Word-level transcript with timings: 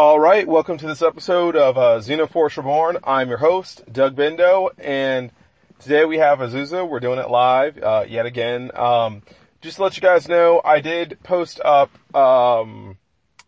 All 0.00 0.20
right, 0.20 0.46
welcome 0.46 0.78
to 0.78 0.86
this 0.86 1.02
episode 1.02 1.56
of 1.56 1.76
uh, 1.76 1.98
Xenoforce 1.98 2.56
Reborn. 2.56 2.98
I'm 3.02 3.28
your 3.28 3.38
host, 3.38 3.82
Doug 3.92 4.14
Bendo, 4.14 4.70
and 4.78 5.32
today 5.80 6.04
we 6.04 6.18
have 6.18 6.38
Azusa. 6.38 6.88
We're 6.88 7.00
doing 7.00 7.18
it 7.18 7.28
live 7.28 7.82
uh, 7.82 8.04
yet 8.06 8.24
again. 8.24 8.70
Um, 8.76 9.22
just 9.60 9.78
to 9.78 9.82
let 9.82 9.96
you 9.96 10.00
guys 10.00 10.28
know, 10.28 10.62
I 10.64 10.80
did 10.80 11.18
post 11.24 11.60
up 11.64 11.90
um, 12.14 12.96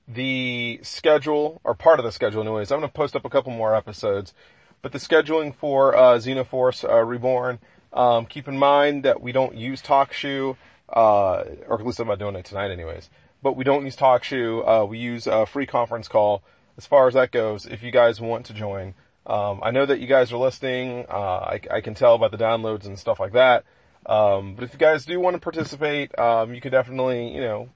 the 0.08 0.80
schedule, 0.82 1.60
or 1.62 1.77
part 1.77 2.00
of 2.00 2.05
the 2.05 2.10
schedule 2.10 2.42
anyways. 2.42 2.72
I'm 2.72 2.80
going 2.80 2.91
to 2.91 2.96
post 2.96 3.14
up 3.14 3.24
a 3.24 3.30
couple 3.30 3.52
more 3.52 3.77
episodes, 3.77 4.34
but 4.82 4.91
the 4.91 4.98
scheduling 4.98 5.55
for 5.55 5.94
uh, 5.94 6.19
Xenoforce 6.19 6.82
uh, 6.82 7.05
Reborn, 7.05 7.60
um, 7.92 8.27
keep 8.27 8.48
in 8.48 8.58
mind 8.58 9.05
that 9.05 9.22
we 9.22 9.30
don't 9.30 9.55
use 9.55 9.82
TalkShoe, 9.82 10.56
uh, 10.88 11.44
or 11.69 11.78
at 11.78 11.86
least 11.86 12.00
I'm 12.00 12.08
not 12.08 12.19
doing 12.19 12.34
it 12.34 12.44
tonight 12.44 12.72
anyways 12.72 13.08
but 13.42 13.56
we 13.56 13.64
don't 13.64 13.84
use 13.84 13.96
TalkShoe. 13.96 14.82
Uh, 14.82 14.86
we 14.86 14.98
use 14.98 15.26
a 15.26 15.46
free 15.46 15.66
conference 15.66 16.08
call. 16.08 16.42
As 16.76 16.86
far 16.86 17.08
as 17.08 17.14
that 17.14 17.30
goes, 17.30 17.66
if 17.66 17.82
you 17.82 17.90
guys 17.90 18.20
want 18.20 18.46
to 18.46 18.54
join, 18.54 18.94
um, 19.27 19.60
I 19.62 19.70
know 19.70 19.84
that 19.84 20.00
you 20.00 20.06
guys 20.06 20.32
are 20.32 20.38
listening. 20.38 21.06
Uh, 21.08 21.12
I, 21.12 21.60
I, 21.70 21.80
can 21.82 21.94
tell 21.94 22.16
by 22.16 22.28
the 22.28 22.38
downloads 22.38 22.86
and 22.86 22.98
stuff 22.98 23.20
like 23.20 23.32
that. 23.32 23.64
Um, 24.06 24.55
but 24.55 24.64
if 24.64 24.72
you 24.72 24.78
guys 24.78 25.05
do 25.05 25.20
want 25.20 25.34
to 25.34 25.41
participate, 25.41 26.19
um, 26.19 26.55
you 26.55 26.60
can 26.60 26.72
definitely, 26.72 27.34
you 27.34 27.41
know, 27.41 27.69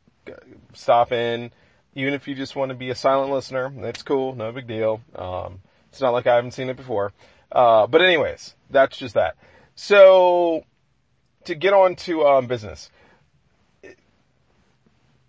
stop 0.72 1.12
in. 1.12 1.50
Even 1.94 2.14
if 2.14 2.26
you 2.26 2.34
just 2.34 2.56
want 2.56 2.70
to 2.70 2.74
be 2.74 2.90
a 2.90 2.94
silent 2.94 3.30
listener, 3.30 3.72
that's 3.76 4.02
cool. 4.02 4.34
No 4.34 4.50
big 4.52 4.66
deal. 4.66 5.00
Um, 5.14 5.60
it's 5.90 6.00
not 6.00 6.10
like 6.10 6.26
I 6.26 6.36
haven't 6.36 6.52
seen 6.52 6.70
it 6.70 6.76
before. 6.76 7.12
Uh, 7.52 7.86
but 7.86 8.02
anyways, 8.02 8.54
that's 8.70 8.96
just 8.96 9.14
that. 9.14 9.36
So, 9.76 10.64
to 11.44 11.54
get 11.54 11.72
on 11.72 11.94
to 11.96 12.24
um, 12.24 12.46
business 12.46 12.90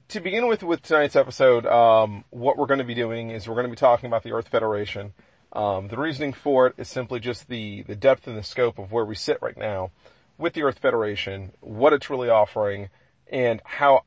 to 0.10 0.20
begin 0.20 0.48
with, 0.48 0.64
with 0.64 0.82
tonight's 0.82 1.16
episode, 1.16 1.66
um, 1.66 2.24
what 2.30 2.58
we're 2.58 2.68
going 2.68 2.80
to 2.80 2.86
be 2.86 2.94
doing 2.94 3.32
is 3.32 3.48
we're 3.48 3.56
going 3.56 3.66
to 3.66 3.72
be 3.72 3.76
talking 3.76 4.08
about 4.08 4.24
the 4.24 4.32
Earth 4.32 4.48
Federation. 4.48 5.14
Um, 5.54 5.88
the 5.88 5.98
reasoning 5.98 6.34
for 6.34 6.68
it 6.68 6.76
is 6.78 6.90
simply 6.90 7.20
just 7.20 7.48
the, 7.48 7.84
the 7.84 7.96
depth 7.96 8.28
and 8.28 8.38
the 8.38 8.44
scope 8.44 8.78
of 8.78 8.92
where 8.92 9.06
we 9.06 9.16
sit 9.16 9.40
right 9.42 9.58
now 9.58 9.92
with 10.38 10.54
the 10.54 10.64
Earth 10.64 10.80
Federation, 10.80 11.54
what 11.62 11.94
it's 11.94 12.10
really 12.10 12.30
offering, 12.30 12.90
and 13.32 13.62
how 13.64 14.04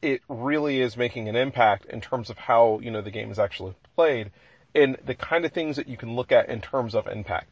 it 0.00 0.22
really 0.28 0.80
is 0.80 0.96
making 0.96 1.28
an 1.28 1.36
impact 1.36 1.86
in 1.86 2.00
terms 2.00 2.30
of 2.30 2.38
how, 2.38 2.78
you 2.82 2.90
know, 2.90 3.02
the 3.02 3.10
game 3.10 3.30
is 3.30 3.38
actually 3.38 3.74
played 3.96 4.30
and 4.74 4.96
the 5.04 5.14
kind 5.14 5.44
of 5.44 5.52
things 5.52 5.76
that 5.76 5.88
you 5.88 5.96
can 5.96 6.14
look 6.14 6.32
at 6.32 6.48
in 6.48 6.60
terms 6.60 6.94
of 6.94 7.06
impact. 7.06 7.50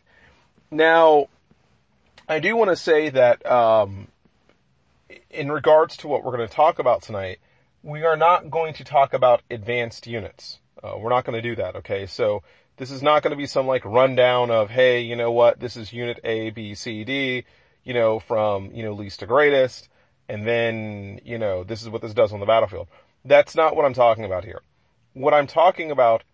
Now, 0.70 1.28
I 2.28 2.41
do 2.41 2.56
want 2.56 2.70
to 2.70 2.77
say 2.77 3.11
that, 3.11 3.45
um, 3.50 4.08
in 5.30 5.50
regards 5.50 5.96
to 5.98 6.08
what 6.08 6.24
we're 6.24 6.36
going 6.36 6.48
to 6.48 6.55
talk 6.55 6.78
about 6.78 7.02
tonight, 7.02 7.38
we 7.82 8.05
are 8.05 8.16
not 8.16 8.50
going 8.50 8.74
to 8.74 8.84
talk 8.84 9.12
about 9.12 9.42
advanced 9.50 10.06
units. 10.06 10.58
Uh, 10.82 10.96
we're 10.98 11.10
not 11.10 11.24
going 11.24 11.41
to 11.41 11.48
do 11.48 11.56
that, 11.56 11.77
okay? 11.77 12.06
So 12.06 12.42
this 12.77 12.91
is 12.91 13.02
not 13.02 13.22
going 13.22 13.33
to 13.33 13.36
be 13.36 13.46
some 13.46 13.66
like 13.66 13.84
rundown 13.84 14.50
of, 14.50 14.70
hey, 14.70 15.00
you 15.00 15.16
know 15.16 15.33
what, 15.33 15.60
this 15.60 15.77
is 15.77 15.92
unit 15.92 16.20
A, 16.24 16.50
B, 16.50 16.74
C, 16.74 17.05
D, 17.05 17.45
you 17.84 17.95
know, 17.95 18.18
from, 18.18 18.72
you 18.72 18.83
know, 18.83 18.92
least 18.92 19.20
to 19.20 19.27
greatest, 19.27 19.89
and 20.28 20.46
then, 20.46 21.20
you 21.24 21.39
know, 21.39 21.64
this 21.64 21.83
is 21.83 21.89
what 21.89 22.02
this 22.02 22.14
does 22.14 22.33
on 22.33 22.40
the 22.40 22.46
battlefield. 22.46 22.89
That's 23.24 23.55
not 23.55 23.77
what 23.77 23.84
I'm 23.84 23.95
talking 23.95 24.24
about 24.24 24.45
here. 24.45 24.62
What 25.12 25.34
I'm 25.34 25.46
talking 25.46 25.90
about 25.90 26.24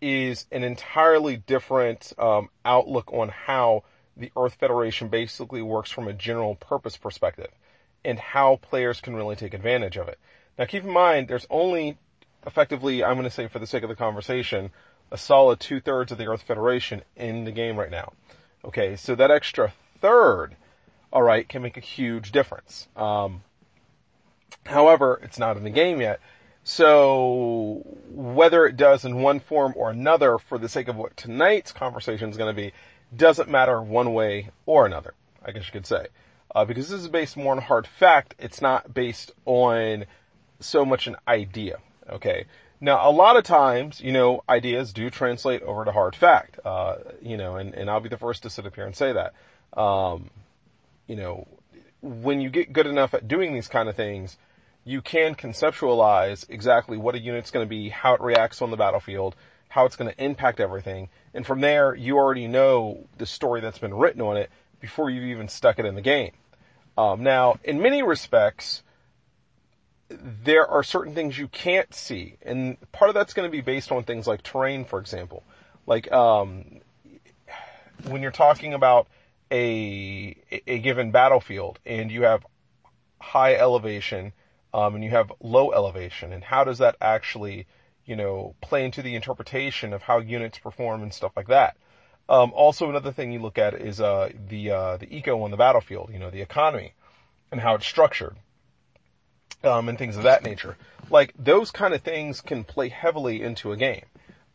is 0.00 0.46
an 0.52 0.64
entirely 0.64 1.36
different 1.36 2.12
um, 2.18 2.48
outlook 2.64 3.12
on 3.12 3.30
how 3.30 3.84
the 4.16 4.30
Earth 4.36 4.54
Federation 4.54 5.08
basically 5.08 5.62
works 5.62 5.90
from 5.90 6.08
a 6.08 6.12
general 6.12 6.54
purpose 6.54 6.96
perspective 6.96 7.50
and 8.04 8.18
how 8.18 8.56
players 8.56 9.00
can 9.00 9.14
really 9.14 9.36
take 9.36 9.54
advantage 9.54 9.96
of 9.96 10.08
it. 10.08 10.18
Now 10.58 10.66
keep 10.66 10.84
in 10.84 10.90
mind, 10.90 11.28
there's 11.28 11.46
only 11.50 11.98
effectively, 12.46 13.02
I'm 13.02 13.14
going 13.14 13.24
to 13.24 13.30
say 13.30 13.48
for 13.48 13.58
the 13.58 13.66
sake 13.66 13.82
of 13.82 13.88
the 13.88 13.96
conversation, 13.96 14.70
a 15.10 15.18
solid 15.18 15.60
two 15.60 15.80
thirds 15.80 16.12
of 16.12 16.18
the 16.18 16.26
Earth 16.26 16.42
Federation 16.42 17.02
in 17.16 17.44
the 17.44 17.52
game 17.52 17.76
right 17.76 17.90
now. 17.90 18.12
Okay, 18.64 18.96
so 18.96 19.14
that 19.14 19.30
extra 19.30 19.72
third, 20.00 20.56
alright, 21.12 21.48
can 21.48 21.62
make 21.62 21.76
a 21.76 21.80
huge 21.80 22.32
difference. 22.32 22.88
Um, 22.96 23.42
however, 24.64 25.20
it's 25.22 25.38
not 25.38 25.56
in 25.56 25.64
the 25.64 25.70
game 25.70 26.00
yet. 26.00 26.20
So 26.64 27.82
whether 28.08 28.64
it 28.64 28.78
does 28.78 29.04
in 29.04 29.20
one 29.20 29.40
form 29.40 29.74
or 29.76 29.90
another, 29.90 30.38
for 30.38 30.56
the 30.56 30.68
sake 30.68 30.88
of 30.88 30.96
what 30.96 31.16
tonight's 31.16 31.72
conversation 31.72 32.30
is 32.30 32.38
going 32.38 32.54
to 32.54 32.60
be, 32.60 32.72
doesn't 33.16 33.48
matter 33.48 33.80
one 33.80 34.14
way 34.14 34.50
or 34.66 34.86
another, 34.86 35.14
I 35.44 35.52
guess 35.52 35.66
you 35.66 35.72
could 35.72 35.86
say. 35.86 36.06
Uh, 36.54 36.64
because 36.64 36.88
this 36.88 37.00
is 37.00 37.08
based 37.08 37.36
more 37.36 37.52
on 37.52 37.58
hard 37.58 37.86
fact, 37.86 38.34
it's 38.38 38.62
not 38.62 38.94
based 38.94 39.32
on 39.44 40.04
so 40.60 40.84
much 40.84 41.06
an 41.06 41.16
idea. 41.26 41.78
Okay. 42.08 42.44
Now, 42.80 43.08
a 43.08 43.12
lot 43.12 43.36
of 43.36 43.44
times, 43.44 44.00
you 44.00 44.12
know, 44.12 44.42
ideas 44.48 44.92
do 44.92 45.08
translate 45.10 45.62
over 45.62 45.84
to 45.84 45.92
hard 45.92 46.14
fact. 46.14 46.58
Uh, 46.64 46.96
you 47.22 47.36
know, 47.36 47.56
and, 47.56 47.74
and 47.74 47.90
I'll 47.90 48.00
be 48.00 48.08
the 48.08 48.18
first 48.18 48.42
to 48.42 48.50
sit 48.50 48.66
up 48.66 48.74
here 48.74 48.84
and 48.84 48.94
say 48.94 49.12
that. 49.12 49.80
Um, 49.80 50.30
you 51.06 51.16
know, 51.16 51.48
when 52.02 52.40
you 52.40 52.50
get 52.50 52.72
good 52.72 52.86
enough 52.86 53.14
at 53.14 53.26
doing 53.26 53.54
these 53.54 53.68
kind 53.68 53.88
of 53.88 53.96
things, 53.96 54.36
you 54.84 55.00
can 55.00 55.34
conceptualize 55.34 56.48
exactly 56.50 56.98
what 56.98 57.14
a 57.14 57.18
unit's 57.18 57.50
going 57.50 57.66
to 57.66 57.68
be, 57.68 57.88
how 57.88 58.14
it 58.14 58.20
reacts 58.20 58.60
on 58.60 58.70
the 58.70 58.76
battlefield, 58.76 59.34
how 59.68 59.86
it's 59.86 59.96
going 59.96 60.10
to 60.10 60.24
impact 60.24 60.60
everything. 60.60 61.08
And 61.32 61.46
from 61.46 61.60
there, 61.60 61.94
you 61.94 62.16
already 62.16 62.46
know 62.46 63.06
the 63.18 63.26
story 63.26 63.60
that's 63.60 63.78
been 63.78 63.94
written 63.94 64.20
on 64.20 64.36
it 64.36 64.50
before 64.80 65.10
you've 65.10 65.24
even 65.24 65.48
stuck 65.48 65.78
it 65.78 65.84
in 65.86 65.94
the 65.94 66.02
game. 66.02 66.32
Um, 66.96 67.22
now, 67.22 67.58
in 67.64 67.80
many 67.82 68.02
respects, 68.02 68.82
there 70.08 70.66
are 70.66 70.82
certain 70.82 71.14
things 71.14 71.36
you 71.36 71.48
can't 71.48 71.92
see, 71.94 72.36
and 72.42 72.76
part 72.92 73.08
of 73.08 73.14
that's 73.14 73.34
going 73.34 73.48
to 73.48 73.52
be 73.52 73.62
based 73.62 73.90
on 73.90 74.04
things 74.04 74.26
like 74.26 74.42
terrain, 74.42 74.84
for 74.84 75.00
example. 75.00 75.42
Like 75.86 76.10
um, 76.12 76.80
when 78.08 78.22
you're 78.22 78.30
talking 78.30 78.74
about 78.74 79.08
a 79.50 80.36
a 80.66 80.78
given 80.78 81.10
battlefield, 81.10 81.78
and 81.84 82.10
you 82.10 82.22
have 82.22 82.46
high 83.20 83.56
elevation, 83.56 84.32
um, 84.72 84.94
and 84.94 85.02
you 85.02 85.10
have 85.10 85.32
low 85.40 85.72
elevation, 85.72 86.32
and 86.32 86.44
how 86.44 86.64
does 86.64 86.78
that 86.78 86.96
actually 87.00 87.66
you 88.06 88.16
know, 88.16 88.54
play 88.60 88.84
into 88.84 89.02
the 89.02 89.14
interpretation 89.14 89.92
of 89.92 90.02
how 90.02 90.18
units 90.18 90.58
perform 90.58 91.02
and 91.02 91.12
stuff 91.12 91.32
like 91.36 91.48
that. 91.48 91.76
Um, 92.28 92.52
also, 92.54 92.88
another 92.88 93.12
thing 93.12 93.32
you 93.32 93.40
look 93.40 93.58
at 93.58 93.74
is 93.74 94.00
uh, 94.00 94.30
the 94.48 94.70
uh, 94.70 94.96
the 94.96 95.14
eco 95.14 95.42
on 95.42 95.50
the 95.50 95.56
battlefield. 95.56 96.10
You 96.12 96.18
know, 96.18 96.30
the 96.30 96.40
economy 96.40 96.94
and 97.50 97.60
how 97.60 97.74
it's 97.74 97.86
structured, 97.86 98.36
um, 99.62 99.88
and 99.88 99.98
things 99.98 100.16
of 100.16 100.22
that 100.22 100.42
nature. 100.42 100.76
Like 101.10 101.34
those 101.38 101.70
kind 101.70 101.92
of 101.92 102.00
things 102.00 102.40
can 102.40 102.64
play 102.64 102.88
heavily 102.88 103.42
into 103.42 103.72
a 103.72 103.76
game. 103.76 104.04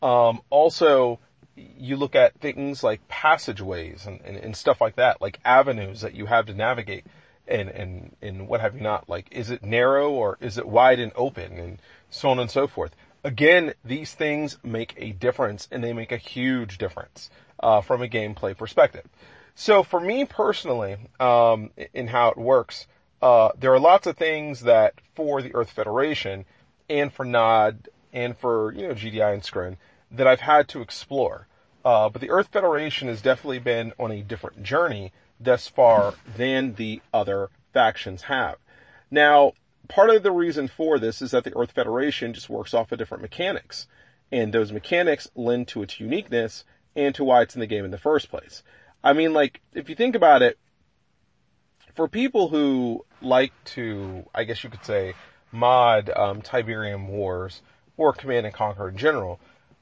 Um, 0.02 0.40
also, 0.50 1.20
you 1.54 1.96
look 1.96 2.16
at 2.16 2.40
things 2.40 2.82
like 2.82 3.06
passageways 3.06 4.06
and, 4.06 4.20
and, 4.22 4.36
and 4.36 4.56
stuff 4.56 4.80
like 4.80 4.96
that, 4.96 5.20
like 5.20 5.38
avenues 5.44 6.00
that 6.00 6.14
you 6.14 6.26
have 6.26 6.46
to 6.46 6.54
navigate, 6.54 7.04
and 7.46 7.68
and 7.68 8.16
and 8.20 8.48
what 8.48 8.60
have 8.60 8.74
you 8.74 8.80
not. 8.80 9.08
Like, 9.08 9.28
is 9.30 9.50
it 9.50 9.62
narrow 9.62 10.10
or 10.10 10.38
is 10.40 10.58
it 10.58 10.66
wide 10.66 10.98
and 10.98 11.12
open, 11.14 11.52
and 11.58 11.78
so 12.08 12.30
on 12.30 12.40
and 12.40 12.50
so 12.50 12.66
forth 12.66 12.96
again, 13.24 13.74
these 13.84 14.14
things 14.14 14.58
make 14.62 14.94
a 14.96 15.12
difference 15.12 15.68
and 15.70 15.82
they 15.82 15.92
make 15.92 16.12
a 16.12 16.16
huge 16.16 16.78
difference 16.78 17.30
uh, 17.60 17.80
from 17.80 18.02
a 18.02 18.08
gameplay 18.08 18.56
perspective. 18.56 19.06
So 19.54 19.82
for 19.82 20.00
me 20.00 20.24
personally, 20.24 20.96
um, 21.18 21.70
in 21.92 22.08
how 22.08 22.30
it 22.30 22.38
works, 22.38 22.86
uh, 23.20 23.50
there 23.58 23.72
are 23.74 23.80
lots 23.80 24.06
of 24.06 24.16
things 24.16 24.60
that 24.60 24.94
for 25.14 25.42
the 25.42 25.54
Earth 25.54 25.70
Federation 25.70 26.46
and 26.88 27.12
for 27.12 27.24
Nod 27.24 27.88
and 28.12 28.36
for 28.36 28.72
you 28.72 28.88
know 28.88 28.94
GDI 28.94 29.34
and 29.34 29.44
Scrin 29.44 29.76
that 30.10 30.26
I've 30.26 30.40
had 30.40 30.68
to 30.68 30.80
explore. 30.80 31.46
Uh, 31.84 32.08
but 32.08 32.20
the 32.20 32.30
Earth 32.30 32.48
Federation 32.48 33.08
has 33.08 33.22
definitely 33.22 33.58
been 33.58 33.92
on 33.98 34.10
a 34.10 34.22
different 34.22 34.62
journey 34.62 35.12
thus 35.38 35.68
far 35.68 36.14
than 36.36 36.74
the 36.74 37.00
other 37.12 37.48
factions 37.72 38.22
have. 38.22 38.56
Now, 39.10 39.52
part 39.90 40.10
of 40.10 40.22
the 40.22 40.30
reason 40.30 40.68
for 40.68 40.98
this 40.98 41.20
is 41.20 41.32
that 41.32 41.44
the 41.44 41.56
Earth 41.56 41.72
Federation 41.72 42.32
just 42.32 42.48
works 42.48 42.72
off 42.72 42.92
of 42.92 42.98
different 42.98 43.22
mechanics. 43.22 43.86
And 44.32 44.52
those 44.52 44.72
mechanics 44.72 45.28
lend 45.34 45.68
to 45.68 45.82
its 45.82 45.98
uniqueness 45.98 46.64
and 46.94 47.14
to 47.16 47.24
why 47.24 47.42
it's 47.42 47.54
in 47.54 47.60
the 47.60 47.66
game 47.66 47.84
in 47.84 47.90
the 47.90 47.98
first 47.98 48.30
place. 48.30 48.62
I 49.02 49.12
mean, 49.12 49.32
like, 49.32 49.60
if 49.74 49.88
you 49.88 49.96
think 49.96 50.14
about 50.14 50.42
it, 50.42 50.58
for 51.94 52.08
people 52.08 52.48
who 52.48 53.04
like 53.20 53.52
to, 53.64 54.24
I 54.34 54.44
guess 54.44 54.62
you 54.62 54.70
could 54.70 54.84
say, 54.84 55.14
mod 55.50 56.10
um, 56.10 56.40
Tiberium 56.42 57.08
Wars 57.08 57.60
or 57.96 58.12
Command 58.12 58.46
and 58.46 58.54
Conquer 58.54 58.88
in 58.88 58.96
general, 58.96 59.40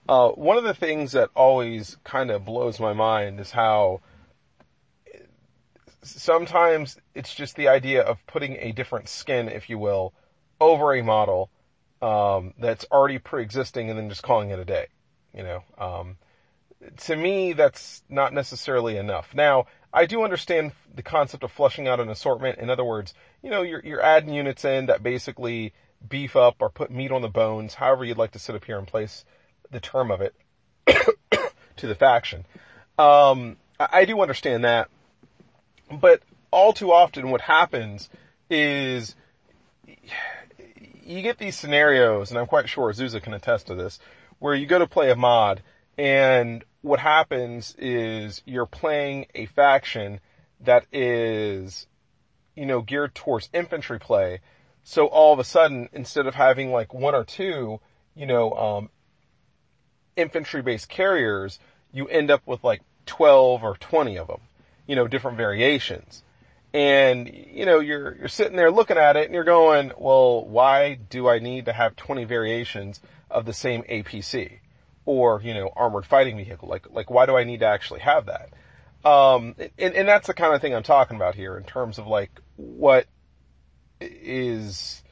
uh, 0.09 0.31
one 0.31 0.57
of 0.57 0.65
the 0.65 0.75
things 0.75 1.13
that 1.13 1.29
always 1.37 1.99
kind 2.05 2.31
of 2.31 2.47
blows 2.47 2.81
my 2.81 2.95
mind 2.95 3.41
is 3.41 3.51
how 3.51 4.01
sometimes 6.03 6.99
it's 7.15 7.35
just 7.35 7.57
the 7.57 7.69
idea 7.69 8.03
of 8.03 8.25
putting 8.27 8.57
a 8.57 8.73
different 8.73 9.09
skin, 9.09 9.49
if 9.49 9.69
you 9.71 9.79
will, 9.79 10.13
over 10.61 10.95
a 10.95 11.03
model 11.03 11.51
um, 12.01 12.55
that's 12.59 12.87
already 12.91 13.19
pre-existing 13.19 13.91
and 13.91 13.99
then 13.99 14.09
just 14.09 14.23
calling 14.23 14.51
it 14.51 14.59
a 14.59 14.65
day. 14.65 14.87
You 15.35 15.43
know, 15.43 15.63
um, 15.77 16.17
to 16.99 17.17
me, 17.17 17.53
that's 17.53 18.03
not 18.09 18.33
necessarily 18.33 18.97
enough. 18.97 19.35
Now, 19.35 19.67
I 19.93 20.07
do 20.07 20.23
understand 20.23 20.73
the 20.95 21.03
concept 21.03 21.45
of 21.45 21.53
flushing 21.53 21.89
out 21.89 22.01
an 22.01 22.09
assortment. 22.09 22.59
In 22.59 22.71
other 22.71 22.85
words, 22.85 23.15
you 23.43 23.51
know, 23.51 23.63
you're, 23.63 23.85
you're 23.85 24.03
adding 24.03 24.33
units 24.35 24.65
in 24.65 24.87
that 24.87 25.03
basically 25.03 25.73
beef 26.07 26.37
up 26.37 26.57
or 26.61 26.71
put 26.71 26.91
meat 26.91 27.11
on 27.11 27.23
the 27.23 27.29
bones, 27.29 27.75
however 27.75 28.05
you'd 28.05 28.19
like 28.19 28.33
to 28.33 28.39
sit 28.39 28.55
up 28.55 28.65
here 28.65 28.79
and 28.79 28.87
place 28.87 29.25
the 29.71 29.81
term 29.81 30.11
of 30.11 30.21
it 30.21 30.35
to 31.77 31.87
the 31.87 31.95
faction. 31.95 32.45
Um, 32.99 33.57
I, 33.81 33.89
I 33.93 34.05
do 34.05 34.21
understand 34.21 34.65
that, 34.65 34.89
but 35.91 36.23
all 36.51 36.73
too 36.73 36.93
often 36.93 37.31
what 37.31 37.41
happens 37.41 38.09
is 38.51 39.15
you 41.03 41.23
get 41.23 41.39
these 41.39 41.59
scenarios, 41.59 42.31
and 42.31 42.39
I'm 42.39 42.47
quite 42.47 42.69
sure 42.69 42.93
Azusa 42.93 43.23
can 43.23 43.35
attest 43.35 43.67
to 43.69 43.75
this, 43.75 43.99
where 44.39 44.55
you 44.55 44.67
go 44.67 44.79
to 44.79 44.87
play 44.87 45.11
a 45.11 45.17
mod 45.17 45.63
and 45.97 46.65
what 46.83 47.01
happens 47.01 47.75
is 47.77 48.41
you're 48.47 48.67
playing 48.67 49.27
a 49.35 49.47
faction 49.47 50.21
that 50.61 50.87
is, 50.93 51.87
you 52.55 52.67
know, 52.67 52.81
geared 52.81 53.15
towards 53.15 53.49
infantry 53.53 53.99
play. 53.99 54.41
So 54.85 55.07
all 55.07 55.33
of 55.33 55.39
a 55.39 55.45
sudden, 55.45 55.89
instead 55.93 56.27
of 56.27 56.35
having 56.35 56.71
like 56.71 56.95
one 56.95 57.15
or 57.15 57.25
two, 57.25 57.81
you 58.15 58.27
know, 58.27 58.53
um, 58.53 58.91
infantry 60.17 60.63
based 60.63 60.89
carriers, 60.89 61.59
you 61.93 62.07
end 62.09 62.31
up 62.31 62.43
with 62.47 62.63
like 62.63 62.83
12 63.07 63.65
or 63.65 63.77
20 63.77 64.17
of 64.17 64.29
them, 64.29 64.41
you 64.89 64.97
know, 64.97 65.07
different 65.07 65.37
variations. 65.37 66.25
And, 66.75 67.33
you 67.33 67.65
know, 67.65 67.79
you're, 67.79 68.17
you're 68.17 68.29
sitting 68.29 68.57
there 68.57 68.73
looking 68.73 68.99
at 68.99 69.17
it 69.17 69.27
and 69.27 69.35
you're 69.35 69.45
going, 69.45 69.93
well, 69.97 70.45
why 70.45 70.95
do 70.95 71.29
I 71.29 71.39
need 71.39 71.67
to 71.67 71.73
have 71.73 71.95
20 71.95 72.25
variations 72.25 73.01
of 73.31 73.45
the 73.47 73.53
same 73.53 73.83
APC? 73.85 74.59
Or, 75.05 75.41
you 75.41 75.55
know, 75.55 75.71
armored 75.77 76.07
fighting 76.07 76.37
vehicle? 76.37 76.69
Like, 76.69 76.91
like 76.91 77.11
why 77.11 77.27
do 77.27 77.37
I 77.37 77.45
need 77.45 77.61
to 77.61 77.67
actually 77.67 78.01
have 78.01 78.27
that? 78.27 78.51
Um, 79.09 79.55
and, 79.79 79.95
and 79.95 80.09
that's 80.09 80.27
the 80.27 80.35
kind 80.35 80.55
of 80.55 80.61
thing 80.61 80.75
I'm 80.75 80.83
talking 80.83 81.17
about 81.17 81.35
here 81.35 81.57
in 81.57 81.65
terms 81.65 81.99
of 81.99 82.07
like 82.07 82.31
what 82.57 83.07
is, 84.01 85.03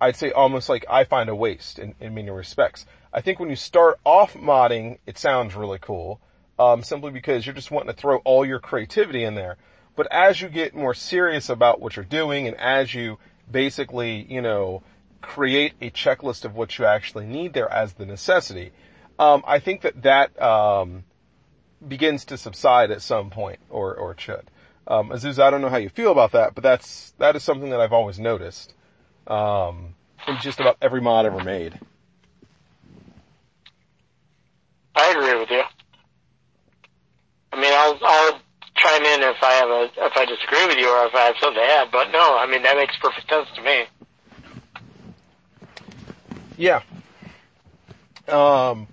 I'd 0.00 0.16
say 0.16 0.30
almost 0.32 0.68
like 0.68 0.84
I 0.88 1.04
find 1.04 1.28
a 1.28 1.34
waste 1.34 1.78
in, 1.78 1.94
in 2.00 2.14
many 2.14 2.30
respects. 2.30 2.84
I 3.12 3.20
think 3.20 3.40
when 3.40 3.48
you 3.48 3.56
start 3.56 3.98
off 4.04 4.34
modding, 4.34 4.98
it 5.06 5.18
sounds 5.18 5.54
really 5.54 5.78
cool, 5.80 6.20
um, 6.58 6.82
simply 6.82 7.10
because 7.10 7.46
you're 7.46 7.54
just 7.54 7.70
wanting 7.70 7.94
to 7.94 8.00
throw 8.00 8.18
all 8.18 8.44
your 8.44 8.58
creativity 8.60 9.24
in 9.24 9.34
there. 9.34 9.56
But 9.96 10.08
as 10.10 10.40
you 10.40 10.48
get 10.48 10.74
more 10.74 10.94
serious 10.94 11.48
about 11.48 11.80
what 11.80 11.96
you're 11.96 12.04
doing 12.04 12.46
and 12.46 12.56
as 12.56 12.94
you 12.94 13.18
basically, 13.50 14.26
you 14.28 14.42
know, 14.42 14.82
create 15.22 15.72
a 15.80 15.90
checklist 15.90 16.44
of 16.44 16.54
what 16.54 16.78
you 16.78 16.84
actually 16.84 17.26
need 17.26 17.52
there 17.52 17.72
as 17.72 17.94
the 17.94 18.06
necessity, 18.06 18.72
um, 19.18 19.42
I 19.46 19.60
think 19.60 19.82
that 19.82 20.02
that 20.02 20.40
um, 20.42 21.04
begins 21.86 22.24
to 22.26 22.36
subside 22.36 22.90
at 22.90 23.02
some 23.02 23.30
point, 23.30 23.60
or 23.70 23.94
or 23.94 24.12
it 24.12 24.20
should. 24.20 24.50
Um, 24.86 25.10
Azusa, 25.10 25.40
I 25.40 25.50
don't 25.50 25.62
know 25.62 25.70
how 25.70 25.78
you 25.78 25.88
feel 25.88 26.12
about 26.12 26.32
that, 26.32 26.54
but 26.54 26.62
that's 26.62 27.12
that 27.18 27.36
is 27.36 27.42
something 27.42 27.70
that 27.70 27.80
I've 27.80 27.92
always 27.92 28.18
noticed 28.18 28.74
um, 29.26 29.94
in 30.26 30.36
just 30.40 30.60
about 30.60 30.76
every 30.82 31.00
mod 31.00 31.26
ever 31.26 31.42
made. 31.42 31.78
I 34.96 35.10
agree 35.10 35.38
with 35.38 35.50
you. 35.50 35.62
I 37.54 37.60
mean, 37.60 37.72
I'll 37.72 37.98
I'll 38.02 38.40
chime 38.74 39.02
in 39.02 39.22
if 39.22 39.36
I 39.40 39.52
have 39.52 39.68
a 39.68 39.88
if 39.96 40.16
I 40.16 40.24
disagree 40.24 40.66
with 40.66 40.76
you 40.76 40.88
or 40.88 41.06
if 41.06 41.14
I 41.14 41.26
have 41.26 41.36
something 41.40 41.62
to 41.62 41.72
add. 41.72 41.88
But 41.92 42.10
no, 42.10 42.36
I 42.36 42.46
mean 42.46 42.62
that 42.64 42.76
makes 42.76 42.96
perfect 43.00 43.30
sense 43.30 43.48
to 43.54 43.62
me. 43.62 43.84
Yeah. 46.56 46.82
Um, 48.28 48.88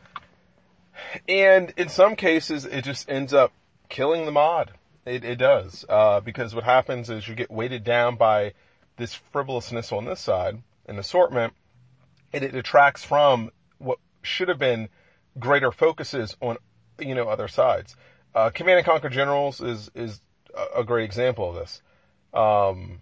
and 1.27 1.73
in 1.77 1.89
some 1.89 2.15
cases, 2.15 2.65
it 2.65 2.83
just 2.83 3.09
ends 3.09 3.33
up 3.33 3.51
killing 3.89 4.25
the 4.25 4.31
mod. 4.31 4.71
It, 5.05 5.23
it 5.23 5.37
does, 5.37 5.83
uh, 5.89 6.19
because 6.19 6.53
what 6.53 6.63
happens 6.63 7.09
is 7.09 7.27
you 7.27 7.33
get 7.33 7.49
weighted 7.49 7.83
down 7.83 8.17
by 8.17 8.53
this 8.97 9.15
frivolousness 9.31 9.91
on 9.91 10.05
this 10.05 10.19
side, 10.19 10.61
an 10.85 10.99
assortment, 10.99 11.53
and 12.33 12.43
it 12.43 12.51
detracts 12.51 13.03
from 13.03 13.49
what 13.79 13.97
should 14.21 14.47
have 14.49 14.59
been 14.59 14.89
greater 15.39 15.71
focuses 15.71 16.37
on, 16.39 16.57
you 16.99 17.15
know, 17.15 17.27
other 17.27 17.47
sides. 17.47 17.95
Uh, 18.33 18.49
Command 18.49 18.77
and 18.77 18.85
Conquer 18.85 19.09
Generals 19.09 19.61
is, 19.61 19.91
is 19.93 20.19
a 20.75 20.83
great 20.83 21.05
example 21.05 21.49
of 21.49 21.55
this. 21.55 21.81
Um, 22.33 23.01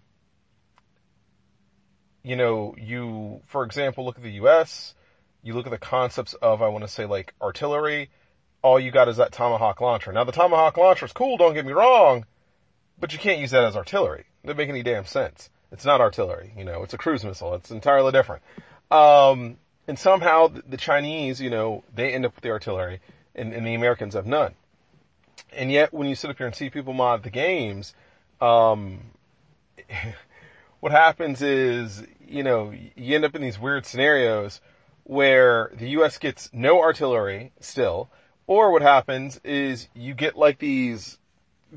you 2.23 2.35
know, 2.35 2.75
you, 2.77 3.41
for 3.47 3.63
example, 3.63 4.05
look 4.05 4.17
at 4.17 4.23
the 4.23 4.31
U.S., 4.31 4.95
you 5.43 5.53
look 5.53 5.65
at 5.65 5.71
the 5.71 5.77
concepts 5.77 6.33
of, 6.33 6.61
I 6.61 6.67
want 6.67 6.83
to 6.83 6.87
say 6.87 7.05
like 7.05 7.33
artillery, 7.41 8.09
all 8.61 8.79
you 8.79 8.91
got 8.91 9.07
is 9.07 9.17
that 9.17 9.31
Tomahawk 9.31 9.79
launcher. 9.81 10.11
Now 10.11 10.25
the 10.25 10.31
Tomahawk 10.31 10.77
launcher 10.77 11.05
is 11.05 11.13
cool, 11.13 11.37
don't 11.37 11.53
get 11.53 11.65
me 11.65 11.71
wrong, 11.71 12.25
but 12.99 13.13
you 13.13 13.19
can't 13.19 13.39
use 13.39 13.51
that 13.51 13.63
as 13.63 13.75
artillery. 13.75 14.25
It 14.43 14.47
doesn't 14.47 14.57
make 14.57 14.69
any 14.69 14.83
damn 14.83 15.05
sense. 15.05 15.49
It's 15.71 15.85
not 15.85 16.01
artillery, 16.01 16.53
you 16.57 16.65
know, 16.65 16.83
it's 16.83 16.93
a 16.93 16.97
cruise 16.97 17.23
missile. 17.23 17.53
It's 17.53 17.71
entirely 17.71 18.11
different. 18.11 18.41
Um, 18.91 19.57
and 19.87 19.97
somehow 19.97 20.47
the 20.67 20.77
Chinese, 20.77 21.39
you 21.39 21.49
know, 21.49 21.83
they 21.93 22.13
end 22.13 22.25
up 22.25 22.35
with 22.35 22.43
the 22.43 22.49
artillery 22.49 22.99
and, 23.35 23.53
and, 23.53 23.65
the 23.65 23.75
Americans 23.75 24.15
have 24.15 24.25
none. 24.25 24.55
And 25.51 25.71
yet 25.71 25.93
when 25.93 26.07
you 26.07 26.15
sit 26.15 26.29
up 26.29 26.37
here 26.37 26.47
and 26.47 26.55
see 26.55 26.69
people 26.69 26.93
mod 26.93 27.23
the 27.23 27.29
games, 27.29 27.93
um, 28.41 28.99
what 30.79 30.91
happens 30.91 31.41
is, 31.41 32.03
you 32.27 32.43
know, 32.43 32.73
you 32.95 33.15
end 33.15 33.25
up 33.25 33.35
in 33.35 33.41
these 33.41 33.59
weird 33.59 33.85
scenarios 33.85 34.61
where 35.03 35.71
the 35.73 35.89
U.S. 35.89 36.17
gets 36.17 36.49
no 36.53 36.79
artillery 36.79 37.51
still, 37.59 38.09
or 38.45 38.71
what 38.71 38.81
happens 38.81 39.39
is 39.43 39.87
you 39.95 40.13
get 40.13 40.37
like 40.37 40.59
these 40.59 41.17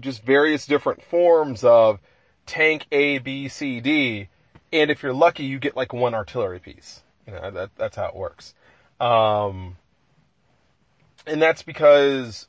just 0.00 0.22
various 0.22 0.66
different 0.66 1.02
forms 1.02 1.64
of 1.64 1.98
tank 2.46 2.86
A, 2.92 3.18
B, 3.18 3.48
C, 3.48 3.80
D, 3.80 4.28
and 4.72 4.90
if 4.90 5.02
you're 5.02 5.12
lucky, 5.12 5.44
you 5.44 5.58
get 5.58 5.76
like 5.76 5.92
one 5.92 6.14
artillery 6.14 6.58
piece. 6.58 7.02
You 7.26 7.34
know, 7.34 7.50
that, 7.50 7.70
that's 7.76 7.96
how 7.96 8.06
it 8.06 8.16
works. 8.16 8.54
Um, 9.00 9.76
and 11.26 11.40
that's 11.40 11.62
because 11.62 12.48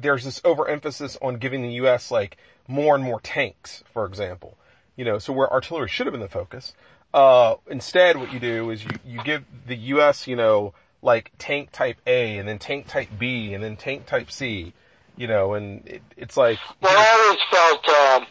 there's 0.00 0.24
this 0.24 0.40
overemphasis 0.44 1.16
on 1.20 1.36
giving 1.36 1.62
the 1.62 1.72
U.S. 1.74 2.10
like 2.10 2.36
more 2.68 2.94
and 2.94 3.02
more 3.02 3.20
tanks, 3.20 3.82
for 3.92 4.06
example. 4.06 4.56
You 4.96 5.04
know, 5.04 5.18
so 5.18 5.32
where 5.32 5.50
artillery 5.52 5.88
should 5.88 6.06
have 6.06 6.12
been 6.12 6.20
the 6.20 6.28
focus, 6.28 6.74
uh, 7.12 7.56
instead, 7.68 8.18
what 8.18 8.32
you 8.32 8.40
do 8.40 8.70
is 8.70 8.84
you, 8.84 8.90
you 9.04 9.22
give 9.22 9.44
the 9.66 9.76
U.S., 9.76 10.26
you 10.26 10.36
know, 10.36 10.74
like 11.02 11.32
tank 11.38 11.70
type 11.72 11.98
A 12.06 12.38
and 12.38 12.48
then 12.48 12.58
tank 12.58 12.88
type 12.88 13.08
B 13.18 13.54
and 13.54 13.62
then 13.62 13.76
tank 13.76 14.06
type 14.06 14.30
C, 14.30 14.72
you 15.16 15.26
know, 15.26 15.54
and 15.54 15.86
it, 15.86 16.02
it's 16.16 16.36
like. 16.36 16.58
Well, 16.80 16.92
I 16.96 17.24
always 17.24 17.40
felt, 17.50 17.88
um, 17.88 18.26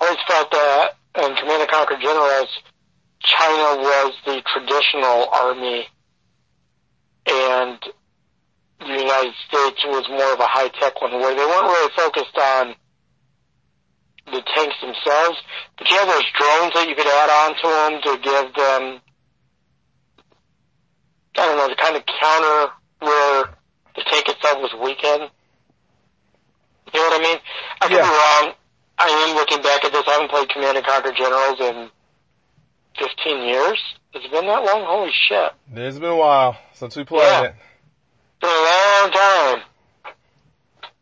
I 0.00 0.04
always 0.04 0.18
felt 0.28 0.50
that 0.50 0.96
in 1.16 1.36
Command 1.36 1.62
and 1.62 1.70
Conquer 1.70 1.96
Generals, 2.00 2.48
China 3.20 3.80
was 3.80 4.12
the 4.24 4.42
traditional 4.52 5.28
army 5.32 5.86
and 7.26 7.78
the 8.80 8.86
United 8.86 9.32
States 9.48 9.80
was 9.86 10.08
more 10.08 10.32
of 10.34 10.40
a 10.40 10.46
high 10.46 10.68
tech 10.68 11.00
one 11.00 11.12
where 11.12 11.34
they 11.34 11.44
weren't 11.44 11.66
really 11.66 11.90
focused 11.96 12.36
on 12.38 12.74
the 14.26 14.42
tanks 14.54 14.74
themselves, 14.80 15.38
but 15.78 15.88
you 15.90 15.96
have 15.96 16.08
those 16.08 16.26
drones 16.34 16.72
that 16.74 16.86
you 16.88 16.94
could 16.94 17.06
add 17.06 17.30
on 17.30 17.54
to 17.54 17.68
them 17.68 17.92
to 18.02 18.22
give 18.22 18.54
them, 18.54 19.00
I 21.38 21.46
don't 21.46 21.56
know, 21.56 21.68
to 21.68 21.76
kind 21.76 21.96
of 21.96 22.02
counter 22.06 22.72
where 23.00 23.44
the 23.94 24.02
tank 24.10 24.28
itself 24.28 24.58
was 24.60 24.74
weakened. 24.82 25.30
You 26.92 27.00
know 27.00 27.08
what 27.08 27.20
I 27.20 27.22
mean? 27.22 27.38
I 27.80 27.86
could 27.88 27.96
Yeah. 27.96 28.02
be 28.02 28.08
wrong. 28.08 28.54
I 28.98 29.08
am 29.08 29.36
looking 29.36 29.62
back 29.62 29.84
at 29.84 29.92
this. 29.92 30.04
I 30.08 30.12
haven't 30.12 30.30
played 30.30 30.48
Command 30.48 30.76
and 30.76 30.86
Conquer 30.86 31.12
Generals 31.12 31.60
in 31.60 31.90
15 32.98 33.42
years. 33.42 33.80
It's 34.12 34.24
it 34.24 34.30
been 34.30 34.46
that 34.46 34.64
long? 34.64 34.84
Holy 34.84 35.12
shit. 35.12 35.52
It's 35.74 35.98
been 35.98 36.10
a 36.10 36.16
while 36.16 36.56
since 36.72 36.96
we 36.96 37.04
played 37.04 37.22
Yeah. 37.28 37.42
it. 37.42 37.54
It's 38.46 38.54
a 38.54 38.62
long 38.62 39.10
time. 39.10 39.62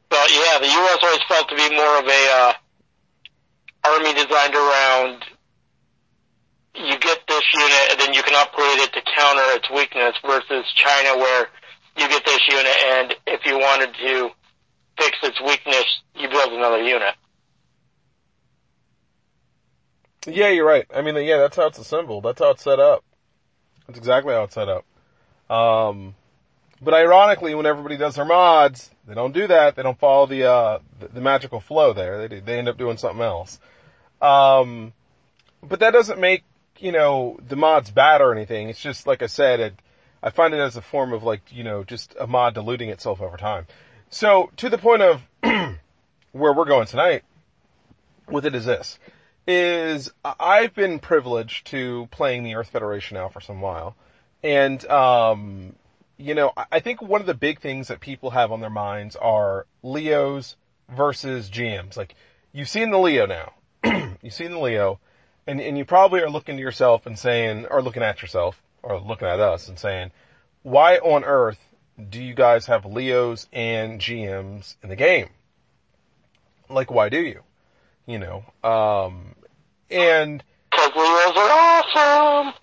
But 0.09 0.31
yeah, 0.33 0.59
the 0.61 0.67
U.S. 0.67 0.99
always 1.03 1.23
felt 1.29 1.49
to 1.51 1.57
be 1.57 1.77
more 1.77 1.99
of 1.99 2.07
a, 2.07 2.23
uh, 2.33 2.53
army 3.85 4.15
designed 4.15 4.55
around 4.55 5.25
you 6.75 6.99
get 6.99 7.21
this 7.29 7.43
unit 7.55 7.91
and 7.91 8.01
then 8.01 8.15
you 8.15 8.23
can 8.23 8.35
upgrade 8.35 8.79
it 8.79 8.93
to 8.95 9.03
counter 9.15 9.43
its 9.57 9.71
weakness 9.71 10.15
versus 10.25 10.65
China 10.75 11.19
where 11.19 11.49
you 11.99 12.09
get 12.09 12.25
this 12.25 12.41
unit 12.51 12.77
and 12.87 13.15
if 13.27 13.45
you 13.45 13.59
wanted 13.59 13.95
to 13.95 14.31
fix 14.99 15.19
its 15.23 15.41
weakness, 15.43 15.85
you 16.17 16.29
build 16.29 16.53
another 16.53 16.83
unit. 16.83 17.15
Yeah, 20.27 20.49
you're 20.49 20.67
right. 20.67 20.87
I 20.95 21.03
mean, 21.03 21.15
yeah, 21.17 21.37
that's 21.37 21.57
how 21.57 21.67
it's 21.67 21.79
assembled. 21.79 22.25
That's 22.25 22.41
how 22.41 22.51
it's 22.51 22.65
set 22.65 22.81
up. 22.81 23.05
That's 23.87 23.99
exactly 23.99 24.33
how 24.33 24.45
it's 24.45 24.55
set 24.55 24.69
up. 24.69 24.85
Um, 25.55 26.15
but 26.85 26.95
ironically, 26.95 27.55
when 27.55 27.67
everybody 27.67 27.97
does 27.97 28.17
their 28.17 28.25
mods, 28.25 28.91
they 29.07 29.15
don't 29.15 29.33
do 29.33 29.47
that. 29.47 29.77
They 29.77 29.83
don't 29.83 29.99
follow 29.99 30.27
the, 30.27 30.45
uh, 30.45 30.79
the, 31.01 31.09
the 31.09 31.21
magical 31.21 31.61
flow 31.61 31.93
there. 31.93 32.29
They, 32.29 32.41
they 32.41 32.59
end 32.59 32.69
up 32.69 32.79
doing 32.79 32.97
something 32.97 33.23
else. 33.23 33.59
Um, 34.21 34.93
but 35.63 35.81
that 35.81 35.93
doesn't 35.93 36.21
make, 36.21 36.45
you 36.79 36.93
know, 36.93 37.39
the 37.47 37.57
mods 37.57 37.91
bad 37.91 38.21
or 38.21 38.33
anything. 38.33 38.69
It's 38.69 38.81
just, 38.81 39.07
like 39.07 39.23
I 39.23 39.27
said, 39.27 39.61
it, 39.61 39.75
I 40.23 40.31
find 40.31 40.55
it 40.55 40.59
as 40.59 40.77
a 40.77 40.83
form 40.83 41.13
of 41.13 41.23
like, 41.23 41.43
you 41.51 41.65
know, 41.65 41.85
just 41.85 42.15
a 42.19 42.27
mod 42.27 42.55
diluting 42.55 42.89
itself 42.89 43.21
over 43.21 43.37
time. 43.37 43.67
So, 44.11 44.51
to 44.59 44.69
the 44.69 44.79
point 44.79 45.03
of 45.03 45.23
where 45.43 46.53
we're 46.53 46.65
going 46.65 46.87
tonight 46.87 47.25
with 48.29 48.47
it 48.47 48.55
is 48.55 48.65
this, 48.65 48.99
is 49.47 50.11
I've 50.25 50.75
been 50.75 50.99
privileged 50.99 51.67
to 51.69 52.09
playing 52.11 52.45
the 52.45 52.55
Earth 52.55 52.71
Federation 52.71 53.17
now 53.17 53.29
for 53.29 53.41
some 53.41 53.61
while. 53.61 53.97
And, 54.43 54.85
um, 54.87 55.75
you 56.17 56.35
know, 56.35 56.53
I 56.71 56.81
think 56.81 57.03
one 57.03 57.21
of 57.21 57.27
the 57.27 57.35
big 57.35 57.61
things 57.61 57.89
that 57.89 58.01
people 58.01 58.31
have 58.31 58.53
on 58.53 58.61
their 58.61 58.71
minds 58.71 59.17
are 59.17 59.67
Leos 59.83 60.57
versus 60.89 61.51
GMs. 61.51 61.97
Like, 61.97 62.15
you've 62.53 62.69
seen 62.69 62.91
the 62.91 62.99
Leo 62.99 63.27
now. 63.27 63.53
you've 64.23 64.35
seen 64.35 64.53
the 64.53 64.61
Leo, 64.61 65.01
and, 65.47 65.61
and 65.61 65.77
you 65.77 65.85
probably 65.85 66.21
are 66.21 66.31
looking 66.31 66.57
to 66.57 66.63
yourself 66.63 67.07
and 67.07 67.19
saying, 67.19 67.67
or 67.71 67.83
looking 67.83 68.03
at 68.03 68.23
yourself, 68.23 68.63
or 68.83 69.01
looking 69.01 69.29
at 69.29 69.41
us 69.41 69.69
and 69.69 69.79
saying, 69.79 70.13
why 70.63 70.99
on 70.99 71.25
earth 71.25 71.59
do 72.11 72.23
you 72.23 72.35
guys 72.35 72.67
have 72.67 72.87
Leos 72.87 73.49
and 73.53 74.01
GMs 74.01 74.77
in 74.83 74.89
the 74.89 74.97
game? 74.97 75.29
Like, 76.69 76.91
why 76.91 77.09
do 77.09 77.21
you? 77.21 77.43
You 78.07 78.19
know, 78.19 78.45
um, 78.63 79.35
and. 79.91 80.43
Cause 80.71 80.93
Leos 80.95 81.37
are 81.37 81.51
awesome! 81.51 82.55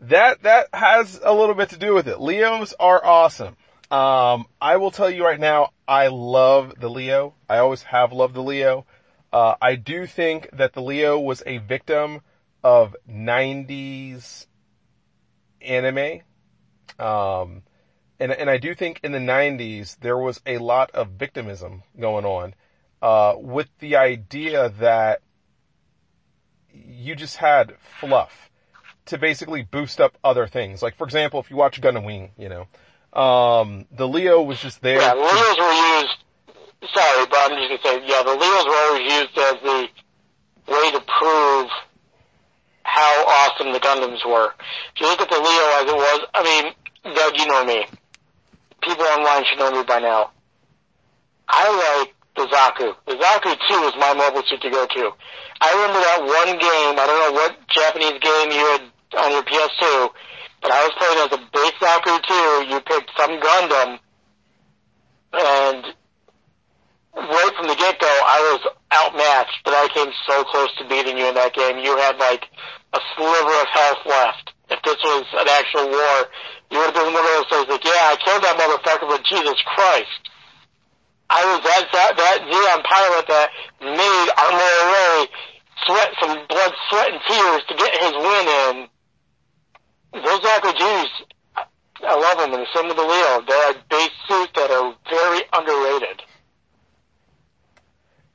That, 0.00 0.42
that 0.42 0.68
has 0.72 1.20
a 1.22 1.32
little 1.32 1.54
bit 1.54 1.70
to 1.70 1.78
do 1.78 1.94
with 1.94 2.06
it. 2.08 2.20
Leos 2.20 2.74
are 2.78 3.04
awesome. 3.04 3.56
Um, 3.90 4.46
I 4.60 4.76
will 4.76 4.90
tell 4.90 5.10
you 5.10 5.24
right 5.24 5.40
now, 5.40 5.70
I 5.86 6.08
love 6.08 6.74
the 6.78 6.90
Leo. 6.90 7.34
I 7.48 7.58
always 7.58 7.82
have 7.84 8.12
loved 8.12 8.34
the 8.34 8.42
Leo. 8.42 8.84
Uh, 9.32 9.54
I 9.60 9.76
do 9.76 10.06
think 10.06 10.50
that 10.52 10.72
the 10.72 10.82
Leo 10.82 11.18
was 11.18 11.42
a 11.46 11.58
victim 11.58 12.20
of 12.64 12.96
90s 13.08 14.46
anime. 15.60 16.22
Um, 16.98 17.62
and, 18.18 18.32
and 18.32 18.50
I 18.50 18.58
do 18.58 18.74
think 18.74 19.00
in 19.02 19.12
the 19.12 19.18
90s 19.18 19.98
there 20.00 20.18
was 20.18 20.40
a 20.46 20.58
lot 20.58 20.90
of 20.92 21.10
victimism 21.10 21.82
going 21.98 22.24
on, 22.24 22.54
uh, 23.02 23.34
with 23.36 23.68
the 23.78 23.96
idea 23.96 24.70
that 24.80 25.20
you 26.72 27.14
just 27.14 27.36
had 27.36 27.74
fluff 28.00 28.50
to 29.06 29.18
basically 29.18 29.62
boost 29.62 30.00
up 30.00 30.16
other 30.22 30.46
things. 30.46 30.82
Like 30.82 30.96
for 30.96 31.04
example, 31.04 31.40
if 31.40 31.50
you 31.50 31.56
watch 31.56 31.80
Gundam 31.80 32.04
Wing, 32.04 32.30
you 32.38 32.48
know, 32.48 32.66
um, 33.18 33.86
the 33.92 34.06
Leo 34.06 34.42
was 34.42 34.60
just 34.60 34.82
there. 34.82 35.00
Yeah, 35.00 35.14
Leos 35.14 35.58
were 35.58 36.02
used, 36.02 36.92
sorry, 36.92 37.26
but 37.30 37.38
I'm 37.38 37.58
just 37.58 37.82
gonna 37.82 38.00
say, 38.00 38.06
yeah, 38.06 38.22
the 38.22 38.34
Leos 38.34 38.64
were 38.66 38.76
always 38.76 39.12
used 39.12 39.38
as 39.38 39.54
the 39.62 39.88
way 40.72 40.90
to 40.92 41.00
prove 41.00 41.70
how 42.82 43.24
awesome 43.26 43.72
the 43.72 43.80
Gundams 43.80 44.24
were. 44.26 44.52
If 44.94 45.00
you 45.00 45.06
look 45.06 45.20
at 45.20 45.30
the 45.30 45.36
Leo 45.36 45.66
as 45.80 45.90
it 45.90 45.96
was, 45.96 46.26
I 46.34 46.42
mean, 46.42 47.14
Doug, 47.14 47.38
you 47.38 47.46
know 47.46 47.64
me. 47.64 47.86
People 48.82 49.04
online 49.04 49.44
should 49.44 49.58
know 49.58 49.70
me 49.72 49.82
by 49.82 49.98
now. 49.98 50.30
I 51.48 52.02
like 52.02 52.14
the 52.36 52.46
Zaku. 52.46 52.94
The 53.06 53.14
Zaku 53.14 53.56
2 53.68 53.74
is 53.88 53.94
my 53.98 54.14
mobile 54.14 54.42
suit 54.46 54.60
to 54.62 54.70
go 54.70 54.86
to. 54.86 55.10
I 55.60 55.72
remember 55.72 56.00
that 56.00 56.20
one 56.20 56.58
game, 56.58 56.94
I 56.98 57.06
don't 57.06 57.20
know 57.20 57.32
what 57.32 57.56
Japanese 57.68 58.20
game 58.20 58.50
you 58.50 58.66
had 58.70 58.82
on 59.16 59.32
your 59.32 59.42
PS2, 59.42 60.10
but 60.62 60.70
I 60.72 60.80
was 60.84 60.92
playing 60.98 61.18
as 61.24 61.32
a 61.32 61.40
base 61.52 61.76
Zaku 61.80 62.66
2, 62.68 62.74
you 62.74 62.80
picked 62.80 63.10
some 63.16 63.40
Gundam, 63.40 63.98
and 65.32 65.84
right 67.16 67.52
from 67.56 67.68
the 67.68 67.76
get-go, 67.76 68.06
I 68.06 68.38
was 68.52 68.60
outmatched, 68.92 69.60
but 69.64 69.74
I 69.74 69.88
came 69.92 70.12
so 70.28 70.44
close 70.44 70.68
to 70.78 70.88
beating 70.88 71.18
you 71.18 71.26
in 71.26 71.34
that 71.34 71.54
game. 71.54 71.78
You 71.78 71.96
had 71.96 72.16
like 72.18 72.44
a 72.92 73.00
sliver 73.16 73.56
of 73.60 73.68
health 73.72 74.02
left. 74.06 74.52
If 74.68 74.82
this 74.82 74.98
was 75.04 75.24
an 75.32 75.48
actual 75.48 75.88
war, 75.88 76.16
you 76.70 76.78
would 76.78 76.90
have 76.90 76.98
been 76.98 77.12
one 77.14 77.22
of 77.22 77.32
those 77.38 77.50
things 77.50 77.68
like, 77.68 77.84
yeah, 77.84 78.12
I 78.12 78.16
killed 78.18 78.42
that 78.42 78.58
motherfucker, 78.58 79.08
but 79.08 79.24
Jesus 79.24 79.58
Christ. 79.74 80.22
I 81.28 81.42
was 81.46 81.62
that, 81.62 81.84
that, 81.92 82.12
that 82.16 82.38
Zeon 82.46 82.80
pilot 82.86 83.24
that 83.26 83.48
made 83.82 84.28
Amuro 84.38 84.82
Ray 84.94 85.26
sweat 85.86 86.10
some 86.22 86.46
blood, 86.46 86.72
sweat, 86.88 87.12
and 87.12 87.20
tears 87.26 87.62
to 87.68 87.74
get 87.74 87.92
his 87.98 88.14
win 88.14 88.46
in. 88.46 88.88
Those 90.24 90.40
RPGs, 90.40 91.08
I 92.02 92.14
love 92.14 92.38
them, 92.38 92.54
and 92.54 92.62
the 92.62 92.66
same 92.74 92.88
with 92.88 92.96
the 92.96 93.02
Leo. 93.02 93.42
They're 93.46 93.70
a 93.72 93.74
base 93.90 94.10
suit 94.28 94.50
that 94.54 94.70
are 94.70 94.94
very 95.10 95.42
underrated. 95.52 96.22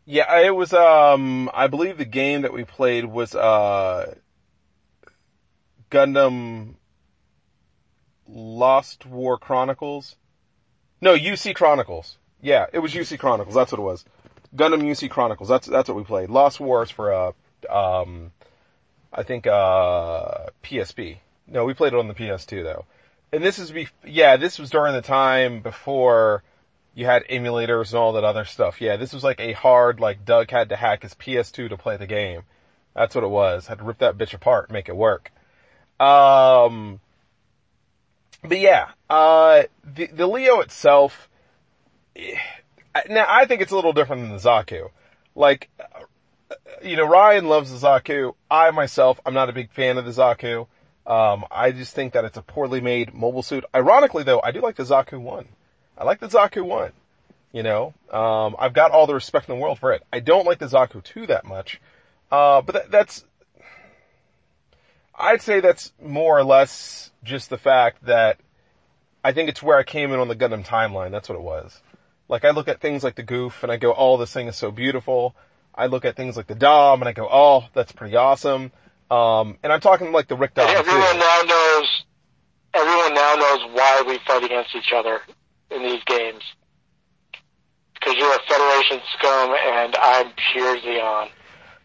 Yeah, 0.06 0.40
it 0.42 0.56
was, 0.56 0.74
um, 0.74 1.50
I 1.54 1.68
believe 1.68 1.98
the 1.98 2.06
game 2.06 2.42
that 2.42 2.54
we 2.54 2.66
played 2.66 3.06
was, 3.06 3.34
uh, 3.34 4.16
Gundam 5.90 6.76
Lost 8.28 9.06
War 9.06 9.38
Chronicles. 9.38 10.16
No, 11.02 11.16
UC 11.16 11.56
Chronicles. 11.56 12.18
Yeah, 12.42 12.68
it 12.72 12.80
was 12.80 12.94
UC 12.94 13.20
Chronicles. 13.20 13.56
That's 13.56 13.72
what 13.72 13.80
it 13.80 13.84
was. 13.84 14.06
Gundam 14.56 14.84
UC 14.84 15.10
Chronicles. 15.10 15.50
That's 15.50 15.68
that's 15.68 15.88
what 15.88 15.98
we 15.98 16.04
played. 16.04 16.30
Lost 16.30 16.60
Wars 16.60 16.90
for 16.90 17.14
uh 17.14 17.32
um 17.70 18.32
I 19.14 19.24
think 19.24 19.48
uh 19.48 20.48
PSP. 20.64 21.18
No, 21.52 21.66
we 21.66 21.74
played 21.74 21.94
it 21.94 22.00
on 22.00 22.08
the 22.08 22.14
PS2 22.14 22.64
though. 22.64 22.86
And 23.34 23.44
this 23.44 23.60
is 23.60 23.72
be 23.72 23.88
yeah, 24.06 24.38
this 24.38 24.58
was 24.58 24.70
during 24.70 24.94
the 24.94 25.02
time 25.02 25.62
before 25.62 26.44
you 26.96 27.06
had 27.06 27.24
emulators 27.28 27.90
and 27.90 28.00
all 28.00 28.14
that 28.14 28.24
other 28.24 28.46
stuff. 28.46 28.82
Yeah, 28.82 28.96
this 28.96 29.14
was 29.14 29.24
like 29.24 29.40
a 29.40 29.54
hard 29.54 30.00
like 30.00 30.26
Doug 30.26 30.50
had 30.50 30.70
to 30.70 30.76
hack 30.76 31.04
his 31.04 31.14
PS2 31.14 31.70
to 31.70 31.78
play 31.78 31.98
the 31.98 32.08
game. 32.08 32.44
That's 32.96 33.16
what 33.16 33.24
it 33.24 33.30
was. 33.30 33.68
Had 33.68 33.80
to 33.80 33.84
rip 33.84 34.00
that 34.00 34.18
bitch 34.18 34.34
apart, 34.34 34.72
make 34.72 34.90
it 34.90 34.96
work. 34.96 35.32
Um 36.00 37.00
but 38.44 38.60
yeah, 38.60 38.90
uh 39.10 39.64
the 39.84 40.08
the 40.08 40.28
Leo 40.28 40.62
itself 40.62 41.30
now 43.10 43.26
I 43.28 43.46
think 43.46 43.62
it's 43.62 43.72
a 43.72 43.76
little 43.76 43.94
different 43.94 44.24
than 44.24 44.32
the 44.32 44.38
Zaku. 44.38 44.90
Like, 45.36 45.70
you 46.84 46.98
know, 46.98 47.08
Ryan 47.08 47.48
loves 47.48 47.72
the 47.72 47.88
Zaku. 47.88 48.36
I 48.50 48.72
myself, 48.72 49.20
I'm 49.26 49.34
not 49.34 49.50
a 49.50 49.54
big 49.54 49.72
fan 49.72 49.98
of 49.98 50.06
the 50.06 50.12
Zaku. 50.12 50.68
Um, 51.12 51.44
I 51.52 51.74
just 51.74 51.94
think 51.94 52.14
that 52.14 52.24
it's 52.24 52.38
a 52.38 52.42
poorly 52.42 52.80
made 52.80 53.14
mobile 53.14 53.44
suit. 53.44 53.66
Ironically 53.76 54.24
though, 54.24 54.40
I 54.42 54.52
do 54.52 54.62
like 54.62 54.78
the 54.78 54.84
Zaku 54.84 55.20
1. 55.20 55.46
I 55.98 56.06
like 56.06 56.22
the 56.22 56.30
Zaku 56.30 56.64
1. 56.64 56.94
You 57.52 57.64
know, 57.64 57.94
um, 58.10 58.56
I've 58.58 58.72
got 58.72 58.92
all 58.92 59.08
the 59.08 59.14
respect 59.14 59.50
in 59.50 59.56
the 59.56 59.62
world 59.62 59.78
for 59.78 59.92
it. 59.92 60.04
I 60.14 60.22
don't 60.22 60.46
like 60.46 60.60
the 60.60 60.68
Zaku 60.68 61.04
2 61.04 61.28
that 61.28 61.44
much. 61.44 61.82
Uh, 62.32 62.62
but 62.62 62.76
that, 62.76 62.92
that's, 62.92 63.26
I'd 65.14 65.42
say 65.42 65.60
that's 65.60 65.92
more 66.02 66.40
or 66.40 66.46
less 66.46 67.12
just 67.26 67.50
the 67.50 67.58
fact 67.58 68.06
that 68.06 68.40
I 69.22 69.34
think 69.34 69.50
it's 69.50 69.62
where 69.62 69.78
I 69.78 69.84
came 69.84 70.14
in 70.14 70.20
on 70.22 70.30
the 70.30 70.36
Gundam 70.38 70.66
timeline. 70.66 71.12
That's 71.12 71.28
what 71.28 71.38
it 71.38 71.42
was. 71.42 71.82
Like 72.30 72.46
I 72.46 72.52
look 72.52 72.70
at 72.70 72.80
things 72.80 73.04
like 73.04 73.16
the 73.16 73.24
Gouf 73.24 73.64
and 73.64 73.72
I 73.72 73.76
go, 73.76 73.94
oh, 73.98 74.16
this 74.16 74.32
thing 74.32 74.48
is 74.48 74.56
so 74.56 74.72
beautiful. 74.72 75.36
I 75.76 75.88
look 75.88 76.06
at 76.06 76.16
things 76.16 76.38
like 76.38 76.48
the 76.48 76.56
Dom 76.56 77.02
and 77.02 77.10
I 77.10 77.12
go, 77.12 77.28
oh, 77.30 77.66
that's 77.74 77.92
pretty 77.92 78.16
awesome. 78.16 78.72
Um, 79.12 79.58
and 79.62 79.74
I'm 79.74 79.82
talking 79.82 80.14
like 80.14 80.30
the 80.30 80.38
Rick 80.38 80.54
Dom. 80.54 80.70
Everyone 80.70 81.12
too. 81.12 81.20
now 81.20 81.42
knows. 81.46 82.04
Everyone 82.74 83.14
now 83.14 83.36
knows 83.36 83.60
why 83.74 84.04
we 84.08 84.18
fight 84.26 84.44
against 84.46 84.74
each 84.74 84.94
other 84.96 85.20
in 85.70 85.84
these 85.84 86.02
games. 86.06 86.42
Because 87.94 88.16
you're 88.16 88.34
a 88.34 88.40
Federation 88.48 89.02
scum 89.18 89.54
and 89.54 89.96
I'm 89.98 90.32
pure 90.54 90.78
Zeon. 90.80 91.30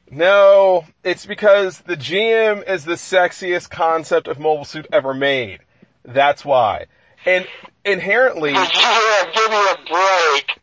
No, 0.08 0.84
it's 1.02 1.26
because 1.26 1.80
the 1.80 1.96
GM 1.96 2.68
is 2.68 2.84
the 2.84 2.92
sexiest 2.92 3.70
concept 3.70 4.28
of 4.28 4.38
mobile 4.38 4.64
suit 4.64 4.86
ever 4.92 5.12
made. 5.12 5.58
That's 6.04 6.44
why. 6.44 6.86
And 7.24 7.44
inherently, 7.84 8.52
give 8.52 8.60
me 9.50 9.66
a 9.72 9.76
break. 9.90 10.60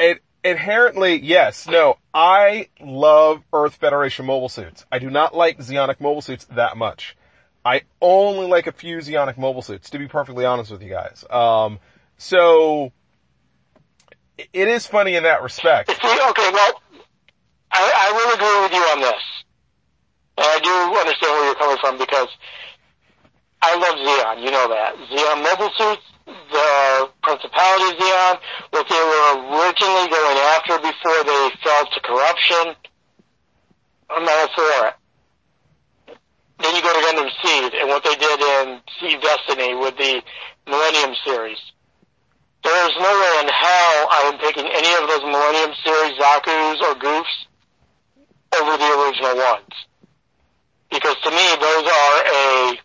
it, 0.00 0.22
inherently, 0.44 1.20
yes, 1.20 1.66
no, 1.66 1.98
I 2.12 2.68
love 2.80 3.42
Earth 3.52 3.76
Federation 3.76 4.26
mobile 4.26 4.48
suits. 4.48 4.84
I 4.90 4.98
do 4.98 5.10
not 5.10 5.34
like 5.34 5.58
Zeonic 5.58 6.00
mobile 6.00 6.22
suits 6.22 6.44
that 6.46 6.76
much. 6.76 7.16
I 7.64 7.82
only 8.00 8.46
like 8.46 8.66
a 8.66 8.72
few 8.72 8.98
Zeonic 8.98 9.38
mobile 9.38 9.62
suits, 9.62 9.90
to 9.90 9.98
be 9.98 10.08
perfectly 10.08 10.44
honest 10.44 10.70
with 10.70 10.82
you 10.82 10.90
guys. 10.90 11.24
Um, 11.30 11.78
so, 12.18 12.92
it 14.38 14.68
is 14.68 14.86
funny 14.86 15.14
in 15.14 15.24
that 15.24 15.42
respect. 15.42 15.90
Okay, 16.32 16.50
well, 16.50 16.80
I, 17.72 17.92
I 17.94 18.12
will 18.12 18.34
agree 18.34 18.62
with 18.62 18.72
you 18.72 18.80
on 18.94 19.00
this. 19.00 19.22
And 20.38 20.46
I 20.46 20.58
do 20.60 20.98
understand 20.98 21.32
where 21.32 21.44
you're 21.44 21.54
coming 21.56 21.76
from 21.78 21.98
because 21.98 22.28
I 23.62 23.76
love 23.78 23.94
Zeon, 23.94 24.42
you 24.42 24.50
know 24.50 24.68
that. 24.68 24.96
Zeon 25.06 25.38
mobile 25.42 25.70
suits, 25.78 26.02
the 26.26 27.08
Principality 27.22 27.94
Zeon, 27.94 28.38
what 28.70 28.88
they 28.88 28.98
were 28.98 29.30
originally 29.54 30.08
going 30.10 30.38
after 30.58 30.78
before 30.82 31.22
they 31.22 31.50
fell 31.62 31.86
to 31.86 32.00
corruption, 32.02 32.74
I'm 34.10 34.28
all 34.28 34.48
for 34.54 34.88
it. 34.88 34.94
then 36.58 36.74
you 36.74 36.82
go 36.82 36.92
to 36.92 37.06
Gundam 37.06 37.30
Seed 37.42 37.74
and 37.74 37.88
what 37.88 38.02
they 38.04 38.16
did 38.16 38.40
in 38.40 38.80
Seed 39.00 39.20
Destiny 39.22 39.74
with 39.74 39.96
the 39.96 40.22
Millennium 40.66 41.14
series. 41.24 41.58
There 42.64 42.86
is 42.86 42.94
no 42.98 43.10
way 43.10 43.40
in 43.42 43.48
hell 43.48 43.98
I 44.10 44.30
am 44.32 44.38
picking 44.38 44.66
any 44.66 44.92
of 45.02 45.08
those 45.08 45.22
Millennium 45.22 45.72
series 45.84 46.18
Zaku's 46.18 46.80
or 46.82 46.94
Goufs 46.94 47.46
over 48.60 48.76
the 48.76 48.90
original 49.02 49.36
ones. 49.36 49.74
Because 50.90 51.16
to 51.24 51.30
me, 51.30 51.46
those 51.58 51.86
are 51.86 52.18
a 52.26 52.78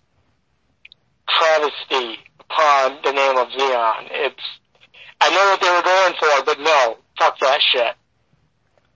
travesty 1.29 2.19
upon 2.39 2.99
the 3.03 3.11
name 3.11 3.37
of 3.37 3.47
Zeon. 3.49 4.07
It's, 4.11 4.45
I 5.21 5.29
know 5.29 5.45
what 5.51 5.61
they 5.61 5.69
were 5.69 5.83
going 5.83 6.13
for, 6.19 6.45
but 6.45 6.59
no, 6.59 6.97
fuck 7.17 7.39
that 7.39 7.61
shit. 7.61 7.95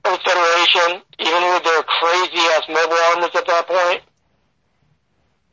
Earth 0.05 0.21
Federation, 0.25 1.01
even 1.19 1.41
with 1.53 1.63
their 1.63 1.83
crazy 1.83 2.41
ass 2.57 2.65
mobile 2.67 2.97
armors 3.13 3.35
at 3.35 3.45
that 3.45 3.67
point, 3.67 4.01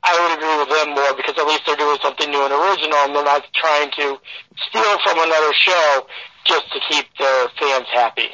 I 0.03 0.15
would 0.21 0.39
agree 0.39 0.59
with 0.59 0.69
them 0.69 0.95
more 0.95 1.15
because 1.17 1.35
at 1.39 1.47
least 1.47 1.63
they're 1.67 1.77
doing 1.77 1.99
something 2.03 2.31
new 2.31 2.43
and 2.45 2.53
original 2.53 2.99
and 3.05 3.15
they're 3.15 3.25
not 3.25 3.45
trying 3.55 3.91
to 3.91 4.19
steal 4.69 4.99
from 5.05 5.19
another 5.19 5.53
show 5.53 6.07
just 6.47 6.73
to 6.73 6.81
keep 6.89 7.07
their 7.19 7.49
fans 7.61 7.87
happy. 7.93 8.31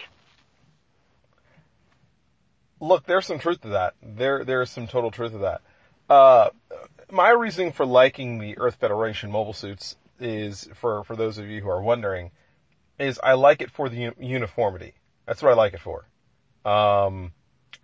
Look, 2.81 3.07
there's 3.07 3.27
some 3.27 3.39
truth 3.39 3.63
to 3.63 3.69
that. 3.69 3.95
There, 4.03 4.45
there 4.45 4.63
is 4.63 4.71
some 4.71 4.87
total 4.87 5.11
truth 5.11 5.33
to 5.33 5.39
that. 5.39 5.63
Uh, 6.09 6.51
my 7.11 7.31
reasoning 7.31 7.73
for 7.73 7.87
liking 7.87 8.39
the 8.39 8.59
Earth 8.59 8.77
Federation 8.77 9.31
mobile 9.31 9.53
suits 9.53 9.97
is, 10.21 10.69
for, 10.75 11.05
for 11.05 11.17
those 11.17 11.39
of 11.39 11.47
you 11.47 11.61
who 11.61 11.69
are 11.69 11.83
wondering, 11.83 12.31
is 12.99 13.21
I 13.23 13.35
like 13.35 13.63
it 13.63 13.71
for 13.71 13.89
the 13.89 14.13
uniformity. 14.19 14.95
That's 15.27 15.43
what 15.43 15.53
I 15.53 15.55
like 15.55 15.75
it 15.75 15.81
for. 15.81 16.07
Um, 16.65 17.33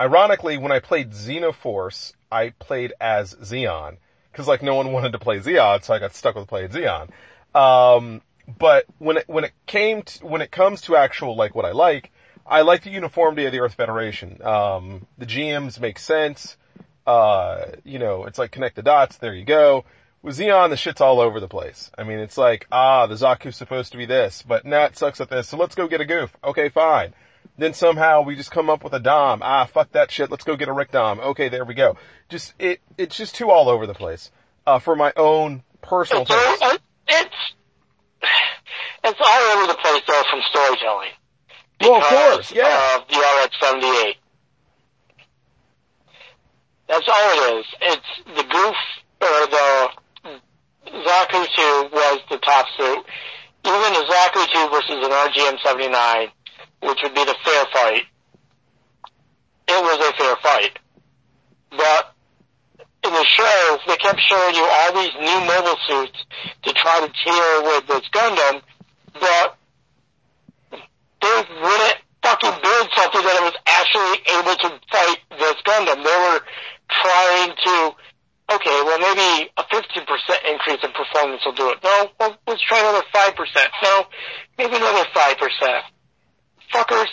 ironically, 0.01 0.59
when 0.59 0.73
I 0.73 0.79
played 0.79 1.11
Xenoforce, 1.11 2.13
I 2.31 2.51
played 2.51 2.93
as 3.01 3.35
Zeon. 3.35 3.99
Cause 4.33 4.47
like 4.47 4.63
no 4.63 4.77
one 4.77 4.93
wanted 4.93 5.13
to 5.13 5.19
play 5.19 5.41
Zeon, 5.41 5.83
so 5.83 5.93
I 5.93 5.99
got 5.99 6.15
stuck 6.15 6.37
with 6.37 6.47
playing 6.47 6.69
Zeon. 6.69 7.11
Um, 7.53 8.23
but 8.59 8.87
when 8.99 9.19
it, 9.19 9.29
when 9.29 9.45
it 9.45 9.53
came 9.67 10.03
to, 10.03 10.27
when 10.27 10.41
it 10.41 10.53
comes 10.53 10.83
to 10.83 10.97
actual 10.97 11.35
like 11.35 11.55
what 11.55 11.65
I 11.65 11.73
like, 11.73 12.13
I 12.47 12.63
like 12.63 12.83
the 12.83 12.91
uniformity 12.91 13.47
of 13.47 13.53
the 13.53 13.61
Earth 13.61 13.75
Federation. 13.75 14.41
Um, 14.43 15.07
the 15.19 15.27
GMs 15.27 15.81
make 15.81 15.99
sense. 15.99 16.57
Uh, 17.07 17.67
you 17.85 17.99
know, 17.99 18.25
it's 18.25 18.39
like 18.39 18.51
connect 18.53 18.77
the 18.77 18.83
dots, 18.83 19.17
there 19.19 19.35
you 19.35 19.45
go. 19.45 19.85
With 20.23 20.37
Zeon, 20.39 20.69
the 20.69 20.77
shit's 20.77 21.01
all 21.01 21.19
over 21.21 21.41
the 21.41 21.49
place. 21.49 21.91
I 21.97 22.05
mean, 22.05 22.19
it's 22.19 22.37
like, 22.37 22.67
ah, 22.71 23.07
the 23.07 23.15
Zaku's 23.15 23.57
supposed 23.57 23.93
to 23.93 23.99
be 23.99 24.05
this, 24.05 24.45
but 24.47 24.67
Nat 24.67 24.97
sucks 24.97 25.21
at 25.21 25.31
this, 25.31 25.49
so 25.49 25.57
let's 25.57 25.75
go 25.75 25.89
get 25.89 26.03
a 26.03 26.05
Gouf. 26.05 26.29
Okay, 26.45 26.69
fine. 26.69 27.15
Then 27.57 27.73
somehow 27.75 28.23
we 28.23 28.37
just 28.37 28.51
come 28.51 28.69
up 28.71 28.85
with 28.85 28.93
a 28.93 29.01
Dom. 29.01 29.41
Ah, 29.43 29.65
fuck 29.65 29.93
that 29.93 30.11
shit. 30.11 30.31
Let's 30.31 30.45
go 30.45 30.57
get 30.57 30.69
a 30.69 30.73
Rick 30.73 30.93
Dom. 30.93 31.21
Okay, 31.21 31.49
there 31.49 31.65
we 31.65 31.75
go. 31.75 31.97
Just 32.29 32.55
it, 32.59 32.81
it's 32.99 33.17
just 33.17 33.35
too 33.35 33.51
all 33.51 33.69
over 33.69 33.87
the 33.87 33.95
place. 33.95 34.31
Uh, 34.67 34.79
for 34.79 34.95
my 34.95 35.13
own 35.17 35.63
personal 35.83 36.23
It's, 36.23 36.31
taste. 36.31 36.81
it's, 37.09 37.37
it's 39.05 39.21
all 39.21 39.59
over 39.59 39.67
the 39.73 39.79
place 39.79 40.03
though 40.07 40.23
from 40.31 40.41
storytelling. 40.51 41.11
Well, 41.81 41.97
of 41.97 42.03
course, 42.05 42.53
yeah. 42.53 42.97
Of 42.99 43.09
the 43.09 43.17
RX-78. 43.17 44.15
That's 46.91 47.09
all 47.09 47.31
it 47.31 47.61
is. 47.61 47.67
It's 47.83 48.37
the 48.37 48.43
Gouf, 48.43 48.75
or 49.23 49.47
the 49.47 49.91
Zaku 50.89 51.47
2 51.47 51.89
was 51.93 52.21
the 52.29 52.39
top 52.39 52.67
suit. 52.77 53.05
Even 53.65 53.93
the 53.93 54.05
Zaku 54.11 54.45
2 54.53 54.69
versus 54.73 55.07
an 55.07 55.13
RGM-79, 55.13 56.31
which 56.83 56.99
would 57.05 57.15
be 57.15 57.25
the 57.25 57.37
fair 57.45 57.65
fight, 57.73 58.03
it 59.69 59.83
was 59.85 60.09
a 60.09 60.13
fair 60.19 60.37
fight. 60.43 60.79
But 61.71 62.13
in 63.05 63.13
the 63.13 63.27
show, 63.37 63.79
they 63.87 63.97
kept 63.97 64.21
showing 64.27 64.57
you 64.57 64.65
all 64.69 64.93
these 64.93 65.15
new 65.15 65.47
mobile 65.47 65.79
suits 65.87 66.25
to 66.65 66.73
try 66.73 67.07
to 67.07 67.13
tear 67.25 67.63
with 67.63 67.87
this 67.87 68.09
Gundam, 68.13 68.63
but 69.13 69.57
they 71.23 71.45
wouldn't 71.63 71.99
fucking 72.23 72.57
build 72.63 72.87
something 72.95 73.23
that 73.23 73.41
was 73.43 73.57
actually 73.67 74.15
able 74.37 74.57
to 74.57 74.69
fight 74.93 75.19
this 75.39 75.57
Gundam. 75.65 76.05
They 76.05 76.19
were 76.31 76.41
trying 76.91 77.51
to, 77.57 77.75
okay, 78.55 78.79
well 78.85 78.99
maybe 78.99 79.51
a 79.57 79.65
15% 79.65 80.53
increase 80.53 80.81
in 80.83 80.93
performance 80.93 81.43
will 81.45 81.55
do 81.55 81.71
it. 81.71 81.79
No, 81.83 82.11
well, 82.19 82.37
let's 82.47 82.63
try 82.63 82.81
another 82.81 83.05
5%. 83.15 83.35
No, 83.83 84.05
maybe 84.59 84.77
another 84.77 85.05
5%. 85.15 85.81
Fuckers, 86.73 87.11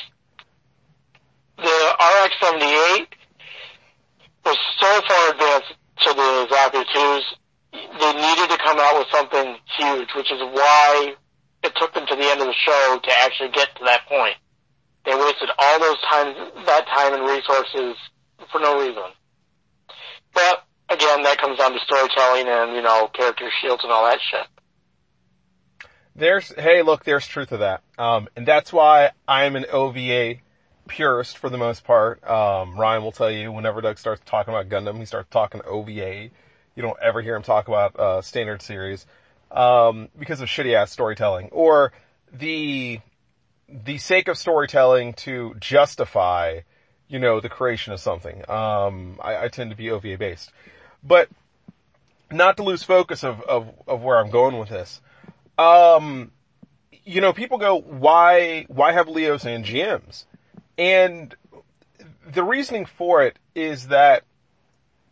the 1.57 1.95
RX-78 1.99 3.07
was 4.45 4.57
so 4.79 5.01
far 5.07 5.31
advanced 5.31 5.73
to 6.01 6.13
the 6.13 6.47
Zaku 6.51 6.83
2s, 6.85 7.23
they 7.73 8.13
needed 8.13 8.49
to 8.49 8.57
come 8.63 8.77
out 8.79 8.97
with 8.99 9.07
something 9.11 9.55
huge, 9.77 10.09
which 10.15 10.31
is 10.31 10.39
why 10.39 11.15
it 11.63 11.73
took 11.75 11.93
them 11.93 12.05
to 12.07 12.15
the 12.15 12.23
end 12.23 12.41
of 12.41 12.47
the 12.47 12.53
show 12.53 12.99
to 13.01 13.11
actually 13.19 13.49
get 13.49 13.75
to 13.77 13.83
that 13.85 14.05
point. 14.07 14.35
They 15.07 15.15
wasted 15.15 15.49
all 15.57 15.79
those 15.79 16.01
time, 16.01 16.35
that 16.65 16.85
time 16.87 17.13
and 17.13 17.23
resources 17.23 17.95
for 18.51 18.59
no 18.59 18.77
reason. 18.77 19.03
But 20.33 20.65
again, 20.89 21.23
that 21.23 21.37
comes 21.37 21.57
down 21.57 21.71
to 21.71 21.79
storytelling 21.79 22.45
and, 22.49 22.75
you 22.75 22.81
know, 22.81 23.07
character 23.13 23.49
shields 23.61 23.85
and 23.85 23.93
all 23.93 24.05
that 24.05 24.19
shit. 24.29 24.45
There's, 26.13 26.53
hey, 26.57 26.81
look, 26.81 27.05
there's 27.05 27.25
truth 27.25 27.49
to 27.49 27.57
that. 27.57 27.83
Um, 27.97 28.27
and 28.35 28.45
that's 28.45 28.73
why 28.73 29.11
I'm 29.25 29.55
an 29.55 29.67
OVA 29.71 30.41
purist 30.89 31.37
for 31.37 31.49
the 31.49 31.57
most 31.57 31.85
part. 31.85 32.21
Um, 32.29 32.77
Ryan 32.77 33.01
will 33.01 33.13
tell 33.13 33.31
you 33.31 33.49
whenever 33.53 33.79
Doug 33.79 33.99
starts 33.99 34.21
talking 34.25 34.53
about 34.53 34.67
Gundam, 34.67 34.97
he 34.99 35.05
starts 35.05 35.29
talking 35.29 35.61
OVA. 35.65 36.29
You 36.75 36.81
don't 36.81 36.97
ever 37.01 37.21
hear 37.21 37.37
him 37.37 37.43
talk 37.43 37.69
about, 37.69 37.97
uh, 37.97 38.21
standard 38.21 38.61
series, 38.61 39.05
um, 39.51 40.09
because 40.19 40.41
of 40.41 40.49
shitty 40.49 40.73
ass 40.73 40.91
storytelling 40.91 41.47
or 41.53 41.93
the, 42.33 42.99
the 43.69 43.97
sake 43.97 44.27
of 44.27 44.37
storytelling 44.37 45.13
to 45.13 45.55
justify, 45.59 46.59
you 47.07 47.19
know, 47.19 47.39
the 47.39 47.49
creation 47.49 47.93
of 47.93 47.99
something. 47.99 48.49
Um, 48.49 49.19
I, 49.21 49.45
I 49.45 49.47
tend 49.49 49.71
to 49.71 49.75
be 49.75 49.91
OVA 49.91 50.17
based, 50.17 50.51
but 51.03 51.29
not 52.31 52.57
to 52.57 52.63
lose 52.63 52.83
focus 52.83 53.23
of, 53.23 53.41
of, 53.41 53.69
of 53.87 54.01
where 54.01 54.17
I'm 54.17 54.29
going 54.29 54.57
with 54.57 54.69
this. 54.69 55.01
Um, 55.57 56.31
you 57.03 57.21
know, 57.21 57.33
people 57.33 57.57
go, 57.57 57.79
why, 57.79 58.65
why 58.67 58.91
have 58.91 59.07
Leos 59.07 59.45
and 59.45 59.65
GMs? 59.65 60.25
And 60.77 61.35
the 62.25 62.43
reasoning 62.43 62.85
for 62.85 63.23
it 63.23 63.37
is 63.55 63.87
that 63.87 64.23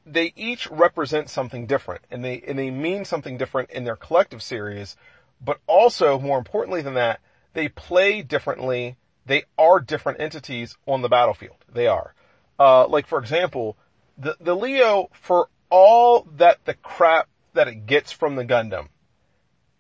they 0.06 0.34
each 0.36 0.70
represent 0.70 1.30
something 1.30 1.66
different 1.66 2.04
and 2.12 2.24
they, 2.24 2.42
and 2.42 2.60
they 2.60 2.70
mean 2.70 3.06
something 3.06 3.38
different 3.38 3.72
in 3.72 3.86
their 3.86 3.96
collective 3.96 4.44
series, 4.44 4.96
but 5.44 5.60
also 5.68 6.20
more 6.20 6.38
importantly 6.38 6.82
than 6.82 6.94
that, 6.94 7.20
they 7.56 7.70
play 7.70 8.22
differently. 8.22 8.98
They 9.26 9.46
are 9.58 9.80
different 9.80 10.22
entities 10.22 10.78
on 10.86 11.02
the 11.02 11.10
battlefield. 11.10 11.58
They 11.74 11.88
are. 11.88 12.14
Uh, 12.60 12.88
like 12.88 13.08
for 13.08 13.18
example, 13.18 13.76
the, 14.18 14.38
the 14.40 14.56
Leo, 14.56 15.10
for 15.14 15.50
all 15.70 16.28
that 16.38 16.64
the 16.66 16.76
crap 16.76 17.28
that 17.54 17.68
it 17.68 17.88
gets 17.88 18.12
from 18.12 18.36
the 18.36 18.46
Gundam, 18.46 18.90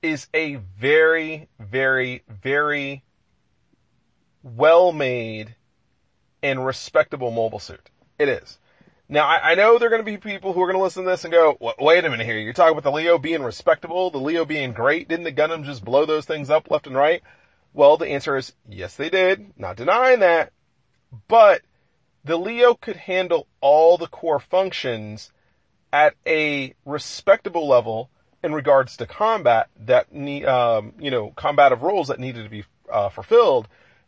is 0.01 0.27
a 0.33 0.55
very, 0.55 1.47
very, 1.59 2.23
very 2.27 3.03
well 4.43 4.91
made 4.91 5.55
and 6.43 6.65
respectable 6.65 7.31
mobile 7.31 7.59
suit. 7.59 7.89
It 8.19 8.29
is. 8.29 8.59
Now, 9.07 9.27
I, 9.27 9.51
I 9.51 9.55
know 9.55 9.77
there 9.77 9.87
are 9.87 9.91
going 9.91 10.03
to 10.03 10.11
be 10.11 10.17
people 10.17 10.53
who 10.53 10.61
are 10.61 10.67
going 10.67 10.77
to 10.77 10.83
listen 10.83 11.03
to 11.03 11.09
this 11.09 11.23
and 11.25 11.31
go, 11.31 11.57
wait 11.79 12.05
a 12.05 12.09
minute 12.09 12.25
here, 12.25 12.39
you're 12.39 12.53
talking 12.53 12.71
about 12.71 12.83
the 12.83 12.95
Leo 12.95 13.17
being 13.17 13.43
respectable, 13.43 14.09
the 14.09 14.17
Leo 14.17 14.45
being 14.45 14.73
great, 14.73 15.07
didn't 15.07 15.25
the 15.25 15.31
Gundam 15.31 15.63
just 15.63 15.85
blow 15.85 16.05
those 16.05 16.25
things 16.25 16.49
up 16.49 16.71
left 16.71 16.87
and 16.87 16.95
right? 16.95 17.21
Well, 17.75 17.97
the 17.97 18.07
answer 18.07 18.37
is, 18.37 18.53
yes 18.69 18.95
they 18.95 19.09
did, 19.09 19.51
not 19.57 19.75
denying 19.75 20.21
that, 20.21 20.53
but 21.27 21.61
the 22.23 22.37
Leo 22.37 22.73
could 22.73 22.95
handle 22.95 23.47
all 23.59 23.97
the 23.97 24.07
core 24.07 24.39
functions 24.39 25.33
at 25.91 26.15
a 26.25 26.73
respectable 26.85 27.67
level 27.67 28.09
in 28.41 28.53
regards 28.53 28.95
to 28.97 29.05
combat 29.05 29.67
that 29.77 30.13
need, 30.13 30.45
um, 30.45 30.93
you 30.97 31.11
know, 31.11 31.33
combative 31.35 31.81
roles 31.81 32.07
that 32.07 32.19
needed 32.19 32.43
to 32.45 32.49
be 32.49 32.63
uh, 32.89 33.09
fulfilled. 33.09 33.67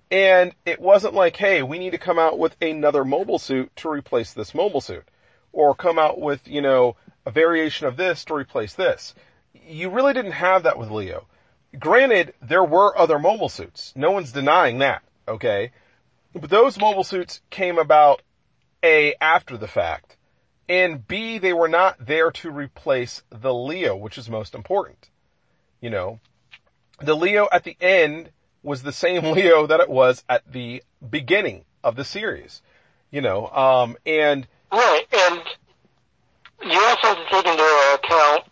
And 0.10 0.54
it 0.66 0.80
wasn't 0.80 1.14
like, 1.14 1.36
hey, 1.36 1.62
we 1.62 1.78
need 1.78 1.92
to 1.92 1.98
come 1.98 2.18
out 2.18 2.40
with 2.40 2.56
another 2.62 3.04
mobile 3.04 3.40
suit 3.40 3.76
to 3.78 3.90
replace 3.90 4.32
this 4.32 4.56
mobile 4.56 4.80
suit. 4.80 5.04
Or 5.52 5.76
come 5.76 6.00
out 6.00 6.22
with, 6.22 6.48
you 6.48 6.62
know, 6.62 6.96
a 7.26 7.32
variation 7.32 7.86
of 7.86 7.98
this 7.98 8.24
to 8.26 8.34
replace 8.34 8.76
this. 8.76 9.14
You 9.54 9.90
really 9.90 10.14
didn't 10.14 10.32
have 10.32 10.64
that 10.64 10.78
with 10.78 10.90
Leo. 10.90 11.28
Granted, 11.80 12.34
there 12.42 12.64
were 12.64 12.98
other 12.98 13.20
mobile 13.20 13.50
suits. 13.50 13.94
No 13.96 14.12
one's 14.12 14.32
denying 14.32 14.80
that, 14.80 15.04
okay? 15.28 15.72
But 16.34 16.50
those 16.50 16.80
mobile 16.80 17.04
suits 17.04 17.42
came 17.50 17.78
about 17.78 18.22
A, 18.84 19.16
after 19.22 19.58
the 19.58 19.68
fact, 19.68 20.18
and 20.70 21.08
B, 21.08 21.38
they 21.38 21.54
were 21.54 21.68
not 21.68 22.06
there 22.06 22.32
to 22.32 22.52
replace 22.52 23.24
the 23.30 23.54
Leo, 23.54 23.96
which 23.96 24.18
is 24.18 24.30
most 24.30 24.54
important. 24.54 25.10
You 25.82 25.90
know, 25.90 26.20
the 27.00 27.16
Leo 27.16 27.48
at 27.52 27.64
the 27.64 27.78
end 27.80 28.32
was 28.64 28.84
the 28.84 28.92
same 28.92 29.24
Leo 29.34 29.68
that 29.68 29.80
it 29.80 29.90
was 29.90 30.24
at 30.28 30.52
the 30.52 30.84
beginning 31.08 31.66
of 31.84 31.96
the 31.96 32.04
series. 32.04 32.62
You 33.12 33.22
know, 33.22 33.48
um, 33.48 33.98
and 34.06 34.48
Right, 34.72 35.06
and 35.14 35.42
you 36.66 36.80
also 36.80 37.08
have 37.08 37.18
to 37.18 37.26
take 37.32 37.48
into 37.48 37.98
account 38.04 38.44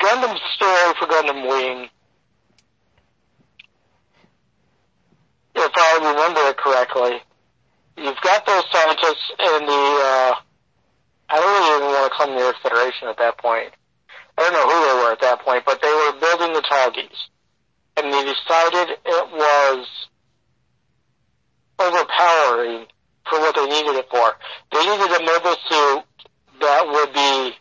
Gundam 0.00 0.36
story 0.54 0.94
for 0.98 1.06
Gundam 1.06 1.48
Wing. 1.48 1.88
If 5.54 5.72
I 5.74 5.98
remember 5.98 6.40
it 6.48 6.56
correctly, 6.56 7.20
you've 7.96 8.20
got 8.20 8.46
those 8.46 8.64
scientists 8.70 9.32
in 9.38 9.66
the, 9.66 9.84
uh, 10.02 10.34
I 11.30 11.40
don't 11.40 11.46
really 11.46 11.76
even 11.76 11.88
want 11.88 12.12
to 12.12 12.16
call 12.16 12.26
them 12.28 12.36
the 12.36 12.42
Earth 12.42 12.56
Federation 12.62 13.08
at 13.08 13.18
that 13.18 13.38
point. 13.38 13.72
I 14.38 14.42
don't 14.42 14.52
know 14.52 14.68
who 14.70 14.86
they 14.86 15.02
were 15.02 15.12
at 15.12 15.20
that 15.20 15.40
point, 15.40 15.64
but 15.66 15.82
they 15.82 15.88
were 15.88 16.20
building 16.20 16.52
the 16.52 16.62
Tallgeese. 16.62 17.26
And 17.96 18.12
they 18.12 18.22
decided 18.22 18.96
it 19.04 19.32
was 19.32 19.86
overpowering 21.80 22.86
for 23.28 23.40
what 23.40 23.56
they 23.56 23.66
needed 23.66 23.96
it 23.96 24.06
for. 24.10 24.36
They 24.72 24.78
needed 24.78 25.10
a 25.10 25.24
mobile 25.24 25.56
suit 25.68 26.04
that 26.60 26.86
would 26.86 27.12
be 27.12 27.52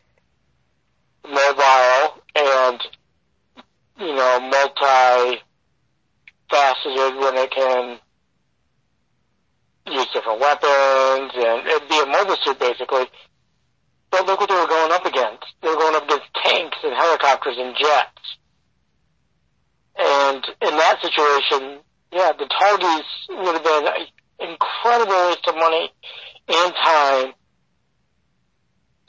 mobile 1.27 2.21
and, 2.37 2.79
you 3.99 4.13
know, 4.15 4.39
multi-faceted 4.39 5.41
when 7.19 7.35
it 7.37 7.51
can 7.51 7.99
use 9.87 10.07
different 10.13 10.39
weapons 10.39 11.31
and 11.35 11.65
it'd 11.67 11.89
be 11.89 11.99
a 11.99 12.05
mobile 12.05 12.37
suit 12.43 12.59
basically. 12.59 13.05
But 14.09 14.25
look 14.25 14.39
what 14.39 14.49
they 14.49 14.55
were 14.55 14.67
going 14.67 14.91
up 14.91 15.05
against. 15.05 15.45
They 15.61 15.69
were 15.69 15.75
going 15.75 15.95
up 15.95 16.05
against 16.05 16.33
tanks 16.43 16.77
and 16.83 16.93
helicopters 16.93 17.57
and 17.57 17.75
jets. 17.75 18.37
And 19.99 20.45
in 20.61 20.77
that 20.77 21.01
situation, 21.01 21.79
yeah, 22.11 22.31
the 22.37 22.45
Tallgeese 22.45 23.43
would 23.43 23.55
have 23.55 23.63
been 23.63 23.87
an 23.87 24.07
incredible 24.39 25.27
waste 25.27 25.47
of 25.47 25.55
money 25.55 25.91
and 26.47 26.73
time 26.75 27.33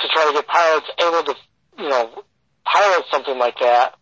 to 0.01 0.09
try 0.09 0.27
to 0.27 0.33
get 0.33 0.47
pilots 0.47 0.87
able 1.01 1.23
to, 1.25 1.35
you 1.79 1.89
know, 1.89 2.25
pilot 2.73 3.05
something 3.11 3.39
like 3.39 3.59
that. 3.61 3.95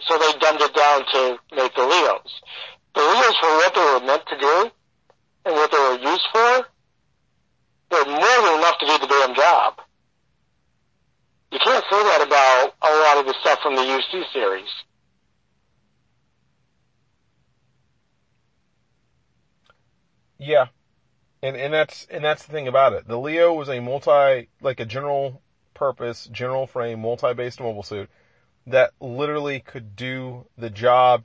So 0.00 0.18
they 0.18 0.38
dumbed 0.38 0.60
it 0.60 0.74
down 0.74 1.04
to 1.12 1.38
make 1.54 1.74
the 1.74 1.82
Leos. 1.82 2.32
The 2.94 3.00
Leos 3.00 3.36
for 3.40 3.48
what 3.48 3.74
they 3.74 3.80
were 3.80 4.06
meant 4.06 4.26
to 4.28 4.38
do 4.38 4.70
and 5.46 5.54
what 5.54 5.70
they 5.70 5.78
were 5.78 6.10
used 6.10 6.26
for, 6.32 6.66
they're 7.90 8.04
more 8.04 8.18
than 8.18 8.58
enough 8.58 8.78
to 8.80 8.86
do 8.86 8.98
the 8.98 9.06
damn 9.06 9.34
job. 9.34 9.74
You 11.52 11.58
can't 11.62 11.84
say 11.90 12.02
that 12.02 12.26
about 12.26 12.74
a 12.82 12.92
lot 13.02 13.18
of 13.18 13.26
the 13.26 13.34
stuff 13.40 13.60
from 13.62 13.76
the 13.76 13.82
UC 13.82 14.32
series. 14.32 14.68
Yeah. 20.38 20.66
And 21.42 21.56
and 21.56 21.72
that's 21.72 22.06
and 22.10 22.24
that's 22.24 22.44
the 22.44 22.52
thing 22.52 22.66
about 22.68 22.92
it. 22.92 23.06
The 23.06 23.18
Leo 23.18 23.54
was 23.54 23.68
a 23.68 23.80
multi 23.80 24.48
like 24.60 24.80
a 24.80 24.84
general 24.84 25.42
purpose, 25.76 26.28
general 26.32 26.66
frame, 26.66 27.00
multi-based 27.00 27.60
mobile 27.60 27.84
suit 27.84 28.10
that 28.66 28.90
literally 29.00 29.60
could 29.60 29.94
do 29.94 30.46
the 30.58 30.70
job 30.70 31.24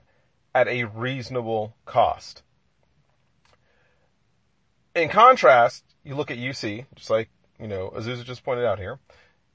at 0.54 0.68
a 0.68 0.84
reasonable 0.84 1.76
cost. 1.86 2.44
In 4.94 5.10
contrast, 5.10 5.84
you 6.04 6.16
look 6.16 6.30
at 6.30 6.38
UC, 6.38 6.86
just 6.96 7.10
like, 7.10 7.30
you 7.60 7.68
know, 7.68 7.92
Azusa 7.96 8.24
just 8.24 8.44
pointed 8.44 8.66
out 8.66 8.78
here, 8.78 9.00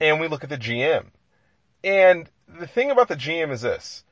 and 0.00 0.20
we 0.20 0.28
look 0.28 0.42
at 0.42 0.50
the 0.50 0.58
GM. 0.58 1.06
And 1.84 2.28
the 2.48 2.66
thing 2.66 2.90
about 2.90 3.08
the 3.08 3.16
GM 3.16 3.52
is 3.52 3.60
this. 3.60 4.02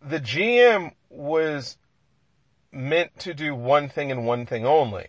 The 0.00 0.20
GM 0.20 0.92
was 1.10 1.76
meant 2.72 3.18
to 3.20 3.34
do 3.34 3.54
one 3.54 3.88
thing 3.88 4.10
and 4.10 4.26
one 4.26 4.46
thing 4.46 4.64
only. 4.64 5.08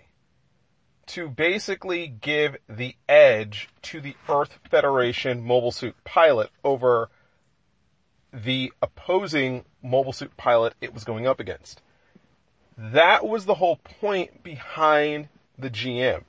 To 1.13 1.27
basically 1.27 2.07
give 2.07 2.57
the 2.67 2.95
edge 3.07 3.69
to 3.83 3.99
the 3.99 4.15
Earth 4.27 4.59
Federation 4.69 5.43
mobile 5.43 5.71
suit 5.71 5.95
pilot 6.03 6.51
over 6.63 7.09
the 8.31 8.71
opposing 8.81 9.65
mobile 9.81 10.13
suit 10.13 10.37
pilot 10.37 10.75
it 10.81 10.93
was 10.93 11.03
going 11.03 11.25
up 11.25 11.39
against. 11.39 11.81
That 12.77 13.27
was 13.27 13.45
the 13.45 13.55
whole 13.55 13.77
point 13.99 14.43
behind 14.43 15.29
the 15.57 15.69
GM. 15.69 16.23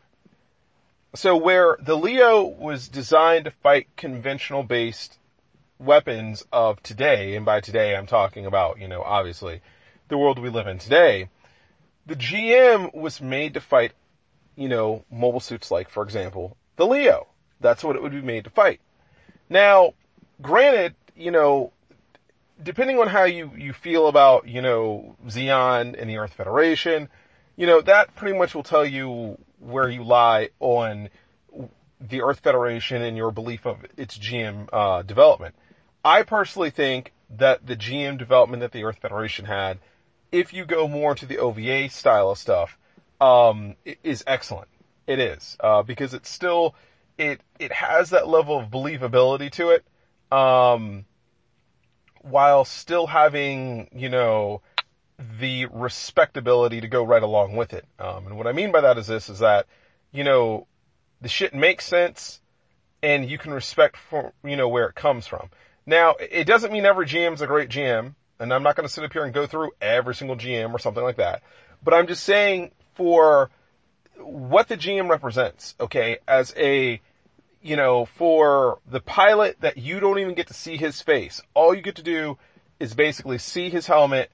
So 1.15 1.37
where 1.37 1.77
the 1.81 1.97
Leo 1.97 2.43
was 2.43 2.89
designed 2.89 3.45
to 3.45 3.51
fight 3.51 3.89
conventional 3.97 4.63
based 4.63 5.19
weapons 5.79 6.45
of 6.53 6.83
today, 6.83 7.37
and 7.37 7.45
by 7.45 7.61
today 7.61 7.97
I'm 7.97 8.07
talking 8.07 8.47
about, 8.47 8.81
you 8.81 8.89
know, 8.89 9.03
obviously 9.03 9.61
the 10.09 10.17
world 10.19 10.39
we 10.39 10.49
live 10.49 10.67
in 10.67 10.79
today, 10.79 11.29
the 12.07 12.17
GM 12.17 12.95
was 12.95 13.21
made 13.21 13.55
to 13.55 13.61
fight, 13.61 13.93
you 14.61 14.69
know, 14.69 15.03
mobile 15.11 15.41
suits 15.41 15.71
like, 15.71 15.89
for 15.89 16.03
example, 16.03 16.55
the 16.77 16.87
Leo. 16.87 17.29
That's 17.61 17.83
what 17.83 17.97
it 17.97 18.03
would 18.03 18.13
be 18.13 18.21
made 18.21 18.45
to 18.45 18.51
fight. 18.51 18.81
Now, 19.49 19.95
granted, 20.43 20.95
you 21.17 21.31
know, 21.31 21.73
depending 22.63 22.99
on 22.99 23.09
how 23.09 23.25
you, 23.25 23.53
you 23.57 23.73
feel 23.73 24.07
about, 24.07 24.47
you 24.47 24.61
know, 24.61 25.17
Zeon 25.29 25.99
and 25.99 26.11
the 26.11 26.19
Earth 26.19 26.35
Federation, 26.35 27.09
you 27.57 27.67
know, 27.67 27.81
that 27.81 28.15
pretty 28.17 28.39
much 28.39 28.55
will 28.55 28.63
tell 28.63 28.85
you 28.85 29.39
where 29.61 29.89
you 29.89 30.05
lie 30.05 30.51
on 30.61 31.09
the 31.99 32.21
Earth 32.21 32.41
Federation 32.41 33.01
and 33.01 33.17
your 33.17 33.31
belief 33.31 33.67
of 33.67 33.79
its 33.97 34.19
GM 34.19 34.69
uh, 34.75 35.01
development. 35.01 35.55
I 36.05 36.23
personally 36.23 36.71
think 36.71 37.15
that 37.39 37.67
the 37.67 37.77
GM 37.77 38.19
development 38.19 38.61
that 38.61 38.73
the 38.73 38.85
Earth 38.85 38.99
Federation 39.01 39.47
had, 39.47 39.79
if 40.31 40.53
you 40.53 40.67
go 40.67 40.87
more 40.87 41.15
to 41.15 41.25
the 41.25 41.39
OVA 41.39 41.89
style 41.89 42.31
of 42.31 42.37
stuff, 42.37 42.77
um, 43.21 43.77
is 44.03 44.25
excellent. 44.27 44.69
It 45.07 45.19
is 45.19 45.57
uh, 45.61 45.83
because 45.83 46.15
it's 46.15 46.31
still 46.31 46.75
it 47.19 47.41
it 47.59 47.73
has 47.73 48.11
that 48.11 48.29
level 48.29 48.59
of 48.59 48.71
believability 48.71 49.51
to 49.53 49.71
it, 49.71 49.85
um, 50.33 51.05
while 52.23 52.65
still 52.65 53.07
having 53.07 53.89
you 53.93 54.09
know 54.09 54.63
the 55.39 55.67
respectability 55.67 56.81
to 56.81 56.89
go 56.89 57.05
right 57.05 57.23
along 57.23 57.57
with 57.57 57.73
it. 57.73 57.85
Um, 57.99 58.27
and 58.27 58.37
what 58.37 58.47
I 58.47 58.53
mean 58.53 58.73
by 58.73 58.81
that 58.83 58.99
is 58.99 59.07
this, 59.07 59.29
is 59.29 59.41
that, 59.41 59.67
you 60.13 60.25
know, 60.25 60.67
the 61.21 61.29
shit 61.29 61.55
makes 61.55 61.85
sense 61.85 62.41
and 63.03 63.29
you 63.29 63.39
can 63.39 63.53
respect 63.53 63.97
for, 63.97 64.33
you 64.43 64.57
know, 64.57 64.69
where 64.69 64.87
it 64.87 64.95
comes 64.95 65.27
from. 65.27 65.51
Now, 65.87 66.15
it 66.19 66.45
doesn't 66.47 66.73
mean 66.73 66.87
every 66.87 67.07
GM 67.07 67.35
is 67.35 67.41
a 67.41 67.47
great 67.47 67.69
GM, 67.69 68.15
and 68.39 68.53
I'm 68.53 68.63
not 68.63 68.77
going 68.77 68.87
to 68.87 68.93
sit 68.93 69.05
up 69.05 69.13
here 69.13 69.25
and 69.25 69.35
go 69.35 69.47
through 69.47 69.73
every 69.81 70.15
single 70.15 70.37
GM 70.37 70.73
or 70.73 70.79
something 70.79 71.03
like 71.03 71.17
that, 71.17 71.43
but 71.83 71.95
I'm 71.95 72.07
just 72.07 72.25
saying 72.25 72.71
for 73.01 73.51
what 74.19 74.69
the 74.69 74.77
GM 74.77 75.09
represents, 75.09 75.75
okay, 75.81 76.19
as 76.29 76.55
a, 76.57 77.01
you 77.63 77.77
know, 77.77 78.05
for 78.05 78.79
the 78.87 79.01
pilot 79.01 79.57
that 79.61 79.79
you 79.79 80.01
don't 80.01 80.19
even 80.19 80.35
get 80.35 80.49
to 80.49 80.55
see 80.55 80.77
his 80.77 81.01
face, 81.01 81.41
all 81.55 81.75
you 81.75 81.81
get 81.81 81.97
to 81.97 82.03
do 82.03 82.37
is 82.79 82.93
basically 82.95 83.39
see 83.39 83.71
his 83.71 83.87
helmet 83.87 84.31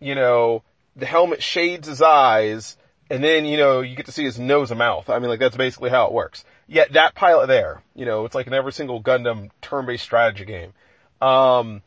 you 0.00 0.14
know, 0.14 0.62
the 0.96 1.06
helmet 1.06 1.42
shades 1.42 1.86
his 1.86 2.02
eyes, 2.02 2.76
and 3.10 3.22
then, 3.22 3.44
you 3.44 3.58
know, 3.58 3.82
you 3.82 3.94
get 3.94 4.06
to 4.06 4.12
see 4.12 4.24
his 4.24 4.38
nose 4.38 4.70
and 4.70 4.78
mouth. 4.78 5.10
I 5.10 5.18
mean, 5.18 5.28
like, 5.28 5.40
that's 5.40 5.56
basically 5.56 5.90
how 5.90 6.06
it 6.06 6.12
works. 6.12 6.44
Yet 6.66 6.94
that 6.94 7.14
pilot 7.14 7.48
there, 7.48 7.82
you 7.94 8.06
know, 8.06 8.24
it's 8.24 8.34
like 8.34 8.46
in 8.46 8.54
every 8.54 8.72
single 8.72 9.02
Gundam 9.02 9.50
turn-based 9.60 10.02
strategy 10.02 10.44
game. 10.44 10.72
Um, 11.20 11.82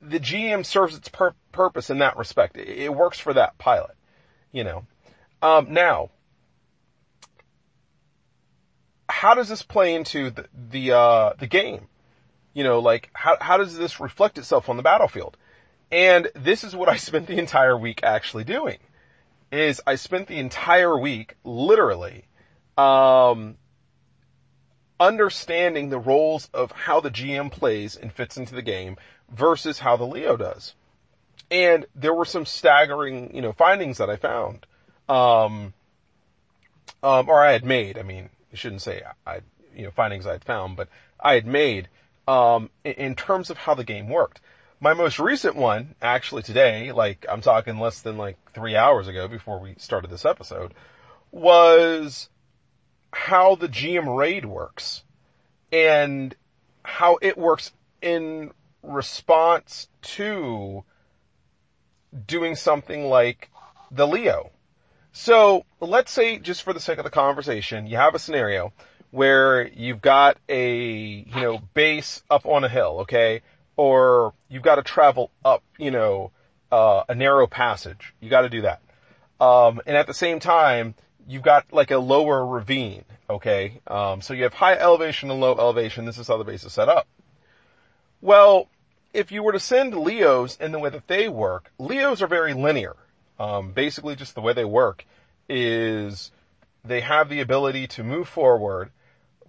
the 0.00 0.20
GM 0.20 0.64
serves 0.64 0.94
its 0.94 1.08
pur- 1.08 1.34
purpose 1.52 1.90
in 1.90 1.98
that 1.98 2.16
respect. 2.16 2.56
It, 2.56 2.68
it, 2.68 2.94
works 2.94 3.18
for 3.18 3.34
that 3.34 3.58
pilot, 3.58 3.96
you 4.52 4.62
know. 4.62 4.84
Um, 5.42 5.72
now, 5.72 6.10
how 9.08 9.34
does 9.34 9.48
this 9.48 9.62
play 9.62 9.94
into 9.94 10.30
the, 10.30 10.46
the, 10.70 10.92
uh, 10.92 11.32
the 11.38 11.46
game? 11.46 11.86
You 12.52 12.64
know, 12.64 12.80
like, 12.80 13.10
how, 13.12 13.36
how 13.40 13.56
does 13.56 13.76
this 13.76 14.00
reflect 14.00 14.38
itself 14.38 14.68
on 14.68 14.76
the 14.76 14.82
battlefield? 14.82 15.36
And 15.90 16.28
this 16.34 16.64
is 16.64 16.74
what 16.76 16.88
I 16.88 16.96
spent 16.96 17.26
the 17.26 17.38
entire 17.38 17.76
week 17.76 18.00
actually 18.02 18.44
doing. 18.44 18.78
Is 19.50 19.80
I 19.86 19.96
spent 19.96 20.28
the 20.28 20.38
entire 20.38 20.96
week 20.96 21.36
literally 21.42 22.24
um, 22.78 23.56
understanding 25.00 25.88
the 25.88 25.98
roles 25.98 26.48
of 26.52 26.70
how 26.70 27.00
the 27.00 27.10
GM 27.10 27.50
plays 27.50 27.96
and 27.96 28.12
fits 28.12 28.36
into 28.36 28.54
the 28.54 28.62
game 28.62 28.96
versus 29.30 29.78
how 29.78 29.96
the 29.96 30.06
Leo 30.06 30.36
does. 30.36 30.74
And 31.50 31.86
there 31.94 32.14
were 32.14 32.24
some 32.24 32.46
staggering, 32.46 33.34
you 33.34 33.42
know, 33.42 33.52
findings 33.52 33.98
that 33.98 34.10
I 34.10 34.16
found. 34.16 34.66
Um, 35.10 35.74
um, 37.02 37.28
or 37.28 37.44
I 37.44 37.52
had 37.52 37.64
made. 37.64 37.98
I 37.98 38.02
mean, 38.02 38.30
I 38.52 38.56
shouldn't 38.56 38.82
say 38.82 39.02
I, 39.26 39.40
you 39.74 39.84
know, 39.84 39.90
findings 39.90 40.26
I 40.26 40.32
had 40.32 40.44
found, 40.44 40.76
but 40.76 40.88
I 41.18 41.34
had 41.34 41.46
made, 41.46 41.88
um, 42.28 42.70
in, 42.84 42.92
in 42.92 43.14
terms 43.16 43.50
of 43.50 43.58
how 43.58 43.74
the 43.74 43.84
game 43.84 44.08
worked. 44.08 44.40
My 44.78 44.94
most 44.94 45.18
recent 45.18 45.56
one, 45.56 45.94
actually 46.00 46.42
today, 46.42 46.92
like 46.92 47.26
I'm 47.28 47.40
talking 47.40 47.78
less 47.78 48.02
than 48.02 48.16
like 48.16 48.38
three 48.54 48.76
hours 48.76 49.08
ago 49.08 49.28
before 49.28 49.60
we 49.60 49.74
started 49.78 50.10
this 50.10 50.24
episode, 50.24 50.74
was 51.32 52.28
how 53.12 53.56
the 53.56 53.68
GM 53.68 54.16
raid 54.16 54.44
works 54.44 55.02
and 55.72 56.34
how 56.82 57.18
it 57.20 57.36
works 57.36 57.72
in 58.00 58.52
response 58.82 59.88
to 60.02 60.84
doing 62.26 62.54
something 62.54 63.04
like 63.06 63.50
the 63.90 64.06
Leo. 64.06 64.50
So 65.12 65.64
let's 65.80 66.12
say 66.12 66.38
just 66.38 66.62
for 66.62 66.72
the 66.72 66.80
sake 66.80 66.98
of 66.98 67.04
the 67.04 67.10
conversation, 67.10 67.86
you 67.86 67.96
have 67.96 68.14
a 68.14 68.18
scenario 68.18 68.72
where 69.10 69.66
you've 69.66 70.00
got 70.00 70.36
a, 70.48 71.24
you 71.26 71.40
know, 71.40 71.58
base 71.74 72.22
up 72.30 72.46
on 72.46 72.64
a 72.64 72.68
hill, 72.68 73.00
okay? 73.00 73.42
Or 73.76 74.34
you've 74.48 74.62
got 74.62 74.76
to 74.76 74.82
travel 74.82 75.30
up, 75.44 75.62
you 75.78 75.90
know, 75.90 76.30
uh, 76.70 77.02
a 77.08 77.14
narrow 77.14 77.46
passage. 77.46 78.14
You 78.20 78.30
got 78.30 78.42
to 78.42 78.48
do 78.48 78.62
that. 78.62 78.80
Um, 79.40 79.80
and 79.86 79.96
at 79.96 80.06
the 80.06 80.14
same 80.14 80.38
time, 80.38 80.94
you've 81.26 81.42
got 81.42 81.72
like 81.72 81.90
a 81.90 81.98
lower 81.98 82.46
ravine, 82.46 83.04
okay? 83.28 83.80
Um, 83.86 84.20
so 84.20 84.34
you 84.34 84.44
have 84.44 84.54
high 84.54 84.76
elevation 84.76 85.30
and 85.30 85.40
low 85.40 85.56
elevation. 85.58 86.04
This 86.04 86.18
is 86.18 86.28
how 86.28 86.36
the 86.36 86.44
base 86.44 86.64
is 86.64 86.72
set 86.72 86.88
up. 86.88 87.08
Well, 88.20 88.68
if 89.12 89.32
you 89.32 89.42
were 89.42 89.52
to 89.52 89.60
send 89.60 89.96
Leos 89.96 90.56
in 90.56 90.70
the 90.70 90.78
way 90.78 90.90
that 90.90 91.08
they 91.08 91.28
work, 91.28 91.72
Leos 91.78 92.22
are 92.22 92.28
very 92.28 92.54
linear. 92.54 92.94
Um, 93.40 93.72
basically 93.72 94.16
just 94.16 94.34
the 94.34 94.42
way 94.42 94.52
they 94.52 94.66
work 94.66 95.06
is 95.48 96.30
they 96.84 97.00
have 97.00 97.30
the 97.30 97.40
ability 97.40 97.86
to 97.86 98.04
move 98.04 98.28
forward, 98.28 98.90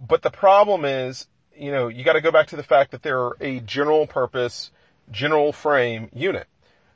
but 0.00 0.22
the 0.22 0.30
problem 0.30 0.86
is, 0.86 1.26
you 1.54 1.70
know, 1.70 1.88
you 1.88 2.02
gotta 2.02 2.22
go 2.22 2.30
back 2.30 2.46
to 2.48 2.56
the 2.56 2.62
fact 2.62 2.92
that 2.92 3.02
they're 3.02 3.32
a 3.38 3.60
general 3.60 4.06
purpose, 4.06 4.70
general 5.10 5.52
frame 5.52 6.08
unit. 6.14 6.46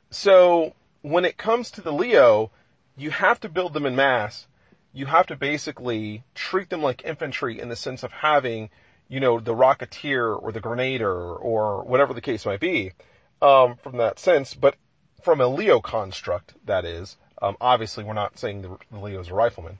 So 0.09 0.73
when 1.03 1.23
it 1.23 1.37
comes 1.37 1.69
to 1.71 1.81
the 1.81 1.93
Leo, 1.93 2.49
you 2.97 3.11
have 3.11 3.39
to 3.41 3.49
build 3.49 3.73
them 3.73 3.85
in 3.85 3.95
mass. 3.95 4.47
You 4.91 5.05
have 5.05 5.27
to 5.27 5.35
basically 5.35 6.23
treat 6.33 6.71
them 6.71 6.81
like 6.81 7.05
infantry 7.05 7.59
in 7.59 7.69
the 7.69 7.75
sense 7.75 8.01
of 8.01 8.11
having, 8.11 8.71
you 9.07 9.19
know, 9.19 9.39
the 9.39 9.53
Rocketeer 9.53 10.41
or 10.41 10.51
the 10.51 10.61
Grenadier 10.61 11.13
or 11.13 11.83
whatever 11.83 12.15
the 12.15 12.21
case 12.21 12.43
might 12.43 12.59
be, 12.59 12.93
um, 13.39 13.75
from 13.75 13.97
that 13.97 14.17
sense. 14.17 14.55
But 14.55 14.77
from 15.21 15.41
a 15.41 15.47
Leo 15.47 15.79
construct, 15.79 16.53
that 16.65 16.85
is, 16.85 17.17
um, 17.41 17.57
obviously 17.59 18.03
we're 18.03 18.13
not 18.13 18.37
saying 18.37 18.61
the, 18.61 18.77
the 18.91 18.99
Leo's 18.99 19.29
a 19.29 19.33
rifleman. 19.33 19.77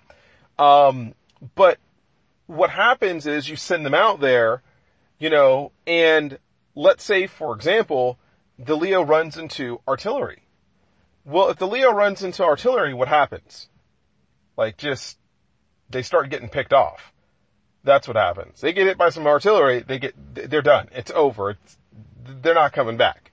Um, 0.60 1.14
but 1.56 1.78
what 2.48 2.70
happens 2.70 3.28
is 3.28 3.48
you 3.48 3.56
send 3.56 3.86
them 3.86 3.94
out 3.94 4.20
there, 4.20 4.62
you 5.20 5.30
know, 5.30 5.72
and 5.86 6.38
let's 6.76 7.04
say, 7.04 7.28
for 7.28 7.56
example, 7.56 8.18
the 8.58 8.76
Leo 8.76 9.04
runs 9.04 9.38
into 9.38 9.80
artillery. 9.88 10.44
Well, 11.26 11.50
if 11.50 11.58
the 11.58 11.68
Leo 11.68 11.92
runs 11.92 12.24
into 12.24 12.44
artillery, 12.44 12.94
what 12.94 13.08
happens? 13.08 13.68
Like 14.56 14.78
just, 14.78 15.18
they 15.90 16.02
start 16.02 16.30
getting 16.30 16.50
picked 16.50 16.74
off. 16.74 17.14
That's 17.84 18.08
what 18.08 18.18
happens. 18.18 18.60
They 18.60 18.74
get 18.74 18.88
hit 18.88 18.98
by 18.98 19.10
some 19.10 19.28
artillery, 19.28 19.82
they 19.82 20.00
get, 20.00 20.16
they're 20.34 20.62
done. 20.62 20.90
It's 20.94 21.12
over. 21.12 21.52
It's, 21.52 21.78
they're 22.42 22.54
not 22.54 22.74
coming 22.74 22.98
back. 22.98 23.32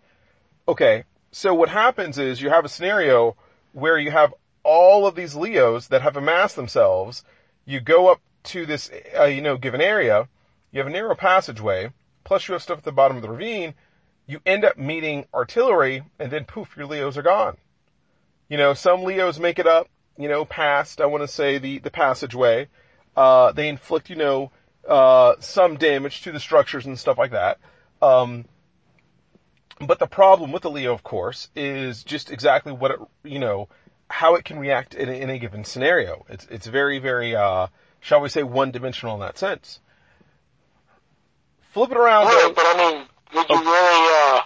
Okay. 0.69 1.05
So 1.35 1.55
what 1.55 1.69
happens 1.69 2.19
is 2.19 2.41
you 2.41 2.51
have 2.51 2.65
a 2.65 2.69
scenario 2.69 3.37
where 3.73 3.99
you 3.99 4.11
have 4.11 4.33
all 4.63 5.07
of 5.07 5.15
these 5.15 5.35
Leos 5.35 5.89
that 5.89 6.03
have 6.03 6.17
amassed 6.17 6.57
themselves. 6.57 7.25
You 7.65 7.81
go 7.81 8.09
up 8.11 8.21
to 8.45 8.67
this, 8.67 8.91
uh, 9.19 9.25
you 9.25 9.43
know, 9.43 9.57
given 9.57 9.81
area. 9.81 10.29
You 10.71 10.79
have 10.81 10.87
a 10.87 10.91
narrow 10.91 11.15
passageway. 11.15 11.93
Plus 12.25 12.49
you 12.49 12.53
have 12.53 12.63
stuff 12.63 12.79
at 12.79 12.85
the 12.85 12.93
bottom 12.93 13.17
of 13.17 13.23
the 13.23 13.29
ravine 13.29 13.75
you 14.27 14.41
end 14.47 14.65
up 14.65 14.79
meeting 14.79 15.27
artillery 15.35 16.03
and 16.19 16.31
then 16.31 16.45
poof, 16.45 16.77
your 16.77 16.87
Leos 16.87 17.19
are 17.19 17.23
gone. 17.23 17.57
You 18.49 18.57
know, 18.57 18.75
some 18.75 19.03
Leos 19.03 19.39
make 19.39 19.59
it 19.59 19.67
up, 19.67 19.89
you 20.17 20.29
know, 20.29 20.45
past, 20.45 21.01
I 21.01 21.07
want 21.07 21.23
to 21.23 21.29
say 21.29 21.59
the, 21.59 21.79
the 21.79 21.91
passageway. 21.91 22.69
Uh, 23.17 23.53
they 23.53 23.69
inflict, 23.69 24.11
you 24.11 24.17
know, 24.17 24.51
uh, 24.89 25.35
some 25.41 25.77
damage 25.77 26.23
to 26.23 26.33
the 26.33 26.41
structures 26.41 26.87
and 26.87 26.99
stuff 26.99 27.19
like 27.19 27.33
that. 27.33 27.59
Um, 28.03 28.45
but 29.81 29.99
the 29.99 30.07
problem 30.07 30.53
with 30.53 30.63
the 30.63 30.71
Leo, 30.71 30.93
of 30.93 31.03
course, 31.03 31.49
is 31.57 32.05
just 32.05 32.31
exactly 32.31 32.73
what 32.73 32.93
it, 32.93 32.99
you 33.25 33.39
know, 33.39 33.69
how 34.09 34.35
it 34.35 34.45
can 34.45 34.59
react 34.59 34.95
in 34.95 35.09
a, 35.09 35.13
in 35.13 35.31
a 35.31 35.39
given 35.39 35.65
scenario. 35.65 36.25
It's, 36.29 36.47
it's 36.51 36.67
very, 36.67 36.99
very, 36.99 37.35
uh, 37.35 37.69
shall 38.01 38.21
we 38.21 38.29
say 38.29 38.43
one 38.43 38.71
dimensional 38.71 39.15
in 39.15 39.21
that 39.21 39.39
sense. 39.39 39.81
Flip 41.73 41.91
it 41.91 41.97
around. 41.97 42.27
Right, 42.27 42.53
but 42.55 42.65
I 42.65 42.77
mean, 42.77 43.07
would 43.35 43.49
you 43.49 43.57
really 43.57 44.09
uh, 44.15 44.41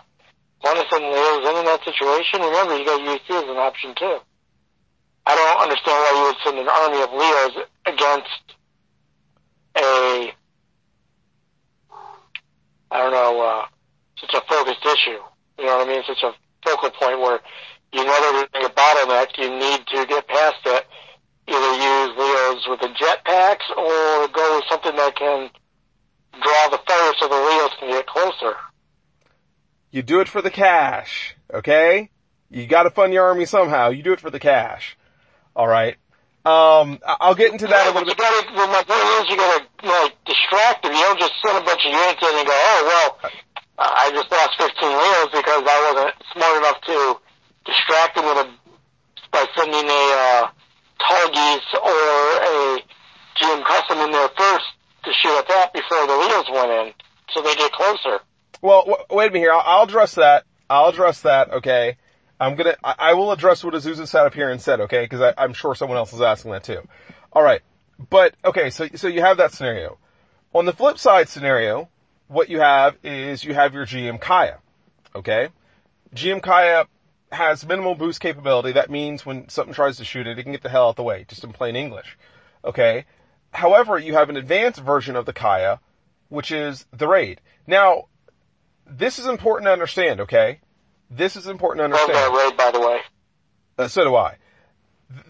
want 0.64 0.78
to 0.78 0.86
send 0.90 1.04
Leos 1.04 1.50
in 1.50 1.56
in 1.58 1.64
that 1.66 1.84
situation? 1.84 2.40
Remember, 2.40 2.78
you 2.78 2.84
got 2.86 3.00
UC 3.00 3.42
as 3.42 3.50
an 3.50 3.56
option 3.58 3.94
too. 3.94 4.18
I 5.26 5.34
don't 5.34 5.62
understand 5.62 5.98
why 5.98 6.12
you 6.16 6.24
would 6.24 6.36
send 6.42 6.58
an 6.58 6.68
army 6.68 7.02
of 7.02 7.12
Leos 7.12 7.66
against 7.84 8.56
a, 9.76 10.32
I 12.90 12.96
don't 12.96 13.12
know, 13.12 13.40
uh, 13.42 13.66
such 14.20 14.34
a 14.34 14.40
focused 14.48 14.84
issue. 14.84 15.20
You 15.58 15.66
know 15.66 15.78
what 15.78 15.88
I 15.88 15.92
mean? 15.92 16.02
Such 16.06 16.22
a 16.22 16.32
focal 16.64 16.90
point 16.90 17.20
where 17.20 17.40
you 17.92 18.04
know 18.04 18.46
there's 18.52 18.66
a 18.66 18.70
bottleneck, 18.70 19.38
you 19.38 19.50
need 19.50 19.86
to 19.86 20.06
get 20.06 20.26
past 20.28 20.60
it. 20.66 20.86
Either 21.48 21.72
use 21.72 22.18
Leos 22.18 22.68
with 22.68 22.80
the 22.80 22.88
jetpacks 22.88 23.70
or 23.70 24.28
go 24.28 24.56
with 24.56 24.64
something 24.68 24.94
that 24.96 25.16
can 25.16 25.50
draw 26.32 26.68
the 26.70 26.78
fire 26.86 27.12
so 27.18 27.28
the 27.28 27.34
Leos 27.34 27.70
can 27.80 27.90
get 27.90 28.06
closer. 28.06 28.54
You 29.90 30.02
do 30.02 30.20
it 30.20 30.28
for 30.28 30.42
the 30.42 30.50
cash, 30.50 31.34
okay? 31.52 32.10
You 32.50 32.66
gotta 32.66 32.90
fund 32.90 33.14
your 33.14 33.24
army 33.24 33.46
somehow. 33.46 33.88
You 33.90 34.02
do 34.02 34.12
it 34.12 34.20
for 34.20 34.30
the 34.30 34.38
cash. 34.38 34.96
Alright. 35.56 35.96
Um, 36.44 36.98
I'll 37.04 37.34
get 37.34 37.52
into 37.52 37.66
that 37.66 37.86
yeah, 37.86 37.92
a 37.92 37.92
little 37.92 38.08
you 38.08 38.14
bit. 38.14 38.18
Gotta, 38.18 38.54
well, 38.54 38.68
my 38.68 38.82
point 38.82 39.00
is 39.00 39.30
you 39.30 39.36
gotta, 39.36 39.64
like, 39.82 40.24
distract 40.24 40.82
them. 40.82 40.92
You 40.92 41.00
don't 41.00 41.18
just 41.18 41.32
send 41.44 41.58
a 41.58 41.60
bunch 41.60 41.84
of 41.84 41.92
units 41.92 42.22
in 42.22 42.38
and 42.38 42.46
go, 42.46 42.54
oh, 42.54 42.80
well, 42.88 43.30
I 43.78 44.10
just 44.12 44.30
lost 44.30 44.58
15 44.58 44.88
wheels 44.90 45.30
because 45.32 45.62
I 45.62 45.78
wasn't 45.94 46.14
smart 46.34 46.54
enough 46.58 46.80
to 46.82 46.98
distract 47.64 48.16
them 48.16 48.26
with 48.26 48.46
a, 48.46 48.48
by 49.30 49.46
sending 49.54 49.86
a, 49.86 50.04
uh, 50.18 50.48
Tallgeese 51.00 51.74
or 51.74 52.02
a 52.42 52.82
GM 53.40 53.64
Custom 53.64 53.98
in 53.98 54.10
there 54.10 54.28
first 54.36 54.66
to 55.04 55.12
shoot 55.12 55.38
at 55.38 55.48
that 55.48 55.72
before 55.72 56.06
the 56.06 56.18
wheels 56.18 56.46
went 56.52 56.70
in, 56.70 56.92
so 57.30 57.42
they 57.42 57.54
get 57.54 57.72
closer. 57.72 58.20
Well, 58.60 58.84
w- 58.84 59.04
wait 59.10 59.28
a 59.28 59.32
minute 59.32 59.44
here. 59.44 59.52
I'll, 59.52 59.62
I'll 59.64 59.84
address 59.84 60.16
that. 60.16 60.44
I'll 60.68 60.88
address 60.88 61.22
that, 61.22 61.50
okay? 61.52 61.96
I'm 62.40 62.56
gonna, 62.56 62.76
I, 62.84 62.94
I 62.98 63.14
will 63.14 63.32
address 63.32 63.64
what 63.64 63.74
Azusa 63.74 64.06
sat 64.06 64.26
up 64.26 64.34
here 64.34 64.50
and 64.50 64.60
said, 64.60 64.80
okay? 64.82 65.06
Cause 65.06 65.34
I'm 65.38 65.54
sure 65.54 65.74
someone 65.74 65.98
else 65.98 66.12
is 66.12 66.20
asking 66.20 66.52
that 66.52 66.64
too. 66.64 66.82
Alright. 67.34 67.62
But, 68.10 68.34
okay, 68.44 68.70
so, 68.70 68.88
so 68.94 69.08
you 69.08 69.20
have 69.22 69.38
that 69.38 69.52
scenario. 69.52 69.98
On 70.54 70.66
the 70.66 70.72
flip 70.72 70.98
side 70.98 71.28
scenario, 71.28 71.88
what 72.28 72.48
you 72.48 72.60
have 72.60 72.96
is 73.02 73.42
you 73.42 73.54
have 73.54 73.74
your 73.74 73.86
GM 73.86 74.20
Kaya. 74.20 74.58
Okay? 75.14 75.48
GM 76.14 76.42
Kaya 76.42 76.86
has 77.32 77.66
minimal 77.66 77.94
boost 77.94 78.20
capability. 78.20 78.72
That 78.72 78.90
means 78.90 79.26
when 79.26 79.48
something 79.48 79.74
tries 79.74 79.96
to 79.98 80.04
shoot 80.04 80.26
it, 80.26 80.38
it 80.38 80.42
can 80.42 80.52
get 80.52 80.62
the 80.62 80.68
hell 80.68 80.88
out 80.88 80.96
the 80.96 81.02
way, 81.02 81.24
just 81.28 81.44
in 81.44 81.52
plain 81.52 81.76
English. 81.76 82.16
Okay? 82.64 83.04
However, 83.50 83.98
you 83.98 84.14
have 84.14 84.30
an 84.30 84.36
advanced 84.36 84.80
version 84.80 85.16
of 85.16 85.26
the 85.26 85.32
Kaya, 85.32 85.80
which 86.28 86.52
is 86.52 86.86
the 86.92 87.08
Raid. 87.08 87.40
Now, 87.66 88.04
this 88.86 89.18
is 89.18 89.26
important 89.26 89.66
to 89.66 89.72
understand, 89.72 90.20
okay? 90.22 90.60
This 91.10 91.36
is 91.36 91.46
important 91.46 91.80
to 91.80 91.94
Love 91.94 92.08
understand. 92.08 92.34
that 92.34 92.46
raid, 92.46 92.56
by 92.56 92.70
the 92.70 92.80
way. 92.80 93.00
Uh, 93.78 93.88
so 93.88 94.04
do 94.04 94.16
I. 94.16 94.36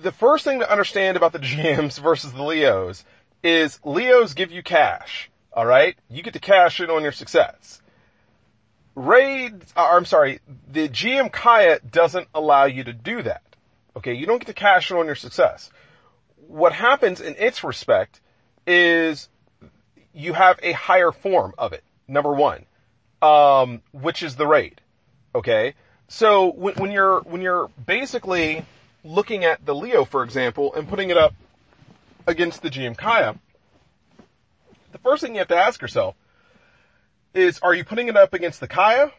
The 0.01 0.13
first 0.13 0.45
thing 0.45 0.61
to 0.61 0.71
understand 0.71 1.17
about 1.17 1.33
the 1.33 1.39
GMs 1.39 1.99
versus 2.01 2.33
the 2.33 2.43
Leos 2.43 3.05
is 3.43 3.79
Leos 3.85 4.35
give 4.35 4.51
you 4.51 4.63
cash. 4.63 5.31
Alright? 5.59 5.97
You 6.09 6.23
get 6.23 6.35
to 6.35 6.39
cash 6.39 6.79
in 6.81 6.89
on 6.89 7.03
your 7.03 7.11
success. 7.11 7.83
Raid, 8.95 9.55
uh, 9.77 9.89
I'm 9.91 10.05
sorry, 10.05 10.39
the 10.71 10.89
GM 10.89 11.33
Kaya 11.33 11.81
doesn't 11.81 12.29
allow 12.33 12.67
you 12.67 12.85
to 12.85 12.93
do 12.93 13.23
that. 13.23 13.43
Okay, 13.97 14.15
you 14.15 14.25
don't 14.25 14.39
get 14.39 14.47
to 14.47 14.55
cash 14.55 14.93
in 14.93 14.97
on 14.97 15.07
your 15.07 15.17
success. 15.17 15.69
What 16.47 16.73
happens 16.73 17.21
in 17.21 17.35
its 17.35 17.65
respect 17.65 18.21
is 18.69 19.29
you 20.15 20.33
have 20.33 20.61
a 20.63 20.71
higher 20.71 21.11
form 21.11 21.55
of 21.59 21.73
it, 21.73 21.83
number 22.07 22.33
one, 22.33 22.65
um, 23.21 23.83
which 23.91 24.23
is 24.23 24.37
the 24.37 24.47
raid. 24.47 24.81
Okay? 25.35 25.75
So 26.07 26.53
when, 26.53 26.75
when 26.77 26.93
you're, 26.93 27.19
when 27.23 27.41
you're 27.41 27.69
basically 27.85 28.65
looking 29.03 29.45
at 29.45 29.67
the 29.67 29.75
Leo, 29.75 30.05
for 30.05 30.23
example, 30.23 30.73
and 30.77 30.89
putting 30.89 31.11
it 31.11 31.17
up 31.17 31.35
against 32.29 32.63
the 32.63 32.71
GM 32.71 32.97
Kaya, 32.97 33.35
the 34.93 34.99
first 34.99 35.23
thing 35.23 35.35
you 35.35 35.39
have 35.39 35.49
to 35.49 35.57
ask 35.57 35.81
yourself 35.81 36.15
is, 37.35 37.59
are 37.61 37.75
you 37.75 37.85
putting 37.85 38.09
it 38.09 38.17
up 38.17 38.35
against 38.35 38.61
the 38.61 38.69
Kaya? 38.69 39.13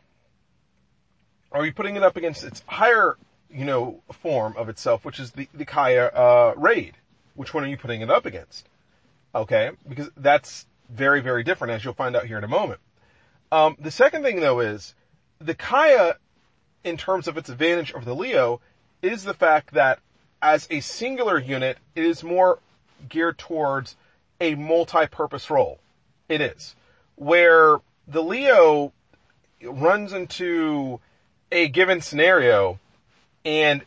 Are 1.52 1.66
you 1.66 1.74
putting 1.74 1.96
it 1.96 2.04
up 2.04 2.18
against 2.18 2.44
its 2.44 2.64
higher, 2.68 3.18
you 3.52 3.66
know, 3.66 4.02
form 4.12 4.56
of 4.58 4.70
itself, 4.70 5.06
which 5.06 5.20
is 5.20 5.32
the, 5.32 5.48
the 5.54 5.66
Kaya, 5.66 6.08
uh, 6.08 6.54
raid? 6.58 6.96
Which 7.36 7.54
one 7.54 7.64
are 7.64 7.68
you 7.68 7.78
putting 7.78 8.02
it 8.02 8.10
up 8.10 8.26
against? 8.26 8.68
Okay? 9.34 9.72
Because 9.88 10.10
that's 10.18 10.66
very, 10.90 11.22
very 11.22 11.44
different 11.44 11.74
as 11.74 11.84
you'll 11.84 11.94
find 11.94 12.16
out 12.16 12.26
here 12.26 12.38
in 12.38 12.44
a 12.44 12.50
moment. 12.50 12.80
Um, 13.52 13.78
the 13.80 13.92
second 13.92 14.24
thing 14.24 14.40
though 14.40 14.60
is, 14.60 14.94
the 15.40 15.56
Kaya, 15.56 16.18
in 16.84 16.98
terms 16.98 17.28
of 17.28 17.38
its 17.38 17.50
advantage 17.50 17.94
over 17.94 18.06
the 18.06 18.16
Leo, 18.16 18.62
is 19.02 19.24
the 19.24 19.34
fact 19.34 19.74
that 19.74 20.00
as 20.42 20.68
a 20.70 20.80
singular 20.80 21.40
unit, 21.40 21.78
it 21.96 22.04
is 22.04 22.24
more 22.24 22.60
geared 23.08 23.38
towards 23.38 23.96
a 24.40 24.56
multi-purpose 24.56 25.50
role. 25.50 25.80
It 26.28 26.42
is. 26.42 26.76
Where 27.16 27.78
the 28.08 28.24
Leo 28.24 28.94
runs 29.64 30.14
into 30.14 31.00
a 31.52 31.68
given 31.68 32.02
scenario 32.02 32.80
and 33.44 33.84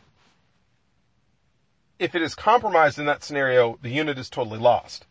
if 1.99 2.15
it 2.15 2.21
is 2.21 2.35
compromised 2.35 2.99
in 2.99 3.05
that 3.05 3.23
scenario, 3.23 3.79
the 3.81 3.89
unit 3.89 4.17
is 4.17 4.29
totally 4.29 4.59
lost. 4.59 5.05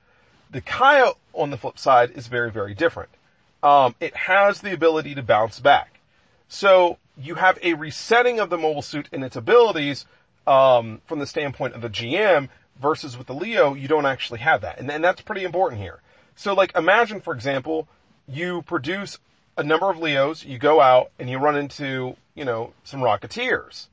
The 0.51 0.61
Kaya, 0.61 1.13
on 1.33 1.51
the 1.51 1.57
flip 1.57 1.79
side, 1.79 2.11
is 2.11 2.27
very, 2.27 2.51
very 2.51 2.75
different. 2.75 3.09
Um, 3.63 3.95
it 4.01 4.15
has 4.15 4.61
the 4.61 4.75
ability 4.75 5.15
to 5.15 5.23
bounce 5.23 5.61
back. 5.61 6.01
So 6.49 6.99
you 7.17 7.37
have 7.37 7.59
a 7.63 7.75
resetting 7.75 8.41
of 8.41 8.51
the 8.51 8.59
mobile 8.59 8.83
suit 8.83 9.09
and 9.13 9.25
its 9.25 9.37
abilities 9.37 10.05
um, 10.47 11.01
from 11.07 11.19
the 11.19 11.27
standpoint 11.27 11.75
of 11.75 11.81
the 11.81 11.89
GM 11.89 12.49
versus 12.81 13.17
with 13.17 13.27
the 13.27 13.35
Leo, 13.35 13.75
you 13.75 13.89
don't 13.89 14.07
actually 14.07 14.41
have 14.41 14.63
that. 14.63 14.79
And, 14.79 14.91
and 14.91 15.03
that's 15.03 15.21
pretty 15.21 15.45
important 15.45 15.81
here. 15.81 16.01
So 16.35 16.55
like 16.55 16.75
imagine, 16.77 17.21
for 17.21 17.35
example, 17.35 17.89
you 18.27 18.63
produce 18.63 19.19
a 19.57 19.63
number 19.63 19.91
of 19.91 19.99
Leos, 19.99 20.45
you 20.45 20.59
go 20.59 20.81
out 20.81 21.11
and 21.19 21.29
you 21.29 21.39
run 21.39 21.57
into, 21.57 22.17
you 22.35 22.45
know, 22.45 22.73
some 22.85 23.01
Rocketeers. 23.01 23.89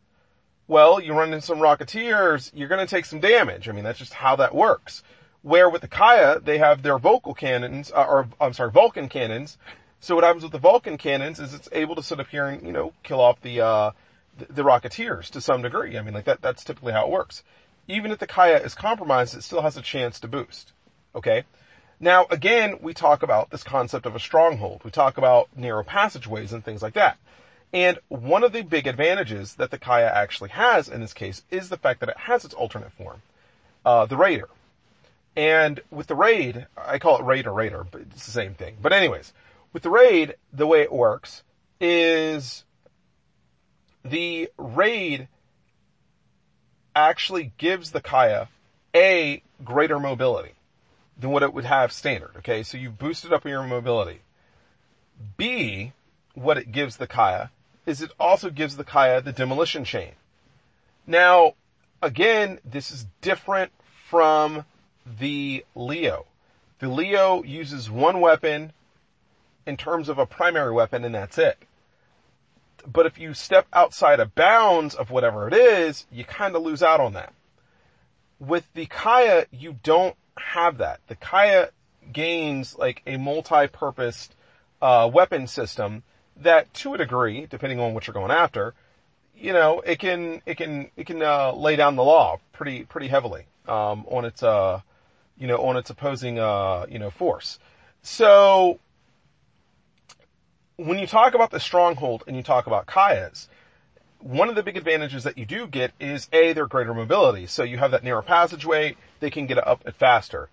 Well, 0.67 1.01
you 1.01 1.13
run 1.13 1.33
into 1.33 1.45
some 1.45 1.59
Rocketeers, 1.59 2.51
you're 2.53 2.69
gonna 2.69 2.87
take 2.87 3.05
some 3.05 3.19
damage. 3.19 3.67
I 3.67 3.71
mean, 3.71 3.83
that's 3.83 3.99
just 3.99 4.13
how 4.13 4.37
that 4.37 4.55
works. 4.55 5.03
Where 5.41 5.69
with 5.69 5.81
the 5.81 5.87
Kaya, 5.87 6.39
they 6.39 6.57
have 6.57 6.81
their 6.81 6.97
vocal 6.97 7.33
cannons, 7.33 7.91
uh, 7.91 8.05
or 8.07 8.27
I'm 8.39 8.53
sorry, 8.53 8.71
Vulcan 8.71 9.09
cannons. 9.09 9.57
So 9.99 10.15
what 10.15 10.23
happens 10.23 10.43
with 10.43 10.51
the 10.51 10.59
Vulcan 10.59 10.97
cannons 10.97 11.39
is 11.39 11.53
it's 11.53 11.69
able 11.71 11.95
to 11.95 12.03
sit 12.03 12.19
up 12.19 12.27
here 12.27 12.45
and, 12.45 12.65
you 12.65 12.71
know, 12.71 12.93
kill 13.03 13.19
off 13.19 13.41
the, 13.41 13.61
uh, 13.61 13.91
the, 14.37 14.53
the 14.53 14.63
Rocketeers 14.63 15.29
to 15.31 15.41
some 15.41 15.61
degree. 15.61 15.97
I 15.97 16.01
mean, 16.01 16.13
like 16.13 16.25
that, 16.25 16.41
that's 16.41 16.63
typically 16.63 16.93
how 16.93 17.05
it 17.05 17.11
works. 17.11 17.43
Even 17.89 18.11
if 18.11 18.19
the 18.19 18.27
Kaya 18.27 18.57
is 18.57 18.75
compromised, 18.75 19.35
it 19.35 19.43
still 19.43 19.63
has 19.63 19.75
a 19.75 19.81
chance 19.81 20.19
to 20.19 20.27
boost. 20.27 20.71
Okay? 21.15 21.43
Now, 21.99 22.27
again, 22.29 22.77
we 22.81 22.93
talk 22.93 23.23
about 23.23 23.49
this 23.49 23.63
concept 23.63 24.05
of 24.05 24.15
a 24.15 24.19
stronghold. 24.19 24.81
We 24.85 24.91
talk 24.91 25.17
about 25.17 25.49
narrow 25.57 25.83
passageways 25.83 26.53
and 26.53 26.63
things 26.63 26.83
like 26.83 26.93
that. 26.93 27.17
And 27.73 27.97
one 28.07 28.43
of 28.43 28.53
the 28.53 28.61
big 28.61 28.85
advantages 28.87 29.55
that 29.55 29.71
the 29.71 29.79
Kaya 29.79 30.09
actually 30.13 30.49
has 30.51 30.87
in 30.87 31.01
this 31.01 31.13
case 31.13 31.43
is 31.49 31.69
the 31.69 31.77
fact 31.77 31.99
that 31.99 32.09
it 32.09 32.17
has 32.17 32.45
its 32.45 32.53
alternate 32.53 32.91
form, 32.93 33.21
uh, 33.83 34.05
the 34.05 34.17
Raider. 34.17 34.49
And 35.35 35.79
with 35.89 36.07
the 36.07 36.15
Raid, 36.15 36.67
I 36.77 36.99
call 36.99 37.17
it 37.17 37.23
Raider 37.23 37.51
Raider, 37.51 37.85
but 37.89 38.01
it's 38.01 38.25
the 38.25 38.31
same 38.31 38.53
thing. 38.53 38.77
But 38.81 38.93
anyways, 38.93 39.33
with 39.73 39.83
the 39.83 39.89
Raid, 39.89 40.35
the 40.53 40.67
way 40.67 40.81
it 40.81 40.91
works 40.91 41.43
is 41.79 42.65
the 44.03 44.49
Raid 44.57 45.27
actually 47.07 47.53
gives 47.57 47.91
the 47.91 48.01
Kaya 48.01 48.49
a 48.95 49.41
greater 49.63 49.99
mobility 49.99 50.53
than 51.17 51.31
what 51.31 51.43
it 51.43 51.53
would 51.53 51.65
have 51.65 51.91
standard. 51.91 52.31
Okay, 52.37 52.63
so 52.63 52.77
you've 52.77 52.97
boosted 52.97 53.33
up 53.33 53.45
your 53.45 53.63
mobility. 53.63 54.21
B, 55.37 55.93
what 56.33 56.57
it 56.57 56.71
gives 56.71 56.97
the 56.97 57.07
Kaya 57.07 57.51
is 57.85 58.01
it 58.01 58.11
also 58.19 58.49
gives 58.49 58.77
the 58.77 58.83
Kaya 58.83 59.21
the 59.21 59.31
demolition 59.31 59.83
chain. 59.83 60.11
Now, 61.05 61.55
again, 62.01 62.59
this 62.63 62.91
is 62.91 63.07
different 63.21 63.71
from 64.09 64.65
the 65.19 65.65
Leo. 65.75 66.25
The 66.79 66.87
Leo 66.87 67.43
uses 67.43 67.89
one 67.89 68.21
weapon 68.21 68.73
in 69.65 69.75
terms 69.75 70.07
of 70.07 70.17
a 70.17 70.25
primary 70.25 70.71
weapon 70.71 71.03
and 71.03 71.13
that's 71.13 71.37
it. 71.37 71.57
But 72.85 73.05
if 73.05 73.17
you 73.17 73.33
step 73.33 73.67
outside 73.73 74.19
of 74.19 74.35
bounds 74.35 74.95
of 74.95 75.11
whatever 75.11 75.47
it 75.47 75.53
is, 75.53 76.05
you 76.11 76.23
kind 76.23 76.55
of 76.55 76.63
lose 76.63 76.83
out 76.83 76.99
on 76.99 77.13
that. 77.13 77.33
With 78.39 78.71
the 78.73 78.85
Kaya, 78.85 79.45
you 79.51 79.77
don't 79.83 80.15
have 80.37 80.77
that. 80.77 81.01
The 81.07 81.15
Kaya 81.15 81.69
gains 82.11 82.77
like 82.77 83.01
a 83.05 83.17
multi-purposed 83.17 84.35
uh, 84.81 85.09
weapon 85.11 85.47
system 85.47 86.03
that, 86.37 86.73
to 86.75 86.93
a 86.93 86.97
degree, 86.97 87.45
depending 87.49 87.79
on 87.79 87.93
what 87.93 88.07
you're 88.07 88.13
going 88.13 88.31
after, 88.31 88.73
you 89.35 89.53
know, 89.53 89.79
it 89.81 89.99
can 89.99 90.41
it 90.45 90.57
can 90.57 90.89
it 90.97 91.07
can 91.07 91.21
uh, 91.21 91.53
lay 91.53 91.75
down 91.75 91.95
the 91.95 92.03
law 92.03 92.39
pretty 92.51 92.83
pretty 92.83 93.07
heavily 93.07 93.45
um, 93.67 94.05
on 94.09 94.25
its 94.25 94.43
uh, 94.43 94.81
you 95.37 95.47
know 95.47 95.57
on 95.57 95.77
its 95.77 95.89
opposing 95.89 96.39
uh, 96.39 96.85
you 96.89 96.99
know 96.99 97.09
force. 97.09 97.59
So 98.01 98.79
when 100.79 100.97
you 100.97 101.07
talk 101.07 101.33
about 101.33 101.51
the 101.51 101.59
stronghold 101.59 102.23
and 102.25 102.37
you 102.37 102.43
talk 102.43 102.65
about 102.65 102.85
Kayas, 102.85 103.47
one 104.19 104.47
of 104.47 104.55
the 104.55 104.63
big 104.63 104.77
advantages 104.77 105.25
that 105.25 105.37
you 105.37 105.45
do 105.45 105.67
get 105.67 105.91
is 105.99 106.29
A, 106.31 106.53
their 106.53 106.67
greater 106.67 106.93
mobility. 106.93 107.47
So 107.47 107.63
you 107.63 107.77
have 107.77 107.91
that 107.91 108.03
narrow 108.03 108.21
passageway, 108.21 108.95
they 109.19 109.29
can 109.29 109.45
get 109.45 109.65
up 109.65 109.85
it 109.85 109.95
faster. 109.95 110.49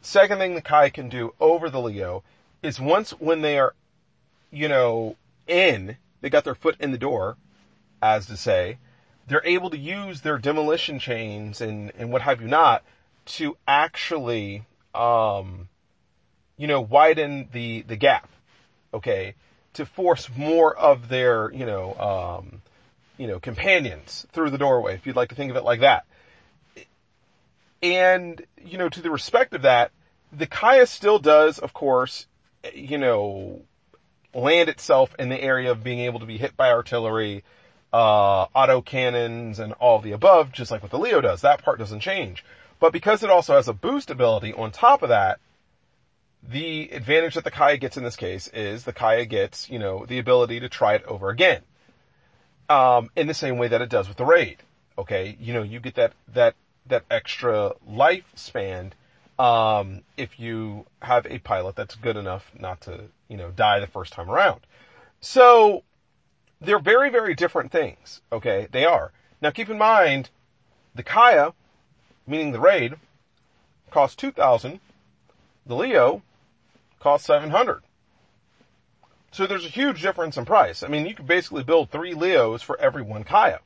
Second 0.00 0.38
thing 0.38 0.54
the 0.54 0.62
Kai 0.62 0.88
can 0.88 1.10
do 1.10 1.34
over 1.40 1.68
the 1.68 1.80
Leo 1.80 2.22
is 2.62 2.80
once 2.80 3.10
when 3.10 3.42
they 3.42 3.58
are, 3.58 3.74
you 4.50 4.68
know, 4.68 5.16
in, 5.46 5.98
they 6.22 6.30
got 6.30 6.44
their 6.44 6.54
foot 6.54 6.76
in 6.80 6.90
the 6.90 6.98
door, 6.98 7.36
as 8.00 8.26
to 8.26 8.36
say, 8.36 8.78
they're 9.28 9.44
able 9.44 9.68
to 9.70 9.78
use 9.78 10.22
their 10.22 10.38
demolition 10.38 10.98
chains 10.98 11.60
and, 11.60 11.92
and 11.98 12.10
what 12.10 12.22
have 12.22 12.40
you 12.40 12.48
not 12.48 12.82
to 13.26 13.58
actually, 13.68 14.64
um, 14.94 15.68
you 16.56 16.66
know, 16.66 16.80
widen 16.80 17.48
the, 17.52 17.82
the 17.82 17.96
gap. 17.96 18.30
Okay. 18.94 19.34
To 19.76 19.86
force 19.86 20.28
more 20.34 20.74
of 20.74 21.08
their, 21.08 21.52
you 21.52 21.66
know, 21.66 21.94
um, 21.94 22.62
you 23.18 23.26
know, 23.26 23.38
companions 23.38 24.26
through 24.32 24.50
the 24.50 24.58
doorway, 24.58 24.94
if 24.94 25.06
you'd 25.06 25.16
like 25.16 25.28
to 25.28 25.34
think 25.34 25.50
of 25.50 25.56
it 25.56 25.64
like 25.64 25.80
that. 25.80 26.04
And, 27.82 28.44
you 28.64 28.78
know, 28.78 28.88
to 28.88 29.02
the 29.02 29.10
respect 29.10 29.54
of 29.54 29.62
that, 29.62 29.90
the 30.32 30.46
Kaya 30.46 30.86
still 30.86 31.18
does, 31.18 31.58
of 31.58 31.72
course, 31.72 32.26
you 32.74 32.96
know, 32.96 33.60
land 34.34 34.68
itself 34.68 35.14
in 35.18 35.28
the 35.28 35.40
area 35.40 35.70
of 35.70 35.84
being 35.84 36.00
able 36.00 36.20
to 36.20 36.26
be 36.26 36.38
hit 36.38 36.56
by 36.56 36.70
artillery, 36.70 37.44
uh, 37.92 38.46
auto 38.54 38.80
cannons 38.80 39.58
and 39.58 39.72
all 39.74 39.98
the 39.98 40.12
above, 40.12 40.52
just 40.52 40.70
like 40.70 40.82
what 40.82 40.90
the 40.90 40.98
Leo 40.98 41.20
does. 41.20 41.42
That 41.42 41.62
part 41.62 41.78
doesn't 41.78 42.00
change. 42.00 42.44
But 42.80 42.92
because 42.92 43.22
it 43.22 43.30
also 43.30 43.56
has 43.56 43.68
a 43.68 43.72
boost 43.72 44.10
ability 44.10 44.52
on 44.52 44.70
top 44.70 45.02
of 45.02 45.10
that, 45.10 45.38
the 46.48 46.90
advantage 46.92 47.34
that 47.34 47.44
the 47.44 47.50
Kaya 47.50 47.76
gets 47.76 47.96
in 47.96 48.04
this 48.04 48.16
case 48.16 48.48
is 48.48 48.84
the 48.84 48.92
Kaya 48.92 49.24
gets, 49.24 49.68
you 49.68 49.78
know, 49.78 50.06
the 50.06 50.18
ability 50.18 50.60
to 50.60 50.68
try 50.68 50.94
it 50.94 51.04
over 51.04 51.28
again 51.30 51.62
um, 52.68 53.10
in 53.16 53.26
the 53.26 53.34
same 53.34 53.58
way 53.58 53.68
that 53.68 53.82
it 53.82 53.88
does 53.88 54.08
with 54.08 54.16
the 54.16 54.24
raid. 54.24 54.58
Okay, 54.98 55.36
you 55.40 55.52
know, 55.52 55.62
you 55.62 55.80
get 55.80 55.94
that 55.96 56.12
that 56.32 56.54
that 56.86 57.04
extra 57.10 57.72
lifespan 57.90 58.92
um, 59.38 60.02
if 60.16 60.38
you 60.38 60.86
have 61.02 61.26
a 61.26 61.38
pilot 61.38 61.76
that's 61.76 61.94
good 61.96 62.16
enough 62.16 62.50
not 62.58 62.80
to, 62.82 63.00
you 63.28 63.36
know, 63.36 63.50
die 63.50 63.80
the 63.80 63.86
first 63.86 64.12
time 64.12 64.30
around. 64.30 64.60
So 65.20 65.82
they're 66.60 66.78
very, 66.78 67.10
very 67.10 67.34
different 67.34 67.72
things. 67.72 68.22
Okay, 68.32 68.68
they 68.70 68.84
are. 68.84 69.12
Now 69.42 69.50
keep 69.50 69.68
in 69.68 69.78
mind, 69.78 70.30
the 70.94 71.02
Kaya, 71.02 71.52
meaning 72.26 72.52
the 72.52 72.60
raid, 72.60 72.94
costs 73.90 74.16
two 74.16 74.30
thousand. 74.30 74.80
The 75.66 75.74
Leo 75.74 76.22
seven 77.18 77.50
hundred. 77.50 77.82
So 79.32 79.46
there's 79.46 79.66
a 79.66 79.68
huge 79.68 80.00
difference 80.00 80.36
in 80.36 80.44
price. 80.44 80.82
I 80.82 80.88
mean, 80.88 81.06
you 81.06 81.14
could 81.14 81.26
basically 81.26 81.62
build 81.62 81.90
three 81.90 82.14
Leos 82.14 82.62
for 82.62 82.78
every 82.80 83.02
one 83.02 83.22
Kaya. 83.22 83.60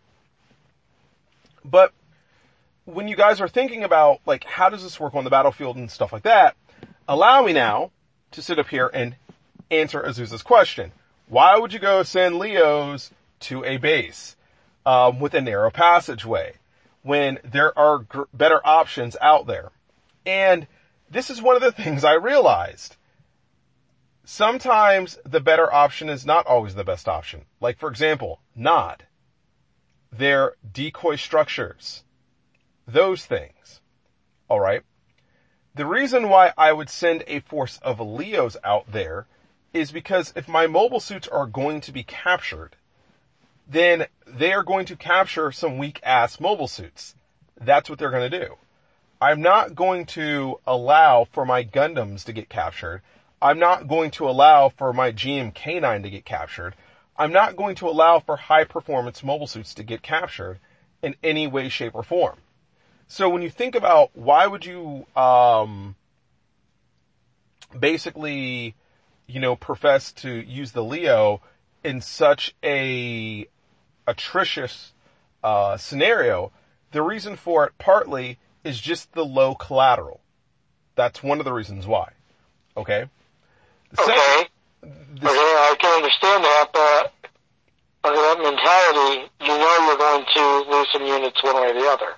But 1.65 1.93
when 2.87 3.09
you 3.09 3.17
guys 3.17 3.41
are 3.41 3.49
thinking 3.49 3.85
about 3.85 4.21
like 4.27 4.45
how 4.45 4.69
does 4.69 4.83
this 4.83 4.99
work 4.99 5.15
on 5.15 5.25
the 5.25 5.31
battlefield 5.31 5.77
and 5.77 5.91
stuff 5.91 6.13
like 6.13 6.25
that, 6.25 6.57
allow 7.07 7.43
me 7.43 7.53
now 7.53 7.91
to 8.33 8.43
sit 8.43 8.59
up 8.59 8.69
here 8.69 8.91
and 8.93 9.17
answer 9.71 10.03
Azusa's 10.03 10.43
question. 10.43 10.93
Why 11.29 11.57
would 11.57 11.73
you 11.73 11.79
go 11.79 12.03
send 12.03 12.39
Leos 12.39 13.11
to 13.41 13.65
a 13.65 13.77
base 13.77 14.37
um, 14.85 15.21
with 15.21 15.35
a 15.35 15.41
narrow 15.41 15.71
passageway 15.71 16.55
when 17.03 17.39
there 17.45 17.77
are 17.79 17.99
gr- 17.99 18.23
better 18.35 18.61
options 18.67 19.17
out 19.21 19.47
there? 19.47 19.71
And 20.27 20.67
this 21.11 21.31
is 21.31 21.41
one 21.41 21.57
of 21.57 21.63
the 21.63 21.73
things 21.83 22.05
I 22.05 22.15
realized 22.15 22.97
sometimes 24.31 25.19
the 25.25 25.41
better 25.41 25.73
option 25.73 26.09
is 26.09 26.25
not 26.25 26.47
always 26.47 26.77
the 26.77 26.85
best 26.85 27.09
option. 27.09 27.45
Like 27.61 27.79
for 27.79 27.91
example, 27.91 28.41
Nod. 28.55 29.05
Their 30.13 30.55
decoy 30.73 31.17
structures. 31.17 32.05
Those 32.87 33.27
things. 33.27 33.81
Alright? 34.49 34.83
The 35.75 35.85
reason 35.85 36.29
why 36.29 36.53
I 36.57 36.73
would 36.73 36.89
send 36.89 37.25
a 37.27 37.41
force 37.41 37.81
of 37.83 37.99
Leos 37.99 38.57
out 38.63 38.93
there 38.93 39.27
is 39.73 39.91
because 39.91 40.33
if 40.37 40.47
my 40.47 40.69
mobile 40.69 41.01
suits 41.01 41.27
are 41.27 41.47
going 41.47 41.81
to 41.83 41.93
be 41.93 42.05
captured, 42.05 42.77
then 43.67 44.07
they 44.27 44.53
are 44.53 44.63
going 44.63 44.87
to 44.87 44.97
capture 44.97 45.51
some 45.51 45.77
weak 45.77 45.99
ass 46.05 46.39
mobile 46.39 46.69
suits. 46.69 47.17
That's 47.61 47.91
what 47.91 47.99
they're 47.99 48.11
going 48.11 48.31
to 48.31 48.47
do. 48.47 48.55
I'm 49.21 49.43
not 49.43 49.75
going 49.75 50.07
to 50.07 50.61
allow 50.67 51.27
for 51.31 51.45
my 51.45 51.65
Gundams 51.65 52.25
to 52.25 52.33
get 52.33 52.49
captured. 52.49 53.03
I'm 53.43 53.59
not 53.59 53.89
going 53.89 54.11
to 54.13 54.29
allow 54.29 54.69
for 54.69 54.93
my 54.93 55.13
GM 55.13 55.55
K9 55.55 56.03
to 56.03 56.11
get 56.11 56.25
captured. 56.25 56.75
I'm 57.17 57.33
not 57.33 57.57
going 57.57 57.75
to 57.77 57.89
allow 57.89 58.19
for 58.21 58.37
high 58.37 58.65
performance 58.65 59.23
mobile 59.23 59.47
suits 59.47 59.75
to 59.75 59.83
get 59.83 60.03
captured 60.03 60.59
in 61.03 61.17
any 61.23 61.47
way, 61.47 61.69
shape, 61.69 61.95
or 61.95 62.03
form. 62.03 62.37
So 63.09 63.29
when 63.29 63.43
you 63.43 63.51
think 63.51 63.75
about 63.75 64.11
why 64.15 64.47
would 64.47 64.65
you, 64.65 65.07
um, 65.17 65.97
basically, 67.79 68.75
you 69.27 69.41
know, 69.41 69.57
profess 69.57 70.13
to 70.13 70.31
use 70.31 70.73
the 70.73 70.85
Leo 70.85 71.41
in 71.83 72.03
such 72.03 72.55
a 72.63 73.47
atrocious, 74.07 74.93
uh, 75.43 75.77
scenario, 75.79 76.53
the 76.93 77.03
reason 77.03 77.37
for 77.37 77.65
it 77.65 77.73
partly 77.79 78.39
is 78.65 78.81
just 78.81 79.13
the 79.13 79.25
low 79.25 79.55
collateral. 79.55 80.21
That's 80.95 81.23
one 81.23 81.39
of 81.39 81.45
the 81.45 81.53
reasons 81.53 81.87
why. 81.87 82.13
Okay? 82.77 83.07
The 83.93 84.03
Okay. 84.03 84.17
second- 84.17 84.51
Okay, 85.23 85.55
I 85.71 85.75
can 85.79 85.93
understand 85.97 86.45
that, 86.45 86.73
but 86.73 87.13
under 88.05 88.21
that 88.23 88.39
mentality, 88.39 89.31
you 89.41 89.49
know 89.59 89.87
you're 89.87 89.97
going 89.97 90.25
to 90.35 90.71
lose 90.71 90.89
some 90.93 91.05
units 91.07 91.43
one 91.43 91.57
way 91.57 91.71
or 91.71 91.75
the 91.75 91.89
other. 91.91 92.17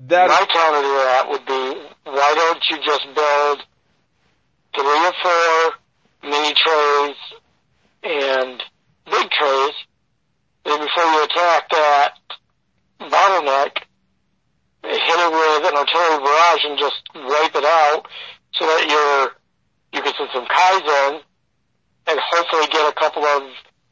that 0.00 0.28
My 0.28 0.44
counter 0.46 0.82
to 0.82 0.88
that 0.88 1.28
would 1.30 1.46
be, 1.46 1.88
why 2.04 2.34
don't 2.34 2.62
you 2.68 2.76
just 2.78 3.06
build 3.14 3.64
three 4.76 5.06
or 5.06 5.12
four 5.22 5.72
mini 6.22 6.52
trays 6.54 7.16
and 8.02 8.62
big 9.10 9.30
trays, 9.30 9.74
then 10.64 10.80
before 10.80 11.04
you 11.04 11.24
attack 11.24 11.68
that 11.70 12.18
bottleneck, 13.00 13.78
hit 14.84 15.18
it 15.20 15.32
with 15.32 15.70
an 15.72 15.76
artillery 15.76 16.22
barrage 16.24 16.64
and 16.64 16.78
just 16.78 17.02
wipe 17.14 17.54
it 17.56 17.64
out 17.64 18.06
so 18.54 18.66
that 18.66 18.86
you're, 18.88 19.32
you 19.94 20.02
can 20.02 20.12
send 20.18 20.30
some 20.32 20.46
Kaizen 20.46 21.20
and 22.06 22.20
hopefully 22.20 22.66
get 22.70 22.88
a 22.88 22.94
couple 22.94 23.24
of 23.24 23.42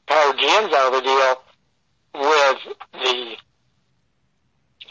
power 0.07 0.33
GMs 0.33 0.73
out 0.73 0.93
of 0.93 0.95
the 0.95 1.01
deal 1.03 1.43
with 2.15 2.77
the 2.93 3.37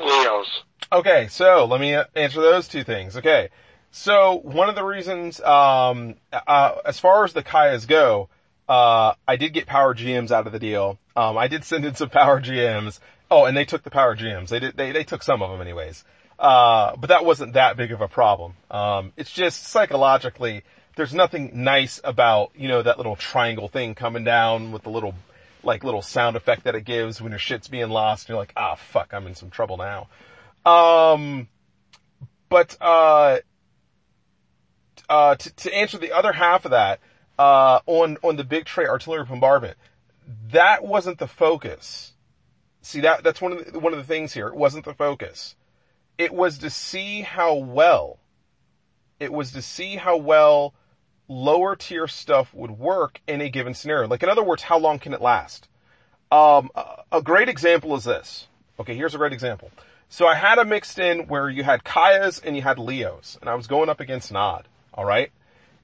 Leos. 0.04 0.48
Okay, 0.92 1.28
so 1.30 1.66
let 1.66 1.80
me 1.80 1.96
answer 2.16 2.42
those 2.42 2.68
two 2.68 2.84
things. 2.84 3.18
Okay, 3.18 3.50
so 3.92 4.40
one 4.44 4.70
of 4.70 4.76
the 4.76 4.84
reasons, 4.84 5.40
um, 5.42 6.16
uh, 6.32 6.76
as 6.86 7.00
far 7.00 7.24
as 7.26 7.34
the 7.34 7.44
Kayas 7.44 7.88
go, 7.88 8.30
uh, 8.68 9.14
I 9.28 9.36
did 9.36 9.54
get 9.54 9.68
power 9.68 9.94
GMs 9.94 10.32
out 10.32 10.48
of 10.48 10.54
the 10.54 10.60
deal. 10.60 10.98
Um, 11.16 11.38
I 11.38 11.48
did 11.48 11.66
send 11.66 11.86
in 11.86 11.96
some 11.96 12.10
power 12.22 12.42
GMs. 12.42 13.00
Oh, 13.30 13.46
and 13.46 13.56
they 13.56 13.66
took 13.66 13.84
the 13.84 13.92
power 13.92 14.16
GMs. 14.16 14.50
They 14.50 14.60
did. 14.60 14.76
They 14.76 14.92
they 14.92 15.04
took 15.04 15.24
some 15.24 15.42
of 15.42 15.52
them 15.52 15.62
anyways. 15.62 16.04
Uh, 16.40 16.96
but 16.96 17.08
that 17.08 17.24
wasn't 17.24 17.54
that 17.54 17.78
big 17.78 17.92
of 17.92 18.02
a 18.02 18.08
problem. 18.08 18.56
Um, 18.72 19.14
it's 19.16 19.32
just 19.32 19.64
psychologically, 19.66 20.64
there's 20.96 21.14
nothing 21.14 21.64
nice 21.64 22.00
about 22.04 22.52
you 22.56 22.68
know 22.68 22.82
that 22.82 22.98
little 22.98 23.16
triangle 23.16 23.68
thing 23.68 23.96
coming 23.96 24.24
down 24.24 24.72
with 24.72 24.84
the 24.84 24.90
little 24.90 25.16
like 25.64 25.84
little 25.84 26.02
sound 26.02 26.36
effect 26.36 26.64
that 26.64 26.76
it 26.76 26.86
gives 26.86 27.22
when 27.22 27.32
your 27.32 27.40
shit's 27.40 27.68
being 27.68 27.90
lost. 27.90 28.30
You're 28.30 28.38
like, 28.38 28.54
ah, 28.58 28.76
fuck, 28.76 29.14
I'm 29.14 29.28
in 29.28 29.36
some 29.36 29.50
trouble 29.50 29.78
now. 29.78 30.08
Um, 30.66 31.48
but, 32.50 32.78
uh, 32.82 33.40
uh, 35.10 35.36
to, 35.36 35.56
to 35.56 35.74
answer 35.74 35.98
the 35.98 36.14
other 36.14 36.32
half 36.32 36.66
of 36.66 36.72
that, 36.72 37.00
uh, 37.38 37.80
on, 37.86 38.18
on 38.24 38.36
the 38.36 38.44
big 38.44 38.66
tray 38.66 38.86
artillery 38.86 39.26
bombardment, 39.26 39.78
that 40.52 40.84
wasn't 40.84 41.18
the 41.18 41.28
focus. 41.28 42.14
See 42.82 43.02
that, 43.02 43.24
that's 43.24 43.42
one 43.42 43.54
of 43.54 43.72
the, 43.72 43.80
one 43.80 43.94
of 43.94 44.00
the 44.00 44.06
things 44.06 44.34
here. 44.34 44.48
It 44.48 44.56
wasn't 44.56 44.86
the 44.86 44.94
focus. 44.94 45.56
It 46.18 46.34
was 46.34 46.60
to 46.60 46.70
see 46.70 47.22
how 47.22 47.56
well, 47.56 48.20
it 49.20 49.32
was 49.32 49.52
to 49.54 49.62
see 49.62 49.96
how 49.96 50.18
well 50.18 50.74
lower 51.32 51.76
tier 51.76 52.08
stuff 52.08 52.54
would 52.54 52.72
work 52.72 53.22
in 53.28 53.42
a 53.42 53.50
given 53.50 53.74
scenario. 53.74 54.08
Like 54.08 54.22
in 54.22 54.30
other 54.30 54.44
words, 54.44 54.64
how 54.64 54.78
long 54.78 55.00
can 55.00 55.14
it 55.14 55.22
last? 55.22 55.68
Um, 56.32 56.70
a- 57.12 57.22
great 57.22 57.50
example 57.50 57.96
is 57.96 58.04
this. 58.04 58.48
Okay, 58.80 58.96
here's 58.96 59.16
a 59.16 59.18
great 59.18 59.34
example. 59.34 59.72
So 60.10 60.28
I 60.28 60.36
had 60.36 60.58
a 60.58 60.66
mixed 60.66 61.00
in 61.00 61.28
where 61.28 61.50
you 61.50 61.64
had 61.64 61.84
Kayas 61.84 62.42
and 62.44 62.56
you 62.56 62.62
had 62.62 62.78
Leos, 62.78 63.38
and 63.40 63.50
I 63.50 63.56
was 63.56 63.68
going 63.68 63.90
up 63.90 64.00
against 64.00 64.32
Nod. 64.32 64.68
All 64.94 65.06
right, 65.06 65.32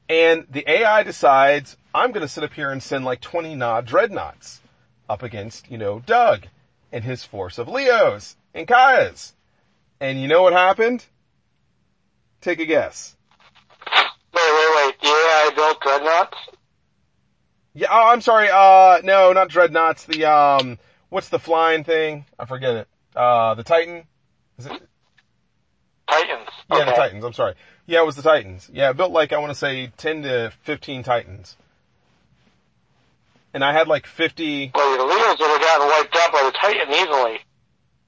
and 0.09 0.45
the 0.49 0.69
AI 0.69 1.03
decides 1.03 1.77
I'm 1.95 2.11
going 2.11 2.21
to 2.21 2.27
sit 2.27 2.43
up 2.43 2.53
here 2.53 2.71
and 2.71 2.83
send 2.83 3.05
like 3.05 3.21
20 3.21 3.55
Nod 3.55 3.85
dreadnoughts 3.85 4.61
up 5.09 5.23
against 5.23 5.71
you 5.71 5.77
know 5.77 5.99
Doug 5.99 6.47
and 6.91 7.03
his 7.03 7.23
force 7.23 7.57
of 7.57 7.67
Leos 7.67 8.35
and 8.53 8.67
Kayas. 8.67 9.33
And 9.99 10.21
you 10.21 10.27
know 10.27 10.43
what 10.43 10.53
happened? 10.53 11.05
Take 12.41 12.59
a 12.59 12.65
guess. 12.65 13.16
The 15.01 15.07
AI 15.07 15.51
built 15.55 15.81
dreadnoughts? 15.81 16.37
Yeah, 17.73 17.87
oh, 17.91 18.11
I'm 18.11 18.21
sorry. 18.21 18.49
Uh, 18.51 19.01
no, 19.03 19.33
not 19.33 19.49
dreadnoughts. 19.49 20.05
The 20.05 20.25
um, 20.25 20.79
what's 21.09 21.29
the 21.29 21.39
flying 21.39 21.83
thing? 21.83 22.25
I 22.39 22.45
forget 22.45 22.75
it. 22.75 22.87
Uh, 23.15 23.53
the 23.55 23.63
Titan. 23.63 24.05
Is 24.57 24.65
it? 24.65 24.71
Titans. 26.09 26.49
Yeah, 26.71 26.77
okay. 26.77 26.85
the 26.85 26.95
Titans. 26.95 27.23
I'm 27.23 27.33
sorry. 27.33 27.53
Yeah, 27.85 28.01
it 28.01 28.05
was 28.05 28.15
the 28.15 28.21
Titans. 28.21 28.69
Yeah, 28.73 28.89
it 28.89 28.97
built 28.97 29.11
like 29.11 29.31
I 29.31 29.37
want 29.37 29.51
to 29.51 29.57
say 29.57 29.91
10 29.97 30.23
to 30.23 30.51
15 30.63 31.03
Titans. 31.03 31.55
And 33.53 33.63
I 33.63 33.73
had 33.73 33.87
like 33.87 34.05
50. 34.05 34.71
Well, 34.73 34.97
the 34.97 35.05
Leos 35.05 35.39
would 35.39 35.49
have 35.49 35.61
gotten 35.61 35.87
wiped 35.87 36.15
out 36.15 36.31
by 36.31 36.43
the 36.43 36.51
Titan 36.51 36.93
easily. 36.93 37.39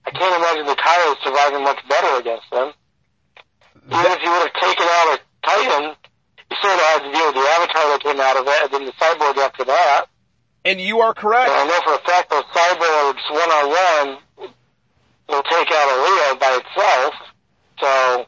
I 0.05 0.11
can't 0.11 0.35
imagine 0.35 0.65
the 0.65 0.75
Kairos 0.75 1.23
surviving 1.23 1.63
much 1.63 1.79
better 1.87 2.19
against 2.19 2.49
them. 2.51 2.73
Even 3.85 4.11
if 4.11 4.23
you 4.23 4.31
would 4.31 4.49
have 4.49 4.53
taken 4.61 4.85
out 4.89 5.13
a 5.13 5.19
Titan, 5.45 5.95
sort 6.57 6.73
of 6.73 6.81
had 6.81 6.99
to 7.03 7.11
deal 7.11 7.27
with 7.27 7.35
the 7.35 7.47
Avatar 7.57 7.83
that 7.93 7.99
came 8.01 8.19
out 8.19 8.37
of 8.37 8.47
it, 8.47 8.63
and 8.63 8.71
then 8.73 8.85
the 8.85 8.93
Cyborg 8.93 9.37
after 9.37 9.63
that. 9.65 10.05
And 10.65 10.81
you 10.81 10.99
are 11.01 11.13
correct. 11.13 11.49
And 11.49 11.59
I 11.59 11.65
know 11.67 11.79
for 11.85 11.93
a 11.95 12.03
fact 12.05 12.29
those 12.29 12.43
Cyborgs 12.43 13.23
one-on-one 13.31 14.17
will 15.29 15.43
take 15.43 15.71
out 15.71 15.87
a 15.89 15.97
Leo 16.03 16.35
by 16.39 16.59
itself, 16.61 17.13
so 17.79 18.25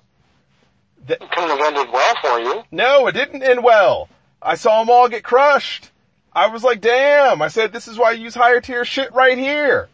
Th- 1.08 1.20
it 1.20 1.32
couldn't 1.32 1.50
have 1.50 1.62
ended 1.62 1.88
well 1.92 2.16
for 2.22 2.40
you. 2.40 2.64
No, 2.72 3.08
it 3.08 3.14
didn't 3.14 3.44
end 3.44 3.64
well. 3.64 4.08
I 4.42 4.56
saw 4.56 4.80
them 4.80 4.90
all 4.90 5.10
get 5.10 5.24
crushed. 5.24 5.90
I 6.34 6.48
was 6.48 6.64
like, 6.64 6.80
damn. 6.80 7.42
I 7.42 7.48
said, 7.50 7.74
this 7.74 7.88
is 7.88 7.98
why 7.98 8.10
I 8.10 8.14
use 8.14 8.36
higher 8.36 8.62
tier 8.62 8.86
shit 8.86 9.14
right 9.14 9.38
here. 9.38 9.90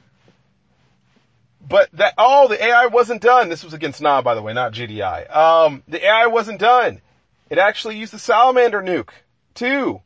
But 1.68 1.90
that, 1.94 2.14
oh, 2.18 2.48
the 2.48 2.64
AI 2.64 2.86
wasn't 2.88 3.22
done. 3.22 3.50
This 3.50 3.64
was 3.64 3.74
against 3.74 4.02
Nod, 4.02 4.24
by 4.24 4.36
the 4.36 4.42
way, 4.42 4.54
not 4.54 4.74
GDI. 4.74 5.36
Um, 5.36 5.84
the 5.88 6.06
AI 6.06 6.28
wasn't 6.28 6.60
done. 6.60 7.02
It 7.50 7.58
actually 7.58 7.98
used 7.98 8.14
the 8.14 8.20
salamander 8.20 8.82
nuke, 8.82 9.12
too. 9.54 10.02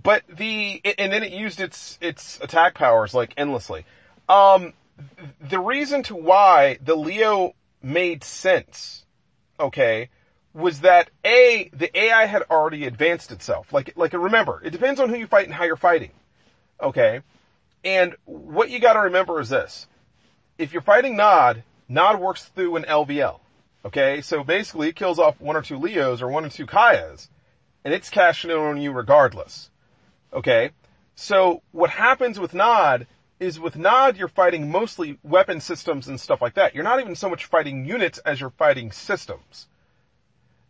But 0.00 0.22
the, 0.28 0.80
and 0.98 1.12
then 1.12 1.22
it 1.22 1.32
used 1.32 1.60
its, 1.60 1.98
its 2.00 2.38
attack 2.40 2.74
powers 2.74 3.14
like 3.14 3.34
endlessly. 3.36 3.84
Um, 4.28 4.72
the 5.40 5.58
reason 5.58 6.02
to 6.04 6.14
why 6.14 6.78
the 6.82 6.94
Leo 6.94 7.54
made 7.82 8.24
sense, 8.24 9.04
okay, 9.58 10.08
was 10.54 10.80
that 10.80 11.10
A, 11.24 11.70
the 11.72 11.96
AI 11.98 12.26
had 12.26 12.42
already 12.50 12.86
advanced 12.86 13.32
itself. 13.32 13.72
Like, 13.72 13.92
like 13.96 14.12
remember, 14.12 14.60
it 14.64 14.70
depends 14.70 15.00
on 15.00 15.08
who 15.08 15.16
you 15.16 15.26
fight 15.26 15.46
and 15.46 15.54
how 15.54 15.64
you're 15.64 15.76
fighting. 15.76 16.10
Okay? 16.80 17.20
And 17.84 18.14
what 18.24 18.70
you 18.70 18.78
gotta 18.78 19.00
remember 19.00 19.40
is 19.40 19.48
this. 19.48 19.86
If 20.58 20.72
you're 20.72 20.82
fighting 20.82 21.16
Nod, 21.16 21.64
Nod 21.88 22.20
works 22.20 22.44
through 22.44 22.76
an 22.76 22.84
LVL. 22.84 23.40
Okay? 23.84 24.20
So 24.20 24.44
basically 24.44 24.88
it 24.88 24.96
kills 24.96 25.18
off 25.18 25.40
one 25.40 25.56
or 25.56 25.62
two 25.62 25.78
Leos 25.78 26.22
or 26.22 26.28
one 26.28 26.44
or 26.44 26.48
two 26.48 26.66
Kayas, 26.66 27.28
and 27.84 27.92
it's 27.92 28.10
cashing 28.10 28.50
in 28.50 28.56
on 28.56 28.80
you 28.80 28.92
regardless. 28.92 29.70
Okay? 30.32 30.70
So 31.14 31.62
what 31.72 31.90
happens 31.90 32.38
with 32.38 32.54
Nod 32.54 33.06
is 33.38 33.58
with 33.58 33.76
Nod 33.76 34.16
you're 34.16 34.28
fighting 34.28 34.70
mostly 34.70 35.18
weapon 35.22 35.60
systems 35.60 36.08
and 36.08 36.20
stuff 36.20 36.40
like 36.40 36.54
that. 36.54 36.74
You're 36.74 36.84
not 36.84 37.00
even 37.00 37.16
so 37.16 37.28
much 37.28 37.46
fighting 37.46 37.84
units 37.84 38.18
as 38.20 38.40
you're 38.40 38.50
fighting 38.50 38.92
systems. 38.92 39.66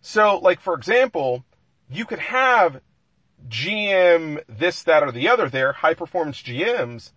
So, 0.01 0.39
like 0.39 0.61
for 0.61 0.75
example, 0.75 1.45
you 1.91 2.07
could 2.07 2.19
have 2.19 2.81
GM 3.49 4.43
this, 4.49 4.83
that, 4.85 5.03
or 5.03 5.13
the 5.13 5.29
other 5.29 5.49
there, 5.49 5.73
high 5.73 5.95
performance 5.95 6.43
GMs, 6.43 7.13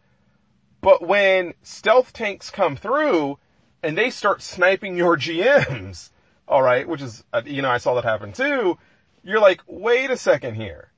but 0.81 1.01
when 1.07 1.53
stealth 1.63 2.13
tanks 2.13 2.51
come 2.51 2.75
through 2.75 3.39
and 3.85 3.95
they 3.95 4.09
start 4.09 4.41
sniping 4.41 4.97
your 4.97 5.15
GMs, 5.15 6.09
alright, 6.49 6.87
which 6.87 7.03
is, 7.03 7.23
uh, 7.31 7.43
you 7.45 7.61
know, 7.61 7.69
I 7.69 7.77
saw 7.77 7.93
that 7.93 8.03
happen 8.03 8.33
too, 8.33 8.79
you're 9.23 9.39
like, 9.39 9.61
wait 9.67 10.09
a 10.09 10.17
second 10.17 10.55
here. 10.55 10.89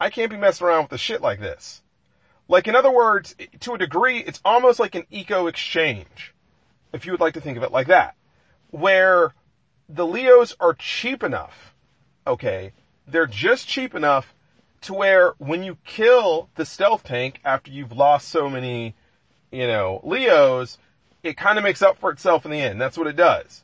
I 0.00 0.10
can't 0.10 0.30
be 0.30 0.36
messing 0.36 0.64
around 0.64 0.82
with 0.82 0.90
the 0.90 0.98
shit 0.98 1.20
like 1.20 1.40
this. 1.40 1.82
Like 2.46 2.68
in 2.68 2.76
other 2.76 2.92
words, 2.92 3.34
to 3.60 3.74
a 3.74 3.78
degree, 3.78 4.20
it's 4.20 4.40
almost 4.44 4.78
like 4.78 4.94
an 4.94 5.04
eco 5.10 5.48
exchange, 5.48 6.32
if 6.92 7.04
you 7.04 7.12
would 7.12 7.20
like 7.20 7.34
to 7.34 7.40
think 7.40 7.56
of 7.56 7.64
it 7.64 7.72
like 7.72 7.88
that, 7.88 8.14
where 8.70 9.34
the 9.88 10.06
Leos 10.06 10.54
are 10.60 10.74
cheap 10.74 11.24
enough, 11.24 11.74
okay, 12.24 12.72
they're 13.08 13.26
just 13.26 13.66
cheap 13.66 13.96
enough 13.96 14.32
to 14.82 14.94
where 14.94 15.32
when 15.38 15.64
you 15.64 15.76
kill 15.84 16.50
the 16.54 16.64
stealth 16.64 17.02
tank 17.02 17.40
after 17.44 17.72
you've 17.72 17.90
lost 17.90 18.28
so 18.28 18.48
many, 18.48 18.94
you 19.50 19.66
know, 19.66 20.00
Leos, 20.04 20.78
it 21.28 21.36
kind 21.36 21.58
of 21.58 21.64
makes 21.64 21.82
up 21.82 21.98
for 21.98 22.10
itself 22.10 22.44
in 22.44 22.50
the 22.50 22.60
end. 22.60 22.80
That's 22.80 22.96
what 22.98 23.06
it 23.06 23.16
does. 23.16 23.62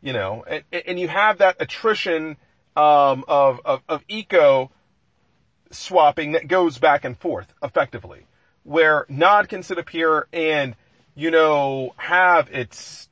You 0.00 0.12
know, 0.12 0.44
and, 0.48 0.64
and 0.86 0.98
you 0.98 1.06
have 1.08 1.38
that 1.38 1.56
attrition, 1.60 2.36
um, 2.74 3.24
of, 3.28 3.60
of, 3.64 3.82
of 3.88 4.02
eco 4.08 4.70
swapping 5.70 6.32
that 6.32 6.48
goes 6.48 6.78
back 6.78 7.04
and 7.04 7.16
forth 7.16 7.52
effectively, 7.62 8.26
where 8.64 9.06
Nod 9.08 9.48
can 9.48 9.62
sit 9.62 9.78
up 9.78 9.88
here 9.88 10.26
and, 10.32 10.74
you 11.14 11.30
know, 11.30 11.94
have 11.96 12.50
its 12.50 13.08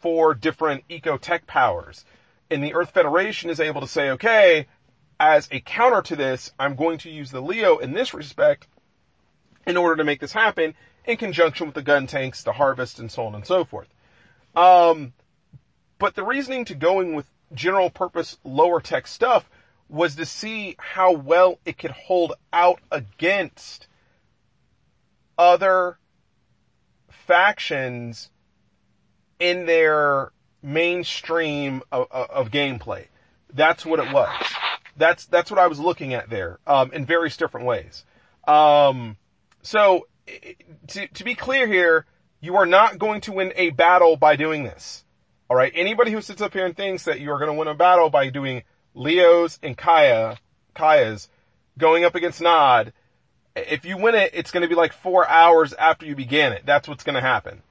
four 0.00 0.34
different 0.34 0.84
eco 0.88 1.18
tech 1.18 1.46
powers. 1.46 2.04
And 2.50 2.64
the 2.64 2.74
Earth 2.74 2.90
Federation 2.90 3.50
is 3.50 3.60
able 3.60 3.80
to 3.82 3.86
say, 3.86 4.10
okay, 4.10 4.66
as 5.20 5.48
a 5.52 5.60
counter 5.60 6.02
to 6.02 6.16
this, 6.16 6.50
I'm 6.58 6.74
going 6.74 6.98
to 6.98 7.10
use 7.10 7.30
the 7.30 7.42
Leo 7.42 7.78
in 7.78 7.92
this 7.92 8.12
respect 8.12 8.66
in 9.66 9.76
order 9.76 9.96
to 9.96 10.04
make 10.04 10.18
this 10.18 10.32
happen 10.32 10.74
in 11.04 11.16
conjunction 11.16 11.66
with 11.66 11.74
the 11.74 11.82
gun 11.82 12.06
tanks, 12.06 12.42
the 12.42 12.52
harvest, 12.52 12.98
and 12.98 13.10
so 13.10 13.26
on 13.26 13.34
and 13.34 13.46
so 13.46 13.64
forth. 13.64 13.88
Um, 14.54 15.12
But 15.98 16.14
the 16.14 16.24
reasoning 16.24 16.64
to 16.66 16.74
going 16.74 17.14
with 17.14 17.30
general 17.52 17.90
purpose 17.90 18.38
lower 18.44 18.80
tech 18.80 19.06
stuff 19.06 19.48
was 19.88 20.16
to 20.16 20.24
see 20.24 20.76
how 20.78 21.12
well 21.12 21.58
it 21.64 21.76
could 21.76 21.90
hold 21.90 22.32
out 22.52 22.80
against 22.90 23.88
other 25.36 25.98
factions 27.08 28.30
in 29.38 29.66
their 29.66 30.32
mainstream 30.62 31.82
of, 31.90 32.06
of, 32.10 32.50
gameplay. 32.50 33.06
That's 33.52 33.84
what 33.84 33.98
it 33.98 34.12
was. 34.12 34.30
That's, 34.96 35.26
that's 35.26 35.50
what 35.50 35.58
I 35.58 35.66
was 35.66 35.80
looking 35.80 36.14
at 36.14 36.30
there, 36.30 36.58
um, 36.66 36.92
in 36.92 37.06
various 37.06 37.36
different 37.36 37.66
ways. 37.66 38.04
Um, 38.46 39.16
so, 39.62 40.06
to, 40.88 41.06
to 41.08 41.24
be 41.24 41.34
clear 41.34 41.66
here, 41.66 42.06
you 42.40 42.56
are 42.56 42.66
not 42.66 42.98
going 42.98 43.20
to 43.22 43.32
win 43.32 43.52
a 43.56 43.70
battle 43.70 44.16
by 44.16 44.36
doing 44.36 44.64
this. 44.64 45.04
Alright? 45.48 45.72
Anybody 45.74 46.12
who 46.12 46.22
sits 46.22 46.40
up 46.40 46.52
here 46.52 46.66
and 46.66 46.76
thinks 46.76 47.04
that 47.04 47.20
you 47.20 47.30
are 47.32 47.38
going 47.38 47.50
to 47.50 47.58
win 47.58 47.68
a 47.68 47.74
battle 47.74 48.10
by 48.10 48.30
doing 48.30 48.62
Leo's 48.94 49.58
and 49.62 49.76
Kaya, 49.76 50.38
Kaya's 50.74 51.28
going 51.76 52.04
up 52.04 52.14
against 52.14 52.40
Nod, 52.40 52.92
if 53.56 53.84
you 53.84 53.96
win 53.96 54.14
it, 54.14 54.30
it's 54.34 54.50
going 54.50 54.62
to 54.62 54.68
be 54.68 54.74
like 54.74 54.92
four 54.92 55.28
hours 55.28 55.72
after 55.74 56.06
you 56.06 56.14
began 56.14 56.52
it. 56.52 56.62
That's 56.64 56.88
what's 56.88 57.04
going 57.04 57.16
to 57.16 57.20
happen. 57.20 57.62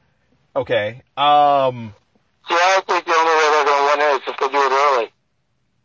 Okay. 0.56 1.02
Um. 1.16 1.94
I 2.52 2.82
think 2.88 3.06
the 3.06 3.14
only 3.14 3.32
way 3.32 3.48
they're 3.52 3.66
going 3.66 3.80
to 3.80 3.90
win 3.92 4.00
it 4.00 4.22
is 4.22 4.28
if 4.28 4.40
they 4.40 4.48
do 4.48 4.58
it 4.58 4.72
early. 4.72 5.12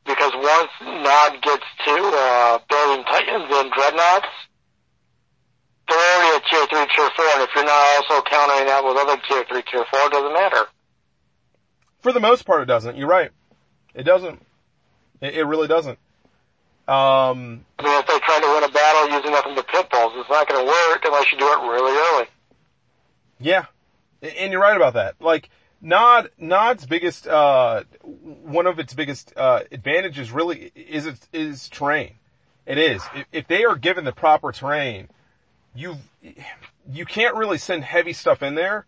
Because 0.06 0.32
once 0.34 0.70
Nod 0.82 1.42
gets 1.42 1.64
to 1.86 1.92
uh, 1.92 2.58
building 2.68 3.04
Titans 3.04 3.48
and 3.50 3.72
Dreadnoughts, 3.72 4.28
they're 5.88 5.98
already 5.98 6.36
at 6.36 6.42
Tier 6.50 6.66
3, 6.66 6.78
Tier 6.94 7.10
4, 7.16 7.24
and 7.34 7.42
if 7.42 7.50
you're 7.54 7.64
not 7.64 8.04
also 8.10 8.22
countering 8.22 8.66
that 8.66 8.84
with 8.84 8.96
other 8.96 9.20
Tier 9.28 9.44
3, 9.48 9.62
Tier 9.70 9.84
4, 9.90 10.00
it 10.00 10.12
doesn't 10.12 10.32
matter. 10.32 10.66
For 12.00 12.12
the 12.12 12.20
most 12.20 12.44
part, 12.44 12.62
it 12.62 12.66
doesn't. 12.66 12.96
You're 12.96 13.08
right. 13.08 13.30
It 13.94 14.02
doesn't. 14.04 14.44
It, 15.20 15.34
it 15.34 15.44
really 15.44 15.68
doesn't. 15.68 15.98
Um, 16.86 17.64
I 17.78 17.82
mean, 17.82 17.98
if 17.98 18.06
they're 18.06 18.20
trying 18.20 18.42
to 18.42 18.48
win 18.48 18.64
a 18.64 18.68
battle 18.68 19.16
using 19.16 19.32
nothing 19.32 19.54
but 19.54 19.66
pit 19.68 19.88
bulls, 19.90 20.12
it's 20.16 20.28
not 20.28 20.46
going 20.46 20.60
to 20.60 20.70
work 20.70 21.02
unless 21.04 21.32
you 21.32 21.38
do 21.38 21.46
it 21.46 21.60
really 21.62 21.96
early. 21.96 22.26
Yeah, 23.40 23.64
and 24.20 24.52
you're 24.52 24.60
right 24.60 24.76
about 24.76 24.94
that. 24.94 25.14
Like 25.18 25.48
Nod, 25.80 26.30
Nod's 26.38 26.84
biggest, 26.84 27.26
uh, 27.26 27.84
one 28.02 28.66
of 28.66 28.78
its 28.78 28.92
biggest 28.92 29.32
uh, 29.34 29.60
advantages 29.72 30.30
really 30.30 30.72
is 30.74 31.06
its 31.06 31.26
is 31.32 31.68
terrain. 31.70 32.14
It 32.66 32.78
is. 32.78 33.02
If, 33.14 33.26
if 33.32 33.48
they 33.48 33.64
are 33.64 33.76
given 33.76 34.04
the 34.04 34.12
proper 34.12 34.52
terrain, 34.52 35.08
you 35.74 35.96
you 36.90 37.04
can't 37.04 37.34
really 37.36 37.58
send 37.58 37.84
heavy 37.84 38.12
stuff 38.12 38.42
in 38.42 38.54
there 38.54 38.86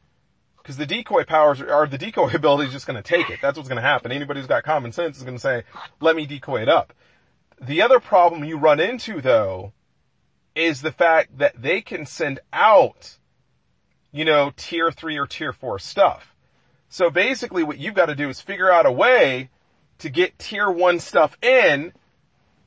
because 0.58 0.76
the 0.76 0.86
decoy 0.86 1.24
powers 1.24 1.60
are 1.60 1.86
the 1.86 1.98
decoy 1.98 2.30
ability 2.34 2.68
is 2.68 2.72
just 2.72 2.86
going 2.86 3.00
to 3.00 3.02
take 3.02 3.30
it. 3.30 3.40
That's 3.42 3.56
what's 3.56 3.68
going 3.68 3.82
to 3.82 3.88
happen. 3.88 4.12
Anybody 4.12 4.40
who's 4.40 4.48
got 4.48 4.64
common 4.64 4.92
sense 4.92 5.16
is 5.16 5.22
going 5.22 5.36
to 5.36 5.40
say, 5.40 5.64
"Let 6.00 6.16
me 6.16 6.26
decoy 6.26 6.62
it 6.62 6.68
up." 6.68 6.92
The 7.60 7.82
other 7.82 8.00
problem 8.00 8.44
you 8.44 8.58
run 8.58 8.80
into 8.80 9.20
though 9.20 9.72
is 10.54 10.80
the 10.80 10.92
fact 10.92 11.38
that 11.38 11.60
they 11.60 11.82
can 11.82 12.06
send 12.06 12.40
out, 12.52 13.18
you 14.12 14.24
know, 14.24 14.52
tier 14.56 14.90
three 14.90 15.18
or 15.18 15.26
tier 15.26 15.52
four 15.52 15.78
stuff. 15.78 16.34
So 16.88 17.10
basically 17.10 17.62
what 17.62 17.78
you've 17.78 17.94
got 17.94 18.06
to 18.06 18.14
do 18.14 18.28
is 18.28 18.40
figure 18.40 18.70
out 18.70 18.86
a 18.86 18.92
way 18.92 19.50
to 19.98 20.08
get 20.08 20.38
tier 20.38 20.70
one 20.70 20.98
stuff 20.98 21.36
in 21.42 21.92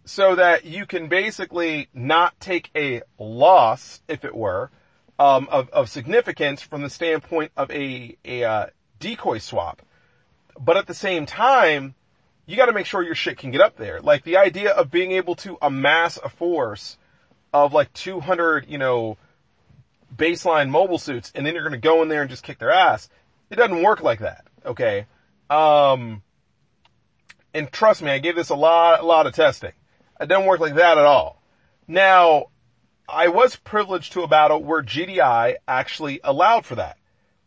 so 0.10 0.34
that 0.34 0.66
you 0.66 0.88
can 0.88 1.07
basically 1.07 1.88
not 1.93 2.38
take 2.39 2.72
a 2.76 3.03
loss, 3.20 4.01
if 4.07 4.26
it 4.26 4.36
were, 4.36 4.72
um, 5.20 5.47
of, 5.51 5.70
of 5.70 5.88
significance 5.88 6.64
from 6.64 6.82
the 6.82 6.89
standpoint 6.89 7.51
of 7.55 7.70
a, 7.70 8.18
a 8.26 8.43
uh, 8.43 8.66
decoy 8.99 9.38
swap. 9.38 9.84
But 10.60 10.78
at 10.78 10.88
the 10.88 10.95
same 10.95 11.28
time, 11.28 11.93
you 12.47 12.57
got 12.57 12.66
to 12.66 12.74
make 12.74 12.88
sure 12.88 13.03
your 13.03 13.14
shit 13.14 13.38
can 13.38 13.51
get 13.51 13.62
up 13.62 13.78
there. 13.78 14.01
Like 14.01 14.24
the 14.24 14.38
idea 14.38 14.72
of 14.72 14.89
being 14.89 15.12
able 15.12 15.36
to 15.36 15.60
amass 15.62 16.18
a 16.18 16.28
force 16.28 16.97
of 17.53 17.74
like 17.74 17.93
200, 17.93 18.66
you 18.68 18.80
know, 18.80 19.16
baseline 20.16 20.70
mobile 20.70 20.97
suits, 20.97 21.32
and 21.36 21.45
then 21.45 21.53
you're 21.53 21.70
to 21.70 21.78
go 21.78 22.01
in 22.01 22.10
there 22.10 22.22
and 22.22 22.32
just 22.32 22.43
kick 22.43 22.57
their 22.57 22.72
ass. 22.72 23.10
It 23.51 23.57
doesn't 23.57 23.84
work 23.84 24.01
like 24.01 24.22
that. 24.22 24.47
Okay. 24.66 25.05
Um, 25.51 26.24
and 27.53 27.72
trust 27.72 28.01
me, 28.01 28.10
I 28.10 28.18
gave 28.18 28.36
this 28.36 28.49
a 28.49 28.55
lot, 28.55 29.01
a 29.01 29.05
lot 29.05 29.28
of 29.28 29.36
testing. 29.36 29.74
It 30.20 30.28
doesn't 30.28 30.45
work 30.45 30.59
like 30.59 30.76
that 30.76 30.97
at 30.97 31.05
all. 31.05 31.41
Now, 31.88 32.47
I 33.07 33.30
was 33.30 33.55
privileged 33.55 34.13
to 34.13 34.24
a 34.24 34.28
battle 34.28 34.63
where 34.63 34.84
GDI 34.84 35.55
actually 35.67 36.20
allowed 36.24 36.65
for 36.65 36.76
that. 36.76 36.97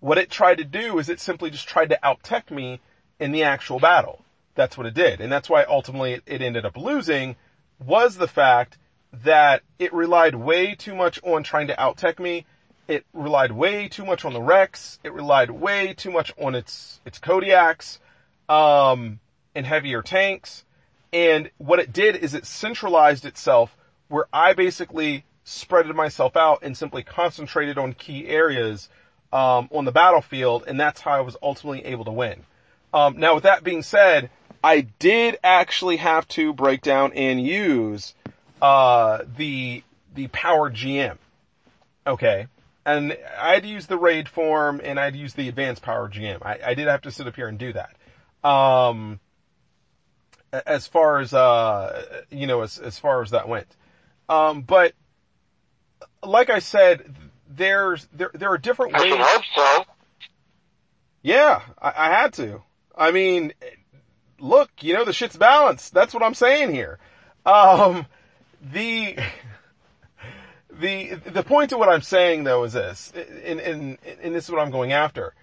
What 0.01 0.19
it 0.19 0.31
tried 0.31 0.59
to 0.59 0.65
do 0.65 0.99
is 0.99 1.09
it 1.09 1.21
simply 1.21 1.51
just 1.51 1.69
tried 1.69 1.91
to 1.91 2.07
out-tech 2.07 2.51
me 2.51 2.81
in 3.21 3.31
the 3.31 3.45
actual 3.45 3.79
battle 3.79 4.25
that's 4.55 4.77
what 4.77 4.87
it 4.87 4.95
did. 4.95 5.21
And 5.21 5.33
that's 5.33 5.49
why 5.49 5.65
ultimately 5.65 6.21
it, 6.27 6.43
ended 6.43 6.65
up 6.65 6.77
losing 6.77 7.37
was 7.85 8.17
the 8.17 8.29
fact 8.29 8.79
that 9.25 9.63
it 9.79 9.93
relied 9.93 10.35
way 10.35 10.75
too 10.75 10.95
much 10.95 11.23
on 11.23 11.43
trying 11.43 11.67
to 11.69 11.81
out-tech 11.81 12.19
me. 12.19 12.47
It 12.89 13.05
relied 13.13 13.53
way 13.53 13.89
too 13.89 14.05
much 14.05 14.25
on 14.25 14.33
the 14.33 14.43
Rex. 14.43 14.99
It 15.05 15.13
relied 15.13 15.51
way 15.51 15.95
too 15.95 16.11
much 16.11 16.33
on 16.41 16.55
its, 16.55 17.01
its 17.05 17.19
Kodiaks, 17.19 17.99
um, 18.49 19.21
and 19.55 19.67
heavier 19.67 20.03
tanks. 20.03 20.65
And 21.13 21.51
what 21.59 21.79
it 21.79 21.93
did 21.93 22.17
is 22.17 22.35
it 22.35 22.47
centralized 22.47 23.25
itself 23.25 23.77
where 24.09 24.27
I 24.33 24.55
basically 24.55 25.25
spreaded 25.45 25.95
myself 25.95 26.37
out 26.37 26.61
and 26.63 26.77
simply 26.77 27.03
concentrated 27.03 27.79
on 27.79 27.93
key 27.93 28.29
areas, 28.29 28.89
um, 29.33 29.69
on 29.73 29.85
the 29.85 29.93
battlefield. 29.93 30.65
And 30.67 30.79
that's 30.79 31.01
how 31.01 31.13
I 31.13 31.21
was 31.21 31.37
ultimately 31.43 31.85
able 31.85 32.05
to 32.07 32.13
win. 32.13 32.45
Um, 32.95 33.19
now 33.19 33.35
with 33.35 33.45
that 33.45 33.65
being 33.65 33.83
said, 33.83 34.31
I 34.63 34.83
did 34.99 35.39
actually 35.43 35.97
have 35.97 36.29
to 36.29 36.53
break 36.53 36.83
down 36.83 37.13
and 37.15 37.45
use 37.45 38.15
uh, 38.61 39.25
the 39.37 39.83
the 40.15 40.29
power 40.29 40.71
GM. 40.71 41.17
Okay. 42.07 42.47
And 42.85 43.17
I 43.39 43.55
had 43.55 43.63
to 43.63 43.69
use 43.69 43.87
the 43.87 43.97
raid 43.97 44.29
form 44.29 44.81
and 44.83 44.99
I 44.99 45.05
had 45.05 45.15
to 45.15 45.19
use 45.19 45.35
the 45.35 45.49
advanced 45.49 45.83
power 45.83 46.09
GM. 46.09 46.45
I, 46.45 46.59
I 46.67 46.75
did 46.75 46.89
have 46.89 47.03
to 47.03 47.11
sit 47.11 47.27
up 47.27 47.37
here 47.37 47.49
and 47.49 47.59
do 47.59 47.73
that. 47.73 48.49
Um, 48.49 49.21
as 50.53 50.87
far 50.87 51.19
as, 51.19 51.33
uh, 51.33 52.23
you 52.31 52.47
know, 52.47 52.61
as, 52.63 52.79
as 52.79 52.99
far 52.99 53.23
as 53.23 53.31
that 53.31 53.49
went. 53.49 53.69
Um, 54.29 54.63
but 54.63 54.93
like 56.23 56.51
I 56.51 56.59
said, 56.59 57.15
there's, 57.49 58.07
there, 58.13 58.31
there 58.35 58.51
are 58.51 58.59
different 58.59 58.93
ways. 58.93 59.13
I 59.13 59.23
hope 59.23 59.43
so. 59.55 59.85
Yeah, 61.23 61.63
I, 61.81 61.93
I 61.97 62.11
had 62.11 62.35
to. 62.35 62.63
I 62.97 63.11
mean, 63.13 63.53
look, 64.39 64.71
you 64.81 64.95
know, 64.95 65.05
the 65.05 65.13
shit's 65.13 65.37
balanced. 65.37 65.95
That's 65.95 66.13
what 66.13 66.23
I'm 66.23 66.35
saying 66.35 66.75
here. 66.75 66.99
Um, 67.47 68.07
the, 68.61 69.17
the, 70.71 71.15
the 71.15 71.43
point 71.43 71.71
to 71.71 71.79
what 71.79 71.89
I'm 71.89 72.03
saying 72.03 72.45
though 72.45 72.65
is 72.65 72.75
this, 72.75 73.13
and, 73.45 73.61
and, 73.61 73.99
and 74.23 74.35
this 74.35 74.45
is 74.45 74.51
what 74.51 74.61
I'm 74.61 74.71
going 74.71 74.93
after. 74.93 75.35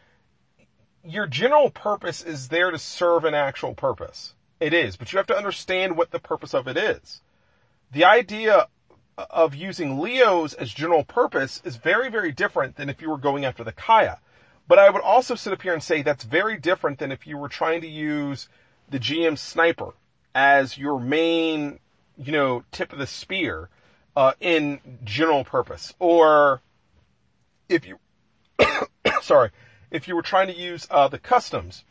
Your 1.04 1.28
general 1.28 1.70
purpose 1.70 2.22
is 2.22 2.50
there 2.50 2.72
to 2.72 2.78
serve 2.78 3.26
an 3.26 3.34
actual 3.34 3.74
purpose. 3.74 4.36
It 4.60 4.74
is, 4.74 4.98
but 4.98 5.12
you 5.12 5.18
have 5.18 5.28
to 5.28 5.38
understand 5.38 5.96
what 5.96 6.12
the 6.12 6.20
purpose 6.20 6.54
of 6.54 6.68
it 6.68 6.78
is. 6.78 7.22
The 7.92 8.06
idea 8.06 8.68
of 9.18 9.56
using 9.56 10.00
Leos 10.00 10.54
as 10.54 10.74
general 10.74 11.04
purpose 11.04 11.62
is 11.66 11.78
very, 11.78 12.10
very 12.10 12.32
different 12.32 12.76
than 12.76 12.90
if 12.90 13.02
you 13.02 13.10
were 13.10 13.18
going 13.18 13.46
after 13.46 13.64
the 13.64 13.72
Kaya. 13.72 14.20
But 14.68 14.80
I 14.80 14.90
would 14.90 15.02
also 15.02 15.36
sit 15.36 15.54
up 15.54 15.62
here 15.62 15.74
and 15.74 15.82
say 15.82 16.02
that's 16.02 16.24
very 16.24 16.58
different 16.58 17.00
than 17.00 17.12
if 17.12 17.26
you 17.26 17.38
were 17.38 17.50
trying 17.50 17.82
to 17.82 17.88
use 17.88 18.48
the 18.90 19.00
GM 19.00 19.38
sniper 19.38 19.94
as 20.36 20.78
your 20.78 21.00
main, 21.00 21.80
you 22.18 22.32
know, 22.32 22.64
tip 22.72 22.94
of 22.94 23.00
the 23.00 23.08
spear, 23.08 23.70
uh, 24.16 24.34
in 24.40 24.80
general 25.04 25.44
purpose. 25.44 25.94
Or 26.00 26.62
if 27.68 27.88
you, 27.88 27.98
sorry, 29.22 29.52
if 29.90 30.08
you 30.08 30.16
were 30.16 30.22
trying 30.22 30.48
to 30.48 30.56
use, 30.56 30.88
uh, 30.92 31.08
the 31.08 31.20
customs, 31.20 31.84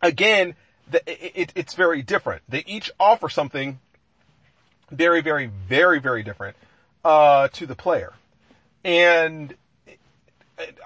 again, 0.00 0.54
the, 0.90 1.40
it, 1.40 1.52
it's 1.54 1.74
very 1.74 2.02
different. 2.02 2.42
They 2.48 2.64
each 2.66 2.90
offer 2.98 3.28
something 3.28 3.78
very, 4.90 5.20
very, 5.20 5.46
very, 5.46 6.00
very 6.00 6.22
different, 6.22 6.56
uh, 7.04 7.48
to 7.48 7.66
the 7.66 7.74
player. 7.74 8.12
And 8.84 9.54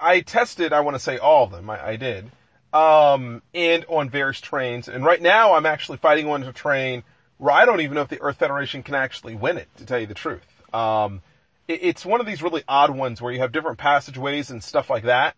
I 0.01 0.21
tested, 0.21 0.73
I 0.73 0.81
want 0.81 0.95
to 0.95 0.99
say 0.99 1.17
all 1.17 1.45
of 1.45 1.51
them. 1.51 1.69
I, 1.69 1.89
I 1.89 1.95
did 1.95 2.29
um, 2.73 3.43
and 3.53 3.85
on 3.87 4.09
various 4.09 4.41
trains. 4.41 4.87
And 4.89 5.05
right 5.05 5.21
now 5.21 5.53
I'm 5.53 5.65
actually 5.65 5.99
fighting 5.99 6.27
on 6.27 6.43
a 6.43 6.51
train 6.51 7.03
where 7.37 7.53
I 7.53 7.65
don't 7.65 7.81
even 7.81 7.95
know 7.95 8.01
if 8.01 8.09
the 8.09 8.21
Earth 8.21 8.37
Federation 8.37 8.83
can 8.83 8.95
actually 8.95 9.35
win 9.35 9.57
it, 9.57 9.67
to 9.77 9.85
tell 9.85 9.99
you 9.99 10.07
the 10.07 10.13
truth. 10.13 10.45
Um, 10.73 11.21
it, 11.67 11.79
it's 11.83 12.05
one 12.05 12.19
of 12.19 12.25
these 12.25 12.41
really 12.41 12.63
odd 12.67 12.89
ones 12.89 13.21
where 13.21 13.31
you 13.31 13.39
have 13.39 13.51
different 13.51 13.77
passageways 13.77 14.49
and 14.49 14.63
stuff 14.63 14.89
like 14.89 15.03
that. 15.03 15.35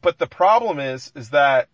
But 0.00 0.18
the 0.18 0.26
problem 0.26 0.78
is, 0.78 1.12
is 1.14 1.30
that 1.30 1.68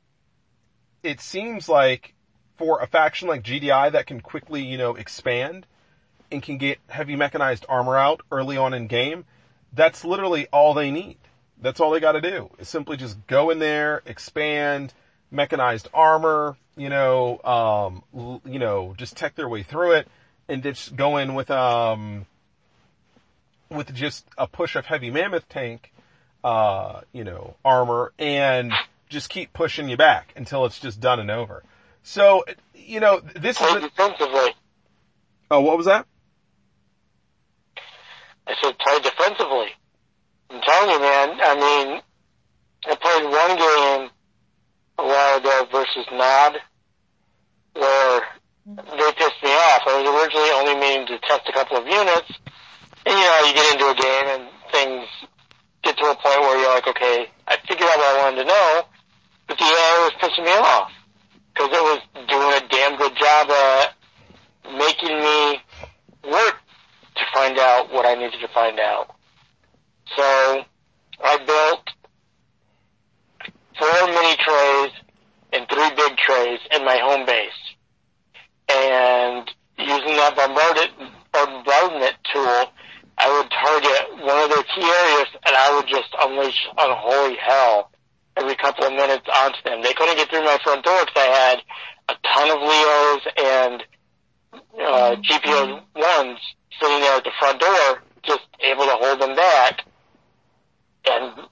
it 1.03 1.21
seems 1.21 1.69
like 1.69 2.15
for 2.57 2.81
a 2.81 2.87
faction 2.87 3.29
like 3.29 3.43
GDI 3.43 3.93
that 3.93 4.07
can 4.07 4.21
quickly, 4.21 4.63
you 4.63 4.77
know, 4.77 4.95
expand 4.95 5.67
and 6.31 6.43
can 6.43 6.59
get 6.59 6.79
heavy 6.89 7.17
mechanized 7.17 7.65
armor 7.69 7.97
out 7.97 8.21
early 8.31 8.57
on 8.57 8.75
in 8.75 8.87
game, 8.87 9.25
that's 9.73 10.05
literally 10.05 10.47
all 10.53 10.75
they 10.75 10.91
need. 10.91 11.17
That's 11.61 11.81
all 11.81 11.91
they 11.91 12.01
got 12.01 12.13
to 12.13 12.21
do 12.21 12.51
is 12.59 12.69
simply 12.69 12.97
just 12.97 13.27
go 13.27 13.51
in 13.51 13.59
there, 13.59 14.03
expand, 14.07 14.95
mechanized 15.31 15.89
armor, 15.93 16.57
you 16.77 16.89
know, 16.89 17.41
um, 17.45 18.03
l- 18.17 18.43
you 18.45 18.59
know, 18.59 18.95
just 18.97 19.17
tech 19.17 19.35
their 19.35 19.49
way 19.49 19.63
through 19.63 19.93
it 19.93 20.09
and 20.49 20.63
just 20.63 20.97
go 20.97 21.17
in 21.19 21.35
with, 21.35 21.51
um, 21.51 22.27
with 23.71 23.95
just 23.95 24.27
a 24.37 24.47
push 24.47 24.77
of 24.77 24.87
heavy 24.87 25.11
mammoth 25.11 25.49
tank, 25.49 25.93
uh, 26.43 27.03
you 27.13 27.25
know, 27.25 27.55
armor 27.65 28.13
and 28.19 28.73
just 29.11 29.29
keep 29.29 29.53
pushing 29.53 29.89
you 29.89 29.97
back 29.97 30.33
until 30.37 30.65
it's 30.65 30.79
just 30.79 31.01
done 31.01 31.21
and 31.21 31.31
over. 31.31 31.63
So, 32.03 32.45
you 32.75 33.01
know, 33.01 33.21
this 33.21 33.61
is, 33.61 33.67
Play 33.67 33.77
a, 33.77 33.81
defensively. 33.81 34.55
oh, 35.51 35.61
what 35.61 35.77
was 35.77 35.87
that? 35.87 36.07
I 38.47 38.55
said 38.63 38.79
play 38.79 38.99
defensively. 39.01 39.69
I'm 40.51 40.61
telling 40.63 40.91
you, 40.91 41.01
man. 41.01 41.29
I 41.43 41.55
mean, 41.55 42.01
I 42.87 42.95
played 42.97 43.25
one 43.31 43.57
game 43.59 44.11
a 44.99 45.05
while 45.07 45.39
ago 45.39 45.69
versus 45.71 46.07
Nod, 46.13 46.57
where 47.75 48.21
they 48.67 49.13
pissed 49.13 49.43
me 49.43 49.51
off. 49.51 49.83
I 49.87 50.03
was 50.03 50.07
originally 50.09 50.51
only 50.51 50.81
meaning 50.81 51.07
to 51.09 51.19
test 51.29 51.49
a 51.49 51.53
couple 51.53 51.77
of 51.77 51.87
units, 51.87 52.33
and 53.07 53.15
you 53.15 53.25
know, 53.25 53.43
you 53.47 53.55
get 53.55 53.73
into 53.75 53.87
a 53.87 53.95
game 53.95 54.27
and 54.41 54.49
things 54.73 55.07
get 55.83 55.97
to 55.99 56.05
a 56.05 56.15
point 56.15 56.41
where 56.41 56.59
you're 56.61 56.75
like, 56.75 56.89
okay, 56.89 57.27
I 57.47 57.57
figured 57.69 57.89
out 57.89 57.99
what 57.99 58.19
I 58.19 58.23
wanted 58.25 58.43
to 58.43 58.49
know, 58.49 58.83
but 58.83 59.00
the 59.59 59.65
AI 59.65 60.11
was 60.11 60.13
pissing 60.21 60.45
me 60.45 60.53
off 60.53 60.93
because 61.53 61.71
it 61.73 61.83
was 61.83 62.01
doing 62.29 62.53
a 62.55 62.69
damn 62.69 62.97
good 62.97 63.17
job 63.17 63.51
at 63.51 63.95
making 64.79 65.19
me 65.19 65.61
work 66.31 66.57
to 67.17 67.23
find 67.35 67.59
out 67.59 67.93
what 67.93 68.07
I 68.07 68.15
needed 68.15 68.41
to 68.41 68.49
find 68.49 68.79
out. 68.79 69.15
So 70.17 70.65
I 71.23 71.37
built 71.45 71.91
four 73.79 74.07
mini 74.07 74.37
trays 74.37 74.93
and 75.53 75.67
three 75.69 75.91
big 75.97 76.17
trays 76.17 76.61
in 76.75 76.85
my 76.85 76.99
home 76.99 77.27
base. 77.27 77.51
And 78.69 79.51
using 79.79 80.17
that 80.17 80.37
bombardment, 80.37 81.13
bombardment 81.33 82.17
tool, 82.33 82.73
I 83.19 83.29
would 83.29 83.51
target 83.51 84.25
one 84.25 84.45
of 84.45 84.51
their 84.51 84.63
key 84.63 84.87
areas 84.87 85.29
and 85.45 85.57
I 85.57 85.75
would 85.75 85.89
just 85.89 86.09
unleash 86.23 86.69
unholy 86.79 87.37
hell 87.37 87.91
every 88.37 88.57
couple 88.57 88.85
of 88.85 88.93
minutes 88.93 89.27
onto 89.35 89.63
them. 89.65 89.83
They 89.83 89.93
couldn't 89.93 90.17
get 90.17 90.29
through 90.31 90.45
my 90.45 90.59
front 90.63 90.85
door 90.85 91.01
because 91.05 91.17
I 91.17 91.31
had 91.31 91.59
a 92.09 92.15
ton 92.27 92.51
of 92.51 92.61
Leos 92.63 93.23
and 93.37 93.83
uh, 94.53 95.17
GPO 95.23 95.83
ones 95.95 96.39
sitting 96.81 97.01
there 97.01 97.17
at 97.17 97.25
the 97.25 97.31
front 97.39 97.61
door, 97.61 98.03
just 98.23 98.47
able 98.61 98.85
to 98.85 98.97
hold 99.01 99.21
them 99.21 99.37
back. 99.37 99.85
And 101.07 101.49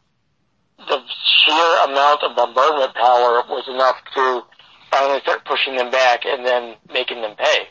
the 0.78 1.00
sheer 1.44 1.84
amount 1.84 2.22
of 2.22 2.36
bombardment 2.36 2.94
power 2.94 3.42
was 3.48 3.64
enough 3.68 3.96
to 4.14 4.42
finally 4.90 5.20
start 5.20 5.44
pushing 5.44 5.76
them 5.76 5.90
back 5.90 6.20
and 6.24 6.46
then 6.46 6.74
making 6.92 7.20
them 7.22 7.34
pay. 7.36 7.68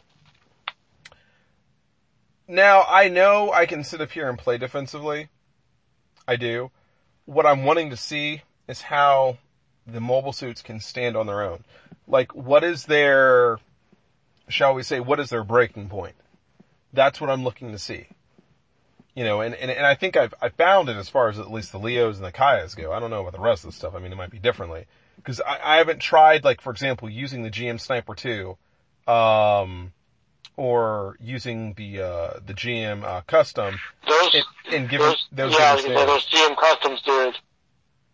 Now, 2.47 2.85
I 2.87 3.09
know 3.09 3.51
I 3.51 3.65
can 3.65 3.83
sit 3.83 3.99
up 3.99 4.11
here 4.11 4.29
and 4.29 4.37
play 4.37 4.57
defensively. 4.57 5.29
I 6.27 6.35
do. 6.35 6.71
What 7.25 7.45
I'm 7.45 7.65
wanting 7.65 7.89
to 7.89 7.97
see 7.97 8.41
is 8.67 8.81
how 8.81 9.37
the 9.85 10.01
mobile 10.01 10.33
suits 10.33 10.61
can 10.61 10.79
stand 10.79 11.15
on 11.15 11.27
their 11.27 11.41
own. 11.41 11.63
Like, 12.07 12.35
what 12.35 12.63
is 12.63 12.85
their, 12.85 13.59
shall 14.49 14.73
we 14.73 14.83
say, 14.83 14.99
what 14.99 15.19
is 15.19 15.29
their 15.29 15.43
breaking 15.43 15.89
point? 15.89 16.15
That's 16.93 17.19
what 17.21 17.29
I'm 17.29 17.43
looking 17.43 17.71
to 17.71 17.79
see. 17.79 18.07
You 19.15 19.23
know, 19.23 19.41
and, 19.41 19.55
and, 19.55 19.71
and 19.71 19.85
I 19.85 19.95
think 19.95 20.15
I've, 20.15 20.33
I 20.41 20.49
found 20.49 20.89
it 20.89 20.95
as 20.95 21.09
far 21.09 21.29
as 21.29 21.39
at 21.39 21.51
least 21.51 21.71
the 21.71 21.79
Leos 21.79 22.17
and 22.17 22.25
the 22.25 22.31
Kayas 22.31 22.75
go. 22.75 22.91
I 22.91 22.99
don't 22.99 23.09
know 23.09 23.21
about 23.21 23.33
the 23.33 23.39
rest 23.39 23.63
of 23.63 23.71
the 23.71 23.75
stuff. 23.75 23.95
I 23.95 23.99
mean, 23.99 24.11
it 24.11 24.15
might 24.15 24.29
be 24.29 24.39
differently. 24.39 24.85
Cause 25.23 25.41
I, 25.41 25.59
I 25.63 25.77
haven't 25.77 25.99
tried, 25.99 26.43
like, 26.43 26.61
for 26.61 26.71
example, 26.71 27.09
using 27.09 27.41
the 27.43 27.49
GM 27.49 27.79
Sniper 27.79 28.13
2, 28.13 28.55
um, 29.11 29.91
or 30.55 31.17
using 31.19 31.73
the, 31.73 32.01
uh, 32.01 32.39
the 32.45 32.53
GM, 32.53 33.03
uh, 33.03 33.21
custom 33.21 33.79
Those, 34.07 34.35
and, 34.35 34.75
and 34.75 34.89
giving 34.89 35.07
those, 35.07 35.27
those 35.31 35.53
yeah, 35.53 35.71
I 35.73 35.75
units 35.77 35.83
was 35.83 35.85
gonna 35.85 35.97
say, 35.99 36.05
there. 36.05 36.05
those 36.05 36.25
GM 36.27 36.57
customs 36.57 37.01
dudes, 37.01 37.37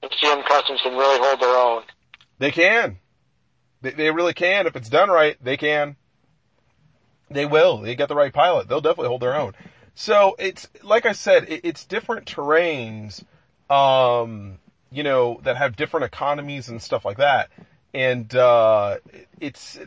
the 0.04 0.10
GM 0.10 0.46
customs 0.46 0.82
can 0.82 0.96
really 0.96 1.20
hold 1.20 1.40
their 1.40 1.56
own. 1.56 1.84
They 2.38 2.52
can. 2.52 3.00
They, 3.82 3.92
they 3.92 4.12
really 4.12 4.34
can. 4.34 4.68
If 4.68 4.76
it's 4.76 4.90
done 4.90 5.10
right, 5.10 5.38
they 5.42 5.58
can. 5.58 5.96
They 7.30 7.46
will. 7.46 7.78
They 7.80 7.96
got 7.96 8.10
the 8.10 8.16
right 8.16 8.34
pilot. 8.34 8.68
They'll 8.68 8.82
definitely 8.82 9.08
hold 9.08 9.22
their 9.22 9.36
own. 9.36 9.54
So 9.96 10.36
it's, 10.38 10.68
like 10.82 11.06
I 11.06 11.14
said, 11.14 11.46
it, 11.48 11.62
it's 11.64 11.86
different 11.86 12.26
terrains, 12.26 13.24
um, 13.70 14.60
you 14.92 15.04
know, 15.04 15.40
that 15.44 15.56
have 15.58 15.76
different 15.76 16.06
economies 16.06 16.70
and 16.70 16.82
stuff 16.82 17.06
like 17.06 17.18
that. 17.18 17.50
And, 17.94 18.34
uh, 18.36 18.98
it's, 19.40 19.80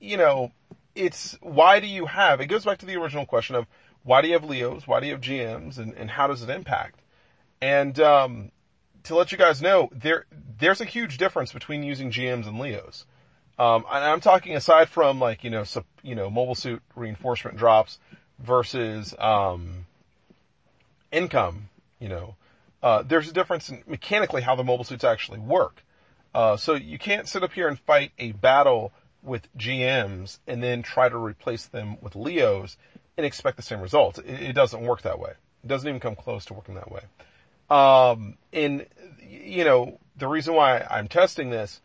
you 0.00 0.16
know, 0.16 0.50
it's, 0.94 1.38
why 1.40 1.80
do 1.80 1.86
you 1.86 2.06
have, 2.06 2.40
it 2.40 2.46
goes 2.46 2.64
back 2.64 2.78
to 2.78 2.86
the 2.86 2.96
original 2.96 3.26
question 3.26 3.54
of 3.54 3.66
why 4.02 4.20
do 4.20 4.28
you 4.28 4.34
have 4.34 4.44
Leos? 4.44 4.86
Why 4.86 5.00
do 5.00 5.06
you 5.06 5.12
have 5.12 5.20
GMs? 5.20 5.78
And, 5.78 5.94
and 5.94 6.10
how 6.10 6.26
does 6.26 6.42
it 6.42 6.50
impact? 6.50 7.00
And, 7.60 7.98
um, 8.00 8.50
to 9.04 9.14
let 9.14 9.32
you 9.32 9.38
guys 9.38 9.62
know, 9.62 9.88
there, 9.92 10.26
there's 10.58 10.80
a 10.80 10.84
huge 10.84 11.18
difference 11.18 11.52
between 11.52 11.82
using 11.82 12.10
GMs 12.10 12.46
and 12.46 12.58
Leos. 12.58 13.06
Um, 13.58 13.84
and 13.90 14.04
I'm 14.04 14.20
talking 14.20 14.56
aside 14.56 14.88
from 14.88 15.20
like, 15.20 15.44
you 15.44 15.50
know, 15.50 15.64
you 16.02 16.14
know, 16.14 16.28
mobile 16.28 16.54
suit 16.54 16.82
reinforcement 16.96 17.56
drops 17.56 17.98
versus, 18.38 19.14
um, 19.18 19.86
income, 21.12 21.68
you 22.00 22.08
know, 22.08 22.34
uh, 22.82 23.02
there's 23.02 23.28
a 23.28 23.32
difference 23.32 23.70
in 23.70 23.82
mechanically 23.86 24.42
how 24.42 24.56
the 24.56 24.64
mobile 24.64 24.84
suits 24.84 25.04
actually 25.04 25.38
work. 25.38 25.82
Uh, 26.34 26.56
so 26.56 26.74
you 26.74 26.98
can't 26.98 27.28
sit 27.28 27.42
up 27.42 27.52
here 27.52 27.68
and 27.68 27.78
fight 27.78 28.10
a 28.18 28.32
battle 28.32 28.92
with 29.22 29.48
GMs 29.56 30.38
and 30.46 30.62
then 30.62 30.82
try 30.82 31.08
to 31.08 31.16
replace 31.16 31.66
them 31.66 31.96
with 32.00 32.16
Leos 32.16 32.76
and 33.16 33.24
expect 33.24 33.56
the 33.56 33.62
same 33.62 33.80
results. 33.80 34.18
It, 34.18 34.26
it 34.26 34.52
doesn't 34.54 34.82
work 34.82 35.02
that 35.02 35.18
way. 35.18 35.32
It 35.62 35.68
doesn't 35.68 35.88
even 35.88 36.00
come 36.00 36.16
close 36.16 36.44
to 36.46 36.54
working 36.54 36.74
that 36.74 36.90
way. 36.90 37.02
Um, 37.70 38.36
and, 38.52 38.86
you 39.44 39.64
know, 39.64 39.98
the 40.16 40.28
reason 40.28 40.54
why 40.54 40.86
I'm 40.90 41.08
testing 41.08 41.50
this, 41.50 41.80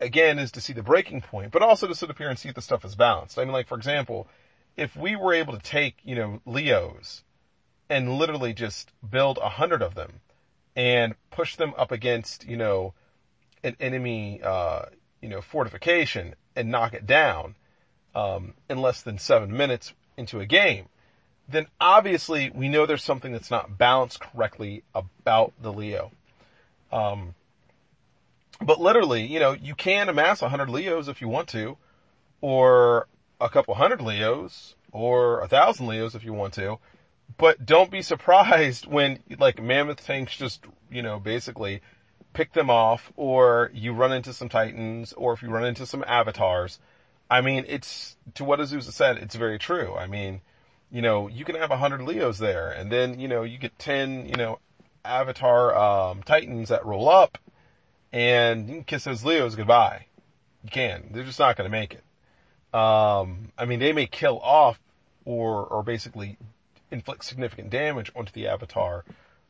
again, 0.00 0.38
is 0.38 0.52
to 0.52 0.60
see 0.60 0.72
the 0.72 0.82
breaking 0.82 1.20
point, 1.22 1.52
but 1.52 1.62
also 1.62 1.86
to 1.86 1.94
sit 1.94 2.10
up 2.10 2.18
here 2.18 2.28
and 2.28 2.38
see 2.38 2.48
if 2.48 2.54
the 2.54 2.62
stuff 2.62 2.84
is 2.84 2.94
balanced. 2.94 3.38
I 3.38 3.44
mean, 3.44 3.52
like, 3.52 3.68
for 3.68 3.76
example, 3.76 4.28
if 4.76 4.96
we 4.96 5.16
were 5.16 5.34
able 5.34 5.52
to 5.52 5.62
take, 5.62 5.96
you 6.04 6.14
know, 6.14 6.40
Leos 6.46 7.22
and 7.88 8.18
literally 8.18 8.52
just 8.52 8.92
build 9.08 9.38
a 9.38 9.48
hundred 9.48 9.82
of 9.82 9.94
them 9.94 10.20
and 10.76 11.14
push 11.30 11.56
them 11.56 11.74
up 11.76 11.92
against, 11.92 12.46
you 12.46 12.56
know, 12.56 12.94
an 13.62 13.76
enemy, 13.80 14.40
uh, 14.42 14.86
you 15.20 15.28
know, 15.28 15.40
fortification 15.40 16.34
and 16.56 16.70
knock 16.70 16.94
it 16.94 17.06
down, 17.06 17.56
um, 18.14 18.54
in 18.68 18.80
less 18.80 19.02
than 19.02 19.18
seven 19.18 19.56
minutes 19.56 19.92
into 20.16 20.40
a 20.40 20.46
game, 20.46 20.86
then 21.48 21.66
obviously 21.80 22.50
we 22.54 22.68
know 22.68 22.86
there's 22.86 23.04
something 23.04 23.32
that's 23.32 23.50
not 23.50 23.76
balanced 23.76 24.20
correctly 24.20 24.82
about 24.94 25.52
the 25.60 25.72
Leo. 25.72 26.12
Um, 26.92 27.34
but 28.60 28.80
literally, 28.80 29.26
you 29.26 29.40
know, 29.40 29.52
you 29.52 29.74
can 29.74 30.08
amass 30.08 30.42
a 30.42 30.48
hundred 30.48 30.70
Leos 30.70 31.08
if 31.08 31.20
you 31.20 31.28
want 31.28 31.48
to, 31.48 31.76
or 32.40 33.08
a 33.40 33.48
couple 33.48 33.74
hundred 33.74 34.02
Leos, 34.02 34.74
or 34.92 35.40
a 35.40 35.48
thousand 35.48 35.86
Leos 35.86 36.14
if 36.14 36.24
you 36.24 36.32
want 36.32 36.54
to, 36.54 36.78
but 37.38 37.64
don't 37.64 37.90
be 37.90 38.02
surprised 38.12 38.86
when 38.86 39.20
like 39.38 39.62
mammoth 39.62 40.04
tanks 40.04 40.36
just, 40.36 40.64
you 40.90 41.02
know, 41.02 41.18
basically 41.18 41.80
pick 42.32 42.52
them 42.52 42.70
off, 42.70 43.12
or 43.16 43.70
you 43.74 43.92
run 43.92 44.12
into 44.12 44.32
some 44.32 44.48
titans, 44.48 45.12
or 45.14 45.32
if 45.32 45.42
you 45.42 45.48
run 45.48 45.64
into 45.64 45.86
some 45.86 46.04
avatars. 46.06 46.78
I 47.28 47.40
mean, 47.40 47.64
it's, 47.68 48.16
to 48.34 48.44
what 48.44 48.60
Azusa 48.60 48.92
said, 48.92 49.18
it's 49.18 49.36
very 49.36 49.58
true. 49.58 49.94
I 49.94 50.06
mean, 50.06 50.40
you 50.90 51.02
know, 51.02 51.28
you 51.28 51.44
can 51.44 51.54
have 51.54 51.70
a 51.70 51.76
hundred 51.76 52.02
Leos 52.02 52.38
there, 52.38 52.70
and 52.70 52.90
then, 52.90 53.18
you 53.18 53.28
know, 53.28 53.42
you 53.42 53.58
get 53.58 53.78
ten, 53.78 54.28
you 54.28 54.34
know, 54.36 54.58
Avatar, 55.04 55.76
um, 55.76 56.22
Titans 56.22 56.68
that 56.68 56.84
roll 56.84 57.08
up, 57.08 57.38
and 58.12 58.68
you 58.68 58.82
kiss 58.82 59.04
those 59.04 59.24
Leos 59.24 59.54
goodbye. 59.54 60.06
You 60.64 60.70
can. 60.70 61.10
They're 61.12 61.24
just 61.24 61.38
not 61.38 61.56
gonna 61.56 61.68
make 61.68 61.94
it. 61.94 62.04
Um, 62.76 63.52
I 63.58 63.64
mean, 63.64 63.80
they 63.80 63.92
may 63.92 64.06
kill 64.06 64.38
off, 64.40 64.78
or, 65.24 65.64
or 65.64 65.82
basically 65.82 66.36
inflict 66.90 67.24
significant 67.24 67.70
damage 67.70 68.10
onto 68.14 68.32
the 68.32 68.48
Avatar, 68.48 69.04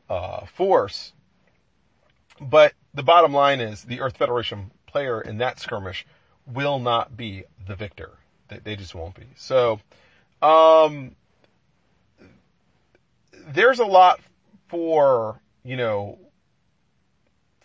uh, 0.09 0.45
force, 0.45 1.13
but 2.39 2.73
the 2.93 3.03
bottom 3.03 3.33
line 3.33 3.59
is 3.59 3.83
the 3.83 4.01
Earth 4.01 4.17
Federation 4.17 4.71
player 4.87 5.21
in 5.21 5.37
that 5.37 5.59
skirmish 5.59 6.05
will 6.45 6.79
not 6.79 7.15
be 7.15 7.43
the 7.67 7.75
victor. 7.75 8.11
They, 8.47 8.59
they 8.59 8.75
just 8.75 8.95
won't 8.95 9.15
be. 9.15 9.27
So, 9.35 9.79
um, 10.41 11.15
there's 13.47 13.79
a 13.79 13.85
lot 13.85 14.19
for, 14.71 15.39
you 15.63 15.77
know, 15.77 16.17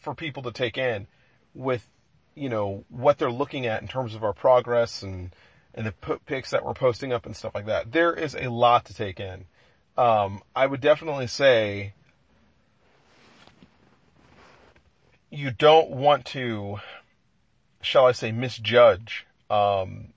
for 0.00 0.14
people 0.14 0.42
to 0.42 0.52
take 0.52 0.76
in 0.76 1.06
with, 1.54 1.88
you 2.34 2.50
know, 2.50 2.84
what 2.90 3.16
they're 3.16 3.30
looking 3.30 3.66
at 3.66 3.80
in 3.80 3.88
terms 3.88 4.14
of 4.14 4.22
our 4.22 4.34
progress 4.34 5.02
and, 5.02 5.34
and 5.74 5.86
the 5.86 5.92
pics 6.26 6.50
that 6.50 6.64
we're 6.64 6.74
posting 6.74 7.12
up 7.12 7.24
and 7.24 7.34
stuff 7.34 7.54
like 7.54 7.66
that. 7.66 7.90
There 7.90 8.12
is 8.12 8.34
a 8.34 8.50
lot 8.50 8.84
to 8.86 8.94
take 8.94 9.20
in. 9.20 9.46
Um, 9.96 10.42
I 10.54 10.66
would 10.66 10.82
definitely 10.82 11.28
say 11.28 11.94
you 15.30 15.50
don't 15.50 15.90
want 15.90 16.26
to 16.26 16.78
shall 17.86 18.06
I 18.06 18.12
say, 18.12 18.32
misjudge, 18.32 19.26
um, 19.48 20.08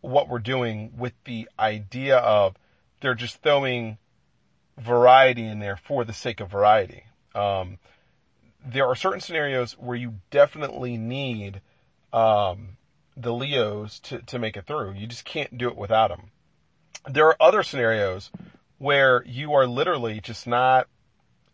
what 0.00 0.28
we're 0.28 0.38
doing 0.38 0.94
with 0.96 1.12
the 1.24 1.48
idea 1.58 2.16
of 2.16 2.56
they're 3.00 3.14
just 3.14 3.42
throwing 3.42 3.98
variety 4.78 5.46
in 5.46 5.58
there 5.58 5.76
for 5.76 6.04
the 6.04 6.12
sake 6.12 6.40
of 6.40 6.50
variety. 6.50 7.04
Um, 7.34 7.78
there 8.64 8.86
are 8.86 8.96
certain 8.96 9.20
scenarios 9.20 9.72
where 9.72 9.96
you 9.96 10.14
definitely 10.30 10.96
need 10.96 11.60
um, 12.12 12.76
the 13.16 13.32
Leos 13.32 14.00
to, 14.00 14.20
to 14.22 14.38
make 14.38 14.56
it 14.56 14.66
through. 14.66 14.92
You 14.92 15.06
just 15.06 15.24
can't 15.24 15.56
do 15.56 15.68
it 15.68 15.76
without 15.76 16.08
them. 16.08 16.30
There 17.08 17.26
are 17.26 17.36
other 17.40 17.62
scenarios 17.62 18.30
where 18.78 19.22
you 19.24 19.54
are 19.54 19.66
literally 19.66 20.20
just 20.20 20.46
not, 20.46 20.88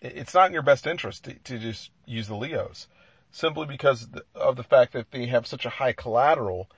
it's 0.00 0.34
not 0.34 0.46
in 0.46 0.52
your 0.52 0.62
best 0.62 0.86
interest 0.86 1.24
to, 1.24 1.34
to 1.34 1.58
just 1.58 1.90
use 2.06 2.26
the 2.26 2.34
Leos 2.34 2.88
simply 3.30 3.66
because 3.66 4.08
of 4.34 4.56
the 4.56 4.62
fact 4.62 4.92
that 4.92 5.10
they 5.10 5.26
have 5.26 5.46
such 5.46 5.64
a 5.64 5.70
high 5.70 5.92
collateral 5.92 6.70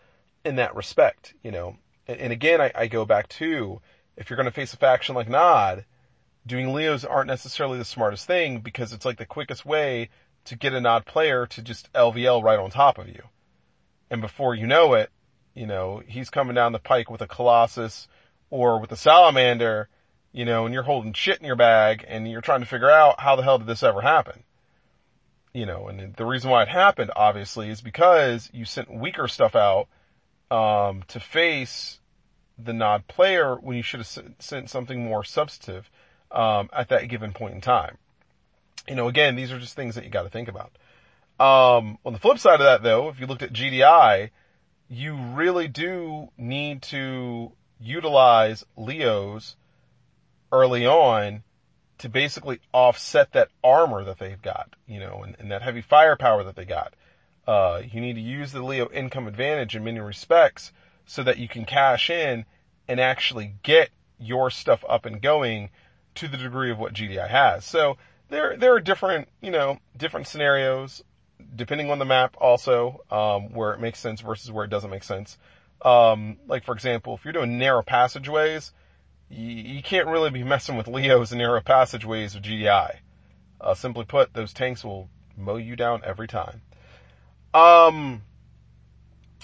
in 0.44 0.56
that 0.56 0.74
respect, 0.74 1.34
you 1.42 1.50
know. 1.50 1.76
And, 2.06 2.20
and 2.20 2.32
again, 2.32 2.60
I, 2.60 2.70
I, 2.74 2.86
go 2.86 3.04
back 3.04 3.28
to, 3.30 3.80
if 4.16 4.30
you're 4.30 4.36
going 4.36 4.44
to 4.46 4.52
face 4.52 4.72
a 4.72 4.76
faction 4.76 5.14
like 5.14 5.28
Nod, 5.28 5.84
doing 6.46 6.72
Leos 6.72 7.04
aren't 7.04 7.28
necessarily 7.28 7.78
the 7.78 7.84
smartest 7.84 8.26
thing 8.26 8.60
because 8.60 8.92
it's 8.92 9.04
like 9.04 9.18
the 9.18 9.26
quickest 9.26 9.64
way 9.64 10.10
to 10.44 10.56
get 10.56 10.74
a 10.74 10.80
Nod 10.80 11.06
player 11.06 11.46
to 11.46 11.62
just 11.62 11.92
LVL 11.92 12.42
right 12.42 12.58
on 12.58 12.70
top 12.70 12.98
of 12.98 13.08
you. 13.08 13.22
And 14.10 14.20
before 14.20 14.54
you 14.54 14.66
know 14.66 14.94
it, 14.94 15.10
you 15.54 15.66
know, 15.66 16.02
he's 16.06 16.30
coming 16.30 16.54
down 16.54 16.72
the 16.72 16.78
pike 16.78 17.10
with 17.10 17.22
a 17.22 17.26
Colossus 17.26 18.08
or 18.50 18.80
with 18.80 18.92
a 18.92 18.96
Salamander, 18.96 19.88
you 20.32 20.44
know, 20.44 20.66
and 20.66 20.74
you're 20.74 20.82
holding 20.82 21.12
shit 21.12 21.38
in 21.38 21.46
your 21.46 21.56
bag 21.56 22.04
and 22.06 22.30
you're 22.30 22.40
trying 22.40 22.60
to 22.60 22.66
figure 22.66 22.90
out 22.90 23.20
how 23.20 23.36
the 23.36 23.42
hell 23.42 23.58
did 23.58 23.66
this 23.66 23.82
ever 23.82 24.00
happen? 24.00 24.42
You 25.54 25.66
know, 25.66 25.86
and 25.88 26.14
the 26.16 26.26
reason 26.26 26.50
why 26.50 26.62
it 26.62 26.68
happened, 26.68 27.12
obviously, 27.14 27.70
is 27.70 27.80
because 27.80 28.50
you 28.52 28.64
sent 28.64 28.92
weaker 28.92 29.28
stuff 29.28 29.54
out, 29.54 29.88
um, 30.50 31.04
to 31.08 31.20
face 31.20 32.00
the 32.58 32.72
Nod 32.72 33.06
player 33.06 33.56
when 33.56 33.76
you 33.76 33.82
should 33.82 34.00
have 34.00 34.34
sent 34.38 34.70
something 34.70 35.04
more 35.04 35.24
substantive, 35.24 35.90
um, 36.34 36.68
at 36.72 36.88
that 36.90 37.08
given 37.08 37.32
point 37.32 37.54
in 37.54 37.60
time. 37.60 37.96
You 38.88 38.96
know, 38.96 39.08
again, 39.08 39.36
these 39.36 39.52
are 39.52 39.58
just 39.58 39.76
things 39.76 39.94
that 39.94 40.04
you 40.04 40.10
gotta 40.10 40.28
think 40.28 40.48
about. 40.48 40.72
Um, 41.40 41.98
on 42.04 42.12
the 42.12 42.18
flip 42.18 42.38
side 42.38 42.60
of 42.60 42.66
that 42.66 42.82
though, 42.82 43.08
if 43.08 43.18
you 43.18 43.26
looked 43.26 43.42
at 43.42 43.52
GDI, 43.52 44.30
you 44.88 45.16
really 45.16 45.68
do 45.68 46.28
need 46.36 46.82
to 46.82 47.52
utilize 47.80 48.64
Leos 48.76 49.56
early 50.52 50.86
on 50.86 51.42
to 51.98 52.08
basically 52.08 52.60
offset 52.72 53.32
that 53.32 53.48
armor 53.62 54.04
that 54.04 54.18
they've 54.18 54.42
got, 54.42 54.74
you 54.86 55.00
know, 55.00 55.22
and, 55.24 55.36
and 55.38 55.50
that 55.50 55.62
heavy 55.62 55.80
firepower 55.80 56.44
that 56.44 56.56
they 56.56 56.64
got. 56.64 56.94
Uh, 57.46 57.82
you 57.90 58.00
need 58.00 58.14
to 58.14 58.20
use 58.20 58.52
the 58.52 58.62
Leo 58.62 58.88
income 58.90 59.26
advantage 59.26 59.76
in 59.76 59.84
many 59.84 60.00
respects 60.00 60.72
so 61.06 61.22
that 61.22 61.38
you 61.38 61.48
can 61.48 61.64
cash 61.64 62.10
in 62.10 62.44
and 62.88 63.00
actually 63.00 63.54
get 63.62 63.90
your 64.18 64.50
stuff 64.50 64.84
up 64.88 65.06
and 65.06 65.20
going 65.20 65.70
to 66.16 66.28
the 66.28 66.36
degree 66.36 66.70
of 66.70 66.78
what 66.78 66.94
GDI 66.94 67.28
has. 67.28 67.64
So 67.64 67.96
there, 68.28 68.56
there 68.56 68.74
are 68.74 68.80
different, 68.80 69.28
you 69.40 69.50
know, 69.50 69.78
different 69.96 70.26
scenarios 70.26 71.02
depending 71.56 71.90
on 71.90 71.98
the 71.98 72.04
map 72.04 72.36
also, 72.38 73.00
um, 73.10 73.52
where 73.52 73.72
it 73.72 73.80
makes 73.80 73.98
sense 73.98 74.20
versus 74.20 74.50
where 74.50 74.64
it 74.64 74.70
doesn't 74.70 74.90
make 74.90 75.04
sense. 75.04 75.38
Um, 75.82 76.38
like 76.46 76.64
for 76.64 76.74
example, 76.74 77.14
if 77.14 77.24
you're 77.24 77.32
doing 77.32 77.58
narrow 77.58 77.82
passageways, 77.82 78.72
you, 79.28 79.46
you 79.46 79.82
can't 79.82 80.08
really 80.08 80.30
be 80.30 80.44
messing 80.44 80.76
with 80.76 80.88
Leos 80.88 81.32
and 81.32 81.38
narrow 81.38 81.60
passageways 81.60 82.34
of 82.34 82.42
GDI. 82.42 82.96
Uh, 83.60 83.74
simply 83.74 84.04
put, 84.04 84.32
those 84.32 84.52
tanks 84.52 84.84
will 84.84 85.08
mow 85.36 85.56
you 85.56 85.76
down 85.76 86.02
every 86.04 86.28
time. 86.28 86.62
Um, 87.52 88.22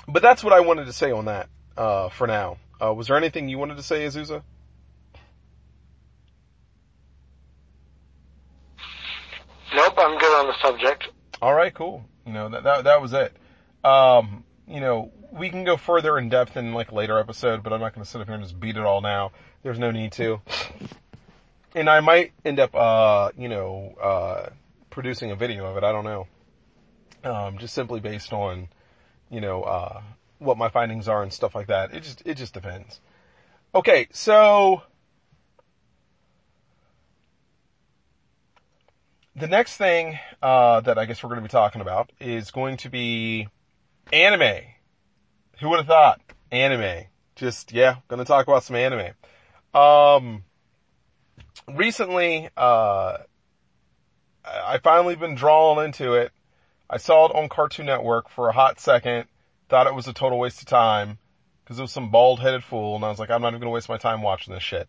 but 0.08 0.22
that's 0.22 0.42
what 0.42 0.52
I 0.52 0.60
wanted 0.60 0.86
to 0.86 0.92
say 0.92 1.10
on 1.10 1.26
that, 1.26 1.48
uh, 1.76 2.08
for 2.08 2.26
now. 2.26 2.58
Uh, 2.82 2.92
was 2.94 3.08
there 3.08 3.16
anything 3.16 3.48
you 3.48 3.58
wanted 3.58 3.76
to 3.76 3.82
say, 3.82 4.06
Azusa? 4.06 4.42
Nope, 9.74 9.94
I'm 9.98 10.18
good 10.18 10.40
on 10.40 10.46
the 10.46 10.54
subject. 10.62 11.08
All 11.40 11.54
right, 11.54 11.72
cool. 11.72 12.04
You 12.26 12.32
know, 12.32 12.48
that, 12.48 12.64
that, 12.64 12.84
that 12.84 13.00
was 13.00 13.12
it. 13.12 13.34
Um, 13.84 14.44
you 14.66 14.80
know, 14.80 15.12
we 15.32 15.48
can 15.50 15.64
go 15.64 15.76
further 15.76 16.18
in 16.18 16.28
depth 16.28 16.56
in 16.56 16.72
like 16.72 16.90
a 16.90 16.94
later 16.94 17.18
episode, 17.18 17.62
but 17.62 17.72
I'm 17.72 17.80
not 17.80 17.94
going 17.94 18.04
to 18.04 18.10
sit 18.10 18.20
up 18.20 18.26
here 18.26 18.34
and 18.34 18.42
just 18.42 18.58
beat 18.58 18.76
it 18.76 18.82
all 18.82 19.00
now. 19.00 19.32
There's 19.62 19.78
no 19.78 19.90
need 19.90 20.12
to. 20.12 20.40
And 21.74 21.88
I 21.88 22.00
might 22.00 22.32
end 22.44 22.58
up, 22.58 22.74
uh, 22.74 23.30
you 23.38 23.48
know, 23.48 23.94
uh, 24.02 24.50
producing 24.90 25.30
a 25.30 25.36
video 25.36 25.66
of 25.66 25.76
it. 25.76 25.84
I 25.84 25.92
don't 25.92 26.04
know. 26.04 26.26
Um, 27.22 27.58
just 27.58 27.74
simply 27.74 28.00
based 28.00 28.32
on, 28.32 28.68
you 29.30 29.40
know, 29.40 29.62
uh, 29.62 30.02
what 30.38 30.58
my 30.58 30.68
findings 30.68 31.06
are 31.06 31.22
and 31.22 31.32
stuff 31.32 31.54
like 31.54 31.68
that. 31.68 31.94
It 31.94 32.02
just, 32.02 32.22
it 32.24 32.36
just 32.36 32.54
depends. 32.54 33.00
Okay, 33.74 34.08
so 34.10 34.82
the 39.36 39.46
next 39.46 39.76
thing 39.76 40.18
uh, 40.42 40.80
that 40.80 40.98
I 40.98 41.04
guess 41.04 41.22
we're 41.22 41.28
going 41.28 41.40
to 41.40 41.48
be 41.48 41.48
talking 41.48 41.80
about 41.80 42.10
is 42.20 42.50
going 42.50 42.78
to 42.78 42.90
be 42.90 43.48
anime. 44.12 44.64
Who 45.60 45.68
would 45.70 45.78
have 45.78 45.86
thought? 45.86 46.20
Anime. 46.50 47.04
Just 47.36 47.72
yeah, 47.72 47.96
going 48.08 48.18
to 48.18 48.24
talk 48.24 48.46
about 48.46 48.64
some 48.64 48.76
anime. 48.76 49.12
Um, 49.72 50.44
recently, 51.74 52.48
uh, 52.56 53.18
I 54.44 54.78
finally 54.82 55.16
been 55.16 55.36
drawn 55.36 55.84
into 55.84 56.14
it. 56.14 56.32
I 56.88 56.96
saw 56.96 57.26
it 57.26 57.36
on 57.36 57.48
Cartoon 57.48 57.86
Network 57.86 58.28
for 58.30 58.48
a 58.48 58.52
hot 58.52 58.80
second. 58.80 59.26
Thought 59.68 59.86
it 59.86 59.94
was 59.94 60.08
a 60.08 60.12
total 60.12 60.38
waste 60.38 60.60
of 60.60 60.66
time 60.66 61.18
because 61.62 61.78
it 61.78 61.82
was 61.82 61.92
some 61.92 62.10
bald-headed 62.10 62.64
fool, 62.64 62.96
and 62.96 63.04
I 63.04 63.08
was 63.08 63.20
like, 63.20 63.30
I'm 63.30 63.42
not 63.42 63.48
even 63.48 63.60
going 63.60 63.70
to 63.70 63.74
waste 63.74 63.88
my 63.88 63.96
time 63.96 64.22
watching 64.22 64.52
this 64.52 64.62
shit. 64.62 64.88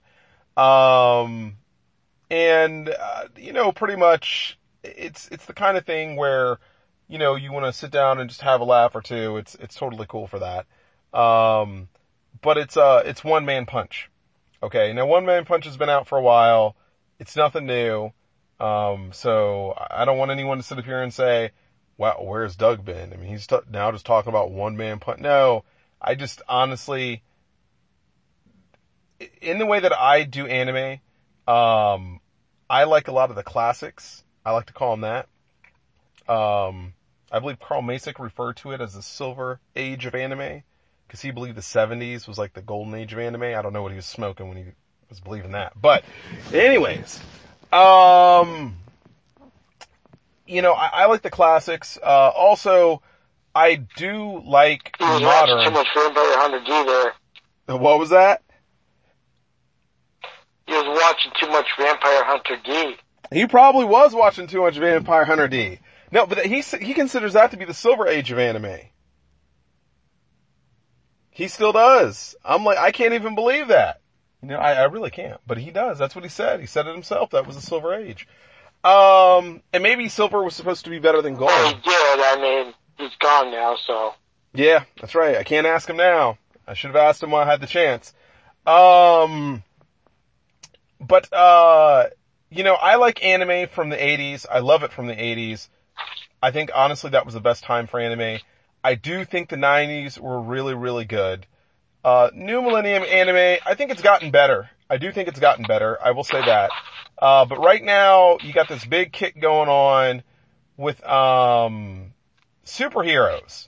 Um, 0.57 1.57
and, 2.32 2.89
uh, 2.89 3.25
you 3.36 3.51
know, 3.51 3.73
pretty 3.73 3.97
much 3.97 4.57
it's, 4.84 5.27
it's 5.32 5.45
the 5.45 5.53
kind 5.53 5.77
of 5.77 5.86
thing 5.86 6.15
where, 6.15 6.57
you 7.09 7.17
know, 7.17 7.36
you 7.36 7.51
want 7.51 7.65
to 7.65 7.73
sit 7.73 7.91
down 7.91 8.19
and 8.19 8.29
just 8.29 8.41
have 8.41 8.61
a 8.61 8.63
laugh 8.63 8.95
or 8.95 9.01
two. 9.01 9.36
It's, 9.36 9.53
it's 9.55 9.75
totally 9.75 10.05
cool 10.07 10.27
for 10.27 10.39
that. 10.39 10.65
Um, 11.13 11.89
but 12.41 12.57
it's, 12.57 12.77
uh, 12.77 13.03
it's 13.05 13.21
one 13.21 13.43
man 13.45 13.65
punch. 13.65 14.09
Okay. 14.63 14.93
Now 14.93 15.05
one 15.05 15.25
man 15.25 15.43
punch 15.43 15.65
has 15.65 15.75
been 15.75 15.89
out 15.89 16.07
for 16.07 16.17
a 16.17 16.21
while. 16.21 16.77
It's 17.19 17.36
nothing 17.36 17.65
new. 17.65 18.13
Um, 18.61 19.11
so 19.11 19.75
I 19.77 20.05
don't 20.05 20.17
want 20.17 20.32
anyone 20.32 20.57
to 20.57 20.63
sit 20.63 20.79
up 20.79 20.86
here 20.86 21.01
and 21.03 21.13
say, 21.13 21.51
wow, 21.97 22.17
where's 22.21 22.55
Doug 22.55 22.86
been? 22.86 23.11
I 23.11 23.17
mean, 23.17 23.27
he's 23.27 23.45
t- 23.45 23.57
now 23.69 23.91
just 23.91 24.05
talking 24.05 24.29
about 24.29 24.51
one 24.51 24.77
man 24.77 24.99
punch. 24.99 25.19
No, 25.19 25.65
I 26.01 26.15
just 26.15 26.41
honestly, 26.47 27.23
in 29.41 29.57
the 29.57 29.65
way 29.65 29.82
that 29.82 29.91
I 29.91 30.23
do 30.23 30.47
anime, 30.47 31.01
um, 31.47 32.20
I 32.72 32.86
like 32.86 33.09
a 33.09 33.11
lot 33.11 33.30
of 33.30 33.36
the 33.36 33.43
classics. 33.43 34.24
I 34.45 34.51
like 34.53 34.67
to 34.67 34.74
call 34.74 34.95
them 34.95 35.01
that. 35.01 35.28
Um, 36.34 36.93
I 37.30 37.39
believe 37.39 37.59
Carl 37.59 37.82
Macek 37.82 38.17
referred 38.17 38.55
to 38.57 38.72
it 38.72 38.80
as 38.80 38.93
the 38.93 39.01
silver 39.01 39.59
age 39.76 40.05
of 40.05 40.15
anime 40.15 40.63
because 41.05 41.19
he 41.19 41.32
believed 41.32 41.57
the 41.57 41.61
70s 41.61 42.30
was 42.30 42.38
like 42.38 42.53
the 42.53 42.61
golden 42.61 42.95
age 42.95 43.11
of 43.11 43.19
anime. 43.19 43.43
I 43.43 43.61
don't 43.61 43.74
know 43.74 43.84
what 43.84 43.91
he 43.91 43.97
was 43.97 44.05
smoking 44.05 44.47
when 44.47 44.55
he 44.55 44.63
was 45.09 45.19
believing 45.19 45.51
that. 45.51 45.74
But 45.82 46.05
anyways, 46.53 47.19
um, 47.74 48.78
you 50.47 50.61
know, 50.61 50.72
I, 50.72 50.91
I 50.93 51.05
like 51.07 51.24
the 51.24 51.30
classics. 51.30 51.99
Uh, 52.01 52.30
also, 52.30 53.01
I 53.53 53.76
do 53.76 54.41
like 54.45 54.95
modern. 55.01 55.65
Too 55.65 55.72
much 55.72 55.88
Vampire 55.93 56.39
Hunter 56.39 56.61
D 56.61 57.13
there. 57.67 57.78
What 57.78 57.99
was 57.99 58.11
that? 58.11 58.43
He 60.72 60.78
was 60.78 61.01
watching 61.01 61.34
too 61.38 61.49
much 61.51 61.67
Vampire 61.78 62.24
Hunter 62.24 62.55
D. 62.63 62.95
He 63.34 63.45
probably 63.45 63.84
was 63.84 64.15
watching 64.15 64.47
too 64.47 64.61
much 64.61 64.78
Vampire 64.78 65.26
Hunter 65.26 65.49
D. 65.49 65.80
No, 66.13 66.26
but 66.26 66.45
he 66.45 66.61
he 66.61 66.93
considers 66.93 67.34
that 67.34 67.51
to 67.51 67.57
be 67.57 67.65
the 67.65 67.74
silver 67.74 68.07
age 68.07 68.32
of 68.32 68.39
anime. 68.39 68.78
He 71.30 71.49
still 71.49 71.74
does. 71.74 72.38
I'm 72.45 72.63
like, 72.63 72.78
I 72.78 72.91
can't 72.91 73.13
even 73.13 73.36
believe 73.36 73.67
that. 73.67 73.99
You 74.41 74.47
know, 74.47 74.59
I, 74.59 74.76
I 74.76 74.84
really 74.86 75.09
can't, 75.09 75.41
but 75.45 75.57
he 75.57 75.72
does. 75.72 75.99
That's 75.99 76.15
what 76.15 76.24
he 76.24 76.30
said. 76.30 76.61
He 76.61 76.67
said 76.67 76.88
it 76.88 76.93
himself. 76.93 77.32
That 77.32 77.45
was 77.45 77.57
the 77.57 77.61
silver 77.61 77.93
age. 77.93 78.26
Um, 78.86 79.61
and 79.74 79.84
maybe 79.84 80.07
silver 80.07 80.41
was 80.41 80.55
supposed 80.55 80.86
to 80.86 80.89
be 80.89 80.99
better 80.99 81.22
than 81.22 81.36
gold. 81.36 81.49
Well, 81.49 81.67
he 81.67 81.82
did. 81.82 81.84
I 81.91 82.38
mean, 82.41 82.74
he's 82.97 83.15
gone 83.19 83.51
now, 83.51 83.76
so. 83.86 84.13
Yeah, 84.53 84.86
that's 85.01 85.15
right. 85.15 85.36
I 85.36 85.43
can't 85.43 85.67
ask 85.67 85.89
him 85.89 85.97
now. 85.97 86.38
I 86.65 86.76
should 86.76 86.91
have 86.91 86.95
asked 86.95 87.22
him 87.22 87.32
while 87.32 87.43
I 87.43 87.51
had 87.51 87.59
the 87.59 87.67
chance. 87.67 88.13
Um, 88.65 89.63
but, 91.01 91.31
uh, 91.33 92.05
you 92.49 92.63
know, 92.63 92.75
I 92.75 92.95
like 92.95 93.23
anime 93.23 93.67
from 93.69 93.89
the 93.89 93.97
80s. 93.97 94.45
I 94.49 94.59
love 94.59 94.83
it 94.83 94.91
from 94.91 95.07
the 95.07 95.15
80s. 95.15 95.67
I 96.41 96.51
think 96.51 96.71
honestly 96.73 97.11
that 97.11 97.25
was 97.25 97.33
the 97.33 97.41
best 97.41 97.63
time 97.63 97.87
for 97.87 97.99
anime. 97.99 98.39
I 98.83 98.95
do 98.95 99.25
think 99.25 99.49
the 99.49 99.57
90s 99.57 100.19
were 100.19 100.41
really, 100.41 100.73
really 100.73 101.05
good. 101.05 101.45
Uh, 102.03 102.29
new 102.33 102.61
millennium 102.61 103.03
anime, 103.03 103.59
I 103.65 103.75
think 103.75 103.91
it's 103.91 104.01
gotten 104.01 104.31
better. 104.31 104.69
I 104.89 104.97
do 104.97 105.11
think 105.11 105.27
it's 105.27 105.39
gotten 105.39 105.65
better. 105.65 105.97
I 106.03 106.11
will 106.11 106.23
say 106.23 106.43
that. 106.43 106.71
Uh, 107.17 107.45
but 107.45 107.59
right 107.59 107.83
now 107.83 108.37
you 108.41 108.53
got 108.53 108.67
this 108.67 108.83
big 108.83 109.11
kick 109.13 109.39
going 109.39 109.69
on 109.69 110.23
with, 110.77 111.03
um, 111.05 112.13
superheroes. 112.65 113.67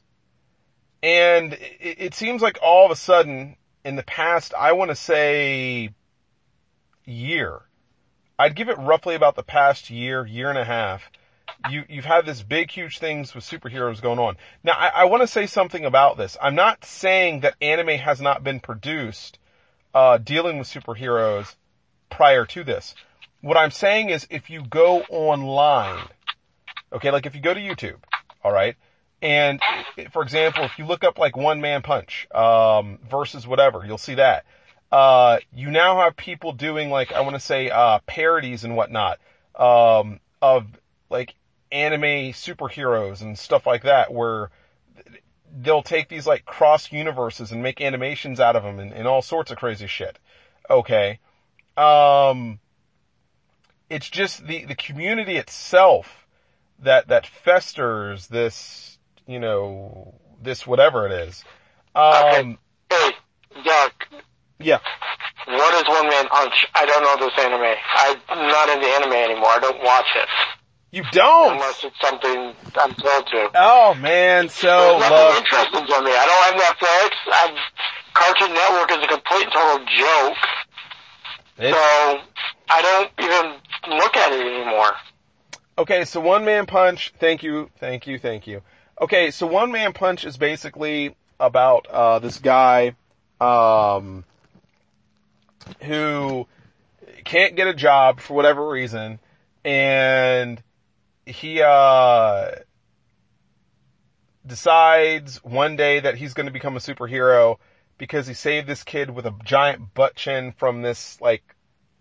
And 1.03 1.53
it, 1.53 1.97
it 1.99 2.13
seems 2.15 2.41
like 2.41 2.57
all 2.63 2.85
of 2.85 2.91
a 2.91 2.95
sudden 2.95 3.55
in 3.85 3.95
the 3.95 4.03
past, 4.03 4.53
I 4.57 4.71
want 4.71 4.89
to 4.89 4.95
say 4.95 5.93
year, 7.05 7.61
I'd 8.37 8.55
give 8.55 8.69
it 8.69 8.77
roughly 8.77 9.15
about 9.15 9.35
the 9.35 9.43
past 9.43 9.89
year, 9.89 10.25
year 10.25 10.49
and 10.49 10.57
a 10.57 10.65
half. 10.65 11.09
You, 11.69 11.83
you've 11.87 12.05
had 12.05 12.25
this 12.25 12.41
big, 12.41 12.71
huge 12.71 12.99
things 12.99 13.35
with 13.35 13.43
superheroes 13.43 14.01
going 14.01 14.19
on. 14.19 14.37
Now, 14.63 14.73
I, 14.73 14.87
I 14.87 15.03
want 15.05 15.21
to 15.21 15.27
say 15.27 15.45
something 15.45 15.85
about 15.85 16.17
this. 16.17 16.35
I'm 16.41 16.55
not 16.55 16.83
saying 16.83 17.41
that 17.41 17.55
anime 17.61 17.99
has 17.99 18.19
not 18.19 18.43
been 18.43 18.59
produced, 18.59 19.39
uh, 19.93 20.17
dealing 20.17 20.57
with 20.57 20.67
superheroes 20.67 21.55
prior 22.09 22.45
to 22.47 22.63
this. 22.63 22.95
What 23.41 23.57
I'm 23.57 23.71
saying 23.71 24.09
is 24.09 24.27
if 24.29 24.49
you 24.49 24.63
go 24.63 25.01
online, 25.09 26.07
okay, 26.91 27.11
like 27.11 27.25
if 27.25 27.35
you 27.35 27.41
go 27.41 27.53
to 27.53 27.59
YouTube, 27.59 27.97
alright, 28.43 28.75
and 29.21 29.61
for 30.11 30.21
example, 30.21 30.63
if 30.63 30.77
you 30.77 30.85
look 30.85 31.03
up 31.03 31.17
like 31.17 31.37
One 31.37 31.61
Man 31.61 31.81
Punch, 31.81 32.27
um, 32.33 32.99
versus 33.09 33.47
whatever, 33.47 33.85
you'll 33.85 33.97
see 33.97 34.15
that. 34.15 34.45
Uh, 34.93 35.39
you 35.51 35.71
now 35.71 35.97
have 36.01 36.15
people 36.15 36.51
doing 36.53 36.91
like, 36.91 37.11
I 37.13 37.21
want 37.21 37.33
to 37.33 37.39
say, 37.39 37.71
uh, 37.71 37.97
parodies 38.05 38.63
and 38.63 38.75
whatnot, 38.75 39.17
um, 39.55 40.19
of 40.39 40.67
like 41.09 41.33
anime 41.71 42.31
superheroes 42.31 43.23
and 43.23 43.35
stuff 43.35 43.65
like 43.65 43.81
that 43.85 44.13
where 44.13 44.51
they'll 45.51 45.81
take 45.81 46.09
these 46.09 46.27
like 46.27 46.45
cross 46.45 46.91
universes 46.91 47.51
and 47.51 47.63
make 47.63 47.81
animations 47.81 48.39
out 48.39 48.55
of 48.55 48.61
them 48.61 48.77
and, 48.77 48.93
and 48.93 49.07
all 49.07 49.23
sorts 49.23 49.49
of 49.49 49.57
crazy 49.57 49.87
shit. 49.87 50.19
Okay. 50.69 51.17
Um, 51.75 52.59
it's 53.89 54.07
just 54.07 54.45
the, 54.45 54.65
the 54.65 54.75
community 54.75 55.37
itself 55.37 56.27
that, 56.83 57.07
that 57.07 57.25
festers 57.25 58.27
this, 58.27 58.99
you 59.25 59.39
know, 59.39 60.13
this 60.39 60.67
whatever 60.67 61.07
it 61.07 61.13
is. 61.13 61.43
Um, 61.95 62.59
Hey, 62.91 63.11
Doc, 63.65 64.07
yeah. 64.63 64.79
what 65.47 65.73
is 65.75 65.87
One 65.87 66.09
Man 66.09 66.27
Punch? 66.27 66.65
I 66.75 66.85
don't 66.85 67.03
know 67.03 67.27
this 67.27 67.37
anime. 67.43 67.75
I'm 68.31 68.47
not 68.47 68.69
into 68.69 68.87
anime 68.87 69.13
anymore. 69.13 69.49
I 69.49 69.59
don't 69.59 69.83
watch 69.83 70.07
it. 70.15 70.29
You 70.91 71.03
don't! 71.11 71.53
Unless 71.53 71.83
it's 71.85 71.99
something 71.99 72.53
I'm 72.75 72.93
told 72.93 73.25
to. 73.27 73.49
Oh 73.55 73.95
man, 73.95 74.47
so 74.47 74.99
There's 74.99 75.09
nothing 75.09 75.37
interesting 75.37 75.87
to 75.87 76.01
me. 76.03 76.11
I 76.13 76.25
don't 76.29 76.43
have 76.45 76.57
Netflix. 76.61 77.09
I've, 77.33 77.57
Cartoon 78.13 78.53
Network 78.53 78.91
is 78.91 79.03
a 79.03 79.07
complete 79.07 79.51
total 79.51 79.85
joke. 79.85 80.37
it's, 81.57 81.75
So, 81.75 82.21
I 82.69 82.81
don't 82.83 83.11
even 83.19 83.97
look 83.97 84.15
at 84.15 84.33
it 84.33 84.45
anymore. 84.45 84.91
Okay, 85.79 86.05
so 86.05 86.19
One 86.19 86.45
Man 86.45 86.67
Punch, 86.67 87.11
thank 87.19 87.41
you, 87.41 87.71
thank 87.79 88.05
you, 88.05 88.19
thank 88.19 88.45
you. 88.45 88.61
Okay, 89.01 89.31
so 89.31 89.47
One 89.47 89.71
Man 89.71 89.93
Punch 89.93 90.23
is 90.25 90.37
basically 90.37 91.15
about, 91.39 91.87
uh, 91.87 92.19
this 92.19 92.37
guy, 92.37 92.95
um, 93.41 94.25
who 95.81 96.47
can't 97.23 97.55
get 97.55 97.67
a 97.67 97.73
job 97.73 98.19
for 98.19 98.33
whatever 98.33 98.67
reason, 98.67 99.19
and 99.63 100.61
he, 101.25 101.61
uh, 101.61 102.51
decides 104.45 105.37
one 105.43 105.75
day 105.75 105.99
that 106.01 106.15
he's 106.15 106.33
gonna 106.33 106.51
become 106.51 106.75
a 106.75 106.79
superhero 106.79 107.57
because 107.97 108.27
he 108.27 108.33
saved 108.33 108.67
this 108.67 108.83
kid 108.83 109.09
with 109.09 109.25
a 109.25 109.33
giant 109.43 109.93
butt 109.93 110.15
chin 110.15 110.51
from 110.51 110.81
this, 110.81 111.19
like, 111.21 111.55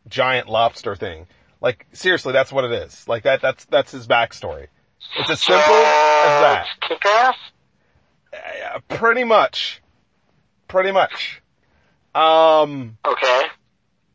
giant 0.09 0.49
lobster 0.49 0.97
thing. 0.97 1.27
Like, 1.61 1.87
seriously, 1.93 2.33
that's 2.33 2.51
what 2.53 2.65
it 2.65 2.73
is. 2.73 3.07
Like 3.07 3.23
that, 3.23 3.41
that's, 3.41 3.65
that's 3.67 3.93
his 3.93 4.09
backstory. 4.09 4.67
It's 5.17 5.31
as 5.31 5.41
simple 5.41 5.75
as 5.75 6.43
that. 6.43 6.67
Kick 6.81 7.07
ass? 7.07 7.37
Uh, 8.33 8.81
pretty 8.89 9.25
much. 9.25 9.83
Pretty 10.67 10.91
much. 10.91 11.42
Um, 12.15 12.99
Okay. 13.07 13.43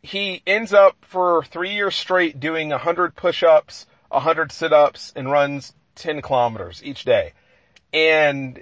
he 0.04 0.42
ends 0.46 0.74
up 0.74 0.96
for 1.02 1.44
three 1.44 1.74
years 1.74 1.96
straight 1.96 2.40
doing 2.40 2.72
a 2.72 2.78
hundred 2.78 3.16
push-ups, 3.16 3.86
a 4.12 4.20
hundred 4.20 4.52
sit-ups, 4.52 5.14
and 5.16 5.32
runs 5.32 5.74
10 5.96 6.22
kilometers 6.22 6.82
each 6.84 7.04
day. 7.06 7.34
And 7.94 8.62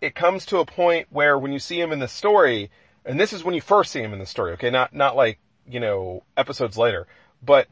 it 0.00 0.14
comes 0.14 0.46
to 0.46 0.58
a 0.58 0.66
point 0.66 1.08
where 1.10 1.38
when 1.38 1.52
you 1.52 1.58
see 1.58 1.80
him 1.80 1.92
in 1.92 1.98
the 1.98 2.08
story, 2.08 2.70
and 3.04 3.18
this 3.18 3.32
is 3.32 3.42
when 3.42 3.54
you 3.54 3.60
first 3.60 3.90
see 3.90 4.00
him 4.00 4.12
in 4.12 4.18
the 4.18 4.26
story, 4.26 4.52
okay, 4.52 4.70
not, 4.70 4.94
not 4.94 5.16
like, 5.16 5.38
you 5.66 5.80
know, 5.80 6.22
episodes 6.36 6.76
later, 6.76 7.06
but 7.42 7.68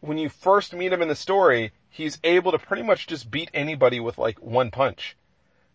when 0.00 0.18
you 0.18 0.28
first 0.28 0.72
meet 0.74 0.92
him 0.92 1.02
in 1.02 1.08
the 1.08 1.14
story, 1.14 1.72
he's 1.90 2.18
able 2.24 2.52
to 2.52 2.58
pretty 2.58 2.82
much 2.82 3.06
just 3.06 3.30
beat 3.30 3.50
anybody 3.54 4.00
with 4.00 4.18
like 4.18 4.38
one 4.40 4.70
punch. 4.70 5.16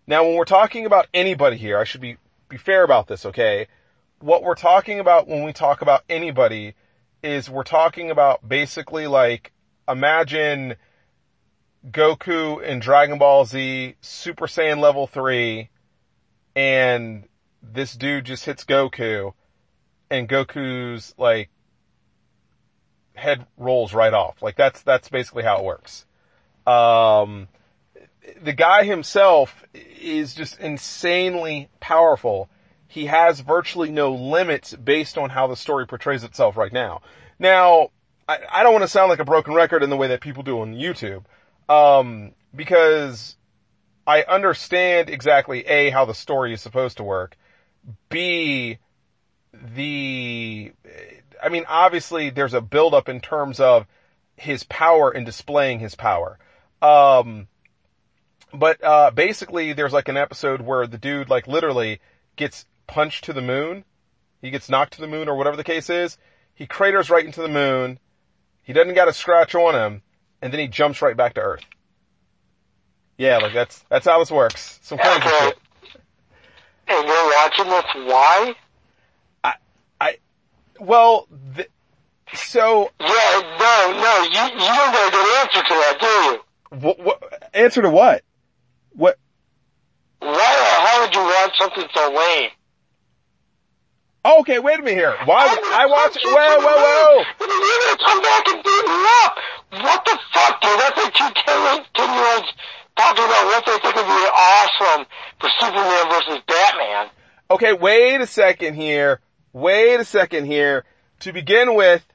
Now 0.07 0.23
when 0.25 0.35
we're 0.35 0.45
talking 0.45 0.85
about 0.85 1.07
anybody 1.13 1.57
here, 1.57 1.77
I 1.77 1.83
should 1.83 2.01
be, 2.01 2.17
be 2.47 2.57
fair 2.57 2.83
about 2.83 3.07
this, 3.07 3.25
okay? 3.27 3.67
What 4.19 4.43
we're 4.43 4.55
talking 4.55 4.99
about 4.99 5.27
when 5.27 5.43
we 5.43 5.53
talk 5.53 5.81
about 5.81 6.03
anybody 6.09 6.75
is 7.23 7.49
we're 7.49 7.63
talking 7.63 8.11
about 8.11 8.47
basically 8.47 9.07
like, 9.07 9.51
imagine 9.87 10.75
Goku 11.89 12.61
in 12.61 12.79
Dragon 12.79 13.17
Ball 13.17 13.45
Z, 13.45 13.95
Super 14.01 14.47
Saiyan 14.47 14.79
level 14.79 15.07
3, 15.07 15.69
and 16.55 17.23
this 17.63 17.93
dude 17.93 18.25
just 18.25 18.45
hits 18.45 18.65
Goku, 18.65 19.33
and 20.09 20.27
Goku's 20.27 21.13
like, 21.17 21.49
head 23.13 23.45
rolls 23.57 23.93
right 23.93 24.13
off. 24.13 24.41
Like 24.41 24.55
that's, 24.55 24.81
that's 24.81 25.09
basically 25.09 25.43
how 25.43 25.59
it 25.59 25.63
works. 25.63 26.05
Um, 26.67 27.47
the 28.41 28.53
guy 28.53 28.83
himself 28.83 29.63
is 29.73 30.33
just 30.33 30.59
insanely 30.59 31.69
powerful. 31.79 32.49
He 32.91 33.05
has 33.05 33.39
virtually 33.39 33.91
no 33.91 34.11
limits 34.11 34.73
based 34.73 35.15
on 35.19 35.29
how 35.29 35.45
the 35.45 35.55
story 35.55 35.85
portrays 35.85 36.23
itself 36.23 36.57
right 36.57 36.73
now. 36.73 37.01
Now, 37.37 37.91
I, 38.27 38.39
I 38.51 38.63
don't 38.63 38.73
want 38.73 38.83
to 38.83 38.87
sound 38.87 39.11
like 39.11 39.19
a 39.19 39.25
broken 39.25 39.53
record 39.53 39.83
in 39.83 39.91
the 39.91 39.95
way 39.95 40.07
that 40.07 40.21
people 40.21 40.41
do 40.41 40.61
on 40.61 40.73
YouTube, 40.73 41.23
um, 41.69 42.31
because 42.55 43.37
I 44.07 44.23
understand 44.23 45.07
exactly 45.07 45.67
A, 45.67 45.91
how 45.91 46.05
the 46.05 46.15
story 46.15 46.51
is 46.51 46.61
supposed 46.61 46.97
to 46.97 47.03
work, 47.03 47.37
B, 48.09 48.79
the, 49.53 50.71
I 51.43 51.49
mean, 51.49 51.65
obviously 51.67 52.31
there's 52.31 52.55
a 52.55 52.61
buildup 52.61 53.07
in 53.07 53.21
terms 53.21 53.59
of 53.59 53.85
his 54.35 54.63
power 54.63 55.11
and 55.11 55.27
displaying 55.27 55.77
his 55.77 55.93
power. 55.93 56.39
Um, 56.81 57.47
but, 58.51 58.83
uh, 58.83 59.11
basically 59.11 59.73
there's 59.73 59.93
like 59.93 60.07
an 60.07 60.17
episode 60.17 60.61
where 60.61 60.87
the 60.87 60.97
dude 60.97 61.29
like 61.29 61.47
literally 61.47 61.99
gets 62.35 62.65
punched 62.89 63.25
to 63.25 63.33
the 63.33 63.41
moon. 63.41 63.85
He 64.41 64.51
gets 64.51 64.69
knocked 64.69 64.93
to 64.93 65.01
the 65.01 65.07
moon 65.07 65.29
or 65.29 65.35
whatever 65.37 65.55
the 65.57 65.63
case 65.63 65.89
is. 65.89 66.17
He 66.55 66.65
craters 66.67 67.09
right 67.09 67.25
into 67.25 67.41
the 67.41 67.47
moon. 67.49 67.99
He 68.63 68.73
doesn't 68.73 68.95
got 68.95 69.07
a 69.07 69.13
scratch 69.13 69.55
on 69.55 69.75
him 69.75 70.01
and 70.41 70.51
then 70.51 70.59
he 70.59 70.67
jumps 70.67 71.01
right 71.01 71.15
back 71.17 71.35
to 71.35 71.41
earth. 71.41 71.63
Yeah, 73.17 73.37
like 73.39 73.53
that's, 73.53 73.83
that's 73.89 74.05
how 74.05 74.19
this 74.19 74.31
works. 74.31 74.79
Some 74.81 74.97
crazy 74.97 75.17
Okay. 75.17 75.29
shit. 75.29 75.57
And 76.87 77.07
you're 77.07 77.31
watching 77.35 77.65
this, 77.67 77.85
why? 78.11 78.55
I, 79.43 79.53
I, 80.01 80.17
well, 80.79 81.27
th- 81.55 81.69
so, 82.33 82.91
Yeah, 82.99 83.57
no, 83.59 83.93
no, 84.01 84.23
you, 84.23 84.43
you 84.53 84.67
don't 84.67 84.93
got 84.93 85.07
a 85.07 85.11
good 85.11 85.37
answer 85.39 85.63
to 85.67 85.73
that, 85.75 85.97
do 85.99 86.07
you? 86.07 86.39
what, 86.79 86.99
what, 86.99 87.49
answer 87.53 87.81
to 87.81 87.89
what? 87.89 88.23
What, 88.93 89.17
Why 90.19 90.29
the 90.31 90.87
hell 90.87 91.01
would 91.01 91.15
you 91.15 91.21
want 91.21 91.51
something 91.57 91.85
so 91.93 92.13
lame? 92.13 92.49
Okay, 94.25 94.59
wait 94.59 94.79
a 94.79 94.81
minute 94.81 94.97
here. 94.97 95.15
Why, 95.25 95.45
I 95.47 95.85
watch, 95.85 96.17
whoa, 96.23 96.57
whoa, 96.59 96.77
whoa! 96.79 97.23
You're 97.39 97.81
gonna 97.85 98.03
come 98.05 98.21
back 98.21 98.47
and 98.47 98.63
beat 98.63 98.85
me 98.85 98.99
up! 99.23 99.37
What 99.83 100.05
the 100.05 100.19
fuck, 100.33 100.61
dude? 100.61 100.79
That's 100.79 100.97
like 100.97 101.13
two 101.13 101.29
10, 101.45 101.85
10 101.95 102.13
year 102.15 102.35
olds 102.35 102.53
talking 102.95 103.23
about 103.23 103.45
what 103.45 103.65
they 103.65 103.77
think 103.79 103.95
would 103.95 104.05
be 104.05 104.29
awesome 104.33 105.05
for 105.39 105.49
Superman 105.59 106.09
versus 106.09 106.39
Batman. 106.47 107.09
Okay, 107.51 107.73
wait 107.73 108.21
a 108.21 108.27
second 108.27 108.75
here. 108.75 109.21
Wait 109.53 109.99
a 109.99 110.05
second 110.05 110.45
here. 110.45 110.85
To 111.21 111.33
begin 111.33 111.75
with, 111.75 112.05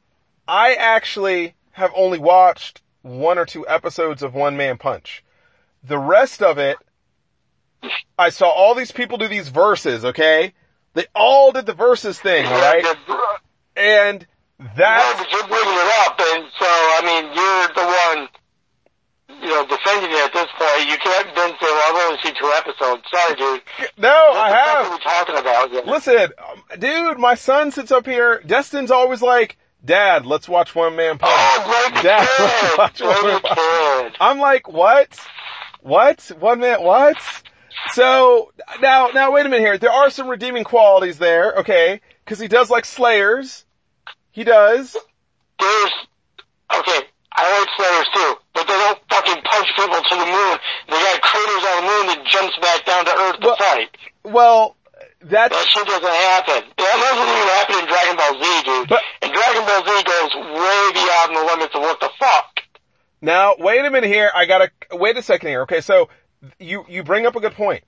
I 0.46 0.74
actually 0.74 1.54
have 1.72 1.90
only 1.96 2.18
watched 2.18 2.82
one 3.02 3.38
or 3.38 3.44
two 3.44 3.66
episodes 3.66 4.22
of 4.22 4.34
One 4.34 4.56
Man 4.56 4.78
Punch. 4.78 5.24
The 5.82 5.98
rest 5.98 6.42
of 6.42 6.58
it, 6.58 6.76
I 8.18 8.30
saw 8.30 8.48
all 8.48 8.74
these 8.74 8.92
people 8.92 9.18
do 9.18 9.28
these 9.28 9.48
verses, 9.48 10.04
okay? 10.04 10.54
They 10.94 11.06
all 11.14 11.52
did 11.52 11.66
the 11.66 11.74
verses 11.74 12.18
thing, 12.20 12.46
alright? 12.46 12.84
And 13.76 14.26
Yeah, 14.60 14.66
that, 14.76 15.14
but 15.18 15.30
you're 15.32 15.48
bringing 15.48 15.74
it 15.74 15.90
up, 16.06 16.20
and 16.20 16.46
so, 16.58 16.66
I 16.66 17.00
mean, 17.04 17.24
you're 17.34 17.68
the 17.74 17.86
one, 18.14 18.28
you 19.42 19.48
know, 19.48 19.66
defending 19.66 20.10
it 20.10 20.24
at 20.24 20.32
this 20.32 20.46
point. 20.56 20.88
You 20.88 20.96
can't 20.98 21.34
then 21.34 21.50
say, 21.50 21.56
well, 21.66 21.96
I've 21.96 22.06
only 22.06 22.18
seen 22.22 22.34
two 22.40 22.52
episodes. 22.56 23.02
Sorry, 23.10 23.34
dude. 23.34 23.62
no, 23.98 24.08
What 24.30 24.36
I 24.36 24.56
have. 24.56 24.86
are 24.86 24.90
we 24.92 24.98
talking 25.02 25.36
about? 25.36 25.70
here? 25.70 25.82
Listen, 25.84 26.32
um, 26.50 26.62
dude, 26.78 27.18
my 27.18 27.34
son 27.34 27.72
sits 27.72 27.90
up 27.90 28.06
here. 28.06 28.40
Destin's 28.46 28.90
always 28.92 29.20
like, 29.20 29.56
Dad, 29.84 30.24
let's 30.24 30.48
watch 30.48 30.74
One 30.74 30.94
Man 30.96 31.18
Punch. 31.18 31.32
Oh, 31.34 31.90
Dad, 32.02 32.26
kid! 32.36 32.78
let's 32.78 32.78
watch 32.78 33.00
One 33.02 33.26
Man 33.26 33.40
Punch. 33.40 34.16
I'm 34.20 34.38
like, 34.38 34.68
what? 34.68 35.18
What? 35.80 36.22
One 36.38 36.60
man, 36.60 36.80
what? 36.82 37.16
So 37.92 38.52
now, 38.80 39.08
now 39.14 39.32
wait 39.32 39.46
a 39.46 39.48
minute 39.48 39.64
here. 39.64 39.78
There 39.78 39.90
are 39.90 40.10
some 40.10 40.28
redeeming 40.28 40.64
qualities 40.64 41.18
there, 41.18 41.54
okay? 41.58 42.00
Because 42.24 42.38
he 42.38 42.48
does 42.48 42.70
like 42.70 42.84
Slayers. 42.84 43.64
He 44.32 44.44
does. 44.44 44.96
There's, 45.60 45.92
okay, 46.78 47.00
I 47.32 47.58
like 47.58 47.68
Slayers 47.76 48.06
too, 48.14 48.34
but 48.54 48.66
they 48.66 48.74
don't 48.74 48.98
fucking 49.10 49.42
punch 49.44 49.68
people 49.76 50.00
to 50.02 50.14
the 50.16 50.26
moon. 50.26 50.58
They 50.88 50.98
got 50.98 51.20
craters 51.22 51.64
on 51.64 51.76
the 51.76 51.86
moon 51.90 52.06
that 52.08 52.24
jumps 52.26 52.56
back 52.58 52.84
down 52.84 53.04
to 53.04 53.10
Earth 53.16 53.40
to 53.40 53.46
Well- 53.46 53.56
fight. 53.56 53.96
Well, 54.24 54.76
that's 55.20 55.54
That 55.56 55.66
shit 55.68 55.86
doesn't 55.86 56.04
happen. 56.04 56.64
That 56.76 56.96
doesn't 56.96 57.28
even 57.28 57.48
happen 57.48 57.78
in 57.80 57.86
Dragon 57.86 58.16
Ball 58.16 58.42
Z, 58.42 58.62
dude. 58.64 58.88
But- 58.88 59.02
and 59.22 59.32
Dragon 59.32 59.64
Ball 59.64 59.84
Z 59.84 60.02
goes 60.02 60.34
way 60.34 60.92
beyond 60.92 61.36
the 61.36 61.44
limits 61.44 61.74
of 61.74 61.82
what 61.82 62.00
the 62.00 62.10
fuck. 62.18 62.60
Now, 63.20 63.54
wait 63.58 63.84
a 63.84 63.90
minute 63.90 64.08
here. 64.10 64.30
I 64.34 64.44
gotta, 64.44 64.70
wait 64.92 65.16
a 65.16 65.22
second 65.22 65.48
here. 65.48 65.62
Okay, 65.62 65.80
so 65.80 66.08
you, 66.58 66.84
you 66.88 67.02
bring 67.02 67.26
up 67.26 67.36
a 67.36 67.40
good 67.40 67.54
point. 67.54 67.84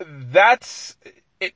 That's, 0.00 0.96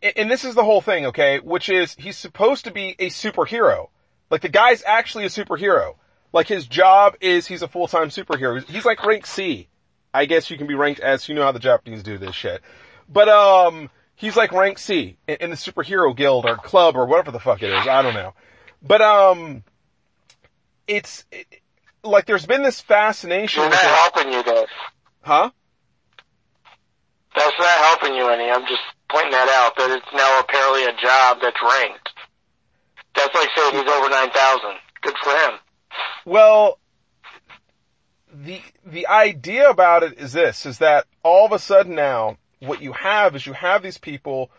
and 0.02 0.30
this 0.30 0.44
is 0.44 0.54
the 0.54 0.64
whole 0.64 0.80
thing, 0.80 1.06
okay, 1.06 1.40
which 1.40 1.68
is 1.68 1.94
he's 1.98 2.16
supposed 2.16 2.64
to 2.64 2.70
be 2.70 2.94
a 2.98 3.08
superhero. 3.08 3.88
Like 4.30 4.42
the 4.42 4.48
guy's 4.48 4.82
actually 4.84 5.24
a 5.24 5.28
superhero. 5.28 5.96
Like 6.32 6.46
his 6.46 6.66
job 6.66 7.16
is 7.20 7.46
he's 7.46 7.62
a 7.62 7.68
full-time 7.68 8.08
superhero. 8.08 8.62
He's 8.64 8.84
like 8.84 9.04
rank 9.04 9.26
C. 9.26 9.68
I 10.12 10.26
guess 10.26 10.50
you 10.50 10.56
can 10.56 10.66
be 10.66 10.74
ranked 10.74 11.00
S. 11.02 11.28
you 11.28 11.34
know 11.34 11.42
how 11.42 11.52
the 11.52 11.58
Japanese 11.58 12.02
do 12.02 12.18
this 12.18 12.34
shit. 12.34 12.62
But, 13.08 13.28
um, 13.28 13.90
he's 14.14 14.36
like 14.36 14.52
rank 14.52 14.78
C 14.78 15.16
in, 15.26 15.36
in 15.40 15.50
the 15.50 15.56
superhero 15.56 16.14
guild 16.16 16.44
or 16.44 16.56
club 16.56 16.96
or 16.96 17.06
whatever 17.06 17.30
the 17.30 17.40
fuck 17.40 17.62
it 17.62 17.70
is. 17.70 17.86
I 17.86 18.02
don't 18.02 18.14
know. 18.14 18.34
But, 18.82 19.02
um, 19.02 19.64
it's, 20.86 21.24
it, 21.32 21.46
like 22.10 22.26
there's 22.26 22.46
been 22.46 22.62
this 22.62 22.80
fascination 22.80 23.62
with 23.62 23.72
not 23.72 23.82
helping 23.82 24.32
you, 24.32 24.42
Dave. 24.42 24.66
Huh? 25.22 25.50
That's 27.34 27.58
not 27.58 27.78
helping 27.78 28.14
you 28.14 28.28
any. 28.28 28.50
I'm 28.50 28.62
just 28.62 28.82
pointing 29.10 29.32
that 29.32 29.48
out, 29.48 29.76
that 29.76 29.96
it's 29.96 30.12
now 30.14 30.40
apparently 30.40 30.84
a 30.84 30.92
job 31.00 31.38
that's 31.40 31.62
ranked. 31.62 32.10
That's 33.14 33.34
like 33.34 33.48
saying 33.56 33.72
he's 33.74 33.92
over 33.92 34.08
9,000. 34.08 34.70
Good 35.02 35.14
for 35.22 35.30
him. 35.30 35.58
Well, 36.24 36.78
the 38.32 38.60
the 38.84 39.06
idea 39.06 39.68
about 39.70 40.02
it 40.02 40.18
is 40.18 40.32
this: 40.32 40.66
is 40.66 40.78
that 40.78 41.06
all 41.22 41.46
of 41.46 41.52
a 41.52 41.58
sudden 41.58 41.94
now, 41.94 42.36
what 42.60 42.82
you 42.82 42.92
have 42.92 43.34
is 43.34 43.46
you 43.46 43.52
have 43.54 43.82
these 43.82 43.98
people 43.98 44.50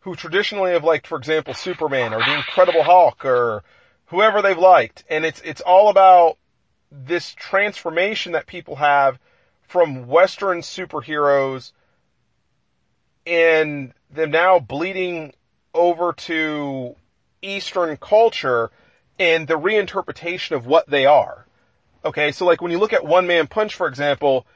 who 0.00 0.14
traditionally 0.14 0.72
have 0.72 0.84
liked, 0.84 1.06
for 1.06 1.18
example, 1.18 1.54
Superman 1.54 2.14
or 2.14 2.18
the 2.18 2.34
Incredible 2.34 2.82
Hulk 2.82 3.24
or 3.24 3.62
whoever 4.06 4.42
they've 4.42 4.58
liked, 4.58 5.04
and 5.10 5.24
it's 5.24 5.40
it's 5.42 5.60
all 5.60 5.90
about 5.90 6.38
this 6.90 7.34
transformation 7.34 8.32
that 8.32 8.46
people 8.46 8.76
have 8.76 9.18
from 9.62 10.06
Western 10.06 10.60
superheroes 10.60 11.72
and 13.26 13.92
them 14.10 14.30
now 14.30 14.58
bleeding 14.58 15.34
over 15.74 16.14
to 16.14 16.96
Eastern 17.42 17.96
culture 17.98 18.70
and 19.18 19.46
the 19.46 19.58
reinterpretation 19.58 20.52
of 20.52 20.66
what 20.66 20.88
they 20.88 21.04
are. 21.04 21.46
Okay, 22.04 22.32
so 22.32 22.46
like 22.46 22.62
when 22.62 22.70
you 22.70 22.78
look 22.78 22.92
at 22.92 23.04
One 23.04 23.26
Man 23.26 23.46
Punch, 23.46 23.74
for 23.74 23.86
example, 23.86 24.46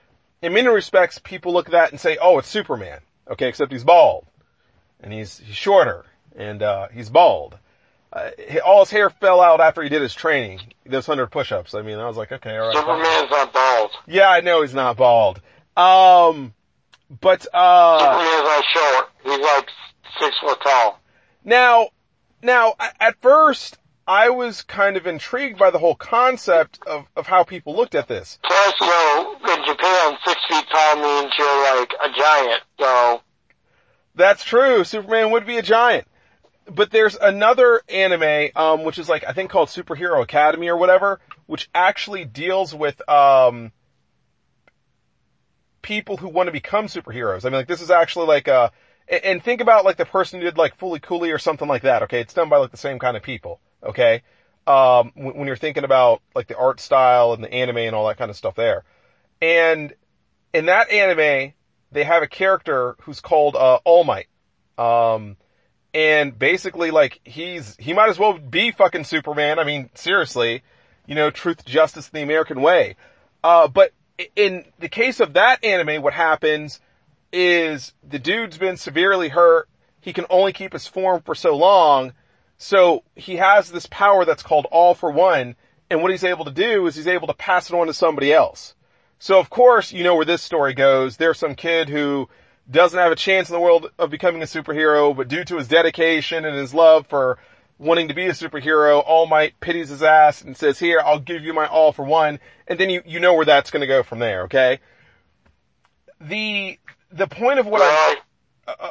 in 0.41 0.55
many 0.55 0.69
respects, 0.69 1.19
people 1.19 1.53
look 1.53 1.67
at 1.67 1.73
that 1.73 1.91
and 1.91 2.01
say, 2.01 2.17
oh, 2.21 2.39
it's 2.39 2.49
Superman. 2.49 3.01
Okay, 3.29 3.49
except 3.49 3.73
he's 3.73 3.85
bald. 3.85 4.27
And 5.01 5.13
he's, 5.13 5.39
he's 5.39 5.57
shorter. 5.57 6.07
And, 6.35 6.63
uh, 6.63 6.89
he's 6.89 7.11
bald. 7.11 7.59
Uh, 8.13 8.31
all 8.65 8.81
his 8.81 8.91
hair 8.91 9.09
fell 9.09 9.41
out 9.41 9.61
after 9.61 9.83
he 9.83 9.89
did 9.89 10.03
his 10.03 10.15
training. 10.15 10.61
Those 10.85 11.07
hundred 11.07 11.29
push-ups. 11.29 11.75
I 11.75 11.83
mean, 11.83 11.99
I 11.99 12.07
was 12.07 12.17
like, 12.17 12.31
okay, 12.31 12.59
alright. 12.59 12.75
fine. 12.75 12.83
Superman's 12.83 13.31
not 13.31 13.53
bald. 13.53 13.91
Yeah, 14.07 14.29
I 14.29 14.41
know 14.41 14.63
he's 14.63 14.75
not 14.75 14.97
bald. 14.99 15.41
Um, 15.77 16.53
but, 17.21 17.47
uh, 17.55 17.99
Superman's 17.99 18.45
not 18.45 18.65
short. 18.75 19.11
He's 19.25 19.39
like 19.39 19.69
six 20.21 20.37
foot 20.41 20.61
tall. 20.63 21.01
Now, 21.45 21.89
now, 22.43 22.75
at 23.01 23.17
first, 23.23 23.79
I 24.07 24.29
was 24.31 24.63
kind 24.63 24.97
of 24.97 25.07
intrigued 25.07 25.59
by 25.59 25.71
the 25.71 25.79
whole 25.79 25.95
concept 25.95 26.81
of, 26.87 27.07
of 27.17 27.27
how 27.27 27.45
people 27.45 27.75
looked 27.75 27.95
at 27.95 28.09
this. 28.09 28.39
Plus, 28.45 28.75
you 28.81 28.87
know, 28.87 29.37
in 29.41 29.65
Japan, 29.65 30.19
six 30.27 30.41
feet 30.51 30.65
tall 30.71 30.97
means 30.97 31.33
you're 31.39 31.79
like 31.81 31.93
a 32.05 32.09
giant. 32.19 32.63
So, 32.79 33.23
That's 34.15 34.45
true. 34.45 34.85
Superman 34.85 35.31
would 35.31 35.47
be 35.47 35.57
a 35.57 35.63
giant. 35.63 36.07
But 36.67 36.91
there's 36.91 37.17
another 37.17 37.83
anime, 37.89 38.51
um, 38.55 38.85
which 38.85 38.99
is 38.99 39.09
like, 39.09 39.25
I 39.27 39.33
think 39.33 39.51
called 39.51 39.69
Superhero 39.69 40.23
Academy 40.23 40.69
or 40.69 40.77
whatever, 40.77 41.21
which 41.47 41.69
actually 41.75 42.25
deals 42.25 42.75
with, 42.75 43.07
um, 43.09 43.73
people 45.83 46.17
who 46.17 46.29
want 46.29 46.47
to 46.47 46.53
become 46.53 46.87
superheroes. 46.87 47.45
I 47.45 47.49
mean, 47.49 47.55
like, 47.55 47.67
this 47.67 47.83
is 47.83 47.91
actually 47.91 48.27
like, 48.27 48.47
uh, 48.47 48.71
and 49.09 49.43
think 49.43 49.61
about 49.61 49.85
like 49.85 49.97
the 49.97 50.07
person 50.07 50.41
who 50.41 50.47
did 50.47 50.57
like 50.57 50.79
Fooly 50.79 51.03
Cooly 51.03 51.33
or 51.33 51.39
something 51.39 51.67
like 51.67 51.83
that, 51.83 52.05
okay? 52.05 52.21
It's 52.21 52.35
done 52.35 52.49
by 52.49 52.59
like 52.59 52.71
the 52.71 52.77
same 52.77 53.01
kind 53.01 53.17
of 53.17 53.23
people, 53.23 53.61
okay? 53.83 54.23
Um, 54.67 55.11
when, 55.15 55.37
when 55.37 55.47
you're 55.49 55.57
thinking 55.57 55.85
about 55.85 56.23
like 56.35 56.47
the 56.47 56.57
art 56.57 56.79
style 56.79 57.33
and 57.33 57.43
the 57.43 57.53
anime 57.53 57.79
and 57.79 57.97
all 57.97 58.07
that 58.07 58.19
kind 58.19 58.31
of 58.31 58.37
stuff 58.37 58.55
there. 58.55 58.85
And 59.41 59.93
in 60.55 60.67
that 60.67 60.91
anime, 60.91 61.53
they 61.91 62.05
have 62.05 62.23
a 62.23 62.29
character 62.29 62.95
who's 63.03 63.21
called, 63.21 63.57
uh, 63.57 63.81
All 63.85 64.05
Might. 64.05 64.29
Um, 64.79 65.37
and 65.95 66.39
basically 66.39 66.91
like 66.91 67.21
he's, 67.25 67.77
he 67.79 67.93
might 67.93 68.09
as 68.09 68.19
well 68.19 68.39
be 68.39 68.71
fucking 68.71 69.05
Superman. 69.05 69.59
I 69.59 69.65
mean, 69.65 69.91
seriously, 69.95 70.63
you 71.07 71.15
know, 71.15 71.31
truth, 71.31 71.65
justice, 71.65 72.09
the 72.09 72.23
American 72.23 72.63
way. 72.63 72.97
Uh, 73.45 73.69
but 73.69 73.93
in 74.37 74.65
the 74.79 74.89
case 74.89 75.21
of 75.21 75.35
that 75.35 75.65
anime, 75.65 76.03
what 76.03 76.15
happens 76.15 76.81
is 77.33 77.93
the 78.09 78.19
dude's 78.19 78.59
been 78.59 78.77
severely 78.77 79.29
hurt. 79.29 79.69
He 80.01 80.13
can 80.13 80.27
only 80.31 80.53
keep 80.53 80.73
his 80.73 80.87
form 80.87 81.23
for 81.23 81.35
so 81.35 81.57
long. 81.57 82.13
So 82.59 83.03
he 83.17 83.37
has 83.37 83.71
this 83.71 83.87
power 83.87 84.25
that's 84.25 84.43
called 84.43 84.67
all 84.71 84.95
for 84.95 85.11
one. 85.11 85.57
And 85.91 86.01
what 86.01 86.11
he's 86.11 86.25
able 86.25 86.45
to 86.45 86.51
do 86.51 86.87
is 86.87 86.95
he's 86.95 87.07
able 87.07 87.27
to 87.27 87.35
pass 87.35 87.69
it 87.69 87.75
on 87.75 87.87
to 87.87 87.95
somebody 87.95 88.33
else. 88.33 88.75
So 89.19 89.39
of 89.39 89.51
course, 89.51 89.93
you 89.93 90.05
know 90.05 90.15
where 90.15 90.25
this 90.25 90.43
story 90.43 90.75
goes. 90.75 91.17
There's 91.17 91.39
some 91.39 91.55
kid 91.55 91.89
who 91.89 92.29
doesn't 92.71 92.99
have 92.99 93.13
a 93.13 93.17
chance 93.17 93.49
in 93.49 93.55
the 93.55 93.61
world 93.61 93.91
of 93.99 94.11
becoming 94.11 94.43
a 94.43 94.47
superhero, 94.47 95.17
but 95.17 95.29
due 95.29 95.45
to 95.45 95.57
his 95.57 95.69
dedication 95.69 96.45
and 96.45 96.57
his 96.57 96.73
love 96.73 97.07
for 97.07 97.39
wanting 97.79 98.09
to 98.09 98.15
be 98.15 98.27
a 98.27 98.33
superhero, 98.33 99.03
All 99.05 99.27
Might 99.27 99.59
pities 99.61 99.89
his 99.89 100.03
ass 100.03 100.43
and 100.43 100.57
says, 100.57 100.79
here, 100.79 101.01
I'll 101.05 101.19
give 101.19 101.43
you 101.43 101.53
my 101.53 101.67
all 101.67 101.93
for 101.93 102.05
one. 102.05 102.39
And 102.69 102.79
then 102.79 102.91
you, 102.91 103.03
you 103.05 103.21
know 103.21 103.35
where 103.35 103.45
that's 103.45 103.71
gonna 103.71 103.87
go 103.87 104.03
from 104.03 104.21
there, 104.21 104.43
okay? 104.45 104.79
The, 106.21 106.79
the 107.11 107.27
point 107.27 107.59
of 107.59 107.67
what 107.67 107.83
I'm, 107.83 108.17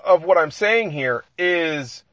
of 0.06 0.24
what 0.24 0.38
I'm 0.38 0.52
saying 0.52 0.92
here 0.92 1.24
is, 1.38 2.04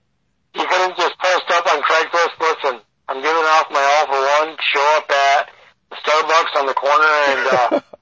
you 0.54 0.64
couldn't 0.64 0.96
just 0.96 1.18
post 1.18 1.44
up 1.50 1.66
on 1.74 1.82
Craigslist, 1.82 2.40
listen, 2.40 2.80
I'm 3.08 3.20
giving 3.20 3.36
off 3.36 3.66
my 3.70 3.82
all 3.82 4.06
for 4.06 4.46
one, 4.46 4.56
show 4.60 4.96
up 4.96 5.10
at 5.10 5.50
Starbucks 5.92 6.60
on 6.60 6.66
the 6.66 6.74
corner 6.74 7.04
and, 7.28 7.46
uh, 7.48 7.80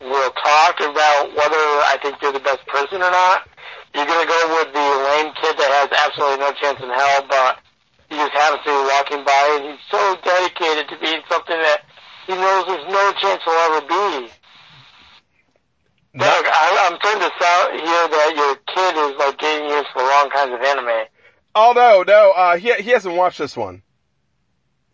we'll 0.00 0.32
talk 0.32 0.80
about 0.80 1.30
whether 1.36 1.62
I 1.88 1.98
think 2.02 2.16
you're 2.22 2.32
the 2.32 2.40
best 2.40 2.66
person 2.66 3.02
or 3.02 3.10
not. 3.10 3.48
You're 3.94 4.06
gonna 4.06 4.26
go 4.26 4.40
with 4.56 4.72
the 4.72 4.86
lame 5.12 5.32
kid 5.42 5.54
that 5.58 5.70
has 5.70 5.88
absolutely 5.92 6.38
no 6.40 6.52
chance 6.56 6.78
in 6.80 6.88
hell, 6.88 7.26
but 7.28 7.58
he 8.08 8.16
just 8.16 8.32
happens 8.32 8.62
to 8.64 8.70
be 8.70 8.82
walking 8.90 9.22
by 9.24 9.42
and 9.58 9.70
he's 9.70 9.84
so 9.90 10.00
dedicated 10.24 10.88
to 10.88 10.96
being 10.98 11.20
something 11.28 11.58
that 11.58 11.82
he 12.26 12.34
knows 12.34 12.66
there's 12.66 12.88
no 12.90 13.12
chance 13.18 13.42
he'll 13.44 13.54
ever 13.70 13.82
be. 13.86 14.32
Doug, 16.18 16.44
I, 16.46 16.88
I'm 16.90 16.98
starting 16.98 17.22
to 17.22 17.32
sound 17.38 17.80
here 17.80 18.04
that 18.10 18.32
your 18.34 18.54
kid 18.66 18.92
is 18.98 19.14
like 19.18 19.38
getting 19.38 19.68
used 19.70 19.88
for 19.92 20.02
wrong 20.02 20.30
kinds 20.30 20.52
of 20.54 20.60
anime. 20.60 21.06
oh 21.54 21.72
no, 21.74 22.02
no, 22.02 22.32
uh, 22.32 22.56
he, 22.56 22.72
he 22.82 22.90
hasn't 22.90 23.14
watched 23.14 23.38
this 23.38 23.56
one. 23.56 23.82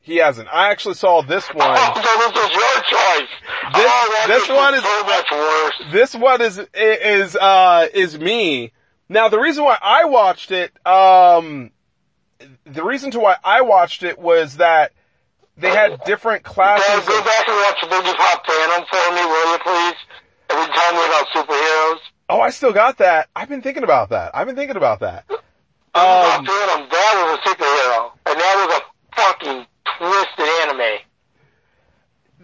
He 0.07 0.19
hasn't. 0.19 0.47
I 0.53 0.71
actually 0.71 0.95
saw 0.95 1.21
this 1.23 1.49
one. 1.49 1.67
Oh, 1.69 1.93
so 1.97 2.01
this 2.31 2.45
is 2.45 2.53
your 2.55 2.75
choice. 2.85 3.29
This- 3.75 3.87
oh, 3.89 4.25
this 4.29 4.49
one 4.49 4.75
is- 4.75 4.83
so 4.85 5.05
much 5.05 5.31
worse. 5.33 5.93
this 5.93 6.15
one 6.15 6.41
is 6.43 6.59
is 6.75 7.35
uh 7.35 7.89
is 7.93 8.17
me. 8.17 8.73
Now 9.09 9.29
the 9.29 9.41
reason 9.41 9.65
why 9.65 9.77
I 9.83 10.05
watched 10.05 10.53
it, 10.53 10.71
um, 10.87 11.73
the 12.65 12.85
reason 12.85 13.11
to 13.13 13.19
why 13.19 13.35
I 13.43 13.63
watched 13.63 14.05
it 14.05 14.17
was 14.17 14.59
that 14.59 14.93
they 15.57 15.71
had 15.71 16.01
different 16.05 16.45
Dad, 16.45 16.53
classes. 16.53 17.09
go 17.09 17.25
back 17.25 17.49
and 17.49 17.57
watch 17.57 17.81
the 17.81 17.89
Boogiepop 17.89 18.47
Phantom 18.47 18.87
for 18.89 19.13
me, 19.13 19.25
will 19.25 19.53
you 19.55 19.59
please? 19.59 19.95
Have 20.51 20.69
you 20.69 20.73
told 20.73 20.95
me 20.95 21.05
about 21.05 21.27
superheroes? 21.35 21.99
oh, 22.29 22.41
I 22.41 22.51
still 22.51 22.73
got 22.73 22.99
that. 22.99 23.29
I've 23.35 23.49
been 23.49 23.63
thinking 23.63 23.83
about 23.83 24.11
that. 24.11 24.31
I've 24.37 24.47
been 24.47 24.55
thinking 24.55 24.77
about 24.77 25.01
that. 25.01 25.25
Um, 25.31 26.47
Phantom, 26.47 26.89
that 26.91 27.13
was 27.27 27.39
a 27.43 27.49
superhero. 27.49 28.13
And 28.27 28.39
that 28.41 28.67
was 28.69 28.81
a 28.81 29.17
fucking 29.17 29.67
twisted 29.99 30.49
anime. 30.63 31.03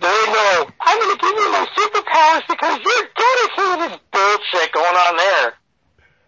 Ain't 0.02 0.32
no, 0.32 0.66
I'm 0.80 0.98
gonna 0.98 1.16
give 1.20 1.36
you 1.36 1.48
my 1.52 1.66
superpowers 1.76 2.44
because 2.48 2.80
you're 2.80 3.06
dedicated 3.12 3.50
to 3.56 3.64
this 3.78 3.96
bullshit 4.10 4.72
going 4.72 4.96
on 4.96 5.16
there. 5.16 5.54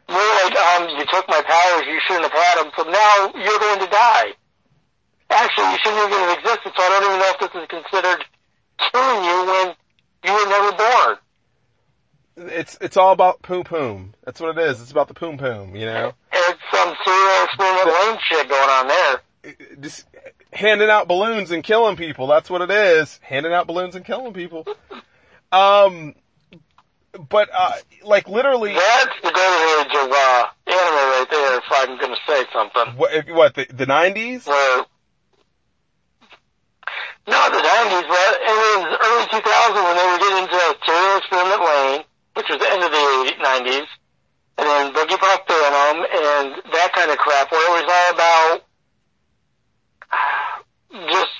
More 0.08 0.32
like, 0.44 0.54
um, 0.54 0.88
you 0.98 1.04
took 1.10 1.26
my 1.28 1.40
powers, 1.42 1.86
you 1.86 1.98
shouldn't 2.06 2.30
have 2.30 2.32
had 2.32 2.62
them, 2.62 2.72
so 2.76 2.82
now 2.84 3.32
you're 3.34 3.58
going 3.58 3.80
to 3.80 3.86
die. 3.86 4.34
Actually, 5.30 5.72
you 5.72 5.78
shouldn't 5.82 6.04
even 6.04 6.18
have 6.28 6.38
existed, 6.38 6.72
so 6.76 6.82
I 6.82 6.88
don't 6.88 7.04
even 7.04 7.18
know 7.18 7.32
if 7.32 7.40
this 7.40 7.62
is 7.62 7.68
considered 7.68 8.24
killing 8.78 9.24
you 9.24 9.36
when 9.48 9.74
you 10.24 10.32
were 10.32 10.48
never 10.50 10.76
born. 10.76 11.16
It's 12.36 12.76
it's 12.80 12.96
all 12.96 13.12
about 13.12 13.42
poom 13.42 13.64
poom. 13.64 14.14
That's 14.24 14.40
what 14.40 14.58
it 14.58 14.62
is. 14.68 14.80
It's 14.82 14.90
about 14.90 15.08
the 15.08 15.14
poom 15.14 15.38
poom. 15.38 15.74
You 15.74 15.86
know, 15.86 16.12
It's 16.32 16.60
some 16.70 16.94
serial 17.04 17.44
experiment 17.44 18.20
shit 18.28 18.48
going 18.48 18.70
on 18.70 18.88
there. 18.88 19.20
Just 19.80 20.06
handing 20.52 20.88
out 20.88 21.08
balloons 21.08 21.50
and 21.50 21.62
killing 21.62 21.96
people. 21.96 22.26
That's 22.26 22.48
what 22.48 22.62
it 22.62 22.70
is. 22.70 23.18
Handing 23.22 23.52
out 23.52 23.66
balloons 23.66 23.94
and 23.96 24.04
killing 24.04 24.32
people. 24.32 24.66
Um, 25.52 26.16
but 27.30 27.48
uh, 27.56 27.72
like 28.02 28.28
literally, 28.28 28.74
That's 28.74 29.14
the 29.22 29.30
golden 29.30 29.86
age 29.86 29.94
of 29.94 30.10
uh, 30.10 30.46
anime 30.66 31.04
right 31.14 31.26
there. 31.30 31.58
If 31.58 31.64
I'm 31.70 31.98
going 31.98 32.10
to 32.10 32.18
say 32.26 32.44
something, 32.52 32.98
what, 32.98 33.14
if, 33.14 33.28
what 33.28 33.54
the 33.54 33.66
the 33.72 33.86
nineties? 33.86 34.46
where 34.46 34.84
no, 37.26 37.40
the 37.50 37.62
'90s, 37.62 38.08
but 38.08 38.30
it 38.42 38.52
was 38.52 38.98
early 39.00 39.26
2000 39.30 39.84
when 39.84 39.96
they 39.96 40.06
were 40.10 40.18
getting 40.18 40.44
into 40.44 40.60
serial 40.84 41.16
experiment 41.18 41.62
Lain, 41.62 42.00
which 42.34 42.48
was 42.50 42.58
the 42.58 42.68
end 42.68 42.82
of 42.82 42.90
the 42.90 43.32
'90s, 43.38 43.86
and 44.58 44.66
then 44.66 44.92
Boogiepop 44.92 45.46
Phantom 45.46 46.04
and 46.04 46.46
that 46.72 46.90
kind 46.92 47.10
of 47.10 47.18
crap, 47.18 47.52
where 47.52 47.62
it 47.62 47.82
was 47.82 47.88
all 47.88 48.10
about 48.14 48.64
just 51.10 51.34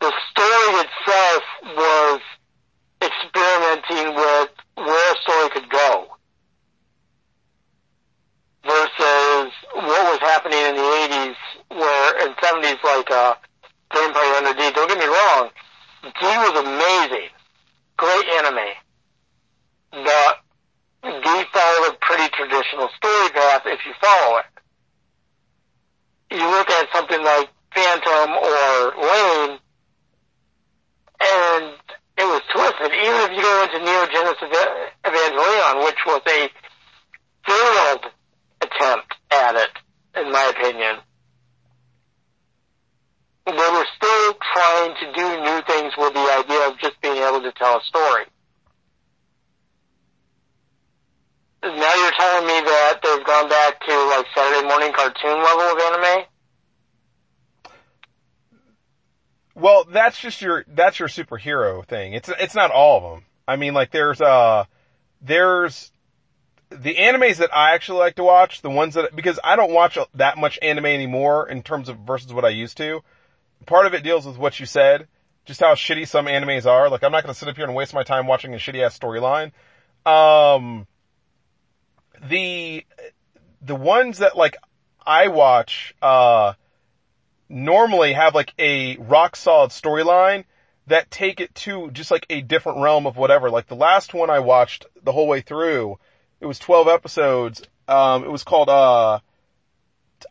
the 0.00 0.12
story 0.30 0.84
itself 0.84 1.42
was 1.76 2.20
experimenting 3.02 4.14
with 4.14 4.50
where 4.76 5.12
a 5.12 5.16
story 5.22 5.50
could 5.50 5.70
go 5.70 6.06
versus 8.64 9.52
what 9.74 10.02
was 10.12 10.18
happening 10.20 10.58
in 10.58 10.74
the 10.74 10.82
80s 10.82 11.36
where 11.70 12.26
in 12.26 12.34
70s 12.34 12.82
like 12.84 13.10
uh 13.10 13.34
Vampire 13.92 14.34
Hunter 14.34 14.54
D. 14.58 14.70
Don't 14.74 14.88
get 14.88 14.98
me 14.98 15.06
wrong, 15.06 15.50
D 16.02 16.20
was 16.20 16.54
amazing. 16.58 17.30
Great 17.96 18.26
anime. 18.38 18.74
But 19.92 20.32
D 21.02 21.44
followed 21.52 21.94
a 21.94 21.96
pretty 22.00 22.28
traditional 22.34 22.88
story 22.96 23.30
path 23.30 23.62
if 23.66 23.80
you 23.86 23.92
follow 24.00 24.38
it. 24.38 24.46
You 26.36 26.50
look 26.50 26.68
at 26.68 26.88
something 26.92 27.22
like 27.22 27.48
Phantom 27.76 28.30
or 28.40 28.96
Lain, 28.96 29.58
and 31.20 31.74
it 32.16 32.24
was 32.24 32.40
twisted. 32.50 32.88
Even 32.88 33.20
if 33.20 33.30
you 33.36 33.42
go 33.42 33.62
into 33.64 33.84
Neon 33.84 34.08
Genesis 34.10 34.48
Evangelion, 35.04 35.84
which 35.84 36.00
was 36.06 36.22
a 36.26 36.48
failed 37.44 38.04
attempt 38.62 39.14
at 39.30 39.56
it, 39.56 39.70
in 40.16 40.32
my 40.32 40.50
opinion, 40.56 40.96
they 43.44 43.52
were 43.52 43.86
still 43.94 44.34
trying 44.54 44.94
to 44.96 45.12
do 45.12 45.40
new 45.44 45.60
things 45.68 45.92
with 45.98 46.14
the 46.14 46.26
idea 46.32 46.68
of 46.68 46.78
just 46.78 46.98
being 47.02 47.18
able 47.18 47.42
to 47.42 47.52
tell 47.52 47.76
a 47.76 47.82
story. 47.84 48.24
Now 51.62 51.94
you're 51.94 52.12
telling 52.18 52.46
me 52.46 52.60
that 52.64 53.00
they've 53.02 53.26
gone 53.26 53.48
back 53.50 53.80
to 53.80 53.92
like 54.06 54.26
Saturday 54.34 54.66
morning 54.66 54.92
cartoon 54.92 55.42
level 55.42 55.62
of 55.62 55.78
anime? 55.78 56.24
Well, 59.56 59.84
that's 59.90 60.20
just 60.20 60.42
your 60.42 60.66
that's 60.68 60.98
your 60.98 61.08
superhero 61.08 61.84
thing. 61.86 62.12
It's 62.12 62.28
it's 62.28 62.54
not 62.54 62.70
all 62.70 62.98
of 62.98 63.14
them. 63.14 63.24
I 63.48 63.56
mean, 63.56 63.72
like 63.72 63.90
there's 63.90 64.20
uh 64.20 64.64
there's 65.22 65.90
the 66.68 66.94
animes 66.94 67.36
that 67.36 67.56
I 67.56 67.72
actually 67.72 68.00
like 68.00 68.16
to 68.16 68.24
watch, 68.24 68.60
the 68.60 68.68
ones 68.68 68.94
that 68.94 69.16
because 69.16 69.40
I 69.42 69.56
don't 69.56 69.72
watch 69.72 69.96
that 70.14 70.36
much 70.36 70.58
anime 70.60 70.84
anymore 70.84 71.48
in 71.48 71.62
terms 71.62 71.88
of 71.88 72.00
versus 72.00 72.34
what 72.34 72.44
I 72.44 72.50
used 72.50 72.76
to. 72.76 73.02
Part 73.64 73.86
of 73.86 73.94
it 73.94 74.02
deals 74.02 74.26
with 74.26 74.36
what 74.36 74.60
you 74.60 74.66
said, 74.66 75.08
just 75.46 75.60
how 75.60 75.74
shitty 75.74 76.06
some 76.06 76.26
animes 76.26 76.66
are. 76.66 76.90
Like 76.90 77.02
I'm 77.02 77.10
not 77.10 77.22
going 77.22 77.32
to 77.32 77.38
sit 77.38 77.48
up 77.48 77.56
here 77.56 77.64
and 77.64 77.74
waste 77.74 77.94
my 77.94 78.02
time 78.02 78.26
watching 78.26 78.52
a 78.52 78.58
shitty 78.58 78.84
ass 78.84 78.98
storyline. 78.98 79.52
Um, 80.04 80.86
the 82.28 82.84
the 83.62 83.74
ones 83.74 84.18
that 84.18 84.36
like 84.36 84.58
I 85.06 85.28
watch, 85.28 85.94
uh, 86.02 86.52
normally 87.48 88.12
have 88.12 88.34
like 88.34 88.52
a 88.58 88.96
rock 88.96 89.36
solid 89.36 89.70
storyline 89.70 90.44
that 90.86 91.10
take 91.10 91.40
it 91.40 91.54
to 91.54 91.90
just 91.90 92.10
like 92.10 92.26
a 92.30 92.40
different 92.40 92.78
realm 92.78 93.06
of 93.06 93.16
whatever. 93.16 93.50
Like 93.50 93.66
the 93.66 93.76
last 93.76 94.14
one 94.14 94.30
I 94.30 94.38
watched 94.38 94.86
the 95.02 95.12
whole 95.12 95.26
way 95.26 95.40
through, 95.40 95.98
it 96.40 96.46
was 96.46 96.58
12 96.58 96.88
episodes. 96.88 97.62
Um, 97.88 98.24
it 98.24 98.30
was 98.30 98.44
called, 98.44 98.68
uh, 98.68 99.20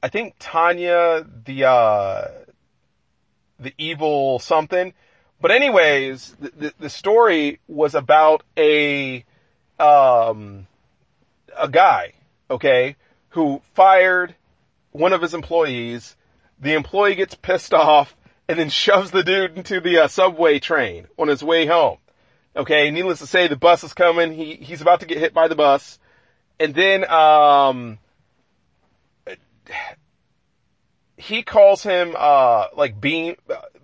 I 0.01 0.09
think 0.09 0.35
Tanya, 0.39 1.25
the, 1.45 1.65
uh, 1.65 2.27
the 3.59 3.73
evil 3.77 4.39
something. 4.39 4.93
But 5.41 5.51
anyways, 5.51 6.35
the, 6.39 6.51
the, 6.55 6.73
the 6.79 6.89
story 6.89 7.59
was 7.67 7.95
about 7.95 8.43
a, 8.57 9.25
um, 9.79 10.67
a 11.57 11.67
guy, 11.69 12.13
okay, 12.49 12.95
who 13.29 13.61
fired 13.73 14.35
one 14.91 15.11
of 15.11 15.21
his 15.21 15.33
employees. 15.33 16.15
The 16.59 16.73
employee 16.73 17.15
gets 17.15 17.35
pissed 17.35 17.73
off 17.73 18.15
and 18.47 18.57
then 18.59 18.69
shoves 18.69 19.11
the 19.11 19.23
dude 19.23 19.57
into 19.57 19.79
the 19.79 19.99
uh, 19.99 20.07
subway 20.07 20.59
train 20.59 21.07
on 21.17 21.27
his 21.27 21.43
way 21.43 21.65
home. 21.65 21.97
Okay, 22.55 22.89
needless 22.91 23.19
to 23.19 23.27
say, 23.27 23.47
the 23.47 23.57
bus 23.57 23.83
is 23.83 23.93
coming. 23.93 24.33
He 24.33 24.55
he's 24.55 24.81
about 24.81 25.01
to 25.01 25.05
get 25.05 25.17
hit 25.17 25.33
by 25.33 25.49
the 25.49 25.55
bus, 25.55 25.99
and 26.57 26.73
then 26.73 27.09
um, 27.09 27.97
he 31.17 31.43
calls 31.43 31.83
him 31.83 32.15
uh 32.17 32.67
like 32.77 33.01
being 33.01 33.35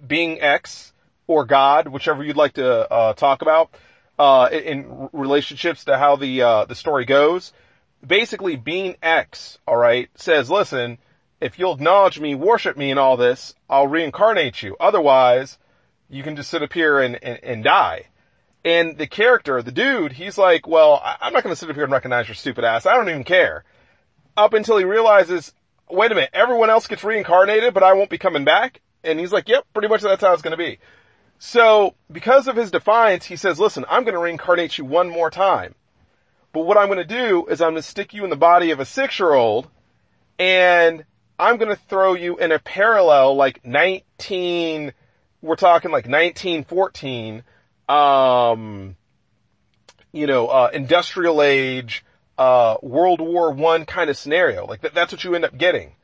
being 0.07 0.39
X 0.39 0.93
or 1.28 1.45
God, 1.45 1.88
whichever 1.88 2.24
you'd 2.24 2.38
like 2.38 2.53
to 2.53 2.91
uh, 2.91 3.13
talk 3.13 3.41
about 3.41 3.72
uh, 4.19 4.49
in, 4.51 5.09
relationships 5.13 5.86
to 5.86 5.97
how 5.97 6.15
the 6.15 6.41
uh, 6.41 6.65
the 6.65 6.76
story 6.76 7.05
goes. 7.05 7.53
Basically, 8.05 8.55
being 8.55 8.95
X, 9.01 9.59
all 9.67 9.78
right, 9.78 10.09
says, 10.15 10.49
listen, 10.49 10.97
if 11.41 11.57
you'll 11.57 11.73
acknowledge 11.73 12.19
me, 12.19 12.35
worship 12.35 12.77
me, 12.77 12.91
and 12.91 12.99
all 12.99 13.17
this, 13.17 13.55
I'll 13.69 13.87
reincarnate 13.87 14.61
you. 14.61 14.77
Otherwise, 14.79 15.57
you 16.07 16.23
can 16.23 16.35
just 16.35 16.51
sit 16.51 16.61
up 16.61 16.71
here 16.71 16.99
and, 16.99 17.21
and, 17.21 17.39
and 17.43 17.63
die. 17.63 18.05
And 18.63 18.97
the 18.97 19.07
character, 19.07 19.61
the 19.63 19.71
dude, 19.71 20.13
he's 20.13 20.37
like, 20.37 20.67
well, 20.67 21.01
I'm 21.03 21.33
not 21.33 21.43
going 21.43 21.51
to 21.51 21.59
sit 21.59 21.69
up 21.69 21.75
here 21.75 21.83
and 21.83 21.91
recognize 21.91 22.27
your 22.27 22.35
stupid 22.35 22.63
ass. 22.63 22.85
I 22.85 22.93
don't 22.93 23.09
even 23.09 23.23
care. 23.23 23.63
Up 24.37 24.53
until 24.53 24.77
he 24.77 24.85
realizes, 24.85 25.53
wait 25.89 26.11
a 26.11 26.15
minute, 26.15 26.29
everyone 26.31 26.69
else 26.69 26.85
gets 26.85 27.03
reincarnated, 27.03 27.73
but 27.73 27.83
I 27.83 27.93
won't 27.93 28.11
be 28.11 28.19
coming 28.19 28.45
back. 28.45 28.81
And 29.03 29.19
he's 29.19 29.33
like, 29.33 29.49
yep, 29.49 29.65
pretty 29.73 29.87
much 29.87 30.01
that's 30.01 30.22
how 30.22 30.34
it's 30.34 30.43
going 30.43 30.51
to 30.51 30.57
be. 30.57 30.77
So, 31.39 31.95
because 32.11 32.47
of 32.47 32.55
his 32.55 32.69
defiance, 32.69 33.26
he 33.26 33.35
says, 33.35 33.59
listen, 33.59 33.84
I'm 33.89 34.03
going 34.03 34.13
to 34.13 34.19
reincarnate 34.19 34.77
you 34.77 34.85
one 34.85 35.09
more 35.09 35.31
time. 35.31 35.73
But 36.53 36.65
what 36.65 36.77
I'm 36.77 36.88
going 36.88 36.99
to 36.99 37.03
do 37.03 37.47
is 37.47 37.61
I'm 37.61 37.72
going 37.72 37.76
to 37.77 37.81
stick 37.81 38.13
you 38.13 38.23
in 38.26 38.30
the 38.30 38.35
body 38.35 38.69
of 38.69 38.80
a 38.80 38.85
six 38.85 39.18
year 39.18 39.34
old 39.34 39.68
and 40.38 41.03
I'm 41.41 41.57
going 41.57 41.76
to 41.76 41.81
throw 41.89 42.13
you 42.13 42.38
in 42.38 42.51
a 42.51 42.59
parallel 42.59 43.35
like 43.35 43.65
19, 43.65 44.93
we're 45.41 45.55
talking 45.55 45.89
like 45.89 46.05
1914, 46.05 47.43
um, 47.89 48.95
you 50.11 50.27
know, 50.27 50.47
uh, 50.47 50.69
industrial 50.72 51.41
age, 51.41 52.05
uh, 52.38 52.77
World 52.84 53.22
War 53.22 53.51
One 53.51 53.85
kind 53.85 54.11
of 54.11 54.18
scenario. 54.18 54.68
Like 54.68 54.81
that, 54.81 54.93
that's 54.93 55.11
what 55.11 55.23
you 55.23 55.34
end 55.34 55.43
up 55.43 55.57
getting. 55.57 55.95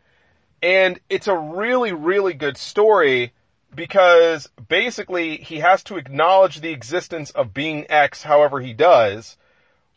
And 0.63 0.99
it's 1.07 1.27
a 1.27 1.37
really, 1.37 1.93
really 1.93 2.33
good 2.33 2.57
story 2.57 3.31
because 3.75 4.49
basically 4.67 5.37
he 5.37 5.57
has 5.57 5.83
to 5.83 5.97
acknowledge 5.97 6.61
the 6.61 6.71
existence 6.71 7.29
of 7.29 7.53
being 7.53 7.85
X 7.91 8.23
however 8.23 8.59
he 8.59 8.73
does, 8.73 9.37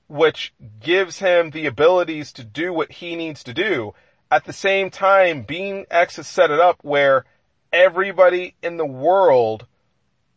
which 0.07 0.53
gives 0.81 1.19
him 1.19 1.49
the 1.49 1.65
abilities 1.65 2.31
to 2.33 2.45
do 2.45 2.75
what 2.75 2.93
he 2.93 3.17
needs 3.17 3.43
to 3.45 3.55
do. 3.55 3.95
At 4.31 4.45
the 4.45 4.53
same 4.53 4.91
time, 4.91 5.43
being 5.43 5.87
X 5.91 6.17
has 6.17 6.27
set 6.29 6.51
it 6.51 6.61
up 6.61 6.79
where 6.83 7.25
everybody 7.73 8.55
in 8.63 8.77
the 8.77 8.87
world 8.87 9.67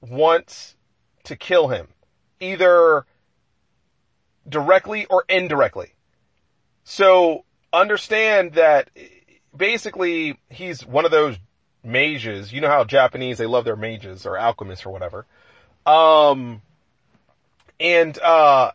wants 0.02 0.76
to 1.26 1.36
kill 1.36 1.68
him. 1.68 1.88
Either 2.40 3.06
directly 4.48 5.06
or 5.06 5.24
indirectly. 5.30 5.94
So 6.84 7.46
understand 7.72 8.54
that 8.54 8.90
basically 9.56 10.38
he's 10.50 10.86
one 10.86 11.06
of 11.06 11.12
those 11.12 11.38
mages. 11.84 12.52
You 12.52 12.62
know 12.62 12.68
how 12.68 12.84
Japanese, 12.84 13.38
they 13.38 13.46
love 13.46 13.64
their 13.64 13.76
mages 13.76 14.26
or 14.26 14.38
alchemists 14.38 14.86
or 14.86 14.90
whatever. 14.92 15.26
Um, 15.86 16.62
and, 17.80 18.18
uh, 18.20 18.72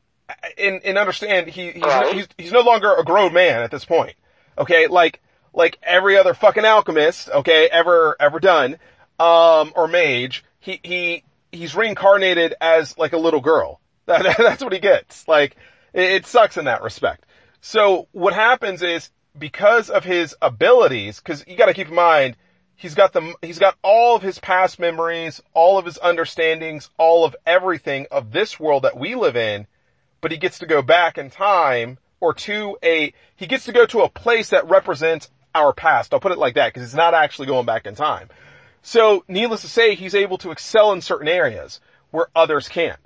and, 0.56 0.80
and 0.84 0.96
understand 0.98 1.48
he, 1.48 1.72
he's, 1.72 1.82
Right. 1.82 2.14
he's, 2.14 2.28
he's 2.38 2.52
no 2.52 2.60
longer 2.60 2.94
a 2.94 3.04
grown 3.04 3.32
man 3.32 3.62
at 3.62 3.70
this 3.70 3.84
point. 3.84 4.14
Okay. 4.58 4.86
Like, 4.86 5.20
like 5.54 5.78
every 5.82 6.16
other 6.16 6.34
fucking 6.34 6.64
alchemist, 6.64 7.28
okay, 7.30 7.68
ever, 7.70 8.16
ever 8.20 8.38
done, 8.38 8.78
um, 9.18 9.72
or 9.74 9.88
mage, 9.88 10.44
he, 10.60 10.80
he, 10.82 11.24
he's 11.50 11.74
reincarnated 11.74 12.54
as 12.60 12.96
like 12.98 13.12
a 13.12 13.18
little 13.18 13.40
girl. 13.40 13.80
That, 14.08 14.38
that's 14.38 14.64
what 14.64 14.72
he 14.72 14.78
gets. 14.78 15.28
Like, 15.28 15.54
it, 15.92 16.10
it 16.10 16.26
sucks 16.26 16.56
in 16.56 16.64
that 16.64 16.82
respect. 16.82 17.26
So 17.60 18.08
what 18.12 18.32
happens 18.32 18.82
is 18.82 19.10
because 19.38 19.90
of 19.90 20.02
his 20.02 20.34
abilities, 20.40 21.20
cause 21.20 21.44
you 21.46 21.58
gotta 21.58 21.74
keep 21.74 21.88
in 21.88 21.94
mind, 21.94 22.34
he's 22.74 22.94
got 22.94 23.12
the, 23.12 23.34
he's 23.42 23.58
got 23.58 23.76
all 23.82 24.16
of 24.16 24.22
his 24.22 24.38
past 24.38 24.78
memories, 24.78 25.42
all 25.52 25.76
of 25.76 25.84
his 25.84 25.98
understandings, 25.98 26.88
all 26.96 27.26
of 27.26 27.36
everything 27.44 28.06
of 28.10 28.32
this 28.32 28.58
world 28.58 28.84
that 28.84 28.96
we 28.96 29.14
live 29.14 29.36
in, 29.36 29.66
but 30.22 30.30
he 30.30 30.38
gets 30.38 30.60
to 30.60 30.66
go 30.66 30.80
back 30.80 31.18
in 31.18 31.28
time 31.28 31.98
or 32.20 32.34
to 32.34 32.76
a, 32.82 33.12
he 33.36 33.46
gets 33.46 33.64
to 33.66 33.72
go 33.72 33.86
to 33.86 34.00
a 34.00 34.08
place 34.08 34.50
that 34.50 34.68
represents 34.68 35.30
our 35.54 35.72
past. 35.72 36.12
I'll 36.12 36.20
put 36.20 36.32
it 36.32 36.38
like 36.38 36.54
that 36.54 36.72
because 36.72 36.82
it's 36.82 36.94
not 36.94 37.14
actually 37.14 37.46
going 37.46 37.66
back 37.66 37.86
in 37.86 37.94
time. 37.94 38.28
So 38.82 39.24
needless 39.28 39.62
to 39.62 39.68
say, 39.68 39.94
he's 39.94 40.14
able 40.14 40.38
to 40.38 40.50
excel 40.50 40.92
in 40.92 41.00
certain 41.00 41.28
areas 41.28 41.80
where 42.10 42.28
others 42.34 42.68
can't. 42.68 42.98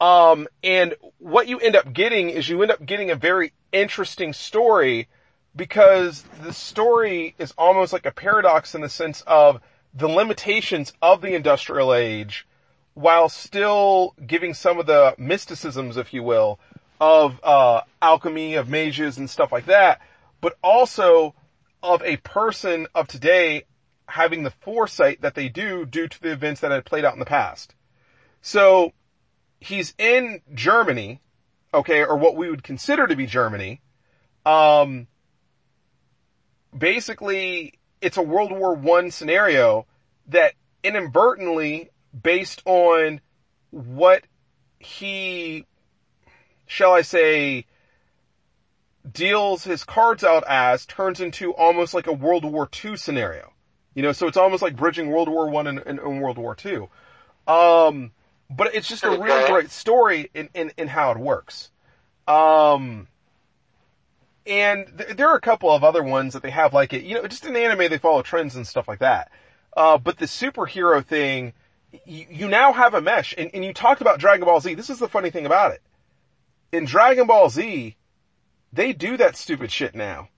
Um, 0.00 0.46
and 0.62 0.94
what 1.18 1.48
you 1.48 1.58
end 1.58 1.76
up 1.76 1.92
getting 1.92 2.30
is 2.30 2.48
you 2.48 2.62
end 2.62 2.70
up 2.70 2.84
getting 2.84 3.10
a 3.10 3.16
very 3.16 3.52
interesting 3.72 4.32
story 4.32 5.08
because 5.54 6.22
the 6.42 6.52
story 6.52 7.34
is 7.38 7.54
almost 7.56 7.92
like 7.92 8.06
a 8.06 8.12
paradox 8.12 8.74
in 8.74 8.82
the 8.82 8.88
sense 8.88 9.22
of 9.26 9.60
the 9.94 10.08
limitations 10.08 10.92
of 11.00 11.22
the 11.22 11.34
industrial 11.34 11.94
age 11.94 12.46
while 12.92 13.28
still 13.28 14.14
giving 14.26 14.54
some 14.54 14.78
of 14.78 14.86
the 14.86 15.14
mysticisms, 15.18 15.96
if 15.96 16.14
you 16.14 16.22
will, 16.22 16.58
of, 17.00 17.40
uh, 17.42 17.82
alchemy, 18.00 18.54
of 18.54 18.68
mages 18.68 19.18
and 19.18 19.28
stuff 19.28 19.52
like 19.52 19.66
that, 19.66 20.00
but 20.40 20.56
also 20.62 21.34
of 21.82 22.02
a 22.02 22.16
person 22.18 22.86
of 22.94 23.08
today 23.08 23.64
having 24.08 24.42
the 24.42 24.50
foresight 24.50 25.20
that 25.22 25.34
they 25.34 25.48
do 25.48 25.84
due 25.84 26.08
to 26.08 26.20
the 26.20 26.32
events 26.32 26.60
that 26.60 26.70
had 26.70 26.84
played 26.84 27.04
out 27.04 27.12
in 27.12 27.18
the 27.18 27.24
past. 27.24 27.74
So 28.40 28.92
he's 29.60 29.94
in 29.98 30.40
Germany, 30.54 31.20
okay, 31.74 32.04
or 32.04 32.16
what 32.16 32.36
we 32.36 32.48
would 32.48 32.62
consider 32.62 33.06
to 33.06 33.16
be 33.16 33.26
Germany. 33.26 33.80
Um, 34.44 35.08
basically, 36.76 37.74
it's 38.00 38.16
a 38.16 38.22
World 38.22 38.52
War 38.52 38.74
One 38.74 39.10
scenario 39.10 39.86
that 40.28 40.54
inadvertently, 40.84 41.90
based 42.22 42.62
on 42.64 43.20
what 43.70 44.24
he, 44.78 45.66
shall 46.66 46.92
I 46.92 47.02
say, 47.02 47.66
deals 49.10 49.64
his 49.64 49.84
cards 49.84 50.24
out 50.24 50.44
as, 50.48 50.86
turns 50.86 51.20
into 51.20 51.52
almost 51.52 51.94
like 51.94 52.06
a 52.06 52.12
World 52.12 52.44
War 52.44 52.68
II 52.84 52.96
scenario. 52.96 53.52
You 53.94 54.02
know, 54.02 54.12
so 54.12 54.26
it's 54.26 54.36
almost 54.36 54.62
like 54.62 54.76
bridging 54.76 55.08
World 55.08 55.28
War 55.28 55.48
One 55.48 55.66
and, 55.66 55.78
and, 55.78 55.98
and, 55.98 56.20
World 56.20 56.36
War 56.36 56.54
Two. 56.54 56.88
Um, 57.46 58.10
but 58.50 58.74
it's 58.74 58.88
just 58.88 59.04
a 59.04 59.10
really 59.10 59.48
great 59.48 59.70
story 59.70 60.30
in, 60.34 60.50
in, 60.54 60.72
in 60.76 60.88
how 60.88 61.12
it 61.12 61.18
works. 61.18 61.70
Um, 62.28 63.08
and 64.46 64.86
th- 64.98 65.16
there 65.16 65.28
are 65.28 65.36
a 65.36 65.40
couple 65.40 65.70
of 65.70 65.82
other 65.82 66.02
ones 66.02 66.34
that 66.34 66.42
they 66.42 66.50
have 66.50 66.74
like 66.74 66.92
it. 66.92 67.04
You 67.04 67.14
know, 67.14 67.26
just 67.26 67.46
in 67.46 67.56
anime 67.56 67.90
they 67.90 67.98
follow 67.98 68.22
trends 68.22 68.54
and 68.54 68.66
stuff 68.66 68.86
like 68.86 68.98
that. 68.98 69.30
Uh, 69.76 69.96
but 69.98 70.18
the 70.18 70.26
superhero 70.26 71.04
thing, 71.04 71.52
you, 72.04 72.26
you 72.30 72.48
now 72.48 72.72
have 72.72 72.94
a 72.94 73.00
mesh. 73.00 73.34
And, 73.38 73.50
and 73.54 73.64
you 73.64 73.72
talked 73.72 74.00
about 74.00 74.18
Dragon 74.18 74.44
Ball 74.44 74.60
Z. 74.60 74.74
This 74.74 74.90
is 74.90 74.98
the 74.98 75.08
funny 75.08 75.30
thing 75.30 75.46
about 75.46 75.72
it. 75.72 75.82
In 76.76 76.84
Dragon 76.84 77.26
Ball 77.26 77.48
Z, 77.48 77.96
they 78.70 78.92
do 78.92 79.16
that 79.16 79.34
stupid 79.34 79.72
shit 79.72 79.94
now. 79.94 80.28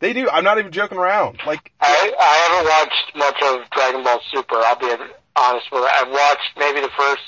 They 0.00 0.12
do. 0.12 0.28
I'm 0.28 0.42
not 0.42 0.58
even 0.58 0.72
joking 0.72 0.98
around. 0.98 1.38
Like 1.46 1.70
I, 1.80 2.12
I 2.18 2.34
haven't 2.42 2.66
watched 2.66 3.16
much 3.16 3.40
of 3.44 3.70
Dragon 3.70 4.02
Ball 4.02 4.20
Super. 4.34 4.56
I'll 4.56 4.76
be 4.76 4.90
honest 5.36 5.66
with 5.70 5.80
you. 5.80 5.86
I've 5.86 6.10
watched 6.10 6.58
maybe 6.58 6.80
the 6.80 6.90
first 6.98 7.22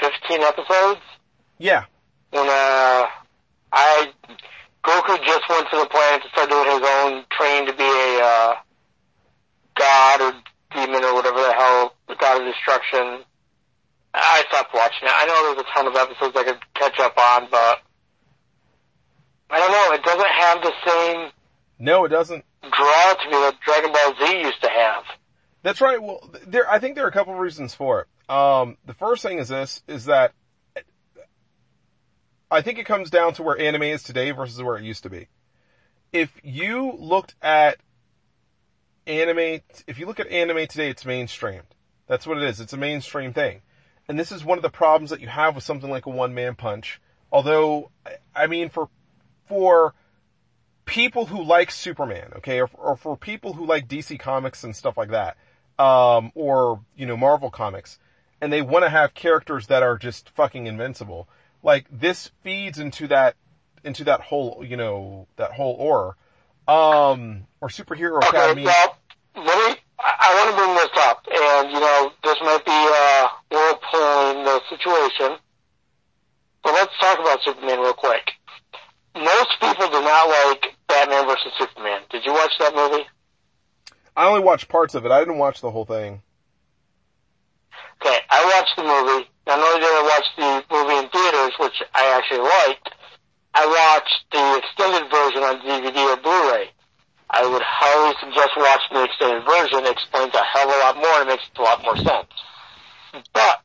15 0.00 0.42
episodes. 0.42 1.00
Yeah. 1.56 1.84
When 2.28 2.46
uh, 2.46 3.06
I 3.72 4.12
Goku 4.84 5.16
just 5.24 5.48
went 5.48 5.66
to 5.70 5.78
the 5.78 5.86
planet 5.86 6.24
to 6.24 6.28
start 6.28 6.50
doing 6.50 6.70
his 6.70 6.82
own 6.84 7.24
training 7.30 7.68
to 7.68 7.72
be 7.72 7.84
a 7.84 8.20
uh, 8.22 8.54
god 9.76 10.20
or 10.20 10.32
demon 10.74 11.02
or 11.04 11.14
whatever 11.14 11.40
the 11.40 11.54
hell, 11.54 11.94
the 12.06 12.16
god 12.16 12.42
of 12.42 12.52
destruction. 12.52 13.24
I 14.16 14.44
stopped 14.48 14.72
watching 14.72 15.08
it. 15.08 15.12
I 15.14 15.26
know 15.26 15.54
there's 15.54 15.66
a 15.66 15.74
ton 15.74 15.86
of 15.86 15.94
episodes 15.94 16.36
I 16.36 16.44
could 16.44 16.58
catch 16.74 16.98
up 17.00 17.18
on, 17.18 17.48
but 17.50 17.80
I 19.50 19.58
don't 19.58 19.70
know. 19.70 19.94
It 19.94 20.02
doesn't 20.02 20.28
have 20.28 20.62
the 20.62 20.72
same. 20.86 21.30
No, 21.78 22.04
it 22.04 22.08
doesn't. 22.08 22.44
Draw 22.62 23.14
to 23.14 23.26
me 23.26 23.32
that 23.32 23.54
Dragon 23.64 23.92
Ball 23.92 24.26
Z 24.26 24.40
used 24.40 24.62
to 24.62 24.68
have. 24.68 25.04
That's 25.62 25.80
right. 25.80 26.02
Well, 26.02 26.28
there. 26.46 26.68
I 26.70 26.78
think 26.78 26.94
there 26.94 27.04
are 27.04 27.08
a 27.08 27.12
couple 27.12 27.34
of 27.34 27.40
reasons 27.40 27.74
for 27.74 28.00
it. 28.00 28.34
Um, 28.34 28.76
the 28.86 28.94
first 28.94 29.22
thing 29.22 29.38
is 29.38 29.48
this: 29.48 29.82
is 29.86 30.06
that 30.06 30.32
I 32.50 32.62
think 32.62 32.78
it 32.78 32.86
comes 32.86 33.10
down 33.10 33.34
to 33.34 33.42
where 33.42 33.58
anime 33.58 33.82
is 33.82 34.02
today 34.02 34.30
versus 34.30 34.62
where 34.62 34.76
it 34.76 34.84
used 34.84 35.02
to 35.02 35.10
be. 35.10 35.28
If 36.12 36.32
you 36.42 36.92
looked 36.98 37.34
at 37.42 37.78
anime, 39.06 39.60
if 39.86 39.98
you 39.98 40.06
look 40.06 40.20
at 40.20 40.28
anime 40.28 40.66
today, 40.66 40.88
it's 40.88 41.04
mainstreamed. 41.04 41.62
That's 42.06 42.26
what 42.26 42.38
it 42.38 42.44
is. 42.44 42.60
It's 42.60 42.72
a 42.72 42.78
mainstream 42.78 43.32
thing. 43.32 43.62
And 44.08 44.18
this 44.18 44.30
is 44.32 44.44
one 44.44 44.58
of 44.58 44.62
the 44.62 44.70
problems 44.70 45.10
that 45.10 45.20
you 45.20 45.28
have 45.28 45.54
with 45.54 45.64
something 45.64 45.90
like 45.90 46.06
a 46.06 46.10
one 46.10 46.34
man 46.34 46.54
punch. 46.54 47.00
Although, 47.32 47.90
I 48.34 48.46
mean, 48.46 48.68
for 48.68 48.88
for 49.48 49.94
people 50.86 51.26
who 51.26 51.42
like 51.42 51.70
Superman, 51.70 52.32
okay, 52.36 52.60
or, 52.60 52.70
or 52.74 52.96
for 52.96 53.16
people 53.16 53.52
who 53.52 53.66
like 53.66 53.88
DC 53.88 54.18
comics 54.18 54.64
and 54.64 54.74
stuff 54.74 54.96
like 54.96 55.10
that, 55.10 55.36
um, 55.78 56.32
or, 56.34 56.80
you 56.96 57.04
know, 57.04 57.16
Marvel 57.16 57.50
comics, 57.50 57.98
and 58.40 58.52
they 58.52 58.62
want 58.62 58.84
to 58.84 58.88
have 58.88 59.12
characters 59.12 59.66
that 59.66 59.82
are 59.82 59.98
just 59.98 60.30
fucking 60.30 60.66
invincible, 60.66 61.28
like 61.62 61.86
this 61.90 62.30
feeds 62.42 62.78
into 62.78 63.08
that, 63.08 63.34
into 63.84 64.04
that 64.04 64.20
whole, 64.20 64.64
you 64.66 64.76
know, 64.76 65.26
that 65.36 65.52
whole 65.52 65.74
aura, 65.74 66.14
um, 66.66 67.46
or 67.60 67.68
superhero 67.68 68.18
okay, 68.18 68.28
academy. 68.28 68.64
Well, 68.64 68.80
let 68.80 68.94
me, 68.94 68.95
I 70.26 70.34
want 70.34 70.50
to 70.50 70.56
bring 70.56 70.74
this 70.74 70.94
up, 71.06 71.22
and 71.30 71.70
you 71.70 71.80
know, 71.80 72.12
this 72.24 72.36
might 72.42 72.64
be, 72.64 72.74
uh, 72.74 73.28
whirlpooling 73.50 74.44
the 74.44 74.60
situation, 74.68 75.38
but 76.62 76.72
let's 76.74 76.92
talk 77.00 77.18
about 77.20 77.42
Superman 77.42 77.78
real 77.78 77.94
quick 77.94 78.32
most 79.16 79.48
people 79.60 79.88
do 79.88 80.00
not 80.02 80.28
like 80.28 80.76
Batman 80.88 81.26
versus 81.26 81.52
Superman. 81.58 82.02
Did 82.10 82.24
you 82.24 82.32
watch 82.32 82.52
that 82.58 82.74
movie? 82.74 83.04
I 84.16 84.28
only 84.28 84.40
watched 84.40 84.68
parts 84.68 84.94
of 84.94 85.04
it. 85.04 85.12
I 85.12 85.20
didn't 85.20 85.38
watch 85.38 85.60
the 85.60 85.70
whole 85.70 85.84
thing. 85.84 86.22
Okay, 88.00 88.18
I 88.30 88.44
watched 88.44 88.76
the 88.76 88.82
movie. 88.82 89.28
Not 89.46 89.58
only 89.58 89.80
did 89.80 89.88
I 89.88 90.02
watch 90.02 90.26
the 90.36 90.74
movie 90.74 90.96
in 90.96 91.08
theaters, 91.08 91.52
which 91.58 91.82
I 91.94 92.16
actually 92.16 92.44
liked, 92.44 92.90
I 93.54 93.64
watched 93.66 94.24
the 94.32 94.58
extended 94.58 95.10
version 95.10 95.42
on 95.42 95.60
DVD 95.60 96.12
or 96.12 96.16
Blu-ray. 96.20 96.70
I 97.30 97.46
would 97.46 97.62
highly 97.62 98.14
suggest 98.20 98.50
watching 98.56 98.96
the 98.96 99.04
extended 99.04 99.44
version. 99.44 99.84
It 99.84 99.92
explains 99.92 100.34
a 100.34 100.42
hell 100.42 100.68
of 100.68 100.74
a 100.74 100.78
lot 100.78 100.96
more 100.96 101.20
and 101.20 101.28
makes 101.28 101.50
a 101.56 101.62
lot 101.62 101.82
more 101.82 101.96
sense. 101.96 102.30
But 103.32 103.62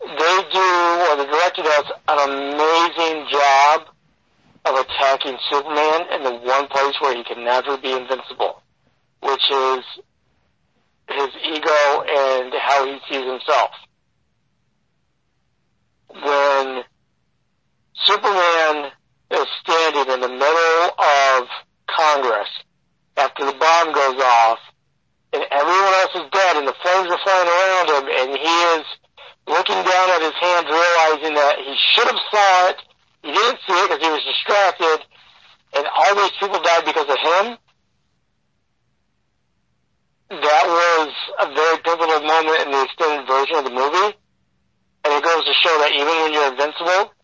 they 0.00 0.36
do, 0.52 0.70
or 1.08 1.16
the 1.16 1.28
director 1.30 1.62
does, 1.62 1.84
an 2.08 2.18
amazing 2.30 3.26
job 3.30 3.88
of 4.66 4.74
attacking 4.76 5.38
Superman 5.50 6.06
in 6.12 6.22
the 6.24 6.34
one 6.44 6.66
place 6.68 6.94
where 7.00 7.16
he 7.16 7.24
can 7.24 7.44
never 7.44 7.76
be 7.78 7.92
invincible, 7.92 8.62
which 9.22 9.50
is 9.50 9.84
his 11.08 11.28
ego 11.44 12.04
and 12.08 12.52
how 12.60 12.86
he 12.86 12.98
sees 13.08 13.24
himself. 13.26 13.70
When 16.08 16.84
Superman 18.04 18.90
is 19.30 19.46
standing 19.62 20.12
in 20.12 20.20
the 20.20 20.28
middle 20.28 20.90
of 20.98 21.13
Congress 22.14 22.48
after 23.16 23.44
the 23.44 23.52
bomb 23.58 23.92
goes 23.92 24.22
off 24.22 24.58
and 25.34 25.42
everyone 25.50 25.94
else 25.98 26.14
is 26.14 26.30
dead 26.30 26.56
and 26.56 26.68
the 26.68 26.78
flames 26.78 27.10
are 27.10 27.18
flying 27.26 27.48
around 27.50 27.86
him 27.90 28.04
and 28.06 28.28
he 28.38 28.54
is 28.78 28.86
looking 29.50 29.82
down 29.82 30.06
at 30.14 30.22
his 30.22 30.34
hands 30.38 30.66
realizing 30.70 31.34
that 31.34 31.58
he 31.58 31.74
should 31.94 32.06
have 32.06 32.22
saw 32.30 32.68
it 32.70 32.78
he 33.24 33.32
didn't 33.32 33.58
see 33.66 33.72
it 33.72 33.88
because 33.88 34.04
he 34.04 34.12
was 34.12 34.24
distracted, 34.28 35.00
and 35.80 35.86
all 35.96 36.14
these 36.14 36.36
people 36.38 36.60
died 36.60 36.84
because 36.84 37.08
of 37.08 37.16
him. 37.16 37.56
That 40.28 40.64
was 40.68 41.08
a 41.40 41.46
very 41.54 41.78
pivotal 41.80 42.20
moment 42.20 42.60
in 42.68 42.70
the 42.70 42.82
extended 42.84 43.26
version 43.26 43.56
of 43.56 43.64
the 43.64 43.72
movie, 43.72 44.12
and 44.12 45.10
it 45.16 45.24
goes 45.24 45.40
to 45.40 45.54
show 45.64 45.72
that 45.80 45.92
even 45.96 46.12
when 46.20 46.32
you're 46.34 46.52
invincible, 46.52 47.16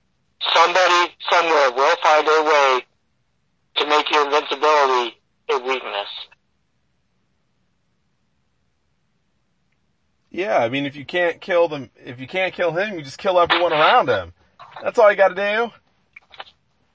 somebody 0.57 1.12
somewhere 1.29 1.69
will 1.77 1.97
find 2.01 2.25
a 2.27 2.43
way 2.49 2.87
to 3.77 3.87
make 3.87 4.11
your 4.11 4.27
invincibility 4.27 5.17
a 5.51 5.59
weakness. 5.59 6.09
Yeah, 10.31 10.59
I 10.59 10.69
mean, 10.69 10.87
if 10.87 10.95
you 10.95 11.05
can't 11.05 11.41
kill 11.41 11.69
them, 11.69 11.91
if 11.97 12.21
you 12.21 12.29
can't 12.29 12.55
kill 12.55 12.73
him, 12.73 12.95
you 12.95 13.03
just 13.03 13.19
kill 13.19 13.41
everyone 13.41 13.73
around 13.73 14.09
him. 14.09 14.33
That's 14.83 14.99
all 14.99 15.11
you 15.11 15.17
got 15.17 15.35
to 15.35 15.35
do 15.35 15.73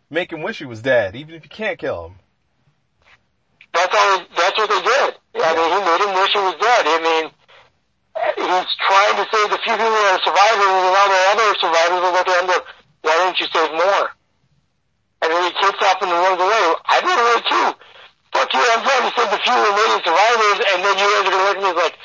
make 0.10 0.32
him 0.32 0.42
wish 0.42 0.60
he 0.60 0.66
was 0.66 0.82
dead, 0.82 1.16
even 1.16 1.36
if 1.36 1.44
you 1.44 1.50
can't 1.50 1.80
kill 1.80 2.08
him. 2.08 2.16
That's 3.74 3.94
all. 3.94 4.24
That's 4.36 4.58
what 4.58 4.70
they 4.70 4.82
did. 4.82 5.12
Yeah. 5.36 5.52
I 5.52 5.56
mean, 5.56 5.70
he 5.76 5.80
made 5.84 6.02
him 6.08 6.14
wish 6.16 6.32
he 6.32 6.40
was 6.40 6.56
dead. 6.56 6.84
I 6.88 6.98
mean, 7.04 7.26
he's 8.40 8.72
trying 8.88 9.16
to 9.20 9.26
save 9.28 9.50
the 9.52 9.60
few 9.60 9.76
people 9.76 9.92
that 9.92 10.16
are 10.16 10.24
surviving, 10.24 10.72
and 10.72 10.96
all 10.96 11.10
the 11.12 11.22
other 11.36 11.48
survivors 11.60 12.02
are 12.08 12.16
at 12.16 12.28
him. 12.32 12.48
Look, 12.48 12.64
why 13.02 13.14
didn't 13.20 13.40
you 13.44 13.48
save 13.52 13.72
more? 13.76 14.06
And 15.26 15.34
then 15.34 15.42
he 15.50 15.52
kicks 15.58 15.82
off 15.82 15.98
and 16.06 16.14
runs 16.14 16.38
away. 16.38 16.64
I 16.86 16.96
run 17.02 17.18
away 17.18 17.40
too. 17.50 17.68
Fuck 18.30 18.54
you! 18.54 18.62
I'm 18.62 18.84
trying 18.86 19.10
to 19.10 19.14
save 19.18 19.32
the 19.34 19.42
few 19.42 19.58
remaining 19.58 20.02
survivors, 20.06 20.60
and 20.70 20.78
then 20.86 20.94
you 21.02 21.08
guys 21.10 21.26
are 21.26 21.34
gonna 21.34 21.48
look 21.50 21.58
at 21.58 21.66
me 21.66 21.74
like, 21.74 21.96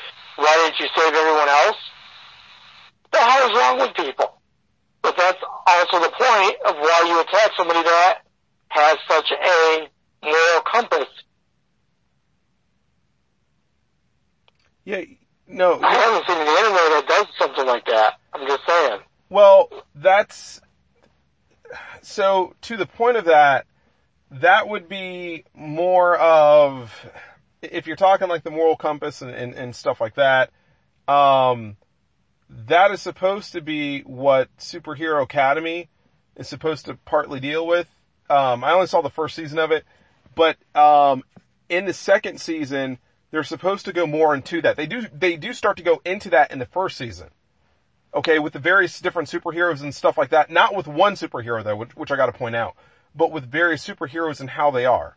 why 0.41 0.53
didn't 0.65 0.79
you 0.81 0.89
save 0.97 1.13
everyone 1.13 1.49
else? 1.49 1.77
the 3.11 3.19
hell 3.19 3.49
is 3.49 3.57
wrong 3.57 3.79
with 3.79 3.93
people? 3.95 4.41
But 5.01 5.17
that's 5.17 5.41
also 5.67 5.99
the 5.99 6.11
point 6.11 6.55
of 6.65 6.75
why 6.75 7.03
you 7.07 7.19
attack 7.19 7.51
somebody 7.57 7.83
that 7.83 8.19
has 8.69 8.97
such 9.09 9.31
a 9.31 9.89
moral 10.23 10.61
compass. 10.71 11.09
Yeah, 14.85 15.01
no. 15.47 15.79
I 15.81 15.93
haven't 15.93 16.27
seen 16.27 16.37
an 16.37 16.47
anime 16.47 16.73
that 16.73 17.05
does 17.07 17.25
something 17.37 17.65
like 17.65 17.85
that. 17.85 18.19
I'm 18.33 18.47
just 18.47 18.61
saying. 18.67 18.99
Well, 19.29 19.69
that's 19.95 20.61
so 22.01 22.55
to 22.61 22.77
the 22.77 22.85
point 22.85 23.17
of 23.17 23.25
that. 23.25 23.65
That 24.35 24.69
would 24.69 24.87
be 24.87 25.43
more 25.53 26.17
of 26.17 26.93
if 27.61 27.85
you're 27.85 27.97
talking 27.97 28.29
like 28.29 28.43
the 28.43 28.51
moral 28.51 28.77
compass 28.77 29.21
and, 29.21 29.31
and, 29.31 29.53
and 29.53 29.75
stuff 29.75 29.99
like 29.99 30.15
that. 30.15 30.51
Um, 31.07 31.75
that 32.67 32.91
is 32.91 33.01
supposed 33.01 33.53
to 33.53 33.61
be 33.61 34.01
what 34.01 34.55
Superhero 34.57 35.21
Academy 35.21 35.89
is 36.35 36.47
supposed 36.47 36.85
to 36.85 36.95
partly 37.05 37.39
deal 37.39 37.65
with. 37.67 37.87
Um, 38.29 38.63
I 38.63 38.71
only 38.71 38.87
saw 38.87 39.01
the 39.01 39.09
first 39.09 39.35
season 39.35 39.59
of 39.59 39.71
it, 39.71 39.83
but 40.35 40.57
um, 40.75 41.23
in 41.67 41.85
the 41.85 41.93
second 41.93 42.39
season, 42.39 42.97
they're 43.31 43.43
supposed 43.43 43.85
to 43.85 43.93
go 43.93 44.05
more 44.05 44.33
into 44.35 44.61
that. 44.61 44.77
They 44.77 44.85
do 44.85 45.05
they 45.13 45.37
do 45.37 45.53
start 45.53 45.77
to 45.77 45.83
go 45.83 46.01
into 46.05 46.29
that 46.31 46.51
in 46.51 46.59
the 46.59 46.65
first 46.65 46.97
season. 46.97 47.29
Okay, 48.13 48.39
with 48.39 48.53
the 48.53 48.59
various 48.59 48.99
different 48.99 49.29
superheroes 49.29 49.81
and 49.81 49.95
stuff 49.95 50.17
like 50.17 50.29
that. 50.29 50.49
Not 50.49 50.75
with 50.75 50.87
one 50.87 51.13
superhero 51.13 51.63
though, 51.63 51.77
which, 51.77 51.95
which 51.95 52.11
I 52.11 52.17
got 52.17 52.25
to 52.25 52.33
point 52.33 52.55
out, 52.55 52.75
but 53.15 53.31
with 53.31 53.49
various 53.49 53.85
superheroes 53.85 54.41
and 54.41 54.49
how 54.49 54.71
they 54.71 54.85
are. 54.85 55.15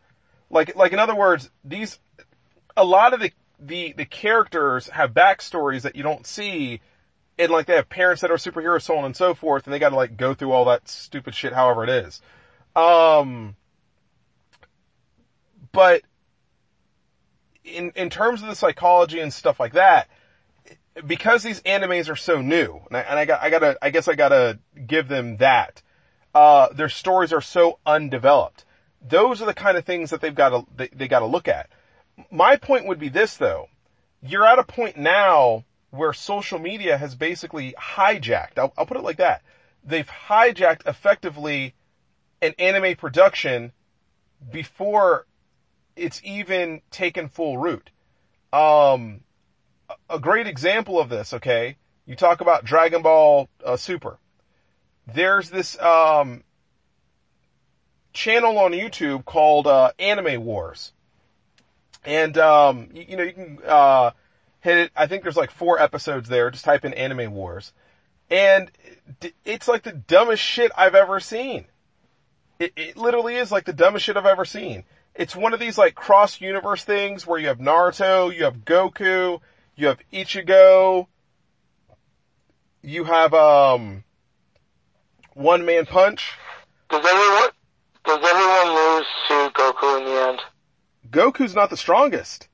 Like 0.49 0.75
like 0.75 0.93
in 0.93 0.99
other 0.99 1.15
words, 1.15 1.49
these 1.63 1.99
a 2.77 2.85
lot 2.85 3.13
of 3.13 3.19
the 3.19 3.31
the 3.59 3.93
the 3.97 4.05
characters 4.05 4.87
have 4.89 5.13
backstories 5.13 5.81
that 5.81 5.95
you 5.95 6.03
don't 6.03 6.25
see 6.25 6.81
and 7.37 7.51
like 7.51 7.65
they 7.65 7.75
have 7.75 7.89
parents 7.89 8.21
that 8.21 8.31
are 8.31 8.35
superheroes, 8.35 8.83
so 8.83 8.97
on 8.97 9.05
and 9.05 9.15
so 9.15 9.33
forth, 9.33 9.65
and 9.65 9.73
they 9.73 9.79
gotta 9.79 9.95
like 9.95 10.17
go 10.17 10.33
through 10.33 10.51
all 10.51 10.65
that 10.65 10.87
stupid 10.87 11.35
shit 11.35 11.53
however 11.53 11.83
it 11.83 11.89
is. 11.89 12.21
Um, 12.75 13.55
but 15.71 16.01
in, 17.63 17.91
in 17.95 18.09
terms 18.09 18.41
of 18.41 18.47
the 18.47 18.55
psychology 18.55 19.19
and 19.19 19.33
stuff 19.33 19.59
like 19.59 19.73
that, 19.73 20.07
because 21.05 21.43
these 21.43 21.61
animes 21.61 22.09
are 22.09 22.15
so 22.15 22.41
new, 22.41 22.81
and 22.87 22.97
I, 22.97 23.01
and 23.01 23.19
I 23.19 23.25
got, 23.25 23.41
I 23.41 23.49
gotta, 23.49 23.77
I 23.81 23.89
guess 23.89 24.07
I 24.07 24.15
gotta 24.15 24.59
give 24.87 25.07
them 25.07 25.37
that, 25.37 25.81
uh, 26.33 26.69
their 26.73 26.89
stories 26.89 27.33
are 27.33 27.41
so 27.41 27.79
undeveloped. 27.85 28.65
Those 29.01 29.41
are 29.41 29.45
the 29.45 29.53
kind 29.53 29.77
of 29.77 29.85
things 29.85 30.09
that 30.09 30.21
they've 30.21 30.33
gotta, 30.33 30.63
they, 30.75 30.89
they 30.89 31.07
gotta 31.07 31.25
look 31.25 31.47
at. 31.47 31.69
My 32.31 32.55
point 32.55 32.87
would 32.87 32.99
be 32.99 33.09
this 33.09 33.37
though. 33.37 33.67
You're 34.21 34.45
at 34.45 34.59
a 34.59 34.63
point 34.63 34.97
now 34.97 35.65
where 35.91 36.13
social 36.13 36.59
media 36.59 36.97
has 36.97 37.15
basically 37.15 37.73
hijacked, 37.79 38.57
I'll, 38.57 38.73
I'll 38.77 38.85
put 38.85 38.97
it 38.97 39.03
like 39.03 39.17
that. 39.17 39.41
They've 39.83 40.07
hijacked 40.07 40.87
effectively 40.87 41.75
an 42.41 42.53
anime 42.57 42.95
production 42.95 43.71
before 44.51 45.25
it's 45.95 46.21
even 46.23 46.81
taken 46.91 47.29
full 47.29 47.57
root. 47.57 47.89
Um, 48.51 49.21
a 50.09 50.19
great 50.19 50.47
example 50.47 50.99
of 50.99 51.09
this, 51.09 51.33
okay? 51.33 51.77
You 52.05 52.15
talk 52.15 52.41
about 52.41 52.65
Dragon 52.65 53.01
Ball 53.01 53.49
uh, 53.63 53.77
Super. 53.77 54.17
There's 55.07 55.49
this 55.49 55.79
um, 55.79 56.43
channel 58.13 58.57
on 58.57 58.71
YouTube 58.71 59.25
called 59.25 59.67
uh, 59.67 59.91
Anime 59.99 60.43
Wars, 60.43 60.93
and 62.03 62.37
um, 62.37 62.89
you, 62.93 63.05
you, 63.09 63.17
know 63.17 63.23
you 63.23 63.33
can 63.33 63.59
uh, 63.65 64.11
hit 64.61 64.77
it. 64.77 64.91
I 64.95 65.07
think 65.07 65.23
there's 65.23 65.37
like 65.37 65.51
four 65.51 65.79
episodes 65.79 66.27
there. 66.29 66.49
Just 66.49 66.65
type 66.65 66.85
in 66.85 66.93
Anime 66.93 67.33
Wars, 67.33 67.73
and 68.29 68.71
it's 69.43 69.67
like 69.67 69.83
the 69.83 69.91
dumbest 69.91 70.41
shit 70.41 70.71
I've 70.75 70.95
ever 70.95 71.19
seen. 71.19 71.65
It, 72.57 72.73
it 72.75 72.97
literally 72.97 73.35
is 73.35 73.51
like 73.51 73.65
the 73.65 73.73
dumbest 73.73 74.05
shit 74.05 74.17
I've 74.17 74.25
ever 74.25 74.45
seen. 74.45 74.85
It's 75.13 75.35
one 75.35 75.53
of 75.53 75.59
these 75.59 75.77
like 75.77 75.95
cross 75.95 76.41
universe 76.41 76.83
things 76.83 77.27
where 77.27 77.39
you 77.39 77.47
have 77.47 77.59
Naruto, 77.59 78.35
you 78.35 78.43
have 78.45 78.65
Goku, 78.65 79.39
you 79.75 79.87
have 79.87 79.99
Ichigo, 80.11 81.07
you 82.81 83.03
have 83.03 83.33
um 83.33 84.03
One 85.33 85.65
Man 85.65 85.85
Punch. 85.85 86.33
Does 86.89 87.05
everyone 87.05 87.49
does 88.05 88.19
everyone 88.23 88.75
lose 88.75 89.07
to 89.27 89.51
Goku 89.53 89.99
in 89.99 90.05
the 90.05 90.27
end? 90.29 90.41
Goku's 91.09 91.55
not 91.55 91.69
the 91.69 91.77
strongest. 91.77 92.47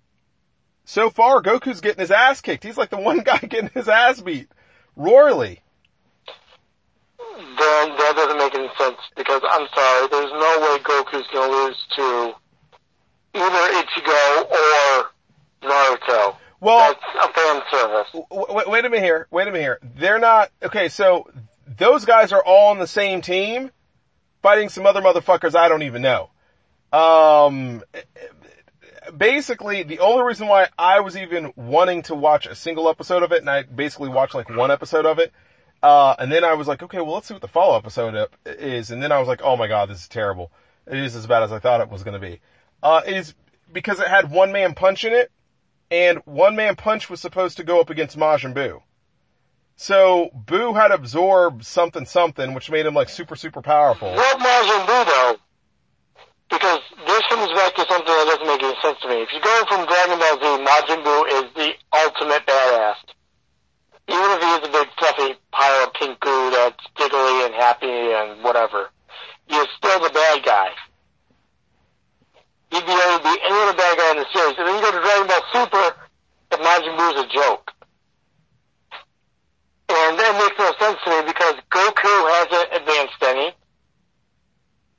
So 0.85 1.09
far, 1.09 1.41
Goku's 1.41 1.81
getting 1.81 1.99
his 1.99 2.11
ass 2.11 2.41
kicked. 2.41 2.63
He's 2.63 2.77
like 2.77 2.89
the 2.89 2.97
one 2.97 3.19
guy 3.23 3.37
getting 3.39 3.69
his 3.73 3.87
ass 3.87 4.21
beat 4.21 4.49
royally 4.95 5.61
then 7.37 7.89
that 7.97 8.13
doesn't 8.15 8.37
make 8.37 8.55
any 8.55 8.69
sense 8.77 8.97
because 9.15 9.41
I'm 9.43 9.67
sorry, 9.73 10.07
there's 10.09 10.31
no 10.31 10.51
way 10.61 10.79
Goku's 10.83 11.27
gonna 11.33 11.51
lose 11.51 11.77
to 11.95 12.33
either 13.33 13.63
Ichigo 13.81 14.51
or 14.51 15.11
Naruto. 15.63 16.35
Well, 16.61 16.95
that's 16.95 17.29
a 17.29 17.33
fan 17.33 17.61
service. 17.71 18.07
Wait, 18.31 18.69
wait 18.69 18.85
a 18.85 18.89
minute 18.89 19.03
here. 19.03 19.27
Wait 19.31 19.47
a 19.47 19.51
minute 19.51 19.63
here. 19.63 19.79
They're 19.97 20.19
not 20.19 20.51
okay. 20.63 20.87
So 20.89 21.29
those 21.67 22.05
guys 22.05 22.31
are 22.31 22.43
all 22.43 22.69
on 22.69 22.79
the 22.79 22.87
same 22.87 23.21
team, 23.21 23.71
fighting 24.41 24.69
some 24.69 24.85
other 24.85 25.01
motherfuckers 25.01 25.55
I 25.55 25.67
don't 25.67 25.81
even 25.83 26.03
know. 26.03 26.29
Um, 26.93 27.83
basically, 29.17 29.83
the 29.83 29.99
only 29.99 30.23
reason 30.23 30.47
why 30.47 30.67
I 30.77 30.99
was 30.99 31.17
even 31.17 31.51
wanting 31.55 32.03
to 32.03 32.15
watch 32.15 32.45
a 32.45 32.53
single 32.53 32.89
episode 32.89 33.23
of 33.23 33.31
it, 33.31 33.39
and 33.39 33.49
I 33.49 33.63
basically 33.63 34.09
watched 34.09 34.35
like 34.35 34.49
one 34.49 34.69
episode 34.69 35.07
of 35.07 35.17
it, 35.17 35.33
uh, 35.81 36.15
and 36.19 36.31
then 36.31 36.43
I 36.43 36.53
was 36.53 36.67
like, 36.67 36.83
okay, 36.83 36.99
well, 36.99 37.15
let's 37.15 37.27
see 37.27 37.33
what 37.33 37.41
the 37.41 37.47
follow 37.47 37.75
up 37.75 37.83
episode 37.83 38.27
is. 38.45 38.91
And 38.91 39.01
then 39.01 39.11
I 39.11 39.19
was 39.19 39.27
like, 39.27 39.41
oh 39.43 39.57
my 39.57 39.67
god, 39.67 39.89
this 39.89 40.01
is 40.01 40.07
terrible. 40.07 40.51
It 40.85 40.99
is 40.99 41.15
as 41.15 41.25
bad 41.25 41.41
as 41.43 41.51
I 41.51 41.59
thought 41.59 41.81
it 41.81 41.89
was 41.89 42.03
going 42.03 42.19
to 42.19 42.27
be. 42.27 42.39
Uh, 42.83 43.01
it 43.05 43.15
is 43.15 43.33
because 43.71 43.99
it 43.99 44.07
had 44.07 44.29
one 44.29 44.51
man 44.51 44.73
punch 44.73 45.05
in 45.05 45.13
it, 45.13 45.31
and 45.91 46.19
one 46.25 46.55
man 46.55 46.75
punch 46.75 47.09
was 47.09 47.21
supposed 47.21 47.57
to 47.57 47.63
go 47.63 47.79
up 47.79 47.89
against 47.89 48.17
Majin 48.17 48.53
Buu. 48.53 48.81
So 49.75 50.29
Buu 50.45 50.75
had 50.75 50.91
absorbed 50.91 51.65
something 51.65 52.05
something, 52.05 52.53
which 52.53 52.71
made 52.71 52.85
him 52.85 52.93
like 52.93 53.09
super 53.09 53.35
super 53.35 53.61
powerful. 53.61 54.11
What 54.11 54.39
Majin 54.39 54.85
Buu 54.85 55.05
though? 55.05 55.35
Because 56.49 56.81
this 57.05 57.21
comes 57.29 57.51
back 57.53 57.75
to 57.75 57.85
something 57.87 58.05
that 58.05 58.25
doesn't 58.25 58.47
make 58.47 58.63
any 58.63 58.75
sense 58.81 58.97
to 59.01 59.07
me. 59.07 59.21
If 59.21 59.29
you 59.31 59.41
go 59.41 59.63
from 59.67 59.85
Dragon 59.85 60.17
Ball 60.17 60.37
Z, 60.39 60.63
Majin 60.65 61.03
Buu 61.03 61.43
is 61.43 61.53
the 61.55 61.73
ultimate 61.93 62.45
badass 62.45 62.95
even 64.11 64.31
if 64.31 64.41
he 64.41 64.49
is 64.59 64.67
a 64.67 64.71
big 64.71 64.87
fluffy 64.97 65.35
pile 65.51 65.87
of 65.87 65.93
pink 65.93 66.19
goo 66.19 66.51
that's 66.51 66.83
giggly 66.95 67.45
and 67.45 67.53
happy 67.53 67.87
and 67.87 68.43
whatever, 68.43 68.89
he 69.47 69.55
is 69.55 69.67
still 69.77 69.99
the 70.01 70.09
bad 70.09 70.43
guy. 70.43 70.69
He'd 72.71 72.85
be 72.85 72.95
be 72.95 73.35
any 73.43 73.59
other 73.67 73.75
bad 73.75 73.97
guy 73.97 74.11
in 74.11 74.17
the 74.23 74.27
series. 74.31 74.55
And 74.57 74.67
then 74.67 74.75
you 74.75 74.81
go 74.81 74.91
to 74.95 75.01
Dragon 75.03 75.27
Ball 75.27 75.43
Super, 75.51 75.85
and 76.51 76.61
Majin 76.63 76.95
Buu 76.95 77.11
is 77.11 77.19
a 77.19 77.27
joke. 77.27 77.71
And 79.91 80.17
that 80.17 80.31
makes 80.39 80.55
no 80.55 80.71
sense 80.79 80.97
to 81.03 81.09
me 81.11 81.19
because 81.27 81.55
Goku 81.67 82.15
hasn't 82.31 82.69
advanced 82.71 83.21
any. 83.27 83.51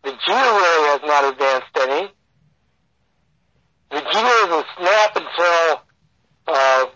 Vegeta 0.05 0.49
really 0.53 0.85
has 0.93 1.01
not 1.01 1.24
advanced 1.24 1.73
any. 1.81 2.12
Vegeta 3.90 4.32
doesn't 4.44 4.66
snap 4.77 5.16
until 5.16 5.81
uh, 6.49 6.86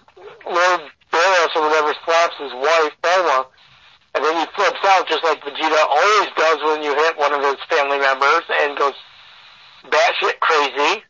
Lord 0.44 0.81
Beerus 1.11 1.57
or 1.57 1.62
whatever 1.73 1.94
slaps 2.05 2.36
his 2.36 2.53
wife, 2.53 2.93
Bulma, 3.01 3.47
and 4.15 4.24
then 4.24 4.36
he 4.40 4.47
flips 4.55 4.85
out 4.85 5.09
just 5.09 5.24
like 5.24 5.40
Vegeta 5.40 5.81
always 5.89 6.28
does 6.36 6.59
when 6.69 6.82
you 6.82 6.94
hit 6.94 7.16
one 7.16 7.32
of 7.32 7.40
his 7.40 7.57
family 7.70 7.98
members 7.98 8.44
and 8.61 8.77
goes 8.77 8.93
batshit 9.85 10.39
crazy. 10.40 11.03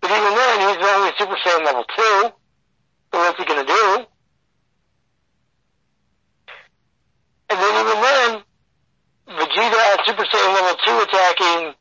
But 0.00 0.10
even 0.10 0.34
then, 0.34 0.60
he's 0.60 0.86
only 0.86 1.12
Super 1.18 1.36
Saiyan 1.36 1.64
level 1.64 1.84
2. 1.84 2.02
So 3.12 3.18
what's 3.18 3.38
he 3.38 3.44
gonna 3.44 3.64
do? 3.64 4.06
And 7.50 7.60
then 7.60 7.86
even 7.86 8.02
then, 8.02 8.42
Vegeta 9.28 9.78
at 9.92 10.06
Super 10.06 10.24
Saiyan 10.24 10.54
level 10.54 10.76
2 10.84 11.00
attacking 11.00 11.74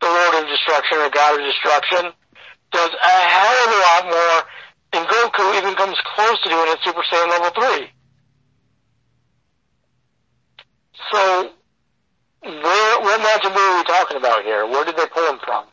the 0.00 0.06
Lord 0.06 0.42
of 0.42 0.48
Destruction 0.48 0.98
or 0.98 1.10
God 1.10 1.38
of 1.38 1.46
Destruction 1.46 2.12
does 2.72 2.90
a 2.90 3.16
hell 3.28 3.68
of 3.68 3.72
a 3.72 3.80
lot 3.80 4.04
more 4.10 4.48
and 4.94 5.08
Goku 5.08 5.58
even 5.58 5.74
comes 5.74 5.96
close 6.14 6.40
to 6.42 6.48
doing 6.48 6.68
it 6.68 6.78
Super 6.84 7.02
Saiyan 7.10 7.28
level 7.30 7.50
3. 7.50 7.90
So, 11.12 11.50
where, 12.44 13.00
what 13.00 13.20
Majin 13.20 13.52
Buu 13.52 13.56
are 13.56 13.78
we 13.78 13.84
talking 13.84 14.16
about 14.16 14.44
here? 14.44 14.66
Where 14.66 14.84
did 14.84 14.96
they 14.96 15.06
pull 15.06 15.26
him 15.28 15.38
from? 15.44 15.64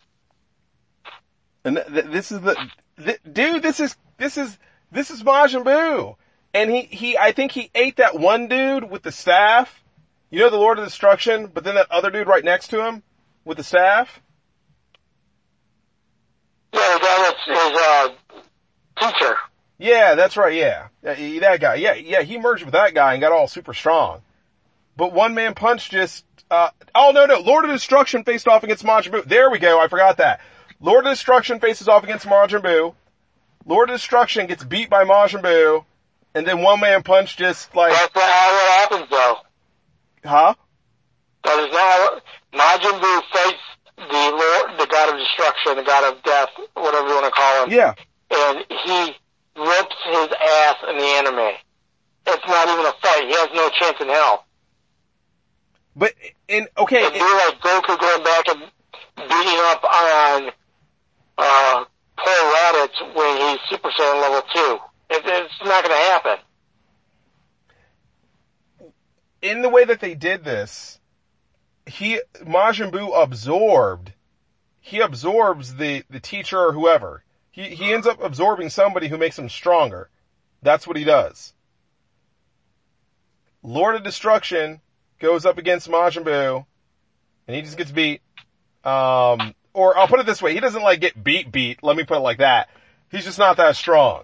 And 1.64 1.76
th- 1.76 1.88
th- 1.88 2.06
this 2.06 2.32
is 2.32 2.42
the, 2.42 2.56
th- 3.04 3.20
dude, 3.32 3.62
this 3.62 3.80
is, 3.80 3.96
this 4.18 4.38
is, 4.38 4.58
this 4.92 5.12
is 5.12 5.22
Majin 5.24 5.64
Buu. 5.64 6.16
And 6.54 6.70
he, 6.70 6.82
he, 6.84 7.18
I 7.18 7.32
think 7.32 7.52
he 7.52 7.70
ate 7.76 7.98
that 7.98 8.18
one 8.18 8.48
dude 8.48 8.90
with 8.90 9.04
the 9.04 9.12
staff. 9.12 9.84
You 10.30 10.40
know 10.40 10.50
the 10.50 10.58
Lord 10.58 10.80
of 10.80 10.86
Destruction, 10.86 11.48
but 11.48 11.64
then 11.64 11.76
that 11.76 11.92
other 11.92 12.10
dude 12.10 12.28
right 12.28 12.44
next 12.44 12.70
to 12.70 12.86
him 12.86 13.04
with 13.44 13.58
the 13.58 13.64
staff? 13.64 14.22
Yeah, 16.74 16.98
guy 17.02 17.34
that's 17.46 17.46
his, 17.46 17.80
uh, 17.82 19.12
teacher. 19.12 19.36
Yeah, 19.78 20.16
that's 20.16 20.38
right, 20.38 20.54
yeah. 20.54 20.88
He- 21.16 21.40
that 21.40 21.60
guy. 21.60 21.76
Yeah, 21.76 21.96
yeah, 21.96 22.22
he 22.22 22.38
merged 22.38 22.64
with 22.64 22.74
that 22.74 22.94
guy 22.94 23.14
and 23.14 23.22
got 23.22 23.34
all 23.34 23.48
super 23.48 23.74
strong. 23.74 24.22
But 24.96 25.14
one 25.14 25.34
man 25.34 25.54
punch 25.54 25.90
just, 25.90 26.26
uh, 26.52 26.70
oh 26.94 27.12
no, 27.14 27.26
no, 27.26 27.40
Lord 27.40 27.66
of 27.66 27.72
Destruction 27.72 28.24
faced 28.24 28.48
off 28.48 28.64
against 28.64 28.84
Majin 28.84 29.12
Buu. 29.12 29.24
There 29.24 29.50
we 29.50 29.58
go, 29.58 29.80
I 29.80 29.88
forgot 29.88 30.18
that. 30.18 30.42
Lord 30.80 31.06
of 31.06 31.12
Destruction 31.14 31.60
faces 31.60 31.88
off 31.88 32.04
against 32.04 32.26
Majin 32.26 32.62
Buu. 32.62 32.94
Lord 33.66 33.90
of 33.90 33.96
Destruction 33.96 34.48
gets 34.48 34.64
beat 34.64 34.90
by 34.90 35.04
Majin 35.06 35.42
Buu. 35.42 35.86
And 36.34 36.48
then 36.48 36.62
one 36.62 36.80
man 36.80 37.04
punch 37.04 37.36
just 37.38 37.76
like, 37.76 37.92
That's 37.92 38.16
not 38.16 38.30
how 38.30 38.56
it 38.56 38.72
happens 38.80 39.10
though. 39.10 39.36
huh? 40.24 40.54
That 41.44 41.60
is 41.60 41.74
not 41.74 41.88
how 41.92 42.22
Majin 42.54 43.00
Buu 43.00 43.22
fights 43.34 43.64
the 43.98 44.32
Lord, 44.32 44.80
the 44.80 44.88
God 44.88 45.14
of 45.14 45.20
Destruction, 45.20 45.76
the 45.78 45.84
God 45.84 46.14
of 46.14 46.24
Death, 46.24 46.50
whatever 46.74 47.08
you 47.08 47.14
want 47.16 47.26
to 47.26 47.32
call 47.32 47.64
him. 47.66 47.72
Yeah. 47.72 47.94
And 48.34 48.66
he 48.70 49.16
rips 49.58 49.96
his 50.10 50.28
ass 50.32 50.76
in 50.90 50.98
the 50.98 51.06
anime. 51.06 51.56
It's 52.28 52.48
not 52.48 52.68
even 52.70 52.86
a 52.86 52.94
fight. 53.02 53.26
He 53.28 53.34
has 53.34 53.50
no 53.54 53.70
chance 53.80 53.98
in 54.00 54.08
hell. 54.08 54.46
But, 55.96 56.14
in, 56.48 56.68
okay, 56.78 57.02
It'd 57.02 57.14
be 57.14 57.20
like 57.20 57.60
Goku 57.60 58.00
going 58.00 58.24
back 58.24 58.48
and 58.48 58.60
beating 59.18 59.60
up 59.70 59.84
on, 59.84 60.52
uh, 61.38 61.86
poor 62.18 62.54
Raditz 62.54 63.16
when 63.16 63.38
he's 63.38 63.60
Super 63.70 63.90
Saiyan 63.90 64.22
level 64.22 64.42
2. 64.54 64.80
It, 65.12 65.22
it's 65.26 65.54
not 65.64 65.84
gonna 65.84 65.96
happen. 65.96 66.38
in 69.42 69.62
the 69.62 69.70
way 69.70 69.84
that 69.84 70.00
they 70.00 70.14
did 70.14 70.44
this, 70.44 71.00
he, 71.86 72.22
Majin 72.44 72.92
Buu 72.92 73.22
absorbed, 73.22 74.14
he 74.80 75.00
absorbs 75.00 75.76
the, 75.76 76.04
the 76.10 76.20
teacher 76.20 76.60
or 76.60 76.74
whoever. 76.74 77.24
He, 77.52 77.70
he 77.70 77.94
ends 77.94 78.08
up 78.08 78.22
absorbing 78.22 78.70
somebody 78.70 79.08
who 79.08 79.18
makes 79.18 79.38
him 79.38 79.50
stronger. 79.50 80.10
That's 80.62 80.88
what 80.88 80.98
he 80.98 81.04
does. 81.04 81.54
Lord 83.64 83.96
of 83.96 84.04
Destruction 84.04 84.80
goes 85.22 85.46
up 85.46 85.58
against 85.58 85.90
Majin 85.90 86.24
Buu, 86.24 86.66
and 87.48 87.56
he 87.56 87.62
just 87.62 87.78
gets 87.78 87.92
beat. 87.92 88.22
Um, 88.84 89.54
or 89.74 89.98
I'll 89.98 90.08
put 90.08 90.20
it 90.20 90.26
this 90.26 90.42
way, 90.42 90.54
he 90.54 90.60
doesn't 90.60 90.82
like 90.82 91.00
get 91.00 91.24
beat 91.24 91.52
beat, 91.52 91.84
let 91.84 91.96
me 91.96 92.04
put 92.04 92.18
it 92.18 92.22
like 92.22 92.40
that. 92.40 92.70
He's 93.10 93.24
just 93.24 93.40
not 93.40 93.58
that 93.58 93.76
strong. 93.76 94.24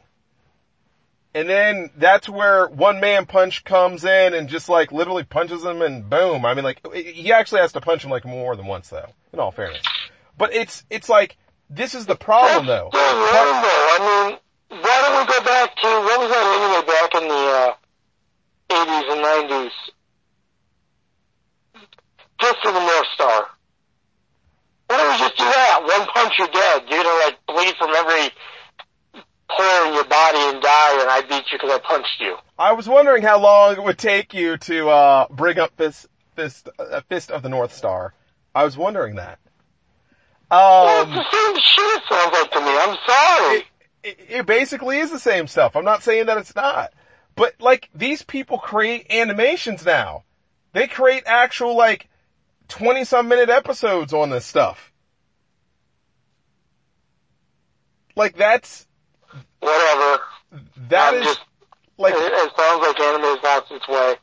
And 1.34 1.48
then 1.48 1.92
that's 1.96 2.28
where 2.28 2.68
one 2.68 3.00
man 3.00 3.26
punch 3.28 3.64
comes 3.64 4.04
in 4.04 4.34
and 4.34 4.50
just 4.50 4.70
like 4.70 4.92
literally 4.92 5.24
punches 5.24 5.64
him 5.64 5.82
and 5.82 6.10
boom. 6.10 6.46
I 6.46 6.54
mean 6.54 6.64
like, 6.64 6.82
he 6.94 7.32
actually 7.32 7.62
has 7.62 7.74
to 7.74 7.82
punch 7.82 8.04
him 8.04 8.10
like 8.10 8.26
more 8.26 8.56
than 8.56 8.66
once 8.66 8.90
though, 8.90 9.10
in 9.32 9.40
all 9.40 9.52
fairness. 9.52 9.84
But 10.38 10.54
it's, 10.54 10.84
it's 10.90 11.10
like, 11.10 11.38
this 11.70 11.94
is 11.94 12.06
the 12.06 12.16
problem 12.16 12.66
though. 12.66 12.90
I 12.94 14.30
mean, 14.30 14.82
why 14.82 15.02
don't 15.02 15.28
we 15.28 15.34
go 15.34 15.44
back 15.46 15.76
to, 15.76 15.88
what 15.88 16.20
was 16.20 16.32
that 16.32 16.46
anime 16.58 16.86
back 16.88 17.16
in 17.22 17.28
the, 17.28 17.44
uh, 17.62 17.76
80s 18.70 19.12
and 19.14 19.50
90s? 19.50 19.72
Fist 22.40 22.58
of 22.66 22.74
the 22.74 22.80
North 22.80 23.08
Star. 23.14 23.46
Why 24.88 24.98
don't 24.98 25.12
we 25.12 25.18
just 25.18 25.38
do 25.38 25.44
that? 25.44 25.82
One 25.84 26.08
punch 26.08 26.34
you're 26.38 26.48
dead. 26.48 26.84
You're 26.90 27.04
gonna 27.04 27.26
like 27.26 27.38
bleed 27.48 27.76
from 27.78 27.94
every 27.96 28.32
pore 29.50 29.88
in 29.88 29.94
your 29.94 30.06
body 30.06 30.38
and 30.40 30.62
die 30.62 31.02
and 31.02 31.10
I 31.10 31.22
beat 31.28 31.52
you 31.52 31.58
because 31.58 31.72
I 31.72 31.80
punched 31.80 32.20
you. 32.20 32.36
I 32.60 32.74
was 32.74 32.88
wondering 32.88 33.24
how 33.24 33.40
long 33.40 33.74
it 33.74 33.84
would 33.84 33.98
take 33.98 34.34
you 34.34 34.58
to, 34.58 34.90
uh, 34.90 35.28
bring 35.30 35.58
up 35.60 35.76
this, 35.78 36.08
fist, 36.36 36.70
uh, 36.80 37.02
fist 37.10 37.32
of 37.32 37.44
the 37.44 37.50
North 37.50 37.74
Star. 37.74 38.14
I 38.56 38.64
was 38.64 38.78
wondering 38.78 39.16
that. 39.16 39.40
Well, 40.50 41.04
Um, 41.04 41.10
it's 41.14 41.18
the 41.32 41.38
same 41.38 41.56
shit 41.56 41.98
it 41.98 42.04
sounds 42.10 42.34
like 42.34 42.52
to 42.52 42.62
me. 42.62 42.78
I'm 42.78 42.98
sorry. 43.06 43.66
it, 44.04 44.18
it 44.30 44.46
basically 44.46 45.00
is 45.00 45.12
the 45.12 45.20
same 45.20 45.48
stuff. 45.48 45.76
I'm 45.76 45.86
not 45.86 46.04
saying 46.04 46.28
that 46.28 46.38
it's 46.38 46.56
not. 46.56 46.94
But 47.36 47.54
like, 47.60 47.90
these 47.94 48.24
people 48.24 48.58
create 48.58 49.12
animations 49.12 49.86
now. 49.86 50.24
They 50.74 50.88
create 50.88 51.24
actual 51.26 51.76
like, 51.76 52.10
20 52.68 53.04
some 53.06 53.28
minute 53.28 53.50
episodes 53.50 54.14
on 54.14 54.30
this 54.30 54.46
stuff. 54.46 54.92
Like 58.16 58.36
that's, 58.36 58.88
Whatever. 59.60 60.22
that 60.90 61.14
I'm 61.14 61.20
is, 61.20 61.26
just, 61.26 61.42
like, 61.98 62.14
it, 62.16 62.20
it 62.20 62.52
sounds 62.58 62.82
like 62.86 63.00
anime 63.00 63.22
has 63.22 63.44
lost 63.44 63.72
its 63.72 63.88
way. 63.88 64.16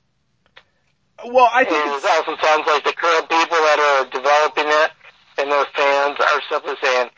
well, 1.27 1.49
I 1.53 1.65
think 1.65 1.77
it 1.87 2.05
also 2.05 2.37
sounds 2.43 2.67
like 2.67 2.85
the 2.85 2.93
current 2.93 3.29
people 3.29 3.57
that 3.57 3.79
are 3.79 4.11
developing 4.11 4.65
it 4.67 4.91
and 5.39 5.51
their 5.51 5.65
fans 5.77 6.17
are 6.21 6.43
simply 6.51 6.75
saying, 6.83 7.11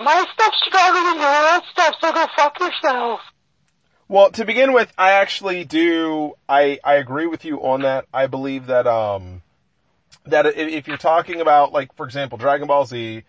my 0.00 0.24
stuff's 0.34 0.60
stronger 0.66 1.00
than 1.10 1.20
your 1.20 1.60
stuff, 1.70 1.94
so 2.00 2.12
go 2.12 2.26
fuck 2.36 2.58
yourself. 2.58 3.20
Well, 4.08 4.30
to 4.32 4.44
begin 4.44 4.72
with, 4.72 4.92
I 4.98 5.12
actually 5.12 5.64
do, 5.64 6.34
I, 6.48 6.78
I 6.84 6.94
agree 6.94 7.26
with 7.26 7.44
you 7.44 7.58
on 7.64 7.82
that. 7.82 8.06
I 8.12 8.26
believe 8.26 8.66
that, 8.66 8.86
um, 8.88 9.42
that 10.26 10.46
if 10.46 10.88
you're 10.88 10.96
talking 10.96 11.40
about, 11.40 11.72
like, 11.72 11.94
for 11.96 12.06
example, 12.06 12.38
Dragon 12.38 12.66
Ball 12.66 12.86
Z, 12.86 13.22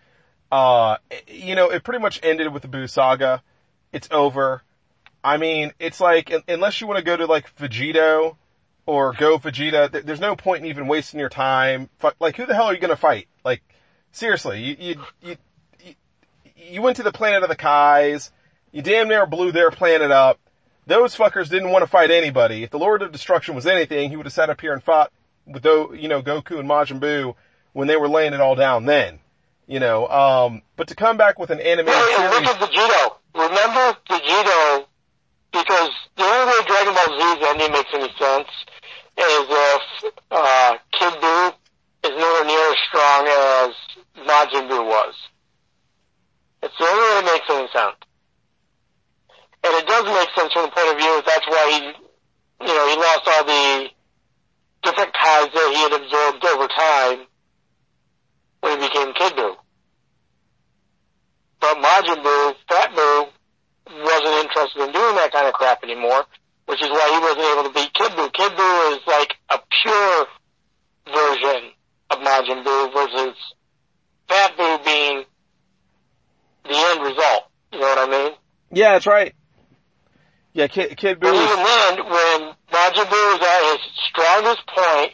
uh, 0.50 0.96
you 1.26 1.54
know, 1.54 1.70
it 1.70 1.82
pretty 1.84 2.00
much 2.00 2.20
ended 2.22 2.52
with 2.52 2.62
the 2.62 2.68
Buu 2.68 2.88
Saga. 2.88 3.42
It's 3.92 4.08
over. 4.10 4.62
I 5.22 5.36
mean, 5.36 5.72
it's 5.78 6.00
like, 6.00 6.32
unless 6.48 6.80
you 6.80 6.86
want 6.86 6.98
to 6.98 7.04
go 7.04 7.16
to 7.16 7.26
like 7.26 7.54
Vegito 7.56 8.36
or 8.86 9.12
go 9.12 9.38
Vegeta, 9.38 10.04
there's 10.04 10.20
no 10.20 10.36
point 10.36 10.64
in 10.64 10.70
even 10.70 10.86
wasting 10.86 11.18
your 11.20 11.28
time. 11.28 11.90
Like, 12.20 12.36
who 12.36 12.46
the 12.46 12.54
hell 12.54 12.66
are 12.66 12.74
you 12.74 12.80
going 12.80 12.90
to 12.90 12.96
fight? 12.96 13.28
Like, 13.44 13.62
seriously, 14.12 14.62
you, 14.62 14.76
you, 14.78 15.36
you, 15.84 15.94
you 16.56 16.82
went 16.82 16.96
to 16.98 17.02
the 17.02 17.12
planet 17.12 17.42
of 17.42 17.48
the 17.48 17.56
Kais, 17.56 18.30
you 18.72 18.82
damn 18.82 19.08
near 19.08 19.26
blew 19.26 19.52
their 19.52 19.70
planet 19.70 20.10
up. 20.10 20.38
Those 20.86 21.16
fuckers 21.16 21.50
didn't 21.50 21.70
want 21.70 21.82
to 21.82 21.90
fight 21.90 22.12
anybody. 22.12 22.62
If 22.62 22.70
the 22.70 22.78
Lord 22.78 23.02
of 23.02 23.10
Destruction 23.10 23.56
was 23.56 23.66
anything, 23.66 24.08
he 24.10 24.16
would 24.16 24.26
have 24.26 24.32
sat 24.32 24.50
up 24.50 24.60
here 24.60 24.72
and 24.72 24.82
fought 24.82 25.10
with, 25.46 25.62
tho- 25.62 25.92
you 25.92 26.08
know, 26.08 26.22
Goku 26.22 26.58
and 26.58 26.68
Majin 26.68 27.00
Buu 27.00 27.34
when 27.72 27.88
they 27.88 27.96
were 27.96 28.08
laying 28.08 28.34
it 28.34 28.40
all 28.40 28.54
down 28.54 28.84
then. 28.86 29.20
You 29.66 29.80
know, 29.80 30.06
um, 30.06 30.62
but 30.76 30.88
to 30.88 30.94
come 30.94 31.16
back 31.16 31.38
with 31.40 31.50
an 31.50 31.58
animated 31.60 31.92
Hey, 31.92 32.14
and 32.18 32.30
look 32.30 32.44
series, 32.44 32.62
at 32.62 32.70
Vegito. 32.70 33.16
Remember 33.34 33.98
Vegito, 34.08 34.86
because 35.52 35.90
the 36.16 36.22
only 36.22 36.46
way 36.52 36.66
Dragon 36.66 36.94
Ball 36.94 37.18
Z's 37.18 37.46
ending 37.48 37.72
makes 37.72 37.90
any 37.92 38.12
sense 38.16 38.48
is 39.18 39.46
if, 39.50 40.12
uh, 40.30 40.74
Kid 40.92 41.14
Buu 41.20 41.52
is 42.04 42.10
nowhere 42.10 42.44
near 42.44 42.70
as 42.70 42.76
strong 42.88 43.26
as 43.26 43.74
Majin 44.24 44.68
Buu 44.70 44.86
was. 44.86 45.14
It's 46.62 46.74
the 46.78 46.84
only 46.86 47.02
way 47.02 47.18
it 47.18 47.24
makes 47.24 47.50
any 47.50 47.68
sense. 47.68 47.96
And 49.64 49.74
it 49.74 49.86
does 49.88 50.04
make 50.04 50.28
sense 50.38 50.52
from 50.52 50.62
the 50.66 50.70
point 50.70 50.88
of 50.90 50.96
view 50.96 51.10
that 51.16 51.26
that's 51.26 51.46
why 51.48 51.70
he, 51.72 52.66
you 52.68 52.74
know, 52.74 52.86
he 52.88 52.96
lost 52.96 53.26
all 53.26 53.44
the 53.44 53.88
different 54.86 55.12
kinds 55.12 55.50
that 55.52 55.68
he 55.74 55.80
had 55.82 55.92
absorbed 55.98 56.44
over 56.46 56.68
time 56.68 57.26
when 58.60 58.80
he 58.80 58.86
became 58.86 59.12
Kid 59.14 59.32
Buu. 59.34 59.56
But 61.60 61.76
Majin 61.78 62.22
Buu, 62.22 62.54
Fat 62.68 62.94
Buu, 62.94 63.28
wasn't 63.90 64.46
interested 64.46 64.82
in 64.82 64.92
doing 64.92 65.16
that 65.16 65.32
kind 65.32 65.46
of 65.46 65.54
crap 65.54 65.82
anymore, 65.82 66.24
which 66.66 66.80
is 66.82 66.88
why 66.88 67.10
he 67.10 67.18
wasn't 67.18 67.46
able 67.52 67.64
to 67.68 67.74
beat 67.74 67.92
Kid 67.94 68.12
Buu. 68.12 68.32
Kid 68.32 68.52
Buu 68.52 68.92
is 68.92 69.00
like 69.06 69.34
a 69.50 69.58
pure 69.82 70.26
version 71.06 71.70
of 72.10 72.18
Majin 72.18 72.64
Buu 72.64 72.92
versus 72.92 73.36
Fat 74.28 74.56
Buu 74.56 74.84
being 74.84 75.24
the 76.64 76.76
end 76.76 77.00
result. 77.02 77.44
You 77.72 77.80
know 77.80 77.86
what 77.86 78.08
I 78.08 78.10
mean? 78.10 78.32
yeah, 78.70 78.92
that's 78.92 79.06
right. 79.06 79.34
Yeah, 80.52 80.68
Kid, 80.68 80.96
Kid 80.96 81.18
Buu 81.18 81.32
was, 81.32 81.40
even 81.40 81.64
then, 81.64 82.44
when 82.44 82.55
Majin 82.76 83.06
Buu 83.08 83.32
was 83.32 83.40
at 83.40 83.62
his 83.72 83.80
strongest 84.10 84.66
point, 84.66 85.12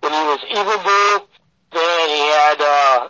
when 0.00 0.12
he 0.12 0.24
was 0.32 0.40
Evil 0.48 0.78
Buu, 0.80 1.26
then 1.72 2.08
he 2.08 2.22
had, 2.40 2.58
uh, 2.58 3.08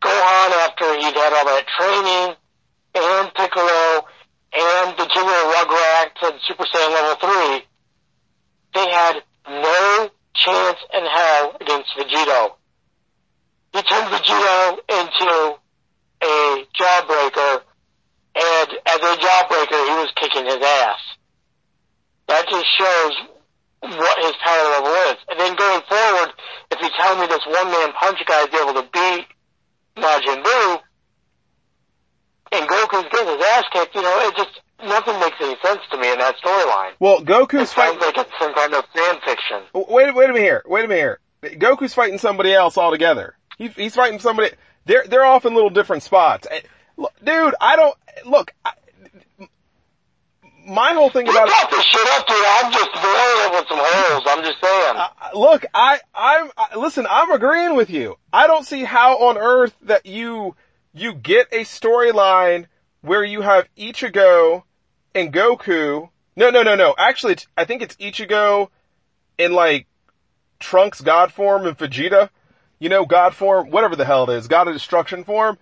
Gohan 0.00 0.50
after 0.62 0.94
he'd 0.94 1.16
had 1.16 1.32
all 1.32 1.46
that 1.46 1.66
training, 1.76 2.36
and 2.94 3.34
Piccolo, 3.34 4.06
and 4.52 4.96
the 4.96 5.06
Junior 5.12 5.42
Rugrats 5.58 6.22
and 6.22 6.40
Super 6.46 6.66
Saiyan 6.70 6.92
level 6.94 7.16
3, 7.16 7.66
they 8.74 8.90
had 8.90 9.22
no 9.48 10.10
chance 10.34 10.78
in 10.94 11.04
hell 11.04 11.56
against 11.60 11.90
Vegito. 11.98 12.52
He 13.72 13.82
turned 13.82 14.08
Vegito 14.12 14.78
into 14.88 15.58
a 16.22 16.66
jawbreaker, 16.78 17.62
and 18.36 18.68
as 18.86 19.00
a 19.02 19.16
jawbreaker, 19.18 19.80
he 19.88 19.94
was 19.98 20.12
kicking 20.14 20.44
his 20.46 20.62
ass. 20.62 21.00
That 22.28 22.48
just 22.48 22.66
shows 22.78 23.14
what 23.80 24.24
his 24.24 24.32
power 24.44 24.70
level 24.72 24.92
is. 25.10 25.16
And 25.30 25.38
then 25.40 25.54
going 25.56 25.82
forward, 25.88 26.32
if 26.72 26.80
you 26.82 26.88
tell 26.98 27.16
me 27.18 27.26
this 27.26 27.44
one 27.46 27.70
man 27.70 27.92
punch 27.92 28.18
guy 28.26 28.42
is 28.42 28.54
able 28.60 28.74
to 28.74 28.88
beat 28.92 29.26
Majin 29.96 30.42
Buu, 30.42 30.80
and 32.52 32.68
Goku's 32.68 33.08
getting 33.10 33.36
his 33.36 33.44
ass 33.46 33.64
kicked, 33.72 33.94
you 33.94 34.02
know, 34.02 34.28
it 34.28 34.36
just, 34.36 34.60
nothing 34.84 35.18
makes 35.20 35.36
any 35.40 35.56
sense 35.62 35.80
to 35.90 35.98
me 35.98 36.12
in 36.12 36.18
that 36.18 36.36
storyline. 36.36 36.92
well, 37.00 37.20
Goku's 37.20 37.72
fighting, 37.72 38.00
like 38.00 38.16
it's 38.16 38.30
some 38.38 38.54
kind 38.54 38.74
of 38.74 38.84
fan 38.94 39.16
fiction. 39.24 39.62
wait, 39.74 40.14
wait 40.14 40.30
a 40.30 40.32
minute 40.32 40.42
here, 40.42 40.62
wait 40.66 40.84
a 40.84 40.88
minute 40.88 41.00
here. 41.00 41.20
Goku's 41.58 41.94
fighting 41.94 42.18
somebody 42.18 42.52
else 42.52 42.76
altogether. 42.78 43.36
He's, 43.58 43.74
he's 43.74 43.94
fighting 43.94 44.20
somebody, 44.20 44.50
they're, 44.84 45.04
they're 45.06 45.24
off 45.24 45.44
in 45.44 45.54
little 45.54 45.70
different 45.70 46.02
spots. 46.02 46.46
Eh, 46.50 46.60
look, 46.96 47.12
Dude, 47.22 47.54
I 47.60 47.76
don't, 47.76 47.96
look, 48.24 48.52
I, 48.64 48.72
my 50.66 50.92
whole 50.92 51.10
thing 51.10 51.28
about 51.28 51.48
got 51.48 51.70
this 51.70 51.84
shit 51.84 52.06
up, 52.08 52.26
dude. 52.26 52.36
I'm 52.44 52.72
just 52.72 52.92
blowing 52.92 53.40
it 53.44 53.52
with 53.52 53.68
some 53.68 53.78
holes. 53.80 54.22
I'm 54.26 54.44
just 54.44 54.60
saying. 54.60 54.96
Uh, 54.96 55.08
look, 55.34 55.64
I, 55.72 56.00
I'm, 56.14 56.50
I, 56.56 56.76
listen, 56.76 57.06
I'm 57.08 57.30
agreeing 57.30 57.76
with 57.76 57.90
you. 57.90 58.16
I 58.32 58.46
don't 58.46 58.66
see 58.66 58.84
how 58.84 59.18
on 59.28 59.38
earth 59.38 59.76
that 59.82 60.06
you, 60.06 60.56
you 60.92 61.14
get 61.14 61.48
a 61.52 61.60
storyline 61.60 62.66
where 63.00 63.24
you 63.24 63.42
have 63.42 63.68
Ichigo 63.76 64.64
and 65.14 65.32
Goku. 65.32 66.08
No, 66.34 66.50
no, 66.50 66.62
no, 66.62 66.74
no. 66.74 66.94
Actually, 66.98 67.34
it's, 67.34 67.46
I 67.56 67.64
think 67.64 67.82
it's 67.82 67.96
Ichigo 67.96 68.68
in 69.38 69.52
like 69.52 69.86
Trunks 70.58 71.00
God 71.00 71.32
form 71.32 71.66
and 71.66 71.78
Vegeta. 71.78 72.30
You 72.78 72.88
know, 72.88 73.06
God 73.06 73.34
form, 73.34 73.70
whatever 73.70 73.96
the 73.96 74.04
hell 74.04 74.28
it 74.28 74.36
is, 74.36 74.48
God 74.48 74.68
of 74.68 74.74
Destruction 74.74 75.24
form. 75.24 75.58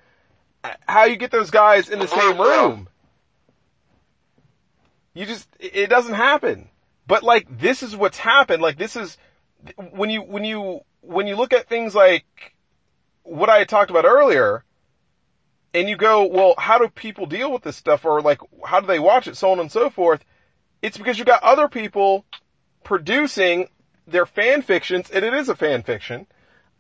How 0.88 1.04
you 1.04 1.16
get 1.16 1.30
those 1.30 1.50
guys 1.50 1.90
in 1.90 1.98
the 1.98 2.08
same 2.08 2.38
room? 2.40 2.88
You 5.14 5.26
just, 5.26 5.48
it 5.58 5.88
doesn't 5.88 6.14
happen. 6.14 6.68
But 7.06 7.22
like, 7.22 7.46
this 7.58 7.82
is 7.82 7.96
what's 7.96 8.18
happened. 8.18 8.62
Like, 8.62 8.78
this 8.78 8.96
is, 8.96 9.16
when 9.90 10.10
you, 10.10 10.22
when 10.22 10.44
you, 10.44 10.80
when 11.00 11.26
you 11.26 11.36
look 11.36 11.52
at 11.52 11.68
things 11.68 11.94
like 11.94 12.24
what 13.22 13.48
I 13.48 13.64
talked 13.64 13.90
about 13.90 14.04
earlier, 14.04 14.64
and 15.72 15.88
you 15.88 15.96
go, 15.96 16.26
well, 16.26 16.54
how 16.56 16.78
do 16.78 16.88
people 16.88 17.26
deal 17.26 17.52
with 17.52 17.62
this 17.62 17.76
stuff? 17.76 18.04
Or 18.04 18.20
like, 18.20 18.38
how 18.64 18.80
do 18.80 18.86
they 18.86 19.00
watch 19.00 19.26
it? 19.26 19.36
So 19.36 19.50
on 19.50 19.58
and 19.58 19.72
so 19.72 19.90
forth. 19.90 20.24
It's 20.82 20.96
because 20.96 21.18
you 21.18 21.24
got 21.24 21.42
other 21.42 21.68
people 21.68 22.24
producing 22.84 23.68
their 24.06 24.26
fan 24.26 24.62
fictions, 24.62 25.10
and 25.10 25.24
it 25.24 25.34
is 25.34 25.48
a 25.48 25.56
fan 25.56 25.82
fiction, 25.82 26.26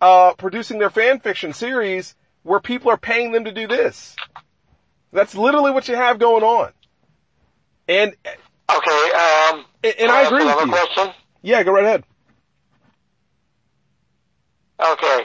uh, 0.00 0.34
producing 0.34 0.78
their 0.78 0.90
fan 0.90 1.18
fiction 1.18 1.52
series 1.52 2.14
where 2.42 2.60
people 2.60 2.90
are 2.90 2.96
paying 2.96 3.32
them 3.32 3.46
to 3.46 3.52
do 3.52 3.66
this. 3.66 4.14
That's 5.12 5.34
literally 5.34 5.70
what 5.70 5.88
you 5.88 5.96
have 5.96 6.18
going 6.18 6.44
on. 6.44 6.72
And, 7.88 8.14
Okay, 8.70 9.10
um. 9.12 9.64
and 9.84 9.94
can 9.96 10.10
I 10.10 10.22
agree 10.22 10.44
with 10.44 10.56
you. 10.60 10.68
question? 10.70 11.10
Yeah, 11.42 11.62
go 11.62 11.72
right 11.72 11.84
ahead. 11.84 12.04
Okay. 14.80 15.20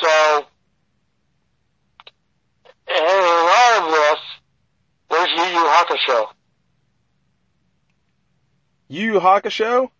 So, 0.00 0.44
in 2.88 3.02
all 3.02 3.82
of 3.82 3.90
this, 3.90 4.20
where's 5.08 5.28
Yu 5.30 5.44
Yu 5.44 5.64
Hakusho? 5.66 6.26
Yu 8.88 9.12
Yu 9.14 9.20
Hakusho? 9.20 9.90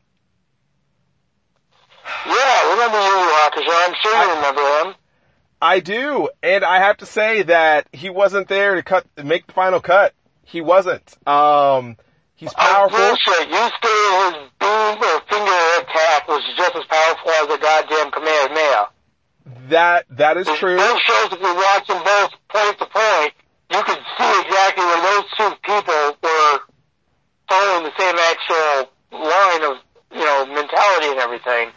Yeah, 2.26 2.70
remember 2.72 2.98
Yu 2.98 3.04
Yu 3.04 3.32
Hakusho? 3.40 3.88
I'm 3.88 3.94
sure 4.02 4.24
you 4.24 4.34
remember 4.36 4.62
him. 4.90 4.94
I 5.60 5.80
do, 5.80 6.28
and 6.42 6.64
I 6.64 6.78
have 6.78 6.98
to 6.98 7.06
say 7.06 7.42
that 7.42 7.88
he 7.92 8.10
wasn't 8.10 8.48
there 8.48 8.76
to 8.76 8.82
cut, 8.82 9.04
make 9.24 9.46
the 9.46 9.52
final 9.54 9.80
cut. 9.80 10.14
He 10.48 10.62
wasn't. 10.62 11.04
Um, 11.28 11.98
he's 12.34 12.54
powerful. 12.54 12.96
bullshit. 12.96 13.48
You 13.48 13.68
stated 13.76 14.12
his 14.16 14.50
beam 14.58 14.96
or 14.96 15.20
finger 15.28 15.60
attack 15.76 16.26
was 16.26 16.42
just 16.56 16.74
as 16.74 16.84
powerful 16.88 17.30
as 17.30 17.54
a 17.54 17.58
goddamn 17.58 18.10
Kamehameha. 18.10 18.88
That, 19.68 20.06
that 20.10 20.38
is 20.38 20.46
true. 20.46 20.76
both 20.76 21.00
shows 21.00 21.32
if 21.32 21.40
you 21.40 21.54
watch 21.54 21.86
them 21.86 22.02
both 22.02 22.30
point 22.48 22.78
to 22.78 22.86
point, 22.86 23.32
you 23.70 23.82
can 23.82 23.98
see 24.16 24.40
exactly 24.40 24.84
where 24.84 25.02
those 25.02 25.24
two 25.36 25.50
people 25.62 26.16
were 26.22 26.58
following 27.48 27.84
the 27.84 27.92
same 27.98 28.16
actual 28.16 28.90
line 29.12 29.64
of, 29.70 29.76
you 30.12 30.24
know, 30.24 30.46
mentality 30.46 31.08
and 31.08 31.20
everything. 31.20 31.70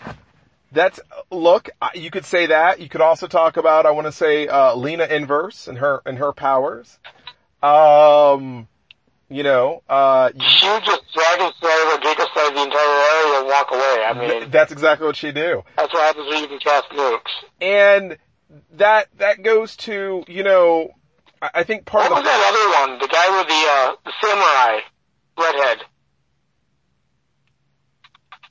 That's, 0.72 1.02
look, 1.30 1.69
you 1.93 2.10
could 2.10 2.23
say 2.23 2.45
that. 2.45 2.80
You 2.80 2.88
could 2.88 3.02
also 3.02 3.27
talk 3.27 3.57
about, 3.57 3.85
I 3.85 3.91
want 3.91 4.07
to 4.07 4.14
say, 4.14 4.48
uh, 4.48 4.76
Lina 4.76 5.03
Inverse 5.03 5.68
and 5.68 5.77
her, 5.80 6.02
and 6.06 6.18
her 6.18 6.31
powers. 6.31 6.98
Um, 7.61 8.67
you 9.29 9.43
know, 9.43 9.81
uh, 9.88 10.31
She 10.38 10.65
just 10.65 11.01
dragon 11.13 11.51
slave 11.59 11.88
or 11.93 11.97
giga 11.99 12.25
slave 12.33 12.53
the 12.55 12.63
entire 12.63 12.79
area 12.79 13.39
and 13.39 13.47
walk 13.47 13.71
away. 13.71 14.03
I 14.05 14.13
mean, 14.13 14.49
that's 14.51 14.71
exactly 14.71 15.05
what 15.07 15.15
she 15.15 15.31
do. 15.31 15.63
that's 15.77 15.93
what 15.93 16.03
happens 16.03 16.27
when 16.27 16.41
you 16.41 16.47
can 16.47 16.59
cast 16.59 16.89
nukes. 16.89 17.21
And 17.61 18.17
that, 18.73 19.07
that 19.17 19.43
goes 19.43 19.75
to, 19.77 20.23
you 20.27 20.43
know, 20.43 20.89
I 21.41 21.49
I 21.55 21.63
think 21.63 21.85
part 21.85 22.09
What 22.09 22.11
of 22.11 22.17
was 22.17 22.23
the, 22.23 22.29
that 22.29 22.49
other 22.51 22.91
one? 22.91 22.99
The 22.99 23.07
guy 23.07 23.38
with 23.38 23.47
the, 23.47 23.63
uh, 23.69 23.95
the 24.05 24.13
samurai 24.21 24.79
redhead. 25.38 25.77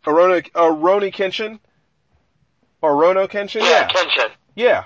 Arona, 0.06 0.40
Aroni 0.54 1.12
Kenshin? 1.12 1.58
Or 2.82 2.96
Rono 2.96 3.26
Kenshin? 3.26 3.60
Yeah, 3.62 3.88
Kenshin. 3.88 4.30
Yeah. 4.54 4.84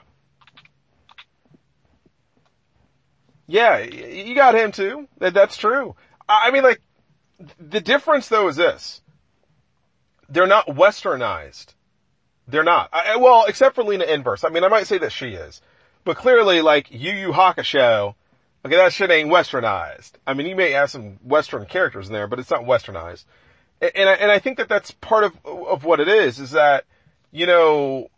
Yeah, 3.46 3.78
you 3.78 4.34
got 4.34 4.54
him 4.54 4.72
too. 4.72 5.08
That's 5.18 5.56
true. 5.56 5.94
I 6.28 6.50
mean, 6.50 6.62
like, 6.62 6.80
the 7.58 7.80
difference 7.80 8.28
though 8.28 8.48
is 8.48 8.56
this. 8.56 9.02
They're 10.28 10.46
not 10.46 10.66
westernized. 10.66 11.74
They're 12.48 12.64
not. 12.64 12.88
I- 12.92 13.16
well, 13.16 13.44
except 13.46 13.74
for 13.74 13.84
Lina 13.84 14.04
Inverse. 14.04 14.44
I 14.44 14.48
mean, 14.48 14.64
I 14.64 14.68
might 14.68 14.86
say 14.86 14.98
that 14.98 15.12
she 15.12 15.28
is. 15.30 15.60
But 16.04 16.16
clearly, 16.16 16.60
like, 16.60 16.90
Yu 16.90 17.12
Yu 17.12 17.32
Hakusho, 17.32 18.14
okay, 18.64 18.76
that 18.76 18.92
shit 18.92 19.10
ain't 19.10 19.30
westernized. 19.30 20.12
I 20.26 20.34
mean, 20.34 20.46
you 20.46 20.56
may 20.56 20.72
have 20.72 20.90
some 20.90 21.18
western 21.22 21.64
characters 21.66 22.08
in 22.08 22.12
there, 22.12 22.26
but 22.26 22.38
it's 22.38 22.50
not 22.50 22.62
westernized. 22.64 23.24
And, 23.80 23.90
and 23.94 24.08
I, 24.08 24.12
and 24.14 24.30
I 24.30 24.38
think 24.38 24.58
that 24.58 24.68
that's 24.68 24.90
part 24.90 25.24
of, 25.24 25.32
of 25.44 25.84
what 25.84 26.00
it 26.00 26.08
is, 26.08 26.38
is 26.38 26.50
that, 26.50 26.84
you 27.30 27.46
know, 27.46 28.08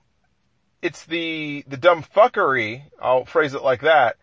it's 0.82 1.04
the, 1.06 1.64
the 1.68 1.76
dumb 1.76 2.02
fuckery, 2.02 2.82
I'll 3.00 3.24
phrase 3.24 3.54
it 3.54 3.62
like 3.62 3.82
that, 3.82 4.16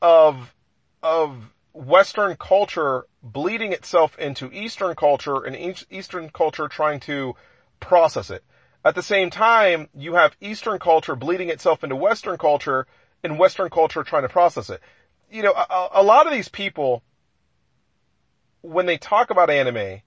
of, 0.00 0.54
of 1.02 1.52
Western 1.72 2.36
culture 2.36 3.06
bleeding 3.22 3.72
itself 3.72 4.18
into 4.18 4.50
Eastern 4.52 4.94
culture 4.94 5.44
and 5.44 5.56
Eastern 5.90 6.30
culture 6.30 6.68
trying 6.68 7.00
to 7.00 7.34
process 7.80 8.30
it. 8.30 8.44
At 8.84 8.94
the 8.94 9.02
same 9.02 9.30
time, 9.30 9.88
you 9.94 10.14
have 10.14 10.36
Eastern 10.40 10.78
culture 10.78 11.16
bleeding 11.16 11.50
itself 11.50 11.82
into 11.84 11.96
Western 11.96 12.38
culture 12.38 12.86
and 13.22 13.38
Western 13.38 13.70
culture 13.70 14.02
trying 14.02 14.22
to 14.22 14.28
process 14.28 14.70
it. 14.70 14.80
You 15.30 15.42
know, 15.42 15.52
a, 15.52 15.88
a 15.94 16.02
lot 16.02 16.26
of 16.26 16.32
these 16.32 16.48
people, 16.48 17.02
when 18.62 18.86
they 18.86 18.96
talk 18.96 19.30
about 19.30 19.50
anime, 19.50 20.00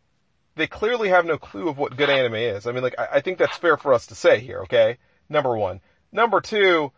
they 0.56 0.68
clearly 0.68 1.10
have 1.10 1.26
no 1.26 1.38
clue 1.38 1.70
of 1.70 1.78
what 1.78 1.96
good 1.96 2.10
anime 2.10 2.36
is. 2.36 2.66
I 2.66 2.72
mean, 2.72 2.84
like, 2.84 2.96
I, 2.98 3.08
I 3.14 3.22
think 3.22 3.38
that's 3.38 3.58
fair 3.58 3.78
for 3.78 3.94
us 3.94 4.08
to 4.08 4.16
say 4.16 4.40
here, 4.40 4.62
okay? 4.64 4.98
Number 5.30 5.56
one. 5.56 5.82
Number 6.12 6.42
two, 6.42 6.92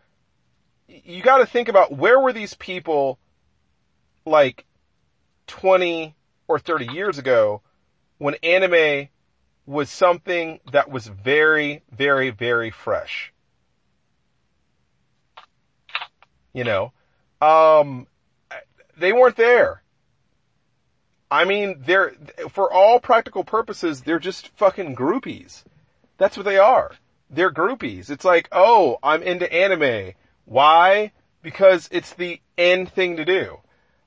you 0.88 1.22
gotta 1.22 1.46
think 1.46 1.68
about 1.68 1.92
where 1.92 2.18
were 2.20 2.32
these 2.32 2.54
people 2.54 3.18
like 4.24 4.64
20 5.46 6.14
or 6.48 6.58
30 6.58 6.92
years 6.92 7.18
ago 7.18 7.62
when 8.18 8.34
anime 8.42 9.08
was 9.66 9.90
something 9.90 10.60
that 10.72 10.90
was 10.90 11.06
very, 11.06 11.82
very, 11.90 12.30
very 12.30 12.70
fresh. 12.70 13.32
You 16.52 16.64
know, 16.64 16.92
um, 17.40 18.06
they 18.96 19.12
weren't 19.12 19.36
there. 19.36 19.82
I 21.30 21.44
mean, 21.44 21.82
they're, 21.84 22.14
for 22.50 22.72
all 22.72 23.00
practical 23.00 23.42
purposes, 23.42 24.02
they're 24.02 24.20
just 24.20 24.48
fucking 24.56 24.94
groupies. 24.94 25.64
That's 26.16 26.36
what 26.36 26.44
they 26.44 26.58
are. 26.58 26.92
They're 27.28 27.50
groupies. 27.50 28.08
It's 28.08 28.24
like, 28.24 28.48
oh, 28.52 28.98
I'm 29.02 29.22
into 29.22 29.52
anime. 29.52 30.12
Why? 30.44 31.12
Because 31.42 31.88
it's 31.92 32.12
the 32.14 32.40
end 32.56 32.90
thing 32.90 33.16
to 33.16 33.24
do. 33.24 33.58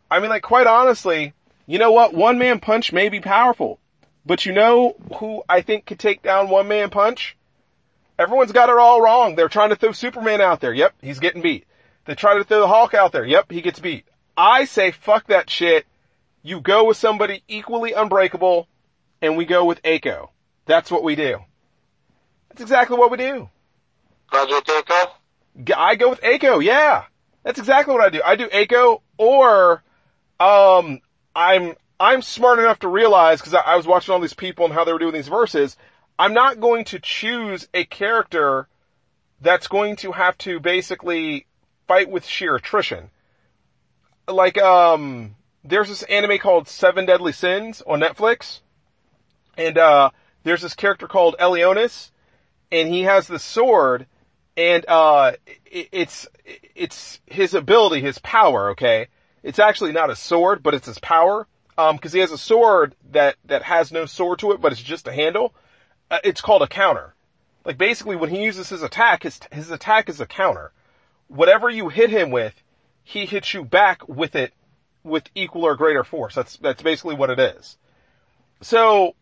I 0.09 0.19
mean, 0.19 0.29
like, 0.29 0.43
quite 0.43 0.67
honestly, 0.67 1.33
you 1.65 1.79
know 1.79 1.91
what? 1.91 2.13
One 2.13 2.37
man 2.37 2.59
punch 2.59 2.93
may 2.93 3.09
be 3.09 3.19
powerful. 3.19 3.79
But 4.25 4.45
you 4.45 4.51
know 4.51 4.95
who 5.19 5.43
I 5.47 5.61
think 5.61 5.85
could 5.85 5.99
take 5.99 6.21
down 6.21 6.49
one 6.49 6.67
man 6.67 6.89
punch? 6.89 7.37
Everyone's 8.19 8.51
got 8.51 8.69
it 8.69 8.77
all 8.77 9.01
wrong. 9.01 9.35
They're 9.35 9.47
trying 9.47 9.69
to 9.69 9.75
throw 9.75 9.91
Superman 9.93 10.41
out 10.41 10.59
there. 10.59 10.73
Yep, 10.73 10.95
he's 11.01 11.19
getting 11.19 11.41
beat. 11.41 11.65
They 12.05 12.15
try 12.15 12.37
to 12.37 12.43
throw 12.43 12.59
the 12.59 12.67
Hulk 12.67 12.93
out 12.93 13.11
there. 13.11 13.25
Yep, 13.25 13.51
he 13.51 13.61
gets 13.61 13.79
beat. 13.79 14.05
I 14.35 14.65
say 14.65 14.91
fuck 14.91 15.27
that 15.27 15.49
shit. 15.49 15.85
You 16.41 16.61
go 16.61 16.85
with 16.85 16.97
somebody 16.97 17.43
equally 17.47 17.93
unbreakable 17.93 18.67
and 19.21 19.37
we 19.37 19.45
go 19.45 19.65
with 19.65 19.81
Aiko. 19.83 20.29
That's 20.65 20.91
what 20.91 21.03
we 21.03 21.15
do. 21.15 21.39
That's 22.49 22.61
exactly 22.61 22.97
what 22.97 23.11
we 23.11 23.17
do. 23.17 23.49
Roger 24.33 24.61
Deco? 24.61 25.09
I 25.75 25.95
go 25.95 26.09
with 26.09 26.21
Aiko, 26.21 26.63
yeah. 26.63 27.05
That's 27.43 27.59
exactly 27.59 27.93
what 27.93 28.03
I 28.03 28.09
do. 28.09 28.21
I 28.23 28.35
do 28.35 28.47
Aiko 28.47 29.01
or, 29.17 29.83
um, 30.39 30.99
I'm, 31.35 31.75
I'm 31.99 32.21
smart 32.21 32.59
enough 32.59 32.79
to 32.79 32.87
realize, 32.87 33.41
cause 33.41 33.53
I, 33.53 33.61
I 33.61 33.75
was 33.75 33.87
watching 33.87 34.13
all 34.13 34.19
these 34.19 34.33
people 34.33 34.65
and 34.65 34.73
how 34.73 34.83
they 34.83 34.93
were 34.93 34.99
doing 34.99 35.13
these 35.13 35.27
verses, 35.27 35.77
I'm 36.19 36.33
not 36.33 36.59
going 36.59 36.85
to 36.85 36.99
choose 36.99 37.67
a 37.73 37.85
character 37.85 38.67
that's 39.41 39.67
going 39.67 39.95
to 39.97 40.11
have 40.11 40.37
to 40.39 40.59
basically 40.59 41.45
fight 41.87 42.09
with 42.09 42.25
sheer 42.25 42.55
attrition. 42.55 43.09
Like, 44.27 44.57
um, 44.57 45.35
there's 45.63 45.89
this 45.89 46.03
anime 46.03 46.39
called 46.39 46.67
Seven 46.67 47.05
Deadly 47.05 47.31
Sins 47.31 47.81
on 47.85 47.99
Netflix. 47.99 48.59
And, 49.57 49.77
uh, 49.77 50.09
there's 50.43 50.61
this 50.61 50.75
character 50.75 51.07
called 51.07 51.35
Meliodas 51.39 52.11
and 52.71 52.89
he 52.89 53.03
has 53.03 53.27
the 53.27 53.39
sword 53.39 54.07
and, 54.57 54.85
uh, 54.87 55.33
it, 55.65 55.89
it's, 55.91 56.27
it's 56.75 57.21
his 57.27 57.53
ability, 57.53 58.01
his 58.01 58.17
power, 58.19 58.71
okay? 58.71 59.07
It's 59.43 59.59
actually 59.59 59.93
not 59.93 60.09
a 60.09 60.15
sword, 60.15 60.63
but 60.63 60.73
it's 60.73 60.87
his 60.87 60.99
power. 60.99 61.47
Um, 61.77 61.97
cause 61.99 62.11
he 62.11 62.19
has 62.19 62.31
a 62.31 62.37
sword 62.39 62.95
that, 63.11 63.35
that 63.45 63.61
has 63.61 63.91
no 63.91 64.07
sword 64.07 64.39
to 64.39 64.51
it, 64.51 64.59
but 64.59 64.71
it's 64.71 64.81
just 64.81 65.07
a 65.07 65.13
handle. 65.13 65.53
Uh, 66.09 66.17
it's 66.23 66.41
called 66.41 66.63
a 66.63 66.67
counter. 66.67 67.13
Like 67.63 67.77
basically 67.77 68.15
when 68.15 68.31
he 68.31 68.43
uses 68.43 68.67
his 68.67 68.81
attack, 68.81 69.23
his, 69.23 69.39
his 69.51 69.69
attack 69.69 70.09
is 70.09 70.19
a 70.19 70.25
counter. 70.25 70.71
Whatever 71.27 71.69
you 71.69 71.89
hit 71.89 72.09
him 72.09 72.31
with, 72.31 72.53
he 73.03 73.25
hits 73.25 73.53
you 73.53 73.63
back 73.63 74.07
with 74.07 74.35
it 74.35 74.53
with 75.03 75.29
equal 75.35 75.65
or 75.65 75.75
greater 75.75 76.03
force. 76.03 76.33
That's, 76.33 76.57
that's 76.57 76.81
basically 76.81 77.15
what 77.15 77.29
it 77.29 77.39
is. 77.39 77.77
So, 78.61 79.15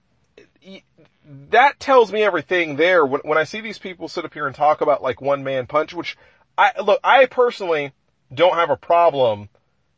that 1.50 1.80
tells 1.80 2.12
me 2.12 2.24
everything 2.24 2.76
there 2.76 3.06
when, 3.06 3.22
when 3.22 3.38
I 3.38 3.44
see 3.44 3.62
these 3.62 3.80
people 3.80 4.08
sit 4.08 4.26
up 4.26 4.34
here 4.34 4.48
and 4.48 4.56
talk 4.56 4.82
about 4.82 5.02
like 5.02 5.22
one 5.22 5.44
man 5.44 5.66
punch, 5.68 5.94
which 5.94 6.18
I, 6.58 6.72
look, 6.82 7.00
I 7.04 7.26
personally 7.26 7.94
don't 8.34 8.56
have 8.56 8.70
a 8.70 8.78
problem 8.78 9.50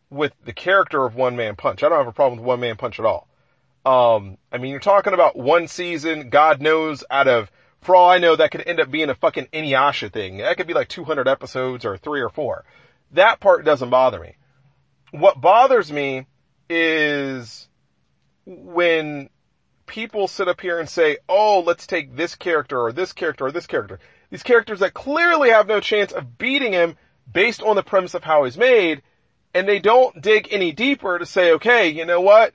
with 0.10 0.34
the 0.46 0.54
character 0.54 1.06
of 1.06 1.16
one 1.16 1.36
man 1.36 1.56
punch. 1.56 1.84
I 1.84 1.90
don't 1.90 1.98
have 1.98 2.08
a 2.08 2.14
problem 2.14 2.40
with 2.40 2.48
one 2.48 2.60
man 2.60 2.78
punch 2.78 3.00
at 3.00 3.06
all. 3.06 3.28
Um, 3.86 4.38
I 4.52 4.58
mean, 4.58 4.72
you're 4.72 4.80
talking 4.80 5.14
about 5.14 5.38
one 5.38 5.68
season, 5.68 6.30
God 6.30 6.62
knows 6.62 7.04
out 7.10 7.28
of, 7.28 7.52
for 7.82 7.96
all 7.96 8.10
I 8.10 8.18
know, 8.18 8.36
that 8.36 8.52
could 8.52 8.68
end 8.68 8.80
up 8.80 8.92
being 8.92 9.10
a 9.10 9.16
fucking 9.16 9.48
Inuyasha 9.54 10.12
thing. 10.12 10.38
That 10.38 10.58
could 10.58 10.68
be 10.68 10.74
like 10.74 10.90
200 10.90 11.28
episodes 11.28 11.86
or 11.86 11.98
three 11.98 12.22
or 12.22 12.30
four. 12.30 12.66
That 13.12 13.40
part 13.40 13.66
doesn't 13.66 13.90
bother 13.90 14.20
me. 14.20 14.36
What 15.12 15.40
bothers 15.40 15.92
me 15.92 16.26
is 16.70 17.70
when 18.46 19.30
people 19.88 20.28
sit 20.28 20.48
up 20.48 20.62
here 20.62 20.80
and 20.80 20.88
say, 20.88 21.18
oh, 21.28 21.64
let's 21.66 21.88
take 21.88 22.16
this 22.16 22.36
character 22.36 22.80
or 22.80 22.92
this 22.92 23.14
character 23.14 23.46
or 23.46 23.52
this 23.52 23.66
character. 23.66 24.00
These 24.30 24.44
characters 24.44 24.80
that 24.80 24.94
clearly 24.94 25.50
have 25.50 25.68
no 25.68 25.80
chance 25.80 26.12
of 26.12 26.38
beating 26.38 26.74
him 26.74 26.98
based 27.32 27.64
on 27.64 27.76
the 27.76 27.84
premise 27.84 28.14
of 28.14 28.24
how 28.24 28.44
he's 28.44 28.58
made, 28.58 29.02
and 29.54 29.68
they 29.68 29.80
don't 29.80 30.22
dig 30.22 30.50
any 30.52 30.72
deeper 30.72 31.18
to 31.18 31.26
say, 31.26 31.54
okay, 31.54 31.90
you 31.90 32.06
know 32.06 32.22
what? 32.22 32.54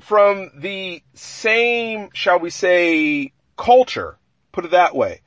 From 0.00 0.52
the 0.56 1.02
same, 1.14 2.08
shall 2.14 2.38
we 2.38 2.50
say, 2.50 3.32
culture, 3.56 4.16
put 4.52 4.64
it 4.64 4.70
that 4.70 4.94
way, 4.94 5.20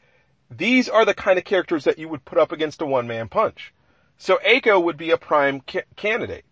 these 0.49 0.89
are 0.89 1.05
the 1.05 1.13
kind 1.13 1.37
of 1.37 1.45
characters 1.45 1.83
that 1.83 1.99
you 1.99 2.09
would 2.09 2.25
put 2.25 2.37
up 2.37 2.51
against 2.51 2.81
a 2.81 2.85
one-man 2.85 3.29
punch. 3.29 3.73
So 4.17 4.39
A-ko 4.43 4.79
would 4.79 4.97
be 4.97 5.11
a 5.11 5.17
prime 5.17 5.61
ca- 5.61 5.83
candidate. 5.95 6.45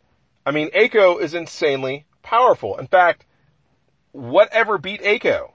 I 0.46 0.52
mean, 0.52 0.70
A-ko 0.74 1.18
is 1.18 1.34
insanely 1.34 2.06
powerful. 2.24 2.78
In 2.78 2.88
fact, 2.88 3.26
whatever 4.12 4.78
beat 4.78 5.02
A-ko? 5.04 5.54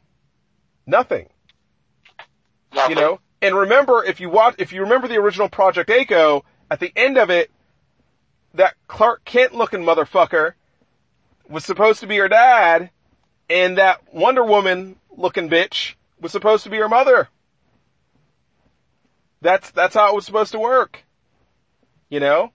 Nothing. 0.86 1.28
Nothing. 2.74 2.96
You 2.96 3.02
know? 3.02 3.20
And 3.40 3.54
remember, 3.54 4.04
if 4.04 4.20
you 4.20 4.30
watch, 4.30 4.54
if 4.58 4.72
you 4.72 4.82
remember 4.82 5.08
the 5.08 5.16
original 5.16 5.48
Project 5.48 5.90
A-ko, 5.90 6.44
at 6.70 6.80
the 6.80 6.92
end 6.96 7.18
of 7.18 7.30
it, 7.30 7.50
that 8.54 8.74
Clark 8.88 9.24
Kent 9.24 9.54
looking 9.54 9.80
motherfucker 9.80 10.54
was 11.48 11.64
supposed 11.64 12.00
to 12.00 12.06
be 12.06 12.16
her 12.18 12.28
dad, 12.28 12.90
and 13.50 13.78
that 13.78 14.00
Wonder 14.12 14.44
Woman 14.44 14.96
looking 15.16 15.50
bitch 15.50 15.94
was 16.20 16.32
supposed 16.32 16.64
to 16.64 16.70
be 16.70 16.78
her 16.78 16.88
mother. 16.88 17.28
That's, 19.42 19.70
that's 19.72 19.94
how 19.94 20.08
it 20.10 20.14
was 20.14 20.24
supposed 20.24 20.52
to 20.52 20.58
work. 20.58 21.04
You 22.08 22.20
know? 22.20 22.52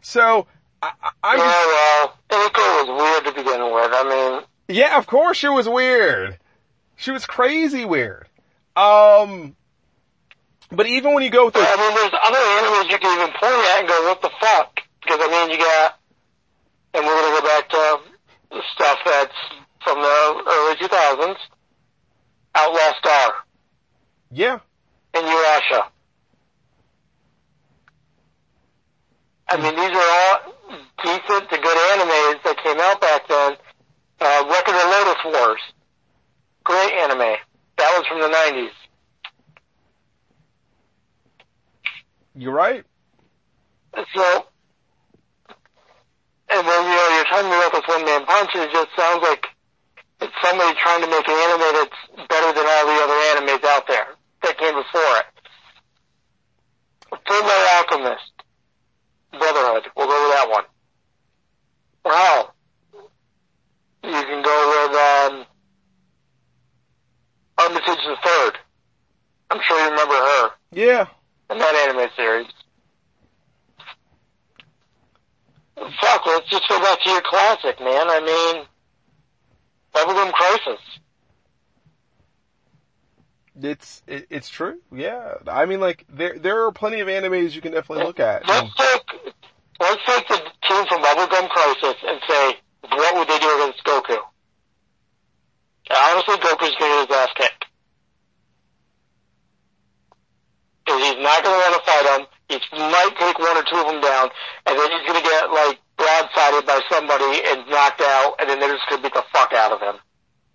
So, 0.00 0.46
I, 0.80 0.92
I'm 1.22 1.38
just, 1.38 1.46
Yeah, 1.46 2.14
well, 2.30 2.46
A-ko 2.46 2.62
was 2.62 3.02
weird 3.02 3.24
to 3.24 3.42
begin 3.42 3.62
with. 3.64 3.90
I 3.92 4.04
mean, 4.08 4.42
Yeah, 4.68 4.98
of 4.98 5.06
course 5.06 5.36
she 5.36 5.48
was 5.48 5.68
weird. 5.68 6.38
She 6.96 7.10
was 7.10 7.26
crazy 7.26 7.84
weird. 7.84 8.26
Um, 8.74 9.54
but 10.70 10.86
even 10.86 11.14
when 11.14 11.22
you 11.22 11.30
go 11.30 11.50
through, 11.50 11.62
I 11.62 11.76
mean, 11.76 11.94
there's 11.94 12.12
other 12.12 12.38
animals 12.38 12.92
you 12.92 12.98
can 12.98 13.18
even 13.18 13.32
point 13.34 13.54
at 13.54 13.80
and 13.80 13.88
go, 13.88 14.02
what 14.08 14.20
the 14.22 14.30
fuck? 14.40 14.80
Because 15.00 15.20
I 15.22 15.28
mean, 15.30 15.50
you 15.50 15.58
got, 15.58 15.98
and 16.94 17.06
we're 17.06 17.22
gonna 17.22 17.40
go 17.40 17.46
back 17.46 17.68
to 17.70 18.62
stuff 18.74 18.98
that's 19.04 19.34
from 19.84 20.02
the 20.02 20.44
early 20.48 20.76
2000s, 20.76 21.36
Outlaw 22.54 22.92
Star, 22.98 23.34
yeah, 24.32 24.58
And 25.14 25.24
Inuyasha. 25.26 25.88
I 29.48 29.56
mean, 29.58 29.76
these 29.76 29.94
are 29.94 30.10
all 30.18 30.80
decent 31.04 31.50
to 31.50 31.56
good 31.56 31.78
animes 31.94 32.42
that 32.42 32.56
came 32.64 32.80
out 32.80 33.00
back 33.00 33.28
then. 33.28 33.56
Uh, 34.20 34.44
Record 34.48 34.74
of 34.74 34.82
Lodoss 34.82 35.24
Wars. 35.24 35.60
Great 36.64 36.92
anime. 36.92 37.36
That 37.76 37.98
was 37.98 38.06
from 38.06 38.20
the 38.20 38.28
90s. 38.28 38.70
you're 42.36 42.52
right. 42.52 42.84
So, 43.94 44.46
and 46.48 46.66
then, 46.68 46.84
you 46.84 46.96
know, 46.96 47.08
you're 47.16 47.24
talking 47.24 47.48
about 47.48 47.72
this 47.72 47.88
one 47.88 48.04
man 48.04 48.26
punch, 48.26 48.50
and 48.54 48.62
it 48.64 48.72
just 48.72 48.88
sounds 48.94 49.22
like 49.22 49.46
it's 50.20 50.32
somebody 50.44 50.76
trying 50.78 51.00
to 51.00 51.08
make 51.08 51.26
an 51.26 51.34
anime 51.34 51.72
that's 51.80 52.28
better 52.28 52.52
than 52.52 52.66
all 52.66 52.86
the 52.86 53.02
other 53.02 53.18
animes 53.32 53.64
out 53.64 53.88
there 53.88 54.06
that 54.42 54.58
came 54.58 54.74
before 54.74 55.16
it. 55.16 55.26
Full 57.26 57.42
Metal 57.42 57.68
Alchemist. 57.76 58.32
Brotherhood. 59.32 59.90
We'll 59.96 60.06
go 60.06 60.28
with 60.28 60.36
that 60.36 60.48
one. 60.50 60.64
Wow. 62.04 62.52
You 64.06 64.12
can 64.12 64.42
go 64.42 64.88
with, 64.88 64.96
um, 64.96 65.46
Armitage 67.58 68.04
the 68.06 68.16
Third. 68.22 68.58
I'm 69.50 69.60
sure 69.62 69.78
you 69.78 69.90
remember 69.90 70.14
her 70.14 70.50
Yeah, 70.72 71.06
in 71.50 71.58
that 71.58 71.74
anime 71.88 72.08
series. 72.16 72.46
Fuck, 75.76 76.26
let's 76.26 76.48
just 76.48 76.68
go 76.68 76.80
back 76.80 77.00
to 77.02 77.10
your 77.10 77.20
classic, 77.22 77.78
man. 77.80 78.08
I 78.08 78.20
mean, 78.20 78.64
Bubblegum 79.94 80.32
Crisis. 80.32 80.80
it's 83.62 84.02
it, 84.06 84.26
it's 84.30 84.48
true. 84.48 84.78
Yeah, 84.92 85.34
I 85.46 85.66
mean, 85.66 85.80
like 85.80 86.04
there 86.08 86.38
there 86.38 86.64
are 86.64 86.72
plenty 86.72 87.00
of 87.00 87.08
animes 87.08 87.54
you 87.54 87.60
can 87.60 87.72
definitely 87.72 88.04
look 88.04 88.20
at. 88.20 88.46
Let's 88.48 88.74
take, 88.74 89.02
let's 89.80 90.02
take 90.06 90.28
the 90.28 90.36
team 90.68 90.86
from 90.86 91.02
Bubblegum 91.02 91.48
Crisis 91.50 91.94
and 92.06 92.20
say, 92.28 92.54
what 92.96 93.14
would 93.16 93.28
they 93.28 93.38
do 93.38 93.50
against 93.62 93.84
Goku? 93.84 94.18
Honestly, 95.90 96.36
Goku's 96.36 96.74
gonna 96.80 97.06
get 97.06 97.08
his 97.08 97.16
ass 97.16 97.28
kicked. 97.36 97.64
Cause 100.86 101.02
he's 101.02 101.22
not 101.22 101.42
gonna 101.42 101.58
want 101.58 101.74
to 101.74 101.82
fight 101.82 102.06
him. 102.18 102.26
He 102.48 102.58
might 102.78 103.14
take 103.18 103.38
one 103.38 103.56
or 103.56 103.62
two 103.62 103.78
of 103.78 103.86
them 103.86 104.00
down, 104.00 104.30
and 104.66 104.78
then 104.78 104.90
he's 104.90 105.06
gonna 105.06 105.22
get, 105.22 105.50
like, 105.50 105.78
broadsided 105.98 106.66
by 106.66 106.80
somebody 106.90 107.42
and 107.46 107.68
knocked 107.68 108.00
out, 108.00 108.36
and 108.38 108.48
then 108.48 108.60
they're 108.60 108.72
just 108.72 108.88
gonna 108.88 109.02
beat 109.02 109.14
the 109.14 109.24
fuck 109.32 109.52
out 109.52 109.72
of 109.72 109.80
him. 109.80 109.98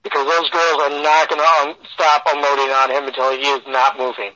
Because 0.04 0.26
those 0.26 0.50
girls 0.50 0.82
are 0.84 1.04
not 1.04 1.30
gonna 1.30 1.44
un- 1.62 1.76
stop 1.94 2.24
unloading 2.28 2.72
on 2.72 2.92
him 2.92 3.08
until 3.08 3.32
he 3.32 3.44
is 3.44 3.62
not 3.68 3.98
moving. 3.98 4.32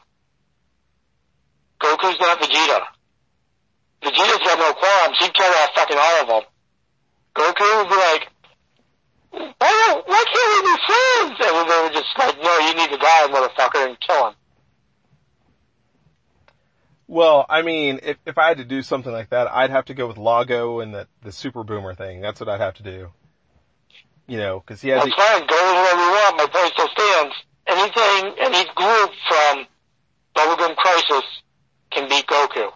Goku's 1.82 2.20
not 2.20 2.40
Vegeta. 2.40 2.82
Vegeta's 4.02 4.38
got 4.40 4.60
no 4.60 4.74
qualms. 4.74 5.18
He'd 5.20 5.34
kill 5.34 5.52
all 5.52 5.68
fucking 5.76 5.98
all 5.98 6.22
of 6.22 6.28
them. 6.28 6.44
Goku 7.36 7.78
would 7.78 7.90
be 7.90 7.96
like, 7.96 8.30
why, 9.60 10.02
why 10.06 10.24
can't 10.34 10.52
we 10.56 10.72
be 10.72 10.78
friends? 10.88 11.36
And 11.44 11.70
they 11.70 11.84
would 11.84 11.94
just 11.94 12.18
like, 12.18 12.42
no, 12.42 12.58
you 12.60 12.74
need 12.76 12.90
to 12.90 12.98
die, 12.98 13.28
motherfucker, 13.28 13.88
and 13.88 14.00
kill 14.00 14.30
him. 14.30 14.36
Well, 17.08 17.46
I 17.50 17.62
mean, 17.62 18.00
if 18.02 18.18
if 18.26 18.38
I 18.38 18.48
had 18.48 18.58
to 18.58 18.66
do 18.66 18.82
something 18.82 19.12
like 19.12 19.30
that, 19.30 19.48
I'd 19.52 19.70
have 19.70 19.86
to 19.86 19.94
go 19.94 20.08
with 20.08 20.18
Largo 20.18 20.80
and 20.80 20.94
the 20.94 21.08
the 21.22 21.32
Super 21.32 21.64
Boomer 21.64 21.94
thing. 21.94 22.22
That's 22.22 22.40
what 22.40 22.50
I'd 22.50 22.62
have 22.62 22.76
to 22.76 22.84
do. 22.84 23.12
You 24.28 24.38
know, 24.38 24.60
because 24.60 24.82
he 24.82 24.90
has. 24.90 25.04
That's 25.04 25.14
A, 25.14 25.18
fine, 25.18 25.46
go 25.46 25.56
with 25.56 25.76
whatever 25.76 26.02
you 26.02 26.12
want, 26.12 26.38
my 26.38 26.48
point 26.48 26.74
still 26.74 26.90
stands. 26.90 27.36
Anything, 27.68 28.36
any 28.40 28.66
group 28.74 29.12
from 29.28 29.68
Bubblegum 30.36 30.76
Crisis 30.78 31.24
can 31.92 32.10
beat 32.10 32.26
Goku. 32.26 32.72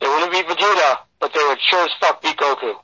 They 0.00 0.08
wouldn't 0.08 0.32
beat 0.32 0.46
Vegeta, 0.46 0.98
but 1.18 1.34
they 1.34 1.44
would 1.46 1.60
sure 1.60 1.84
as 1.84 1.90
fuck 2.00 2.22
beat 2.22 2.36
Goku. 2.38 2.74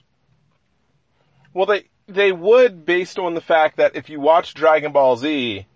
Well, 1.57 1.65
they 1.65 1.85
they 2.07 2.33
would 2.33 2.85
based 2.85 3.19
on 3.19 3.33
the 3.33 3.41
fact 3.41 3.79
that 3.79 3.97
if 3.97 4.11
you 4.11 4.21
watch 4.21 4.53
Dragon 4.53 4.93
Ball 4.93 5.17
Z, 5.17 5.67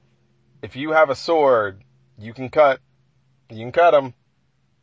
if 0.61 0.77
you 0.77 0.93
have 0.93 1.09
a 1.09 1.15
sword, 1.15 1.83
you 2.19 2.35
can 2.35 2.51
cut, 2.51 2.81
you 3.49 3.57
can 3.57 3.73
cut 3.73 3.93
them, 3.93 4.13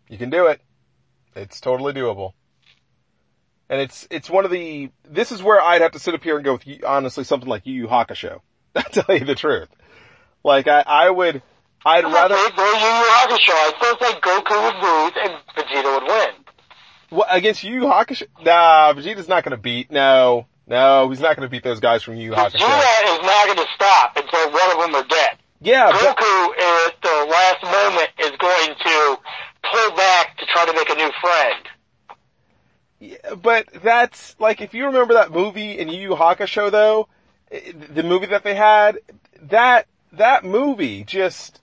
you 0.09 0.17
can 0.17 0.31
do 0.31 0.47
it. 0.47 0.59
It's 1.35 1.61
totally 1.61 1.93
doable. 1.93 2.33
And 3.69 3.79
it's 3.79 4.07
it's 4.09 4.27
one 4.27 4.43
of 4.43 4.49
the 4.49 4.89
this 5.07 5.31
is 5.31 5.43
where 5.43 5.61
I'd 5.61 5.83
have 5.83 5.91
to 5.91 5.99
sit 5.99 6.15
up 6.15 6.23
here 6.23 6.35
and 6.35 6.43
go 6.43 6.53
with 6.53 6.83
honestly 6.83 7.23
something 7.23 7.47
like 7.47 7.67
Yu 7.67 7.75
Yu 7.75 7.87
Hakusho. 7.87 8.39
I'll 8.75 8.81
tell 8.81 9.15
you 9.15 9.23
the 9.23 9.35
truth. 9.35 9.69
Like 10.43 10.67
I 10.67 10.81
I 10.81 11.11
would 11.11 11.43
I'd 11.85 12.05
rather 12.05 12.33
They 12.33 12.55
go 12.55 12.65
Yu 12.65 12.71
Yu 12.71 13.05
Hakusho. 13.13 13.53
I 13.53 13.73
still 13.77 13.97
think 13.97 14.23
Goku 14.23 14.63
would 14.63 14.81
lose 14.81 15.13
and 15.23 15.33
Vegeta 15.55 15.99
would 15.99 16.07
win. 16.07 16.29
Well, 17.11 17.27
against 17.29 17.63
Yu 17.63 17.81
Yu 17.81 17.81
Hakusho, 17.81 18.23
nah, 18.41 18.93
Vegeta's 18.93 19.27
not 19.27 19.43
gonna 19.43 19.57
beat, 19.57 19.91
no, 19.91 20.47
no, 20.67 21.09
he's 21.09 21.19
not 21.19 21.35
gonna 21.35 21.49
beat 21.49 21.63
those 21.63 21.79
guys 21.79 22.03
from 22.03 22.15
Yu 22.15 22.31
Yu 22.31 22.31
Hakusho. 22.33 22.55
Is 22.55 23.23
not 23.23 23.45
going 23.45 23.57
to 23.57 23.67
stop 23.73 24.17
until 24.17 24.51
one 24.51 24.71
of 24.71 24.79
them 24.79 24.95
are 24.95 25.07
dead. 25.07 25.37
Yeah, 25.61 25.91
but, 25.91 26.17
Goku 26.17 26.87
at 26.87 27.01
the 27.01 27.25
last 27.31 27.63
moment 27.63 28.09
is 28.19 28.31
going 28.37 28.75
to 28.75 29.17
pull 29.63 29.95
back 29.95 30.37
to 30.37 30.45
try 30.45 30.65
to 30.65 30.73
make 30.73 30.89
a 30.89 30.95
new 30.95 31.11
friend. 31.21 31.67
Yeah, 32.99 33.35
but 33.41 33.67
that's 33.83 34.35
like 34.39 34.61
if 34.61 34.73
you 34.73 34.87
remember 34.87 35.15
that 35.15 35.31
movie 35.31 35.77
in 35.77 35.89
Yu 35.89 36.01
Yu 36.01 36.15
Hakusho 36.15 36.69
though, 36.71 37.07
eh, 37.51 37.71
the 37.93 38.03
movie 38.03 38.27
that 38.27 38.43
they 38.43 38.55
had, 38.55 38.99
that 39.43 39.87
that 40.11 40.43
movie 40.43 41.03
just 41.03 41.61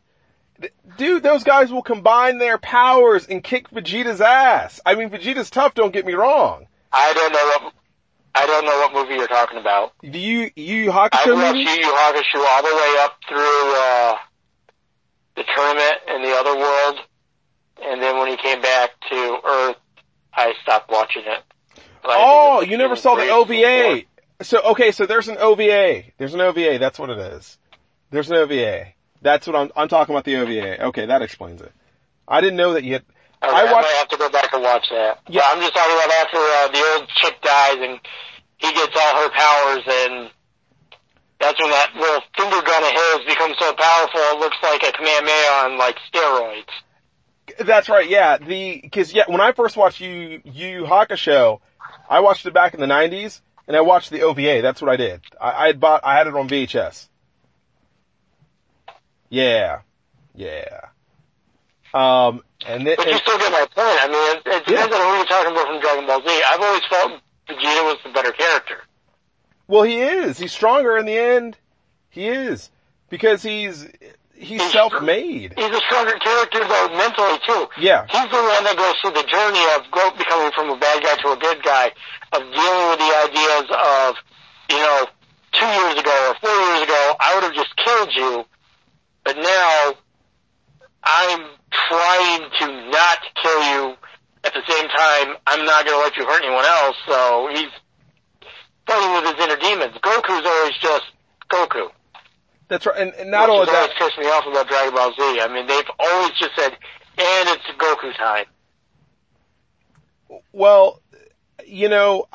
dude, 0.96 1.22
those 1.22 1.44
guys 1.44 1.72
will 1.72 1.82
combine 1.82 2.38
their 2.38 2.58
powers 2.58 3.26
and 3.26 3.42
kick 3.42 3.70
Vegeta's 3.70 4.20
ass. 4.20 4.80
I 4.86 4.94
mean, 4.94 5.10
Vegeta's 5.10 5.50
tough, 5.50 5.74
don't 5.74 5.92
get 5.92 6.06
me 6.06 6.14
wrong. 6.14 6.66
I 6.92 7.12
don't 7.12 7.32
know 7.32 7.46
what 7.46 7.74
I 8.34 8.46
don't 8.46 8.64
know 8.64 8.78
what 8.78 8.92
movie 8.94 9.14
you're 9.14 9.28
talking 9.28 9.58
about. 9.58 9.92
Do 10.02 10.18
you 10.18 10.50
Yu 10.56 10.64
Yu 10.64 10.90
I 10.92 11.08
Hakusho 11.08 11.34
watched 11.34 11.56
movie? 11.56 11.60
Yu 11.60 11.70
Yu 11.70 11.92
Hakusho 11.92 12.44
all 12.46 12.62
the 12.62 12.74
way 12.74 12.96
up 13.00 13.16
through 13.28 13.74
uh, 13.76 14.16
the 15.36 15.44
tournament 15.54 15.94
in 16.08 16.22
the 16.22 16.32
other 16.32 16.56
world, 16.56 16.98
and 17.82 18.02
then 18.02 18.18
when 18.18 18.28
he 18.28 18.36
came 18.36 18.60
back 18.60 18.90
to 19.10 19.38
Earth, 19.44 19.76
I 20.32 20.52
stopped 20.62 20.90
watching 20.90 21.22
it. 21.26 21.42
Oh, 22.04 22.60
you 22.60 22.76
never 22.76 22.96
saw 22.96 23.14
the 23.14 23.30
OVA. 23.30 23.52
season 23.52 24.04
So 24.42 24.60
okay, 24.72 24.90
so 24.90 25.06
there's 25.06 25.28
an 25.28 25.38
OVA. 25.38 26.02
There's 26.18 26.34
an 26.34 26.40
OVA. 26.40 26.78
That's 26.78 26.98
what 26.98 27.10
it 27.10 27.18
is. 27.18 27.58
There's 28.10 28.30
an 28.30 28.36
OVA. 28.36 28.86
That's 29.22 29.46
what 29.46 29.56
I'm. 29.56 29.70
I'm 29.76 29.88
talking 29.88 30.14
about 30.14 30.24
the 30.24 30.36
OVA. 30.36 30.86
Okay, 30.86 31.06
that 31.06 31.22
explains 31.22 31.62
it. 31.62 31.72
I 32.26 32.40
didn't 32.40 32.56
know 32.56 32.74
that 32.74 32.84
you 32.84 32.94
had. 32.94 33.04
Okay, 33.48 33.56
I 33.56 33.60
I 33.60 33.72
watched. 33.72 33.86
might 33.88 33.98
have 33.98 34.08
to 34.08 34.16
go 34.16 34.28
back 34.30 34.52
and 34.52 34.62
watch 34.62 34.86
that. 34.90 35.18
Yeah. 35.28 35.40
But 35.42 35.56
I'm 35.56 35.60
just 35.60 35.74
talking 35.74 35.94
about 35.94 36.10
after 36.10 36.38
uh, 36.38 36.68
the 36.68 36.82
old 36.94 37.08
chick 37.08 37.34
dies 37.42 37.76
and 37.80 38.00
he 38.58 38.72
gets 38.72 38.96
all 38.96 39.14
her 39.22 39.30
powers, 39.30 39.82
and 39.86 40.30
that's 41.40 41.60
when 41.60 41.70
that 41.70 41.90
little 41.96 42.22
finger 42.36 42.62
gun 42.62 42.82
of 42.84 42.92
his 42.92 43.26
becomes 43.26 43.56
so 43.58 43.72
powerful 43.74 44.20
it 44.20 44.38
looks 44.40 44.56
like 44.62 44.82
a 44.82 44.92
Kamehameha 44.92 45.64
on 45.64 45.78
like 45.78 45.96
steroids. 46.12 46.72
That's 47.66 47.88
right. 47.88 48.08
Yeah. 48.08 48.38
The 48.38 48.80
because 48.82 49.12
yeah, 49.12 49.24
when 49.26 49.40
I 49.40 49.52
first 49.52 49.76
watched 49.76 50.00
Yu 50.00 50.40
Yu 50.44 50.68
Yu 50.68 50.84
Hakusho, 50.84 51.60
I 52.08 52.20
watched 52.20 52.46
it 52.46 52.54
back 52.54 52.72
in 52.74 52.80
the 52.80 52.86
'90s, 52.86 53.40
and 53.68 53.76
I 53.76 53.82
watched 53.82 54.10
the 54.10 54.22
OVA. 54.22 54.62
That's 54.62 54.80
what 54.80 54.90
I 54.90 54.96
did. 54.96 55.20
I, 55.40 55.64
I 55.64 55.66
had 55.66 55.80
bought. 55.80 56.00
I 56.04 56.16
had 56.16 56.26
it 56.26 56.34
on 56.34 56.48
VHS. 56.48 57.08
Yeah. 59.28 59.80
Yeah. 60.34 60.80
Um, 61.94 62.42
and 62.66 62.86
then 62.86 62.96
But 62.96 63.06
you 63.06 63.16
still 63.18 63.38
get 63.38 63.52
my 63.52 63.66
point. 63.70 63.98
I 64.02 64.08
mean, 64.08 64.36
it, 64.36 64.42
it 64.46 64.66
depends 64.66 64.94
on 64.94 65.00
who 65.00 65.16
you're 65.16 65.26
talking 65.26 65.52
about 65.52 65.66
from 65.68 65.80
Dragon 65.80 66.06
Ball 66.06 66.20
Z. 66.26 66.42
I've 66.48 66.60
always 66.60 66.82
felt 66.90 67.12
Vegeta 67.48 67.84
was 67.84 67.98
the 68.04 68.10
better 68.10 68.32
character. 68.32 68.78
well, 69.68 69.82
he 69.84 70.00
is. 70.00 70.38
He's 70.38 70.52
stronger 70.52 70.96
in 70.98 71.06
the 71.06 71.16
end. 71.16 71.56
He 72.10 72.26
is 72.28 72.70
because 73.10 73.42
he's 73.42 73.86
he's 74.34 74.60
He's- 74.60 74.72
self-made. 74.72 75.54
He's 75.56 75.70
a 75.70 75.80
stronger 75.86 76.16
character 76.18 76.60
though 76.66 76.88
mentally 76.96 77.38
too. 77.46 77.66
Yeah. 77.78 78.06
He's 78.10 78.30
the 78.30 78.42
one 78.42 78.64
that 78.64 78.74
goes 78.76 78.94
through 79.02 79.14
the 79.22 79.28
journey 79.30 79.62
of 79.76 80.18
becoming 80.18 80.50
from 80.52 80.70
a 80.70 80.76
bad 80.78 81.02
guy 81.02 81.14
to 81.22 81.28
a 81.32 81.36
good 81.36 81.62
guy, 81.62 81.92
of 82.32 82.40
dealing 82.42 82.86
with 82.90 82.98
the 82.98 83.12
ideas 83.30 83.66
of, 83.70 84.14
you 84.70 84.78
know, 84.78 85.06
two 85.52 85.66
years 85.66 85.94
ago 86.00 86.14
or 86.30 86.34
four 86.42 86.50
years 86.70 86.82
ago, 86.82 87.14
I 87.20 87.34
would 87.34 87.44
have 87.44 87.54
just 87.54 87.74
killed 87.76 88.10
you, 88.16 88.44
but 89.24 89.36
now 89.36 89.92
I'm 91.04 91.46
trying 91.88 92.42
to 92.60 92.90
not 92.90 93.18
kill 93.42 93.62
you. 93.62 93.94
At 94.44 94.52
the 94.52 94.62
same 94.68 94.88
time, 94.88 95.36
I'm 95.46 95.64
not 95.64 95.86
going 95.86 95.96
to 95.98 96.02
let 96.04 96.16
you 96.18 96.26
hurt 96.26 96.44
anyone 96.44 96.64
else. 96.66 96.96
So 97.08 97.48
he's 97.52 97.70
fighting 98.86 99.12
with 99.14 99.34
his 99.34 99.44
inner 99.44 99.56
demons. 99.56 99.96
Goku's 100.02 100.44
always 100.46 100.74
just 100.80 101.04
Goku. 101.50 101.88
That's 102.68 102.84
right. 102.86 102.96
And, 102.98 103.14
and 103.14 103.30
not 103.30 103.48
Which 103.48 103.54
only 103.54 103.66
that, 103.66 103.74
always 103.74 103.92
pissed 103.98 104.18
me 104.18 104.26
off 104.26 104.44
about 104.46 104.68
Dragon 104.68 104.94
Ball 104.94 105.12
Z. 105.12 105.40
I 105.40 105.48
mean, 105.52 105.66
they've 105.66 105.84
always 105.98 106.30
just 106.38 106.50
said, 106.56 106.72
and 106.72 107.48
it's 107.48 107.64
Goku 107.78 108.14
time. 108.18 108.44
well, 110.52 111.00
you 111.66 111.88
know, 111.88 112.26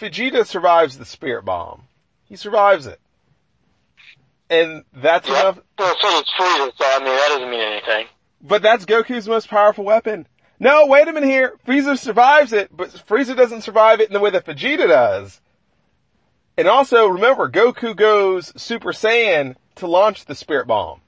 Vegeta 0.00 0.46
survives 0.46 0.96
the 0.96 1.04
spirit 1.04 1.44
bomb. 1.44 1.82
He 2.24 2.36
survives 2.36 2.86
it. 2.86 3.00
And 4.48 4.84
that's 4.94 5.28
enough, 5.28 5.56
Yep. 5.56 5.64
Well, 5.78 5.96
so 6.00 6.08
does 6.10 6.24
Frieza, 6.38 6.72
so 6.76 6.84
I 6.84 6.98
mean, 6.98 7.06
that 7.06 7.28
doesn't 7.28 7.50
mean 7.50 7.60
anything. 7.60 8.06
But 8.42 8.62
that's 8.62 8.84
Goku's 8.84 9.28
most 9.28 9.48
powerful 9.48 9.84
weapon. 9.84 10.26
No, 10.58 10.86
wait 10.86 11.08
a 11.08 11.12
minute 11.12 11.28
here. 11.28 11.54
Frieza 11.66 11.98
survives 11.98 12.52
it, 12.52 12.74
but 12.74 12.90
Frieza 13.08 13.36
doesn't 13.36 13.62
survive 13.62 14.00
it 14.00 14.08
in 14.08 14.12
the 14.12 14.20
way 14.20 14.30
that 14.30 14.44
Vegeta 14.44 14.86
does. 14.88 15.40
And 16.58 16.68
also, 16.68 17.06
remember, 17.06 17.48
Goku 17.48 17.96
goes 17.96 18.52
Super 18.60 18.92
Saiyan 18.92 19.56
to 19.76 19.86
launch 19.86 20.26
the 20.26 20.34
spirit 20.34 20.66
bomb. 20.66 21.00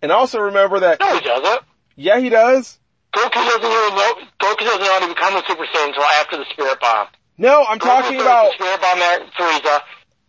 And 0.00 0.12
also 0.12 0.38
remember 0.38 0.78
that, 0.80 1.00
No, 1.00 1.18
he 1.18 1.24
doesn't. 1.26 1.62
yeah, 1.96 2.20
he 2.20 2.28
does. 2.28 2.78
Goku 3.12 3.32
doesn't 3.34 3.64
even 3.64 3.94
know, 3.96 4.14
Goku 4.38 4.58
doesn't 4.60 4.80
know 4.80 4.92
how 4.92 5.00
to 5.00 5.08
become 5.08 5.34
a 5.34 5.42
Super 5.48 5.64
Saiyan 5.66 5.88
until 5.88 6.04
after 6.04 6.36
the 6.36 6.44
Spirit 6.52 6.78
Bomb. 6.78 7.08
No, 7.38 7.64
I'm 7.68 7.78
talking 7.80 8.20
about, 8.20 8.52
the 8.52 8.64
Spirit 8.64 8.80
Bomb 8.80 8.98
at 8.98 9.20
Frieza. 9.34 9.80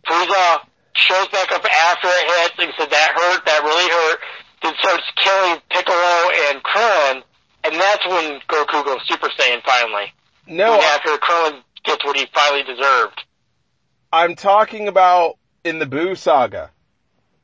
Frieza 0.08 0.60
shows 0.94 1.28
back 1.28 1.52
up 1.52 1.64
after 1.64 2.08
it 2.08 2.26
hits 2.26 2.54
and 2.58 2.72
said, 2.78 2.90
that 2.90 3.12
hurt, 3.14 3.44
that 3.46 3.62
really 3.62 3.88
hurt. 3.90 4.18
Then 4.62 4.74
starts 4.78 5.04
killing 5.16 5.58
Piccolo 5.70 6.30
and 6.50 6.62
Krillin, 6.62 7.22
and 7.64 7.74
that's 7.74 8.06
when 8.06 8.40
Goku 8.48 8.84
goes 8.84 9.00
Super 9.06 9.28
Saiyan 9.28 9.62
finally. 9.64 10.12
no, 10.46 10.74
And 10.74 10.82
after 10.82 11.10
Krillin 11.16 11.62
gets 11.84 12.04
what 12.04 12.16
he 12.16 12.26
finally 12.34 12.62
deserved. 12.64 13.24
I'm 14.12 14.34
talking 14.34 14.88
about 14.88 15.38
in 15.64 15.78
the 15.78 15.86
Buu 15.86 16.16
saga. 16.16 16.70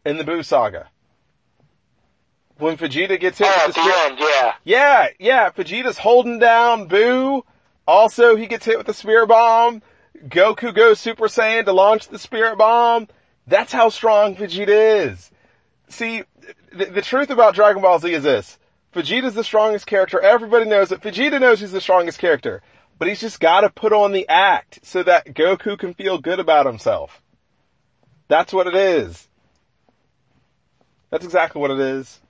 In 0.05 0.19
the 0.19 0.25
Buu 0.25 0.45
saga. 0.45 0.89
When 2.59 2.77
Vegeta 2.77 3.21
gets 3.21 3.39
hit 3.39 3.49
Oh, 3.51 3.67
with 3.67 3.77
the 3.77 3.81
the 3.83 3.89
spirit, 3.89 4.11
end, 4.11 4.19
yeah. 4.21 4.53
yeah, 4.65 5.07
yeah, 5.19 5.51
Vegeta's 5.51 5.99
holding 5.99 6.39
down 6.39 6.89
Buu. 6.89 7.43
Also, 7.87 8.35
he 8.37 8.47
gets 8.47 8.65
hit 8.65 8.79
with 8.79 8.87
the 8.87 8.95
spirit 8.95 9.27
bomb. 9.29 9.83
Goku 10.29 10.75
goes 10.75 10.99
Super 10.99 11.27
Saiyan 11.29 11.67
to 11.67 11.73
launch 11.73 12.09
the 12.09 12.19
spirit 12.19 12.57
bomb. 12.57 13.09
That's 13.47 13.73
how 13.73 13.91
strong 13.91 14.35
Vegeta 14.37 15.07
is. 15.11 15.31
See, 15.89 16.25
the, 16.73 16.87
the 16.87 17.03
truth 17.03 17.31
about 17.31 17.55
Dragon 17.55 17.83
Ball 17.83 17.99
Z 17.99 18.13
is 18.13 18.23
this. 18.23 18.59
Vegeta's 18.95 19.35
the 19.35 19.45
strongest 19.45 19.87
character. 19.87 20.21
Everybody 20.21 20.65
knows 20.65 20.91
it. 20.91 21.01
Vegeta 21.01 21.41
knows 21.41 21.61
he's 21.61 21.73
the 21.73 21.81
strongest 21.81 22.19
character. 22.19 22.63
But 22.99 23.09
he's 23.09 23.21
just 23.21 23.41
gotta 23.41 23.69
put 23.69 23.93
on 23.93 24.13
the 24.13 24.27
act 24.29 24.81
so 24.83 25.03
that 25.03 25.27
Goku 25.27 25.79
can 25.79 25.93
feel 25.93 26.19
good 26.19 26.41
about 26.41 26.65
himself. 26.67 27.21
That's 28.29 28.53
what 28.53 28.67
it 28.67 28.75
is. 28.75 29.29
That's 31.11 31.25
exactly 31.25 31.61
what 31.61 31.71
it 31.71 31.79
is. 31.79 32.21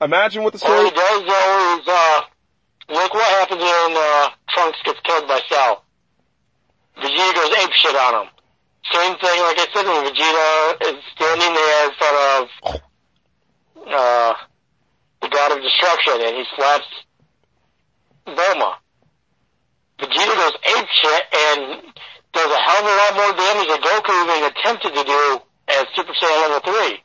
Imagine 0.00 0.44
what 0.44 0.52
the 0.52 0.64
All 0.64 0.70
story, 0.70 0.84
he 0.84 0.90
does 0.94 1.22
though 1.22 1.78
is, 1.80 1.88
uh, 1.88 2.20
look 2.90 3.12
what 3.12 3.28
happens 3.40 3.60
when, 3.60 3.96
uh, 3.96 4.28
Trunks 4.50 4.78
gets 4.84 5.00
killed 5.00 5.26
by 5.26 5.40
Cell. 5.48 5.84
Vegeta 6.98 7.34
goes 7.34 7.56
ape 7.58 7.72
shit 7.72 7.96
on 7.96 8.26
him. 8.26 8.32
Same 8.92 9.14
thing, 9.18 9.38
like 9.42 9.58
I 9.58 9.66
said, 9.74 9.86
when 9.86 10.04
Vegeta 10.06 10.94
is 10.94 11.02
standing 11.14 11.52
there 11.54 11.86
in 11.86 11.92
front 11.98 12.16
of, 12.34 12.42
uh, 13.86 14.34
the 15.22 15.28
God 15.28 15.52
of 15.56 15.62
Destruction 15.62 16.14
and 16.22 16.36
he 16.36 16.44
slaps 16.56 16.86
Bulma. 18.26 18.74
Vegeta 19.98 20.34
goes 20.36 20.56
ape 20.76 20.88
shit 20.88 21.22
and 21.34 21.82
does 22.32 22.50
a 22.50 22.60
hell 22.62 22.78
of 22.78 22.86
a 22.86 22.96
lot 22.96 23.12
more 23.16 23.32
damage 23.36 23.68
than 23.68 23.80
Goku 23.80 24.12
even 24.22 24.44
attempted 24.50 24.94
to 24.94 25.04
do 25.04 25.40
as 25.68 25.86
Super 25.94 26.12
Saiyan 26.12 26.50
level 26.50 26.72
3. 26.72 27.02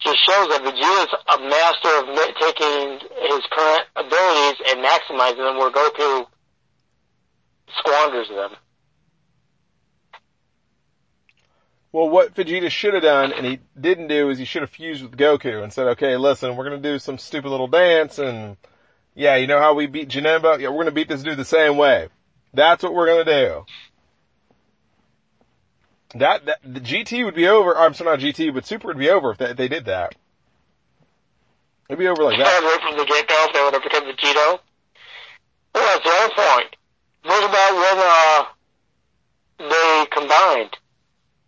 just 0.00 0.24
shows 0.24 0.48
that 0.48 0.62
Vegeta's 0.62 1.12
a 1.34 1.38
master 1.42 1.92
of 1.98 2.06
taking 2.38 3.02
his 3.28 3.42
current 3.50 3.84
abilities 3.96 4.58
and 4.70 4.84
maximizing 4.84 5.42
them 5.42 5.58
where 5.58 5.70
Goku 5.70 6.26
squanders 7.76 8.28
them. 8.28 8.56
well, 11.92 12.08
what 12.08 12.34
Vegeta 12.34 12.70
should 12.70 12.94
have 12.94 13.02
done 13.02 13.32
and 13.32 13.46
he 13.46 13.60
didn't 13.78 14.08
do 14.08 14.28
is 14.30 14.38
he 14.38 14.44
should 14.44 14.62
have 14.62 14.70
fused 14.70 15.02
with 15.02 15.16
Goku 15.16 15.62
and 15.62 15.72
said, 15.72 15.88
okay, 15.88 16.16
listen, 16.16 16.54
we're 16.54 16.64
gonna 16.64 16.78
do 16.78 16.98
some 16.98 17.18
stupid 17.18 17.48
little 17.48 17.66
dance 17.66 18.18
and 18.18 18.56
yeah, 19.14 19.36
you 19.36 19.46
know 19.46 19.58
how 19.58 19.74
we 19.74 19.86
beat 19.86 20.08
Janemba? 20.08 20.60
Yeah, 20.60 20.68
we're 20.68 20.84
gonna 20.84 20.92
beat 20.92 21.08
this 21.08 21.22
dude 21.22 21.38
the 21.38 21.44
same 21.44 21.76
way. 21.76 22.08
That's 22.52 22.82
what 22.82 22.94
we're 22.94 23.06
gonna 23.06 23.24
do. 23.24 23.64
That, 26.14 26.46
that, 26.46 26.58
the 26.62 26.80
GT 26.80 27.24
would 27.24 27.34
be 27.34 27.48
over, 27.48 27.76
I'm 27.76 27.94
sorry, 27.94 28.16
not 28.16 28.20
GT, 28.20 28.52
but 28.54 28.66
Super 28.66 28.88
would 28.88 28.98
be 28.98 29.10
over 29.10 29.32
if 29.32 29.38
they, 29.38 29.46
if 29.46 29.56
they 29.56 29.68
did 29.68 29.86
that. 29.86 30.14
It'd 31.88 31.98
be 31.98 32.06
over 32.06 32.22
like 32.22 32.38
that. 32.38 32.44
Right 32.44 32.80
from 32.82 32.98
the 32.98 33.04
get-go, 33.04 33.46
if 33.48 33.52
they 33.52 33.62
would 33.62 33.74
have 33.74 33.82
become 33.82 34.04
Vegito. 34.04 34.60
Well, 35.74 35.98
that's 35.98 36.04
the 36.04 36.10
other 36.10 36.34
point. 36.34 36.76
What 37.24 37.44
about 37.44 37.74
when, 37.74 37.98
uh, 37.98 38.44
they 39.70 40.06
combined? 40.10 40.76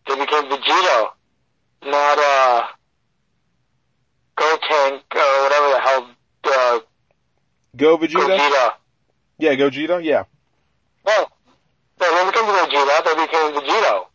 They 0.06 0.16
became 0.16 0.44
Vegito, 0.50 1.10
not, 1.84 2.18
uh, 2.18 2.66
Gotenk, 4.36 5.02
or 5.14 5.42
whatever 5.42 5.68
the 5.70 5.80
hell, 5.80 6.10
uh, 6.44 6.78
Go 7.76 7.96
Vegeta? 7.98 8.36
Gogeta. 8.36 8.72
Yeah, 9.38 9.54
Gogeta, 9.54 10.02
yeah. 10.02 10.24
Well, 11.04 11.30
they 11.98 12.06
when 12.10 12.28
it 12.28 12.34
comes 12.34 12.48
to 12.48 12.52
Vegeta, 12.52 13.04
they 13.04 13.14
became 13.26 13.52
Vegito. 13.54 14.06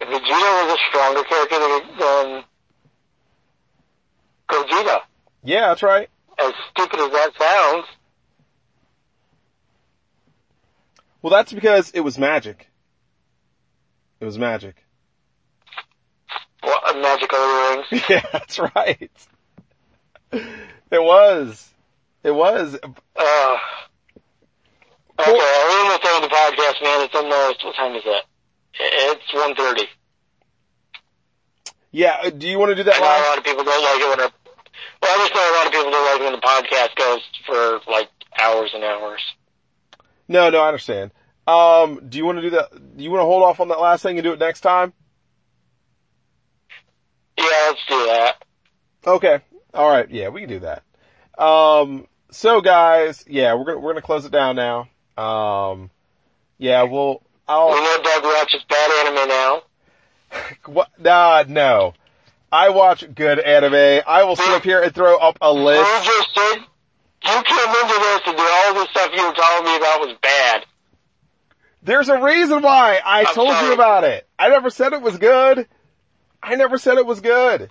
If 0.00 0.08
Vegeta 0.08 0.64
was 0.64 0.78
a 0.78 0.88
stronger 0.88 1.24
character 1.24 1.58
than, 1.58 1.98
than 1.98 2.44
Gogeta. 4.48 5.00
Yeah, 5.44 5.68
that's 5.68 5.82
right. 5.82 6.08
as 6.38 6.52
stupid 6.70 7.00
as 7.00 7.10
that 7.10 7.30
sounds, 7.38 7.86
Well, 11.22 11.30
that's 11.30 11.52
because 11.52 11.92
it 11.92 12.00
was 12.00 12.18
magic. 12.18 12.68
It 14.20 14.24
was 14.24 14.38
magic. 14.38 14.84
What 16.62 16.94
a 16.94 17.00
magic 17.00 17.32
of 17.32 17.38
the 17.38 17.86
rings. 17.90 18.04
Yeah, 18.10 18.26
that's 18.32 18.58
right. 18.58 19.10
It 20.32 21.02
was. 21.02 21.72
It 22.22 22.30
was. 22.30 22.74
Uh, 22.82 23.56
okay, 25.18 25.32
we're 25.32 25.80
almost 25.80 26.02
with 26.02 26.22
the 26.22 26.28
podcast, 26.28 26.82
man. 26.82 27.04
It's 27.04 27.14
almost, 27.14 27.64
what 27.64 27.74
time 27.76 27.94
is 27.96 28.02
it? 28.04 28.24
It's 28.74 29.32
1.30. 29.32 29.84
Yeah, 31.90 32.16
uh, 32.24 32.30
do 32.30 32.48
you 32.48 32.58
want 32.58 32.70
to 32.70 32.74
do 32.74 32.84
that 32.84 32.94
I 32.96 33.00
know 33.00 33.04
a 33.04 33.28
lot 33.28 33.38
of 33.38 33.44
people 33.44 33.64
don't 33.64 33.82
like 33.84 34.00
it 34.00 34.08
when 34.08 34.20
our, 34.20 34.32
well, 35.02 35.20
I 35.20 35.28
just 35.28 35.34
know 35.34 35.50
a 35.50 35.56
lot 35.56 35.66
of 35.66 35.72
people 35.72 35.90
don't 35.90 36.04
like 36.06 36.20
it 36.20 36.24
when 36.24 36.32
the 36.32 36.40
podcast 36.40 36.96
goes 36.96 37.20
for 37.44 37.90
like 37.90 38.08
hours 38.40 38.70
and 38.74 38.82
hours. 38.82 39.20
No, 40.28 40.50
no, 40.50 40.60
I 40.60 40.68
understand. 40.68 41.10
Um, 41.46 42.00
do 42.08 42.18
you 42.18 42.24
want 42.24 42.38
to 42.38 42.42
do 42.42 42.50
that? 42.50 42.96
Do 42.96 43.02
you 43.04 43.10
want 43.10 43.20
to 43.22 43.26
hold 43.26 43.42
off 43.42 43.60
on 43.60 43.68
that 43.68 43.80
last 43.80 44.02
thing 44.02 44.16
and 44.18 44.24
do 44.24 44.32
it 44.32 44.38
next 44.38 44.60
time? 44.60 44.92
Yeah, 47.36 47.44
let's 47.68 47.80
do 47.88 48.06
that. 48.06 48.44
Okay. 49.06 49.40
All 49.74 49.88
right. 49.88 50.08
Yeah, 50.10 50.28
we 50.28 50.40
can 50.40 50.48
do 50.50 50.60
that. 50.60 50.82
Um, 51.42 52.06
so 52.30 52.60
guys, 52.60 53.24
yeah, 53.28 53.54
we're 53.54 53.64
gonna 53.64 53.78
we're 53.78 53.92
gonna 53.92 54.02
close 54.02 54.24
it 54.24 54.32
down 54.32 54.56
now. 54.56 54.88
Um, 55.16 55.90
yeah, 56.58 56.82
we'll. 56.84 57.14
We 57.14 57.20
I'll. 57.48 57.70
know 57.70 57.98
Doug 58.02 58.24
watches 58.24 58.64
bad 58.68 59.06
anime 59.06 59.28
now. 59.28 59.62
What? 60.66 60.88
Nah, 60.98 61.44
no. 61.46 61.92
I 62.50 62.68
watch 62.70 63.04
good 63.14 63.38
anime. 63.38 64.02
I 64.06 64.24
will 64.24 64.36
sit 64.36 64.48
up 64.48 64.62
here 64.62 64.80
and 64.82 64.94
throw 64.94 65.16
up 65.16 65.36
a 65.42 65.48
You 65.52 65.60
list. 65.62 66.04
just 66.04 66.28
said, 66.34 66.58
you 67.24 67.42
came 67.42 67.68
into 67.68 67.98
this 68.00 68.20
and 68.26 68.36
did 68.36 68.50
all 68.50 68.74
this 68.74 68.88
stuff 68.90 69.10
you 69.14 69.26
were 69.26 69.34
telling 69.34 69.64
me 69.64 69.76
about 69.76 70.00
was 70.00 70.16
bad. 70.22 70.66
There's 71.82 72.08
a 72.08 72.20
reason 72.22 72.62
why 72.62 73.00
I 73.04 73.20
I'm 73.20 73.34
told 73.34 73.54
you 73.62 73.72
about 73.72 74.04
it. 74.04 74.28
I 74.38 74.48
never 74.48 74.70
said 74.70 74.92
it 74.92 75.02
was 75.02 75.18
good. 75.18 75.66
I 76.42 76.54
never 76.54 76.78
said 76.78 76.98
it 76.98 77.06
was 77.06 77.20
good. 77.20 77.68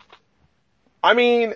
I 1.03 1.13
mean, 1.13 1.53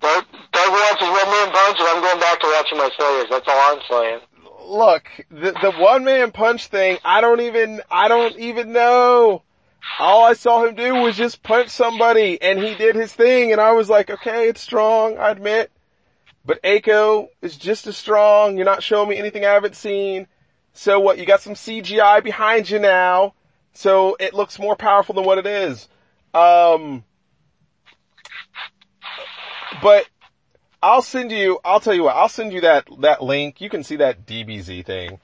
Doug, 0.00 0.24
Doug 0.52 0.72
watches 0.72 1.08
One 1.08 1.30
Man 1.30 1.52
Punch 1.52 1.78
and 1.80 1.88
I'm 1.88 2.02
going 2.02 2.20
back 2.20 2.40
to 2.40 2.46
watching 2.46 2.78
my 2.78 2.90
Slayers. 2.96 3.26
That's 3.30 3.48
all 3.48 3.76
I'm 3.76 3.80
saying. 3.90 4.20
look, 4.68 5.08
the, 5.30 5.52
the 5.52 5.72
one 5.78 6.04
man 6.04 6.30
punch 6.30 6.66
thing, 6.66 6.98
I 7.04 7.20
don't 7.20 7.40
even, 7.40 7.80
I 7.90 8.08
don't 8.08 8.36
even 8.38 8.72
know. 8.72 9.42
All 9.98 10.24
I 10.24 10.34
saw 10.34 10.64
him 10.66 10.74
do 10.74 10.94
was 10.96 11.16
just 11.16 11.42
punch 11.42 11.70
somebody 11.70 12.40
and 12.42 12.58
he 12.58 12.74
did 12.74 12.94
his 12.94 13.12
thing 13.12 13.52
and 13.52 13.60
I 13.60 13.72
was 13.72 13.88
like, 13.88 14.10
okay, 14.10 14.48
it's 14.48 14.60
strong, 14.60 15.16
I 15.18 15.30
admit. 15.30 15.70
But 16.48 16.60
A-ko 16.64 17.28
is 17.42 17.58
just 17.58 17.86
as 17.86 17.98
strong. 17.98 18.56
You're 18.56 18.64
not 18.64 18.82
showing 18.82 19.10
me 19.10 19.18
anything 19.18 19.44
I 19.44 19.52
haven't 19.52 19.76
seen. 19.76 20.26
So 20.72 20.98
what, 20.98 21.18
you 21.18 21.26
got 21.26 21.42
some 21.42 21.52
CGI 21.52 22.24
behind 22.24 22.70
you 22.70 22.78
now. 22.78 23.34
So 23.74 24.16
it 24.18 24.32
looks 24.32 24.58
more 24.58 24.74
powerful 24.74 25.14
than 25.14 25.24
what 25.24 25.36
it 25.36 25.46
is. 25.46 25.86
Um, 26.32 27.04
but 29.82 30.08
I'll 30.82 31.02
send 31.02 31.32
you, 31.32 31.60
I'll 31.66 31.80
tell 31.80 31.92
you 31.92 32.04
what, 32.04 32.16
I'll 32.16 32.30
send 32.30 32.54
you 32.54 32.62
that, 32.62 32.86
that 33.00 33.22
link. 33.22 33.60
You 33.60 33.68
can 33.68 33.84
see 33.84 33.96
that 33.96 34.24
DBZ 34.24 34.86
thing. 34.86 35.20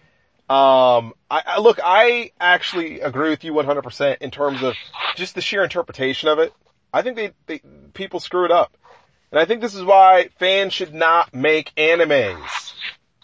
Um, 0.51 1.15
I, 1.31 1.43
I 1.47 1.61
look, 1.61 1.81
I 1.83 2.33
actually 2.39 3.01
agree 3.01 3.31
with 3.31 3.45
you 3.45 3.55
100% 3.55 4.19
in 4.19 4.31
terms 4.31 4.63
of 4.63 4.75
just 5.17 5.35
the 5.35 5.41
sheer 5.41 5.65
interpretation 5.65 6.29
of 6.29 6.39
it. 6.39 6.53
I 6.93 7.01
think 7.01 7.17
they, 7.17 7.31
they, 7.47 7.63
people 7.95 8.21
screw 8.21 8.45
it 8.45 8.51
up. 8.51 8.77
And 9.31 9.41
I 9.41 9.45
think 9.45 9.61
this 9.61 9.75
is 9.75 9.83
why 9.83 10.29
fans 10.39 10.73
should 10.73 10.95
not 10.95 11.35
make 11.35 11.75
animes. 11.77 12.73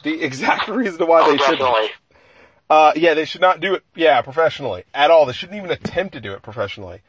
The 0.02 0.22
exact 0.22 0.68
reason 0.68 1.06
why 1.06 1.22
Oh, 1.24 1.30
they 1.32 1.38
shouldn't. 1.38 1.92
Uh, 2.68 2.92
yeah, 2.94 3.14
they 3.14 3.24
should 3.24 3.40
not 3.40 3.60
do 3.60 3.74
it, 3.74 3.82
yeah, 3.96 4.22
professionally 4.22 4.84
at 4.94 5.10
all. 5.10 5.26
They 5.26 5.32
shouldn't 5.32 5.58
even 5.58 5.72
attempt 5.72 6.14
to 6.14 6.20
do 6.20 6.32
it 6.34 6.42
professionally. 6.42 7.02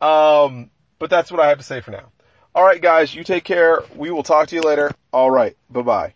Um, 0.00 0.70
but 0.98 1.08
that's 1.08 1.30
what 1.32 1.40
I 1.40 1.48
have 1.48 1.58
to 1.58 1.64
say 1.64 1.80
for 1.80 1.90
now. 1.90 2.12
All 2.54 2.64
right, 2.64 2.80
guys, 2.80 3.14
you 3.14 3.24
take 3.24 3.44
care. 3.44 3.82
We 3.94 4.10
will 4.10 4.22
talk 4.22 4.48
to 4.48 4.54
you 4.56 4.62
later. 4.62 4.90
All 5.12 5.30
right, 5.30 5.56
bye 5.70 5.82
bye. 5.82 6.15